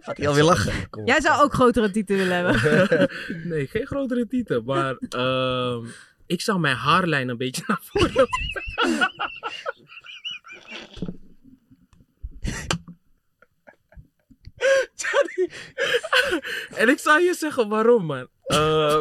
Gaat 0.00 0.16
hij 0.16 0.28
alweer 0.28 0.42
lachen? 0.44 0.90
Kom 0.90 1.02
op. 1.02 1.08
Jij 1.08 1.20
zou 1.20 1.42
ook 1.42 1.54
grotere 1.54 1.90
titel 1.90 2.16
willen 2.16 2.36
hebben. 2.36 3.08
nee, 3.50 3.66
geen 3.66 3.86
grotere 3.86 4.26
titel, 4.26 4.62
maar 4.62 4.96
ehm, 5.08 5.86
ik 6.26 6.40
zou 6.40 6.58
mijn 6.60 6.76
haarlijn 6.76 7.28
een 7.28 7.36
beetje 7.36 7.62
naar 7.66 7.80
voren. 7.82 8.26
Johnny. 14.94 15.50
en 16.74 16.88
ik 16.88 16.98
zou 16.98 17.22
je 17.22 17.34
zeggen 17.34 17.68
waarom, 17.68 18.04
man. 18.06 18.28
Eh, 18.42 19.00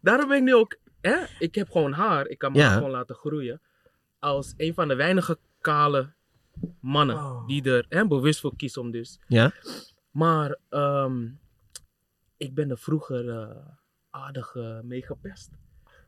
Daarom 0.00 0.28
ben 0.28 0.36
ik 0.36 0.42
nu 0.42 0.54
ook. 0.54 0.76
Hè? 1.00 1.16
Ik 1.38 1.54
heb 1.54 1.70
gewoon 1.70 1.92
haar. 1.92 2.26
Ik 2.26 2.38
kan 2.38 2.52
me 2.52 2.58
Ja. 2.58 2.74
gewoon 2.74 2.90
laten 2.90 3.14
groeien. 3.14 3.60
Als 4.18 4.54
een 4.56 4.74
van 4.74 4.88
de 4.88 4.94
weinige 4.94 5.38
kale 5.60 6.14
mannen 6.80 7.46
die 7.46 7.62
er 7.70 7.86
hè, 7.88 8.06
bewust 8.06 8.40
voor 8.40 8.56
kiezen 8.56 8.82
om 8.82 8.90
dus. 8.90 9.18
Ja? 9.28 9.52
Maar 10.10 10.58
ehm, 10.68 11.28
ik 12.36 12.54
ben 12.54 12.70
er 12.70 12.78
vroeger 12.78 13.28
eh, 13.30 13.56
aardig 14.10 14.54
mee 14.82 15.02
gepest. 15.02 15.50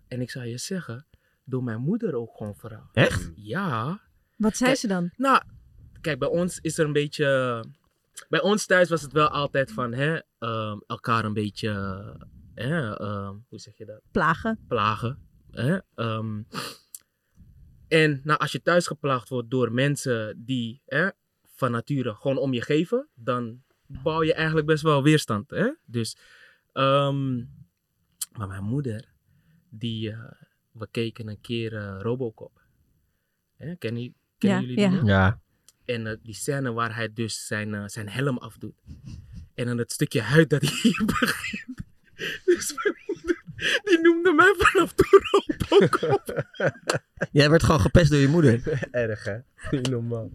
En 0.08 0.20
ik 0.20 0.30
zou 0.30 0.46
je 0.46 0.58
zeggen, 0.58 1.06
door 1.44 1.62
mijn 1.62 1.80
moeder 1.80 2.14
ook 2.14 2.36
gewoon 2.36 2.56
vooral. 2.56 2.88
Echt? 2.92 3.30
Ja. 3.36 4.00
Wat 4.36 4.56
zei 4.56 4.68
Kijk, 4.70 4.80
ze 4.80 4.86
dan? 4.88 5.10
Nou, 5.16 5.42
kijk, 6.00 6.18
bij 6.18 6.28
ons 6.28 6.58
is 6.60 6.78
er 6.78 6.84
een 6.86 6.92
beetje. 6.92 7.64
Bij 8.28 8.40
ons 8.40 8.66
thuis 8.66 8.88
was 8.88 9.02
het 9.02 9.12
wel 9.12 9.28
altijd 9.28 9.72
van 9.72 9.92
hè, 9.92 10.18
ehm, 10.38 10.78
elkaar 10.86 11.24
een 11.24 11.32
beetje. 11.32 11.70
Hè, 12.62 12.96
ehm, 12.96 13.36
hoe 13.48 13.58
zeg 13.58 13.76
je 13.76 13.84
dat? 13.84 14.00
Plagen. 14.10 14.64
Plagen. 14.68 15.18
Hè? 15.50 15.78
ehm. 15.94 16.42
en 17.88 18.20
nou, 18.24 18.38
als 18.38 18.52
je 18.52 18.62
thuis 18.62 18.86
geplaagd 18.86 19.28
wordt 19.28 19.50
door 19.50 19.72
mensen 19.72 20.44
die 20.44 20.82
hè, 20.86 21.08
van 21.44 21.70
nature 21.70 22.14
gewoon 22.14 22.38
om 22.38 22.52
je 22.52 22.62
geven, 22.62 23.08
dan 23.14 23.62
bouw 23.86 24.22
je 24.22 24.34
eigenlijk 24.34 24.66
best 24.66 24.82
wel 24.82 25.02
weerstand. 25.02 25.50
Hè? 25.50 25.70
Dus, 25.84 26.16
ehm, 26.72 27.36
maar 28.38 28.48
mijn 28.48 28.64
moeder, 28.64 29.12
die, 29.70 30.10
eh, 30.10 30.30
we 30.72 30.88
keken 30.90 31.28
een 31.28 31.40
keer 31.40 31.76
eh, 31.76 31.98
Robocop. 32.00 32.60
Hè? 33.56 33.76
Kennen, 33.76 34.02
j- 34.02 34.12
kennen 34.38 34.60
Ja, 34.60 34.66
jullie 34.66 34.76
die 34.88 34.94
ja. 34.94 35.00
nog? 35.00 35.06
Ja. 35.08 35.40
En 35.84 36.06
eh, 36.06 36.16
die 36.22 36.34
scène 36.34 36.72
waar 36.72 36.94
hij 36.94 37.12
dus 37.12 37.46
zijn, 37.46 37.90
zijn 37.90 38.08
helm 38.08 38.38
afdoet. 38.38 38.80
En 39.54 39.66
dan 39.66 39.78
het 39.78 39.92
stukje 39.92 40.20
huid 40.20 40.50
dat 40.50 40.62
hij 40.62 40.92
begint. 41.20 41.86
Dus 42.44 42.74
mijn 42.82 42.96
moeder, 43.06 43.42
die 43.84 43.98
noemde 44.00 44.32
mij 44.32 44.54
vanaf 44.58 44.92
toen 44.92 45.20
Robocop. 45.30 46.44
Jij 47.32 47.50
werd 47.50 47.62
gewoon 47.62 47.80
gepest 47.80 48.10
door 48.10 48.20
je 48.20 48.28
moeder. 48.28 48.60
Erg 48.90 49.24
hè? 49.24 49.36
Niet 49.70 49.90
normaal. 49.90 50.30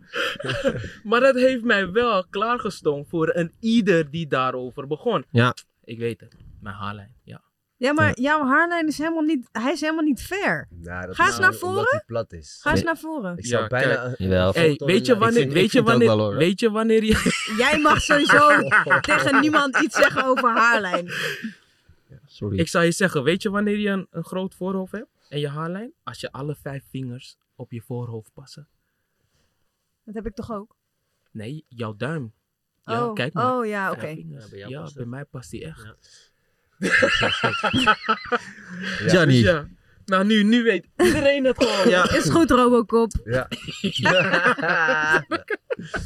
Maar 1.03 1.19
dat 1.19 1.35
heeft 1.35 1.63
mij 1.63 1.91
wel 1.91 2.25
klaargestoomd 2.29 3.07
voor 3.09 3.35
een 3.35 3.51
ieder 3.59 4.09
die 4.11 4.27
daarover 4.27 4.87
begon. 4.87 5.25
Ja. 5.29 5.55
Ik 5.83 5.97
weet 5.99 6.19
het, 6.19 6.35
mijn 6.61 6.75
haarlijn, 6.75 7.15
ja. 7.23 7.41
Ja, 7.77 7.93
maar 7.93 8.19
jouw 8.19 8.45
haarlijn 8.45 8.87
is 8.87 8.97
helemaal 8.97 9.21
niet... 9.23 9.47
Hij 9.51 9.71
is 9.71 9.81
helemaal 9.81 10.03
niet 10.03 10.21
fair. 10.21 10.67
Nou, 10.69 11.05
dat 11.07 11.15
Ga 11.15 11.25
eens 11.25 11.39
naar 11.39 11.53
voren. 11.53 11.85
hij 11.89 12.03
plat 12.05 12.33
is. 12.33 12.57
Ga 12.61 12.71
eens 12.71 12.83
naar 12.83 12.97
voren. 12.97 13.37
Ik 13.37 13.45
zou 13.45 13.61
Ja, 13.61 13.67
bijna... 13.67 14.13
Jawel. 14.17 14.53
Hey, 14.53 14.79
weet 14.85 15.05
je 15.05 15.17
wanneer, 15.17 15.41
vind- 15.41 15.53
weet 15.53 15.71
je 15.71 15.83
wanneer, 15.83 16.07
wel, 16.07 16.19
hoor. 16.19 16.35
weet 16.35 16.59
je 16.59 16.71
wanneer 16.71 17.03
je... 17.03 17.53
Jij 17.57 17.79
mag 17.79 18.01
sowieso 18.01 18.47
tegen 19.01 19.41
niemand 19.41 19.77
iets 19.81 19.95
zeggen 19.95 20.25
over 20.25 20.49
haarlijn. 20.49 21.11
Sorry. 22.33 22.59
Ik 22.59 22.67
zou 22.67 22.85
je 22.85 22.91
zeggen, 22.91 23.23
weet 23.23 23.41
je 23.41 23.49
wanneer 23.49 23.77
je 23.77 23.89
een, 23.89 24.07
een 24.09 24.23
groot 24.23 24.55
voorhoofd 24.55 24.91
hebt 24.91 25.09
en 25.29 25.39
je 25.39 25.47
haarlijn? 25.47 25.93
Als 26.03 26.19
je 26.19 26.31
alle 26.31 26.55
vijf 26.55 26.83
vingers 26.89 27.37
op 27.55 27.71
je 27.71 27.81
voorhoofd 27.81 28.33
passen. 28.33 28.67
Dat 30.05 30.15
heb 30.15 30.25
ik 30.25 30.35
toch 30.35 30.51
ook? 30.51 30.75
Nee, 31.31 31.65
jouw 31.67 31.95
duim. 31.95 32.33
Ja, 32.85 33.07
Oh, 33.07 33.13
kijk 33.13 33.33
maar. 33.33 33.57
oh, 33.57 33.65
ja, 33.65 33.91
oké. 33.91 34.07
Ja, 34.07 34.47
bij 34.49 34.59
Ja, 34.67 34.89
mij 35.05 35.25
past 35.25 35.49
die 35.49 35.65
echt. 35.65 35.95
Johnny. 39.11 39.33
Dus 39.33 39.41
ja. 39.41 39.67
Nou, 40.05 40.25
nu, 40.25 40.43
nu 40.43 40.63
weet 40.63 40.87
iedereen 40.97 41.45
het 41.45 41.63
gewoon. 41.63 41.89
Ja. 41.89 42.11
Is 42.17 42.29
goed, 42.29 42.51
Robocop. 42.51 43.11
Ja. 43.23 43.47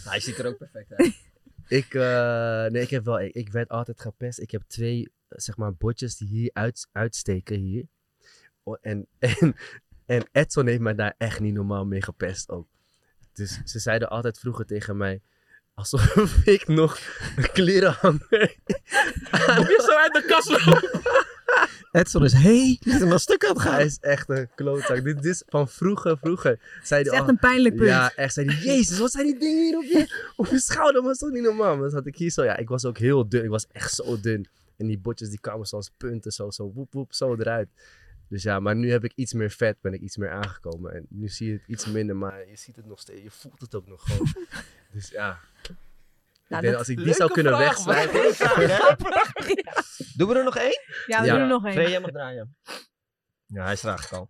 Hij 0.03 0.19
ziet 0.19 0.38
er 0.38 0.45
ook 0.45 0.57
perfect 0.57 0.93
uit. 0.93 1.15
Ik, 1.67 1.93
eh, 1.93 2.65
nee, 2.65 2.82
ik 2.82 2.89
heb 2.89 3.05
wel, 3.05 3.19
ik, 3.19 3.34
ik 3.34 3.49
werd 3.49 3.69
altijd 3.69 4.01
gepest. 4.01 4.39
Ik 4.39 4.51
heb 4.51 4.61
twee, 4.67 5.11
zeg 5.30 5.57
maar, 5.57 5.73
botjes 5.73 6.17
die 6.17 6.28
hier 6.28 6.49
uit, 6.53 6.88
uitsteken 6.91 7.59
hier. 7.59 7.86
En, 8.82 9.07
en, 9.19 9.55
en 10.05 10.30
Edson 10.32 10.67
heeft 10.67 10.80
mij 10.80 10.95
daar 10.95 11.15
echt 11.17 11.39
niet 11.39 11.53
normaal 11.53 11.86
mee 11.86 12.01
gepest 12.01 12.49
ook. 12.49 12.67
Dus 13.34 13.61
ze 13.65 13.80
zeiden 13.80 14.09
altijd 14.09 14.39
vroeger 14.39 14.65
tegen 14.65 14.97
mij, 14.97 15.21
alsof 15.73 16.15
ik 16.45 16.67
nog 16.67 16.99
een 17.36 17.51
klerenhanger 17.51 18.55
Kom 19.55 19.67
je 19.67 19.84
zo 19.86 19.95
uit 19.95 20.13
de 20.13 20.23
kast 20.28 20.49
lopen? 20.49 21.01
Edson 21.91 22.23
is, 22.23 22.34
wel 22.99 23.19
stuk 23.19 23.45
aan 23.45 23.53
het 23.53 23.61
gaan. 23.61 23.73
Hij 23.73 23.86
is 23.86 23.97
echt 23.99 24.30
een 24.30 24.49
klootzak. 24.55 25.03
Dit 25.03 25.25
is 25.25 25.43
van 25.47 25.67
vroeger, 25.67 26.17
vroeger. 26.17 26.59
Zei 26.84 27.03
Het 27.03 27.11
is 27.11 27.19
echt 27.19 27.28
een 27.28 27.39
pijnlijk 27.39 27.75
punt. 27.75 27.88
Ja, 27.88 28.11
echt. 28.15 28.34
Zei 28.34 28.47
hij, 28.47 28.63
jezus, 28.63 28.99
wat 28.99 29.11
zijn 29.11 29.25
die 29.25 29.39
dingen 29.39 29.63
hier 29.63 29.78
op 29.78 29.84
je, 29.84 30.32
op 30.36 30.45
je 30.45 30.59
schouder? 30.59 30.93
Maar 30.93 31.03
dat 31.03 31.11
is 31.11 31.19
toch 31.19 31.32
niet 31.32 31.43
normaal? 31.43 31.73
Maar 31.73 31.82
dan 31.82 31.89
zat 31.89 32.05
ik 32.05 32.15
hier 32.15 32.30
zo, 32.30 32.43
ja, 32.43 32.57
ik 32.57 32.69
was 32.69 32.86
ook 32.86 32.97
heel 32.97 33.30
dun. 33.30 33.43
Ik 33.43 33.49
was 33.49 33.67
echt 33.71 33.93
zo 33.93 34.19
dun. 34.19 34.47
En 34.78 34.88
die 34.88 34.97
botjes 34.97 35.30
die 35.30 35.39
kwamen 35.39 35.65
zoals 35.65 35.89
punten, 35.97 36.32
zo, 36.32 36.51
zo, 36.51 36.71
woep, 36.71 36.93
woep, 36.93 37.13
zo 37.13 37.36
eruit. 37.36 37.69
Dus 38.30 38.43
ja, 38.43 38.59
maar 38.59 38.75
nu 38.75 38.91
heb 38.91 39.03
ik 39.03 39.11
iets 39.15 39.34
meer 39.34 39.51
vet, 39.51 39.82
ben 39.82 39.93
ik 39.93 40.01
iets 40.01 40.17
meer 40.17 40.32
aangekomen. 40.32 40.93
En 40.93 41.05
nu 41.09 41.28
zie 41.30 41.47
je 41.47 41.53
het 41.53 41.67
iets 41.67 41.86
minder, 41.86 42.15
maar 42.15 42.47
je 42.47 42.55
ziet 42.55 42.75
het 42.75 42.86
nog 42.86 42.99
steeds, 42.99 43.21
je 43.21 43.32
voelt 43.32 43.61
het 43.61 43.75
ook 43.75 43.88
nog 43.88 44.01
gewoon. 44.03 44.34
dus 44.93 45.09
ja. 45.09 45.28
Nou, 45.28 45.39
ik 46.47 46.49
denk, 46.49 46.63
dat- 46.63 46.75
als 46.75 46.89
ik 46.89 46.97
die 46.97 47.13
zou 47.13 47.32
kunnen 47.32 47.57
wegslijpen. 47.57 48.21
Doen 50.17 50.28
we 50.28 50.36
er 50.36 50.43
nog 50.43 50.57
één? 50.57 50.82
Ja, 51.07 51.19
we 51.21 51.25
Ja. 51.25 51.34
doen 51.34 51.41
er 51.41 51.47
nog 51.47 51.65
één. 51.65 51.89
Jij 51.89 51.99
mag 51.99 52.11
draaien. 52.11 52.55
Ja, 53.45 53.63
hij 53.63 53.73
is 53.73 53.84
er 53.84 53.89
eigenlijk 53.89 54.21
al. 54.21 54.30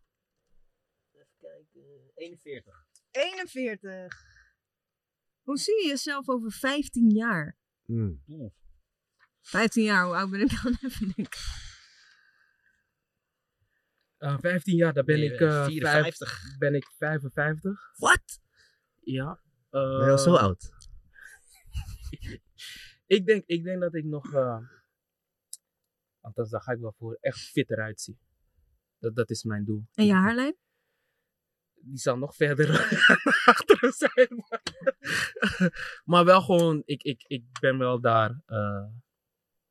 Even 1.14 1.28
kijken. 1.40 2.12
41. 2.16 2.86
41. 3.12 4.26
Hoe 5.44 5.58
zie 5.58 5.82
je 5.84 5.88
jezelf 5.88 6.30
over 6.30 6.52
15 6.52 7.10
jaar? 7.10 7.56
Mm. 7.86 8.22
15 9.48 9.84
jaar, 9.84 10.06
hoe 10.06 10.16
oud 10.16 10.30
ben 10.30 10.42
ik 10.42 10.62
dan 10.64 10.78
even 10.82 11.12
denken? 11.16 11.40
Uh, 14.20 14.38
15 14.40 14.76
jaar, 14.76 14.94
daar 14.94 15.04
ben 15.04 15.20
Nee, 15.20 15.34
ik, 15.34 15.40
eh, 15.40 15.66
54. 15.66 16.42
vijf- 16.42 16.58
ben 16.58 16.76
ik 16.76 16.86
55. 16.98 17.92
Wat? 17.98 18.40
Ja. 19.00 19.42
Ben 19.70 19.82
je 20.06 20.12
al 20.12 20.18
zo 20.18 20.36
eh, 20.36 20.42
oud? 20.42 20.70
Ik 23.06 23.26
denk, 23.26 23.44
ik 23.46 23.64
denk 23.64 23.82
dat 23.82 23.96
ik 23.96 24.04
nog, 24.06 24.34
eh 24.34 24.60
althans 26.22 26.50
daar 26.50 26.62
ga 26.62 26.72
ik 26.72 26.80
wel 26.80 26.94
voor, 26.98 27.18
echt 27.22 27.40
fit 27.40 27.72
eruit 27.72 28.02
zie. 28.02 28.20
Dat, 29.00 29.16
dat 29.16 29.30
is 29.30 29.44
mijn 29.44 29.66
doel. 29.66 29.88
En 29.94 30.06
je 30.06 30.14
haarlijn? 30.14 30.56
Die 31.74 31.98
zal 31.98 32.18
nog 32.18 32.36
verder 32.36 32.68
naar 32.72 33.42
achteren 33.46 33.92
zijn. 33.92 34.28
Maar, 34.50 34.62
maar 36.12 36.26
wel 36.26 36.42
gewoon, 36.42 36.82
ik, 36.86 37.04
ik, 37.04 37.24
ik 37.28 37.44
ben 37.60 37.78
wel 37.78 38.02
daar 38.02 38.42
eh, 38.46 38.86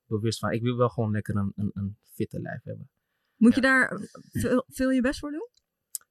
bewust 0.07 0.39
van. 0.39 0.51
Ik 0.51 0.63
wil 0.63 0.77
wel 0.77 0.89
gewoon 0.89 1.11
lekker 1.11 1.37
een, 1.37 1.53
een, 1.57 1.71
een 1.75 1.97
fitte 2.03 2.41
lijf 2.41 2.63
hebben. 2.63 2.91
Moet 3.37 3.55
je 3.55 3.61
daar 3.61 4.01
veel, 4.43 4.65
veel 4.69 4.91
je 4.91 5.01
best 5.01 5.19
voor 5.19 5.31
doen? 5.31 5.49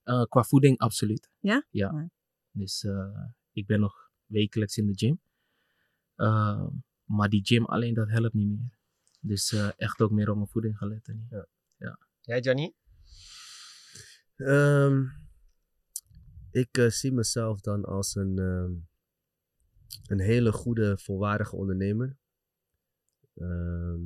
Eh, 0.03 0.23
qua 0.23 0.43
voeding, 0.43 0.77
absoluut. 0.77 1.29
Ja? 1.39 1.65
Ja. 1.69 1.91
Ja. 1.91 2.09
Dus 2.51 2.83
eh, 2.83 3.23
ik 3.51 3.65
ben 3.65 3.79
nog 3.79 4.11
wekelijks 4.25 4.77
in 4.77 4.85
de 4.85 4.93
gym. 4.95 5.21
Eh, 6.15 6.67
maar 7.03 7.29
die 7.29 7.45
gym 7.45 7.65
alleen, 7.65 7.93
dat 7.93 8.09
helpt 8.09 8.33
niet 8.33 8.47
meer. 8.47 8.77
Dus 9.19 9.51
eh, 9.51 9.69
echt 9.77 10.01
ook 10.01 10.11
meer 10.11 10.29
op 10.29 10.35
mijn 10.35 10.47
voeding 10.47 10.77
gaan 10.77 10.87
letten. 10.87 11.27
Ja. 11.29 11.47
Ja. 11.77 11.99
Jij, 12.21 12.39
Johnny? 12.39 12.73
Ehm, 14.35 15.03
ik 16.51 16.85
zie 16.87 17.11
mezelf 17.11 17.61
dan 17.61 17.85
als 17.85 18.15
een, 18.15 18.37
ehm, 18.39 18.71
een 20.07 20.19
hele 20.19 20.51
goede, 20.51 20.97
volwaardige 20.97 21.55
ondernemer. 21.55 22.17
Ehm, 23.35 24.03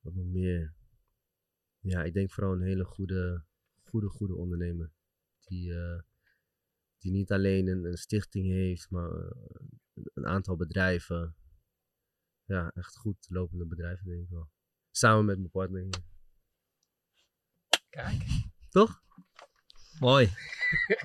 wat 0.00 0.14
nog 0.14 0.26
meer? 0.26 0.74
Ja, 1.80 2.02
ik 2.02 2.12
denk 2.12 2.30
vooral 2.30 2.52
een 2.52 2.62
hele 2.62 2.84
goede, 2.84 3.44
goede, 3.82 4.08
goede 4.08 4.34
ondernemer. 4.34 4.92
Die, 5.40 5.70
uh, 5.70 6.00
die 6.98 7.12
niet 7.12 7.32
alleen 7.32 7.68
een, 7.68 7.84
een, 7.84 7.96
stichting 7.96 8.46
heeft, 8.46 8.90
maar 8.90 9.10
een 10.14 10.26
aantal 10.26 10.56
bedrijven. 10.56 11.36
Ja, 12.44 12.70
echt 12.70 12.96
goed 12.96 13.26
lopende 13.28 13.66
bedrijven, 13.66 14.06
denk 14.06 14.22
ik 14.22 14.30
wel. 14.30 14.50
Samen 14.90 15.24
met 15.24 15.38
mijn 15.38 15.50
partner 15.50 15.82
hier. 15.82 16.04
Kijk. 17.88 18.24
Toch? 18.68 19.02
Mooi. 19.98 20.30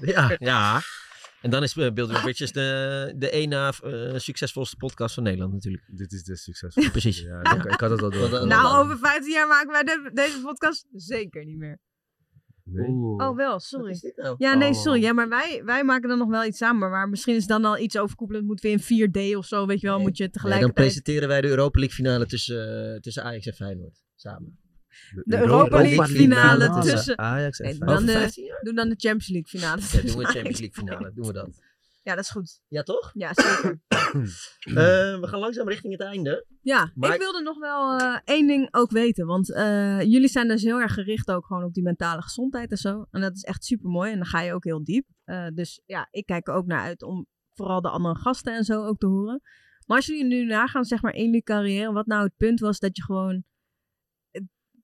ja. 0.01 0.35
ja. 0.39 0.81
En 1.41 1.49
dan 1.49 1.63
is 1.63 1.75
uh, 1.75 1.91
Building 1.91 2.21
Bridges 2.21 2.51
de, 2.51 3.13
de 3.15 3.29
één 3.29 3.49
na 3.49 3.73
uh, 3.83 4.17
succesvolste 4.17 4.75
podcast 4.75 5.13
van 5.13 5.23
Nederland 5.23 5.53
natuurlijk. 5.53 5.83
Dit 5.87 6.11
is 6.11 6.23
de 6.23 6.37
succesvolste. 6.37 6.91
Precies. 6.99 7.21
Ja, 7.21 7.55
ik, 7.55 7.63
ik, 7.63 7.79
had 7.79 7.89
het 7.89 8.01
al 8.01 8.09
door. 8.09 8.47
nou, 8.47 8.83
over 8.83 8.97
15 8.97 9.31
jaar 9.31 9.47
maken 9.47 9.71
wij 9.71 9.83
de, 9.83 10.11
deze 10.13 10.41
podcast 10.41 10.85
zeker 10.91 11.45
niet 11.45 11.57
meer. 11.57 11.79
Nee. 12.63 12.87
Oh, 13.27 13.35
wel, 13.35 13.59
sorry. 13.59 13.99
Nou? 14.15 14.35
Ja, 14.37 14.53
nee, 14.53 14.73
sorry. 14.73 15.01
Ja, 15.01 15.13
maar 15.13 15.29
wij, 15.29 15.61
wij 15.65 15.83
maken 15.83 16.09
dan 16.09 16.17
nog 16.17 16.29
wel 16.29 16.45
iets 16.45 16.57
samen. 16.57 16.89
Maar 16.89 17.09
misschien 17.09 17.35
is 17.35 17.47
dan 17.47 17.65
al 17.65 17.77
iets 17.77 17.97
overkoepelend. 17.97 18.45
Moeten 18.45 18.69
we 18.69 18.83
in 18.87 19.09
4D 19.09 19.37
of 19.37 19.45
zo, 19.45 19.65
weet 19.65 19.81
je 19.81 19.87
wel, 19.87 19.99
moet 19.99 20.17
je 20.17 20.29
tegelijkertijd... 20.29 20.77
Nee, 20.77 20.85
dan 20.85 20.85
presenteren 20.85 21.27
wij 21.27 21.41
de 21.41 21.47
Europa 21.47 21.79
League 21.79 21.95
finale 21.95 22.25
tussen, 22.25 22.93
uh, 22.93 22.99
tussen 22.99 23.23
Ajax 23.23 23.45
en 23.45 23.53
Feyenoord. 23.53 24.01
Samen. 24.15 24.60
De, 25.13 25.21
de 25.25 25.37
Europa 25.37 25.77
League 25.77 26.05
finale, 26.05 26.63
finale 26.63 26.81
tussen 26.81 27.17
Ajax 27.17 27.59
en 27.59 27.69
nee, 27.69 27.79
dan 27.79 28.05
de, 28.05 28.59
Doe 28.61 28.73
dan 28.73 28.89
de 28.89 28.95
Champions 28.97 29.27
League 29.27 29.59
finale. 29.59 29.81
Ja, 29.91 30.01
doen 30.01 30.17
we 30.17 30.23
de 30.23 30.31
Champions 30.31 30.59
League 30.59 30.73
finale. 30.73 31.11
Doen 31.13 31.25
we 31.27 31.33
dat. 31.33 31.49
Ja, 32.03 32.15
dat 32.15 32.23
is 32.23 32.29
goed. 32.29 32.61
Ja, 32.67 32.83
toch? 32.83 33.11
Ja, 33.13 33.31
zeker. 33.33 33.79
uh, 33.89 34.73
we 35.21 35.27
gaan 35.27 35.39
langzaam 35.39 35.67
richting 35.67 35.93
het 35.93 36.01
einde. 36.01 36.45
Ja, 36.61 36.91
maar 36.95 37.13
ik 37.13 37.19
wilde 37.19 37.41
nog 37.41 37.59
wel 37.59 37.99
uh, 37.99 38.17
één 38.23 38.47
ding 38.47 38.67
ook 38.71 38.91
weten. 38.91 39.25
Want 39.25 39.49
uh, 39.49 40.01
jullie 40.01 40.27
zijn 40.27 40.47
dus 40.47 40.63
heel 40.63 40.79
erg 40.79 40.93
gericht 40.93 41.31
ook 41.31 41.45
gewoon 41.45 41.63
op 41.63 41.73
die 41.73 41.83
mentale 41.83 42.21
gezondheid 42.21 42.71
en 42.71 42.77
zo. 42.77 43.05
En 43.11 43.21
dat 43.21 43.35
is 43.35 43.43
echt 43.43 43.63
super 43.65 43.89
mooi. 43.89 44.11
En 44.11 44.17
dan 44.17 44.25
ga 44.25 44.41
je 44.41 44.53
ook 44.53 44.63
heel 44.63 44.83
diep. 44.83 45.05
dus 45.53 45.81
ja, 45.85 46.07
ik 46.11 46.25
kijk 46.25 46.47
er 46.47 46.53
ook 46.53 46.65
naar 46.65 46.81
uit 46.81 47.03
om 47.03 47.27
vooral 47.53 47.81
de 47.81 47.89
andere 47.89 48.15
gasten 48.15 48.55
en 48.55 48.63
zo 48.63 48.85
ook 48.85 48.97
te 48.97 49.07
horen. 49.07 49.41
Maar 49.85 49.97
als 49.97 50.05
jullie 50.05 50.25
nu 50.25 50.45
nagaan, 50.45 50.83
zeg 50.83 51.01
maar, 51.01 51.13
in 51.13 51.25
jullie 51.25 51.43
carrière, 51.43 51.91
wat 51.91 52.05
nou 52.05 52.23
het 52.23 52.37
punt 52.37 52.59
was 52.59 52.79
dat 52.79 52.97
je 52.97 53.03
gewoon 53.03 53.43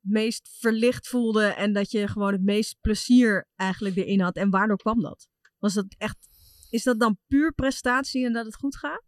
meest 0.07 0.57
verlicht 0.59 1.07
voelde 1.07 1.45
en 1.45 1.73
dat 1.73 1.91
je 1.91 2.07
gewoon 2.07 2.31
het 2.31 2.43
meest 2.43 2.77
plezier 2.81 3.47
eigenlijk 3.55 3.95
erin 3.95 4.21
had. 4.21 4.35
En 4.35 4.49
waardoor 4.49 4.77
kwam 4.77 5.01
dat? 5.01 5.27
Was 5.57 5.73
dat 5.73 5.95
echt 5.97 6.27
is 6.69 6.83
dat 6.83 6.99
dan 6.99 7.19
puur 7.27 7.53
prestatie 7.53 8.25
en 8.25 8.33
dat 8.33 8.45
het 8.45 8.55
goed 8.55 8.77
gaat? 8.77 9.03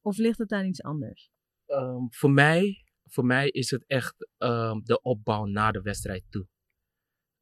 Of 0.00 0.16
ligt 0.16 0.38
het 0.38 0.52
aan 0.52 0.66
iets 0.66 0.82
anders? 0.82 1.30
Um, 1.66 2.12
voor, 2.12 2.30
mij, 2.30 2.84
voor 3.04 3.24
mij 3.24 3.48
is 3.48 3.70
het 3.70 3.86
echt 3.86 4.28
um, 4.38 4.84
de 4.84 5.00
opbouw 5.00 5.44
naar 5.44 5.72
de 5.72 5.80
wedstrijd 5.80 6.24
toe. 6.28 6.46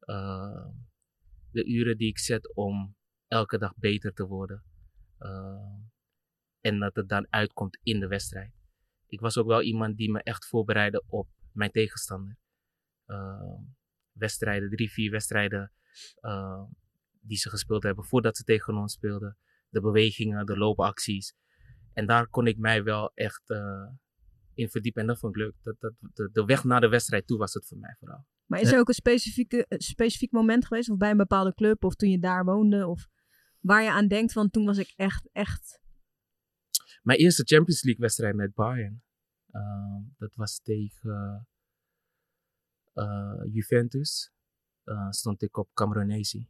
Uh, 0.05 0.67
de 1.51 1.65
uren 1.65 1.97
die 1.97 2.07
ik 2.07 2.19
zet 2.19 2.55
om 2.55 2.95
elke 3.27 3.57
dag 3.57 3.75
beter 3.75 4.13
te 4.13 4.25
worden. 4.25 4.63
En 6.61 6.79
dat 6.79 6.95
het 6.95 7.09
dan 7.09 7.27
uitkomt 7.29 7.79
in 7.83 7.99
de 7.99 8.07
wedstrijd. 8.07 8.53
Ik 9.07 9.19
was 9.19 9.37
ook 9.37 9.47
wel 9.47 9.61
iemand 9.61 9.97
die 9.97 10.11
me 10.11 10.23
echt 10.23 10.45
voorbereidde 10.45 11.03
op 11.07 11.29
mijn 11.51 11.71
tegenstander. 11.71 12.37
Uh, 13.13 13.53
wedstrijden, 14.11 14.69
drie, 14.69 14.91
vier 14.91 15.11
wedstrijden 15.11 15.71
die 17.23 17.37
ze 17.37 17.49
gespeeld 17.49 17.83
hebben 17.83 18.05
voordat 18.05 18.37
ze 18.37 18.43
tegen 18.43 18.75
ons 18.75 18.93
speelden. 18.93 19.37
De 19.69 19.81
bewegingen, 19.81 20.45
de 20.45 20.57
loopacties. 20.57 21.35
En 21.93 22.05
daar 22.05 22.27
kon 22.27 22.47
ik 22.47 22.57
mij 22.57 22.83
wel 22.83 23.11
echt 23.13 23.49
uh, 23.49 23.87
in 24.53 24.69
verdiepen. 24.69 25.01
En 25.01 25.07
dat 25.07 25.19
vond 25.19 25.35
ik 25.35 25.41
leuk. 25.41 25.55
Dat, 25.63 25.75
dat, 25.79 25.93
de, 25.99 26.29
de, 26.31 26.45
weg 26.45 26.63
naar 26.63 26.81
de 26.81 26.87
wedstrijd 26.87 27.27
toe 27.27 27.37
was 27.37 27.53
het 27.53 27.67
voor 27.67 27.77
mij 27.77 27.95
vooral. 27.99 28.25
Maar 28.45 28.59
is 28.59 28.71
er 28.71 28.79
ook 28.79 28.87
een 28.87 28.93
specifieke, 28.93 29.65
specifiek 29.69 30.31
moment 30.31 30.65
geweest? 30.65 30.89
Of 30.89 30.97
bij 30.97 31.11
een 31.11 31.17
bepaalde 31.17 31.53
club? 31.53 31.83
Of 31.83 31.95
toen 31.95 32.09
je 32.09 32.19
daar 32.19 32.45
woonde? 32.45 32.87
Of 32.87 33.07
waar 33.59 33.83
je 33.83 33.91
aan 33.91 34.07
denkt 34.07 34.31
van 34.31 34.49
toen 34.49 34.65
was 34.65 34.77
ik 34.77 34.93
echt, 34.95 35.29
echt... 35.31 35.81
Mijn 37.01 37.19
eerste 37.19 37.43
Champions 37.43 37.83
League 37.83 38.01
wedstrijd 38.01 38.35
met 38.35 38.53
Bayern. 38.53 39.03
Uh, 39.51 40.05
dat 40.17 40.35
was 40.35 40.59
tegen 40.59 41.47
Juventus. 43.51 44.31
stond 45.09 45.41
ik 45.41 45.57
op 45.57 45.69
Cameronesi. 45.73 46.47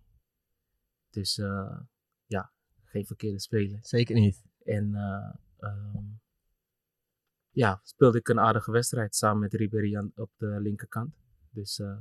Dus 1.13 1.37
uh, 1.37 1.79
ja, 2.25 2.51
geen 2.83 3.05
verkeerde 3.05 3.39
speler. 3.39 3.79
Zeker 3.81 4.15
niet. 4.15 4.43
En 4.63 4.89
uh, 4.93 5.69
um, 5.69 6.21
ja, 7.49 7.81
speelde 7.83 8.17
ik 8.17 8.27
een 8.27 8.39
aardige 8.39 8.71
wedstrijd 8.71 9.15
samen 9.15 9.39
met 9.39 9.53
Ribéry 9.53 10.11
op 10.15 10.31
de 10.37 10.59
linkerkant. 10.61 11.15
Dus 11.49 11.79
uh, 11.79 11.99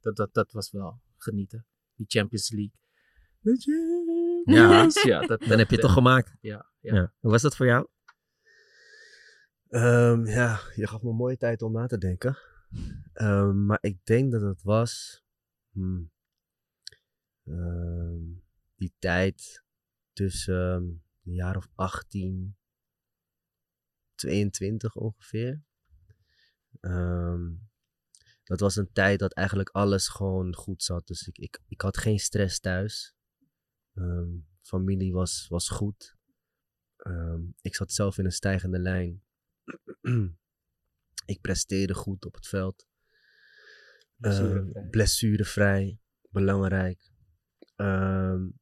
dat, 0.00 0.16
dat, 0.16 0.34
dat 0.34 0.52
was 0.52 0.70
wel 0.70 1.00
genieten. 1.16 1.66
Die 1.94 2.06
Champions 2.08 2.50
League. 2.50 2.80
Ja, 4.44 4.88
ja 5.02 5.26
dat, 5.26 5.40
dan 5.40 5.58
heb 5.58 5.68
je 5.68 5.74
het 5.74 5.84
toch 5.84 5.92
gemaakt. 5.92 6.34
Ja, 6.40 6.70
ja. 6.80 6.94
ja, 6.94 7.12
Hoe 7.20 7.30
was 7.30 7.42
dat 7.42 7.56
voor 7.56 7.66
jou? 7.66 7.86
Um, 9.68 10.26
ja, 10.26 10.60
je 10.74 10.86
gaf 10.86 11.02
me 11.02 11.10
een 11.10 11.16
mooie 11.16 11.36
tijd 11.36 11.62
om 11.62 11.72
na 11.72 11.86
te 11.86 11.98
denken. 11.98 12.36
Um, 13.14 13.66
maar 13.66 13.78
ik 13.80 14.04
denk 14.04 14.32
dat 14.32 14.42
het 14.42 14.62
was. 14.62 15.22
Hmm, 15.70 16.10
um, 17.44 18.42
die 18.76 18.94
tijd 18.98 19.64
tussen 20.12 21.02
een 21.24 21.34
jaar 21.34 21.56
of 21.56 21.68
18, 21.74 22.56
22 24.14 24.96
ongeveer. 24.96 25.62
Um, 26.80 27.70
dat 28.44 28.60
was 28.60 28.76
een 28.76 28.92
tijd 28.92 29.18
dat 29.18 29.32
eigenlijk 29.32 29.68
alles 29.68 30.08
gewoon 30.08 30.54
goed 30.54 30.82
zat. 30.82 31.06
Dus 31.06 31.26
ik, 31.26 31.38
ik, 31.38 31.60
ik 31.68 31.80
had 31.80 31.96
geen 31.96 32.18
stress 32.18 32.60
thuis. 32.60 33.14
Familie 34.62 35.12
was, 35.12 35.48
was 35.48 35.68
goed. 35.68 36.16
ik 37.60 37.74
zat 37.74 37.92
zelf 37.92 38.18
in 38.18 38.24
een 38.24 38.32
stijgende 38.32 38.78
lijn. 38.78 39.22
ik 41.24 41.40
presteerde 41.40 41.94
goed 41.94 42.24
op 42.24 42.34
het 42.34 42.46
veld. 42.46 42.86
Blessurevrij. 44.16 44.88
blessurevrij 44.90 45.98
belangrijk. 46.30 47.10
Um, 47.76 48.60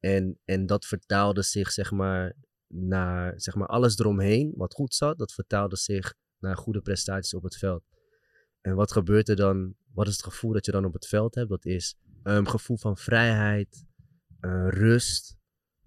en, 0.00 0.38
en 0.44 0.66
dat 0.66 0.86
vertaalde 0.86 1.42
zich, 1.42 1.72
zeg 1.72 1.90
maar, 1.90 2.36
naar 2.66 3.32
zeg 3.40 3.54
maar, 3.54 3.68
alles 3.68 3.98
eromheen, 3.98 4.52
wat 4.56 4.74
goed 4.74 4.94
zat, 4.94 5.18
dat 5.18 5.32
vertaalde 5.32 5.76
zich 5.76 6.14
naar 6.38 6.56
goede 6.56 6.80
prestaties 6.80 7.34
op 7.34 7.42
het 7.42 7.56
veld. 7.56 7.82
En 8.60 8.74
wat 8.74 8.92
gebeurt 8.92 9.28
er 9.28 9.36
dan? 9.36 9.74
Wat 9.92 10.06
is 10.06 10.12
het 10.12 10.24
gevoel 10.24 10.52
dat 10.52 10.66
je 10.66 10.72
dan 10.72 10.84
op 10.84 10.92
het 10.92 11.06
veld 11.06 11.34
hebt? 11.34 11.48
Dat 11.48 11.64
is 11.64 11.96
een 12.22 12.36
um, 12.36 12.46
gevoel 12.48 12.76
van 12.76 12.96
vrijheid, 12.96 13.84
uh, 14.40 14.68
rust. 14.68 15.36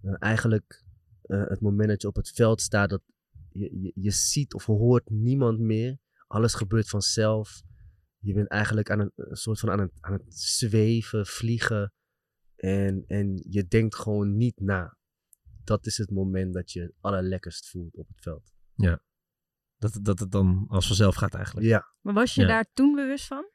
Uh, 0.01 0.15
eigenlijk 0.19 0.83
uh, 1.25 1.47
het 1.47 1.61
moment 1.61 1.89
dat 1.89 2.01
je 2.01 2.07
op 2.07 2.15
het 2.15 2.31
veld 2.31 2.61
staat, 2.61 2.89
dat 2.89 3.01
je, 3.51 3.79
je, 3.81 3.91
je, 3.95 4.11
ziet 4.11 4.53
of 4.53 4.65
hoort 4.65 5.09
niemand 5.09 5.59
meer. 5.59 5.97
Alles 6.27 6.53
gebeurt 6.53 6.89
vanzelf. 6.89 7.61
Je 8.19 8.33
bent 8.33 8.47
eigenlijk 8.47 8.91
aan 8.91 8.99
een, 8.99 9.11
een 9.15 9.35
soort 9.35 9.59
van 9.59 9.69
aan 9.71 9.79
het, 9.79 9.91
aan 9.99 10.13
het 10.13 10.39
zweven, 10.39 11.25
vliegen. 11.25 11.93
En, 12.55 13.03
en 13.07 13.45
je 13.49 13.67
denkt 13.67 13.95
gewoon 13.95 14.37
niet 14.37 14.59
na. 14.59 14.97
Dat 15.63 15.85
is 15.85 15.97
het 15.97 16.11
moment 16.11 16.53
dat 16.53 16.71
je 16.71 16.81
het 16.81 16.93
allerlekkerst 16.99 17.69
voelt 17.69 17.95
op 17.95 18.07
het 18.07 18.21
veld. 18.21 18.53
Ja. 18.75 19.01
Dat, 19.77 19.99
dat 20.01 20.19
het 20.19 20.31
dan 20.31 20.65
als 20.67 20.87
vanzelf 20.87 21.15
gaat 21.15 21.33
eigenlijk. 21.33 21.67
Ja. 21.67 21.93
Maar 22.01 22.13
was 22.13 22.35
je 22.35 22.41
ja. 22.41 22.47
daar 22.47 22.65
toen 22.73 22.95
bewust 22.95 23.27
van? 23.27 23.51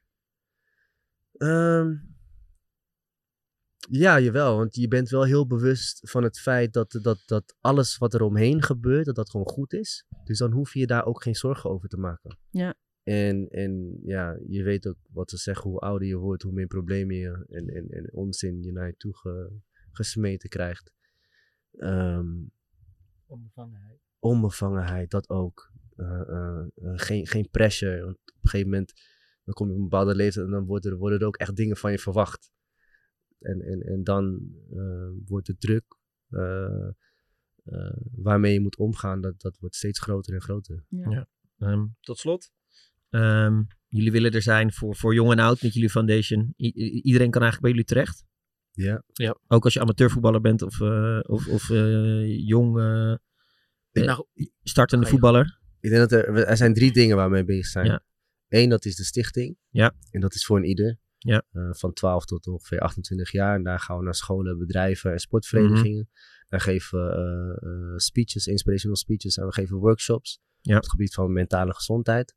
Um, 1.37 2.12
ja, 3.91 4.21
jawel. 4.21 4.57
Want 4.57 4.75
je 4.75 4.89
bent 4.89 5.09
wel 5.09 5.25
heel 5.25 5.47
bewust 5.47 6.11
van 6.11 6.23
het 6.23 6.41
feit 6.41 6.73
dat, 6.73 6.99
dat, 7.03 7.23
dat 7.27 7.57
alles 7.61 7.99
wat 7.99 8.15
er 8.15 8.23
omheen 8.23 8.63
gebeurt, 8.63 9.05
dat 9.05 9.15
dat 9.15 9.31
gewoon 9.31 9.49
goed 9.49 9.73
is. 9.73 10.07
Dus 10.25 10.39
dan 10.39 10.53
hoef 10.53 10.73
je 10.73 10.81
je 10.81 10.87
daar 10.87 11.05
ook 11.05 11.23
geen 11.23 11.35
zorgen 11.35 11.71
over 11.71 11.89
te 11.89 11.97
maken. 11.97 12.39
Ja. 12.51 12.75
En, 13.03 13.49
en 13.49 14.01
ja, 14.03 14.39
je 14.47 14.63
weet 14.63 14.87
ook 14.87 14.99
wat 15.13 15.31
ze 15.31 15.37
zeggen, 15.37 15.71
hoe 15.71 15.79
ouder 15.79 16.09
je 16.09 16.17
wordt, 16.17 16.43
hoe 16.43 16.53
meer 16.53 16.67
problemen 16.67 17.17
je 17.17 17.45
en, 17.49 17.69
en, 17.69 17.89
en 17.89 18.13
onzin 18.13 18.63
je 18.63 18.73
naar 18.73 18.87
je 18.87 18.97
toe 18.97 19.17
ge, 19.17 19.53
gesmeten 19.93 20.49
krijgt. 20.49 20.93
Um, 21.73 22.53
onbevangenheid. 23.27 24.01
Onbevangenheid, 24.19 25.11
dat 25.11 25.29
ook. 25.29 25.73
Uh, 25.97 26.21
uh, 26.29 26.65
uh, 26.75 26.93
geen, 26.95 27.27
geen 27.27 27.49
pressure. 27.51 28.05
Want 28.05 28.17
op 28.17 28.43
een 28.43 28.49
gegeven 28.51 28.71
moment 28.71 28.93
dan 29.45 29.55
kom 29.55 29.67
je 29.67 29.73
op 29.73 29.79
een 29.79 29.89
bepaalde 29.89 30.15
leeftijd 30.15 30.47
en 30.47 30.53
dan 30.53 30.65
worden 30.65 30.91
er, 30.91 30.99
worden 30.99 31.21
er 31.21 31.27
ook 31.27 31.37
echt 31.37 31.57
dingen 31.57 31.77
van 31.77 31.91
je 31.91 31.99
verwacht. 31.99 32.51
En, 33.43 33.61
en, 33.61 33.81
en 33.81 34.05
dan 34.05 34.41
wordt 35.25 35.47
de 35.47 35.57
druk 35.57 35.85
waarmee 38.13 38.53
je 38.53 38.61
moet 38.61 38.77
omgaan, 38.77 39.21
dat, 39.21 39.41
dat 39.41 39.59
wordt 39.59 39.77
steeds 39.77 40.01
groter 40.01 40.35
en 40.35 40.43
groter. 40.43 40.85
Ja. 40.89 41.11
ja. 41.11 41.29
Um, 41.73 41.97
tot 42.01 42.19
slot, 42.19 42.51
Um, 43.15 43.67
jullie 43.87 44.13
willen 44.13 44.33
er 44.33 44.43
zijn 44.43 44.73
voor, 44.73 44.97
voor 44.97 45.15
jong 45.15 45.31
en 45.31 45.39
oud 45.39 45.63
met 45.63 45.75
jullie 45.75 45.91
foundation. 45.91 46.55
I 46.57 46.73
iedereen 47.03 47.31
kan 47.31 47.43
eigenlijk 47.43 47.61
bij 47.61 47.71
jullie 47.71 47.85
terecht. 47.85 48.25
Ja. 48.71 49.03
ja. 49.13 49.39
Ook 49.47 49.65
als 49.65 49.75
je 49.75 49.81
amateurvoetballer 49.81 50.41
bent 50.41 50.63
of, 50.63 50.81
uh, 50.81 51.21
of, 51.23 51.49
of 51.49 51.69
uh, 51.69 52.47
jong 52.47 52.79
uh, 52.79 53.15
nou, 53.93 54.27
startende 54.63 55.07
voetballer. 55.07 55.61
Ik 55.81 55.91
denk 55.91 56.11
dat 56.11 56.13
er, 56.13 56.35
er 56.35 56.57
zijn 56.57 56.75
drie 56.75 56.93
dingen 56.93 57.17
waar 57.17 57.29
we 57.29 57.35
mee 57.35 57.45
bezig 57.45 57.67
zijn. 57.67 57.87
Ja. 57.87 58.05
Eén, 58.49 58.69
dat 58.69 58.85
is 58.85 58.97
de 58.97 59.05
stichting. 59.05 59.57
Ja. 59.69 59.95
En 60.11 60.21
dat 60.21 60.35
is 60.35 60.47
voor 60.47 60.57
een 60.57 60.65
ieder. 60.65 60.99
Ja. 61.23 61.43
Uh, 61.53 61.69
van 61.73 61.93
12 61.93 62.25
tot 62.25 62.47
ongeveer 62.47 62.81
28 62.81 63.33
jaar. 63.33 63.55
En 63.55 63.63
daar 63.63 63.81
gaan 63.81 63.99
we 63.99 64.05
naar 64.05 64.15
scholen, 64.15 64.59
bedrijven 64.59 65.13
en 65.13 65.19
sportverenigingen. 65.19 65.91
Mm 65.91 66.09
-hmm. 66.13 66.49
Daar 66.49 66.61
geven 66.61 66.99
we 66.99 67.61
uh, 67.63 67.97
speeches, 67.97 68.47
inspirational 68.47 68.97
speeches. 68.97 69.37
En 69.37 69.47
we 69.47 69.53
geven 69.53 69.77
workshops 69.77 70.41
ja. 70.61 70.77
op 70.77 70.83
het 70.83 70.91
gebied 70.91 71.15
van 71.15 71.33
mentale 71.33 71.75
gezondheid. 71.75 72.35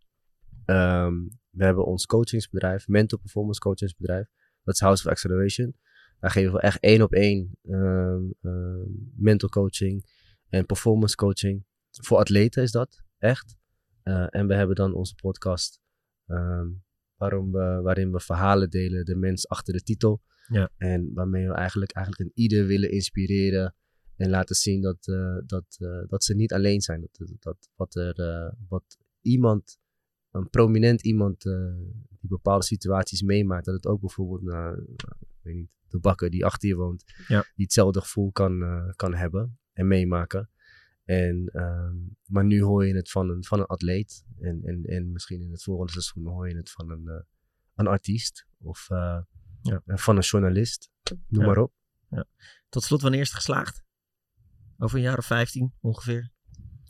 Um, 0.66 1.40
we 1.50 1.64
hebben 1.64 1.86
ons 1.86 2.06
coachingsbedrijf, 2.06 2.88
Mental 2.88 3.20
Performance 3.20 3.60
Coachingsbedrijf. 3.60 4.28
Dat 4.64 4.74
is 4.74 4.80
House 4.80 5.06
of 5.06 5.12
Acceleration. 5.12 5.76
Daar 6.20 6.32
geven 6.32 6.54
we 6.54 6.60
echt 6.60 6.80
één 6.80 7.02
op 7.02 7.14
één 7.14 7.58
um, 7.62 8.34
um, 8.42 9.12
mental 9.16 9.50
coaching 9.50 10.06
en 10.50 10.66
performance 10.66 11.16
coaching. 11.16 11.66
Voor 11.92 12.18
atleten 12.18 12.64
is 12.64 12.72
dat, 12.72 13.04
echt. 13.18 13.58
Uh, 14.04 14.28
en 14.30 14.48
we 14.48 14.56
hebben 14.56 14.76
dan 14.76 14.94
onze 14.94 15.16
podcast 15.16 15.80
um, 16.26 16.85
waarom 17.30 17.52
we, 17.52 17.82
waarin 17.82 18.12
we 18.12 18.20
verhalen 18.20 18.70
delen, 18.70 19.06
de 19.06 19.16
mens 19.16 19.48
achter 19.48 19.74
de 19.74 19.82
titel. 19.82 20.22
Ja. 20.48 20.70
En 20.78 21.14
waarmee 21.14 21.48
we 21.48 21.54
eigenlijk, 21.54 21.92
eigenlijk 21.92 22.26
een 22.26 22.44
ieder 22.44 22.66
willen 22.66 22.92
inspireren 22.92 23.76
en 24.16 24.30
laten 24.30 24.56
zien 24.56 24.82
dat, 24.82 25.08
uh, 25.08 25.38
dat, 25.46 25.78
uh, 25.80 26.08
dat 26.08 26.24
ze 26.24 26.36
niet 26.36 26.54
alleen 26.54 26.82
zijn. 26.82 27.02
Dat, 27.02 27.32
dat 27.40 27.70
wat, 27.76 27.96
er, 27.96 28.54
wat 28.68 28.98
iemand, 29.22 29.78
een 30.32 30.50
prominent 30.50 31.02
iemand 31.02 31.42
die 32.20 32.30
bepaalde 32.30 32.66
situaties 32.66 33.22
meemaakt, 33.22 33.66
dat 33.66 33.76
het 33.76 33.88
ook 33.88 34.00
bijvoorbeeld 34.00 34.42
naar, 34.42 34.78
ik 35.20 35.40
weet 35.42 35.56
niet, 35.56 35.70
de 35.88 36.00
bakker 36.00 36.30
die 36.30 36.46
achter 36.46 36.70
je 36.70 36.76
woont, 36.76 37.04
ja. 37.28 37.42
die 37.42 37.66
hetzelfde 37.66 38.02
gevoel 38.02 38.32
kan, 38.32 38.64
kan 38.96 39.14
hebben 39.14 39.60
en 39.74 39.88
meemaken. 39.88 40.50
En, 41.06 41.50
um, 41.54 42.18
maar 42.26 42.46
nu 42.46 42.62
hoor 42.62 42.86
je 42.86 42.96
het 42.96 43.12
van 43.12 43.30
een, 43.30 43.44
van 43.44 43.60
een 43.60 43.66
atleet. 43.66 44.26
En, 44.40 44.64
en, 44.64 44.84
en 44.84 45.12
misschien 45.12 45.42
in 45.42 45.52
het 45.52 45.64
volgende 45.64 45.92
seizoen 45.92 46.26
hoor 46.26 46.50
je 46.50 46.56
het 46.56 46.72
van 46.72 46.90
een, 46.90 47.04
uh, 47.06 47.22
een 47.76 47.88
artiest. 47.88 48.48
Of 48.58 48.90
uh, 48.90 49.22
ja. 49.62 49.82
van 49.86 50.16
een 50.16 50.22
journalist. 50.22 50.92
Noem 51.28 51.42
ja. 51.42 51.48
maar 51.48 51.58
op. 51.58 51.74
Ja. 52.10 52.26
Tot 52.70 52.84
slot, 52.84 53.02
wanneer 53.02 53.20
is 53.20 53.28
het 53.28 53.36
geslaagd? 53.36 53.84
Over 54.78 54.98
een 54.98 55.04
jaar 55.04 55.18
of 55.18 55.26
15 55.26 55.74
ongeveer? 55.80 56.32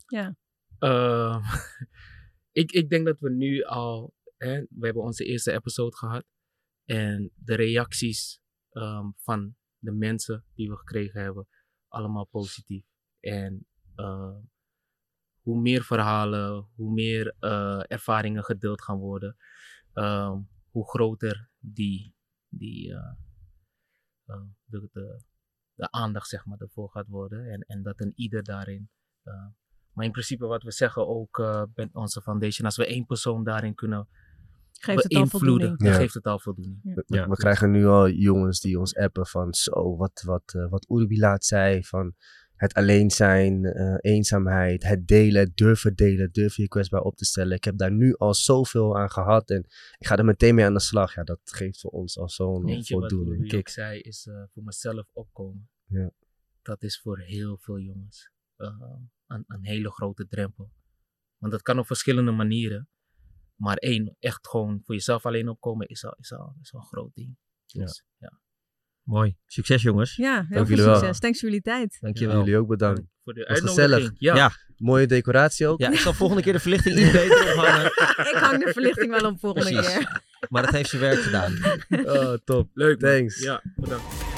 Ja. 0.06 0.36
Uh, 0.78 1.52
ik, 2.62 2.72
ik 2.72 2.88
denk 2.90 3.06
dat 3.06 3.20
we 3.20 3.30
nu 3.30 3.62
al... 3.62 4.14
Hè, 4.36 4.60
we 4.60 4.84
hebben 4.84 5.02
onze 5.02 5.24
eerste 5.24 5.52
episode 5.52 5.96
gehad. 5.96 6.24
En 6.84 7.32
de 7.34 7.54
reacties 7.54 8.40
um, 8.70 9.14
van 9.16 9.56
de 9.78 9.92
mensen 9.92 10.44
die 10.54 10.68
we 10.68 10.76
gekregen 10.76 11.20
hebben, 11.20 11.48
allemaal 11.88 12.26
positief. 12.26 12.84
En 13.20 13.66
uh, 13.96 14.36
hoe 15.40 15.60
meer 15.60 15.82
verhalen, 15.82 16.68
hoe 16.74 16.92
meer 16.92 17.34
uh, 17.40 17.82
ervaringen 17.86 18.44
gedeeld 18.44 18.82
gaan 18.82 18.98
worden, 18.98 19.36
uh, 19.94 20.36
hoe 20.70 20.88
groter 20.88 21.50
die, 21.58 22.14
die 22.48 22.94
de, 24.24 24.88
de, 24.92 25.20
de, 25.74 25.90
aandacht 25.90 26.28
zeg 26.28 26.46
maar, 26.46 26.58
ervoor 26.58 26.90
gaat 26.90 27.08
worden. 27.08 27.50
En, 27.50 27.60
en 27.60 27.82
dat 27.82 28.00
een 28.00 28.12
ieder 28.16 28.42
daarin. 28.42 28.90
maar 29.92 30.04
in 30.04 30.12
principe 30.12 30.46
wat 30.46 30.62
we 30.62 30.72
zeggen 30.72 31.08
ook 31.08 31.38
met 31.74 31.94
onze 31.94 32.22
foundation, 32.22 32.66
als 32.66 32.76
we 32.76 32.86
één 32.86 33.06
persoon 33.06 33.44
daarin 33.44 33.74
kunnen 33.74 34.08
geeft 34.80 35.02
het 35.02 35.14
al 35.14 35.26
voldoening. 35.26 35.82
ja. 35.82 35.92
geeft 35.92 36.14
het 36.14 36.26
al 36.26 36.38
voldoening. 36.38 36.80
Ja. 36.82 36.94
We, 36.94 37.04
we, 37.06 37.26
we, 37.26 37.36
krijgen 37.36 37.70
nu 37.70 37.86
al 37.86 38.08
jongens 38.08 38.60
die 38.60 38.78
ons 38.78 38.96
appen 38.96 39.26
van 39.26 39.54
zo, 39.54 39.96
wat, 39.96 40.22
wat, 40.24 40.54
uh, 40.56 40.68
wat 40.68 40.86
Urbi 40.88 41.18
laat 41.18 41.44
zei, 41.44 41.84
van 41.84 42.14
het 42.56 42.74
alleen 42.74 43.10
zijn, 43.10 43.64
uh, 43.64 43.96
eenzaamheid, 44.00 44.82
het 44.82 45.06
delen, 45.08 45.40
het 45.40 45.56
durven 45.56 45.94
delen, 45.94 46.32
durven 46.32 46.62
je 46.62 46.68
kwetsbaar 46.68 47.00
op 47.00 47.16
te 47.16 47.24
stellen. 47.24 47.56
Ik 47.56 47.64
heb 47.64 47.78
daar 47.78 47.92
nu 47.92 48.14
al 48.14 48.34
zoveel 48.34 48.98
aan 48.98 49.10
gehad 49.10 49.50
en 49.50 49.64
ik 49.98 50.06
ga 50.06 50.16
er 50.16 50.24
meteen 50.24 50.54
mee 50.54 50.64
aan 50.64 50.74
de 50.74 50.80
slag. 50.80 51.14
Ja, 51.14 51.22
dat 51.24 51.40
geeft 51.44 51.80
voor 51.80 51.90
ons 51.90 52.18
al 52.18 52.28
zo'n 52.28 52.84
voldoening. 52.84 53.42
Wat 53.42 53.52
ik 53.52 53.68
zei 53.68 54.00
is 54.00 54.26
uh, 54.26 54.44
voor 54.52 54.62
mezelf 54.62 55.10
opkomen. 55.12 55.68
Ja. 55.84 56.10
Dat 56.62 56.82
is 56.82 57.00
voor 57.00 57.18
heel 57.18 57.58
veel 57.58 57.78
jongens 57.78 58.30
uh, 58.56 58.68
een, 59.26 59.44
een 59.46 59.64
hele 59.64 59.90
grote 59.90 60.26
drempel. 60.26 60.70
Want 61.38 61.52
dat 61.52 61.62
kan 61.62 61.78
op 61.78 61.86
verschillende 61.86 62.32
manieren. 62.32 62.88
Maar 63.54 63.76
één, 63.76 64.16
echt 64.18 64.48
gewoon 64.48 64.80
voor 64.84 64.94
jezelf 64.94 65.26
alleen 65.26 65.48
opkomen 65.48 65.88
is 65.88 66.04
al, 66.04 66.14
is 66.18 66.32
al, 66.32 66.56
is 66.60 66.74
al 66.74 66.80
een 66.80 66.86
groot 66.86 67.14
ding. 67.14 67.36
Dus, 67.66 68.04
ja. 68.18 68.28
ja. 68.28 68.40
Mooi. 69.06 69.36
Succes 69.46 69.82
jongens. 69.82 70.16
Ja, 70.16 70.34
heel 70.34 70.44
Dank 70.48 70.66
veel 70.66 70.76
succes. 70.76 71.00
Wel. 71.00 71.12
Thanks 71.12 71.40
voor 71.40 71.48
jullie 71.48 71.64
tijd. 71.64 71.96
Dankjewel. 72.00 72.38
Jullie 72.38 72.58
ook 72.58 72.68
bedankt. 72.68 73.02
Voor 73.24 73.34
de 73.34 73.44
Was 73.48 73.60
gezellig. 73.60 74.10
Ja. 74.18 74.34
ja. 74.34 74.50
Mooie 74.76 75.06
decoratie 75.06 75.66
ook. 75.66 75.80
Ja, 75.80 75.90
ik 75.90 75.98
zal 75.98 76.12
volgende 76.12 76.42
keer 76.42 76.52
de 76.52 76.60
verlichting 76.60 76.98
iets 76.98 77.12
beter 77.12 77.52
ophangen. 77.54 77.86
ik 78.32 78.36
hang 78.40 78.64
de 78.64 78.72
verlichting 78.72 79.10
wel 79.20 79.30
op 79.30 79.38
volgende 79.40 79.70
Precies. 79.72 79.94
keer. 79.94 80.22
Maar 80.48 80.62
dat 80.62 80.74
heeft 80.74 80.90
zijn 80.90 81.02
werk 81.02 81.18
gedaan. 81.18 81.58
Oh, 81.88 82.34
top. 82.44 82.68
Leuk. 82.74 83.00
Thanks. 83.00 83.44
Man. 83.44 83.52
Ja, 83.52 83.62
bedankt. 83.76 84.35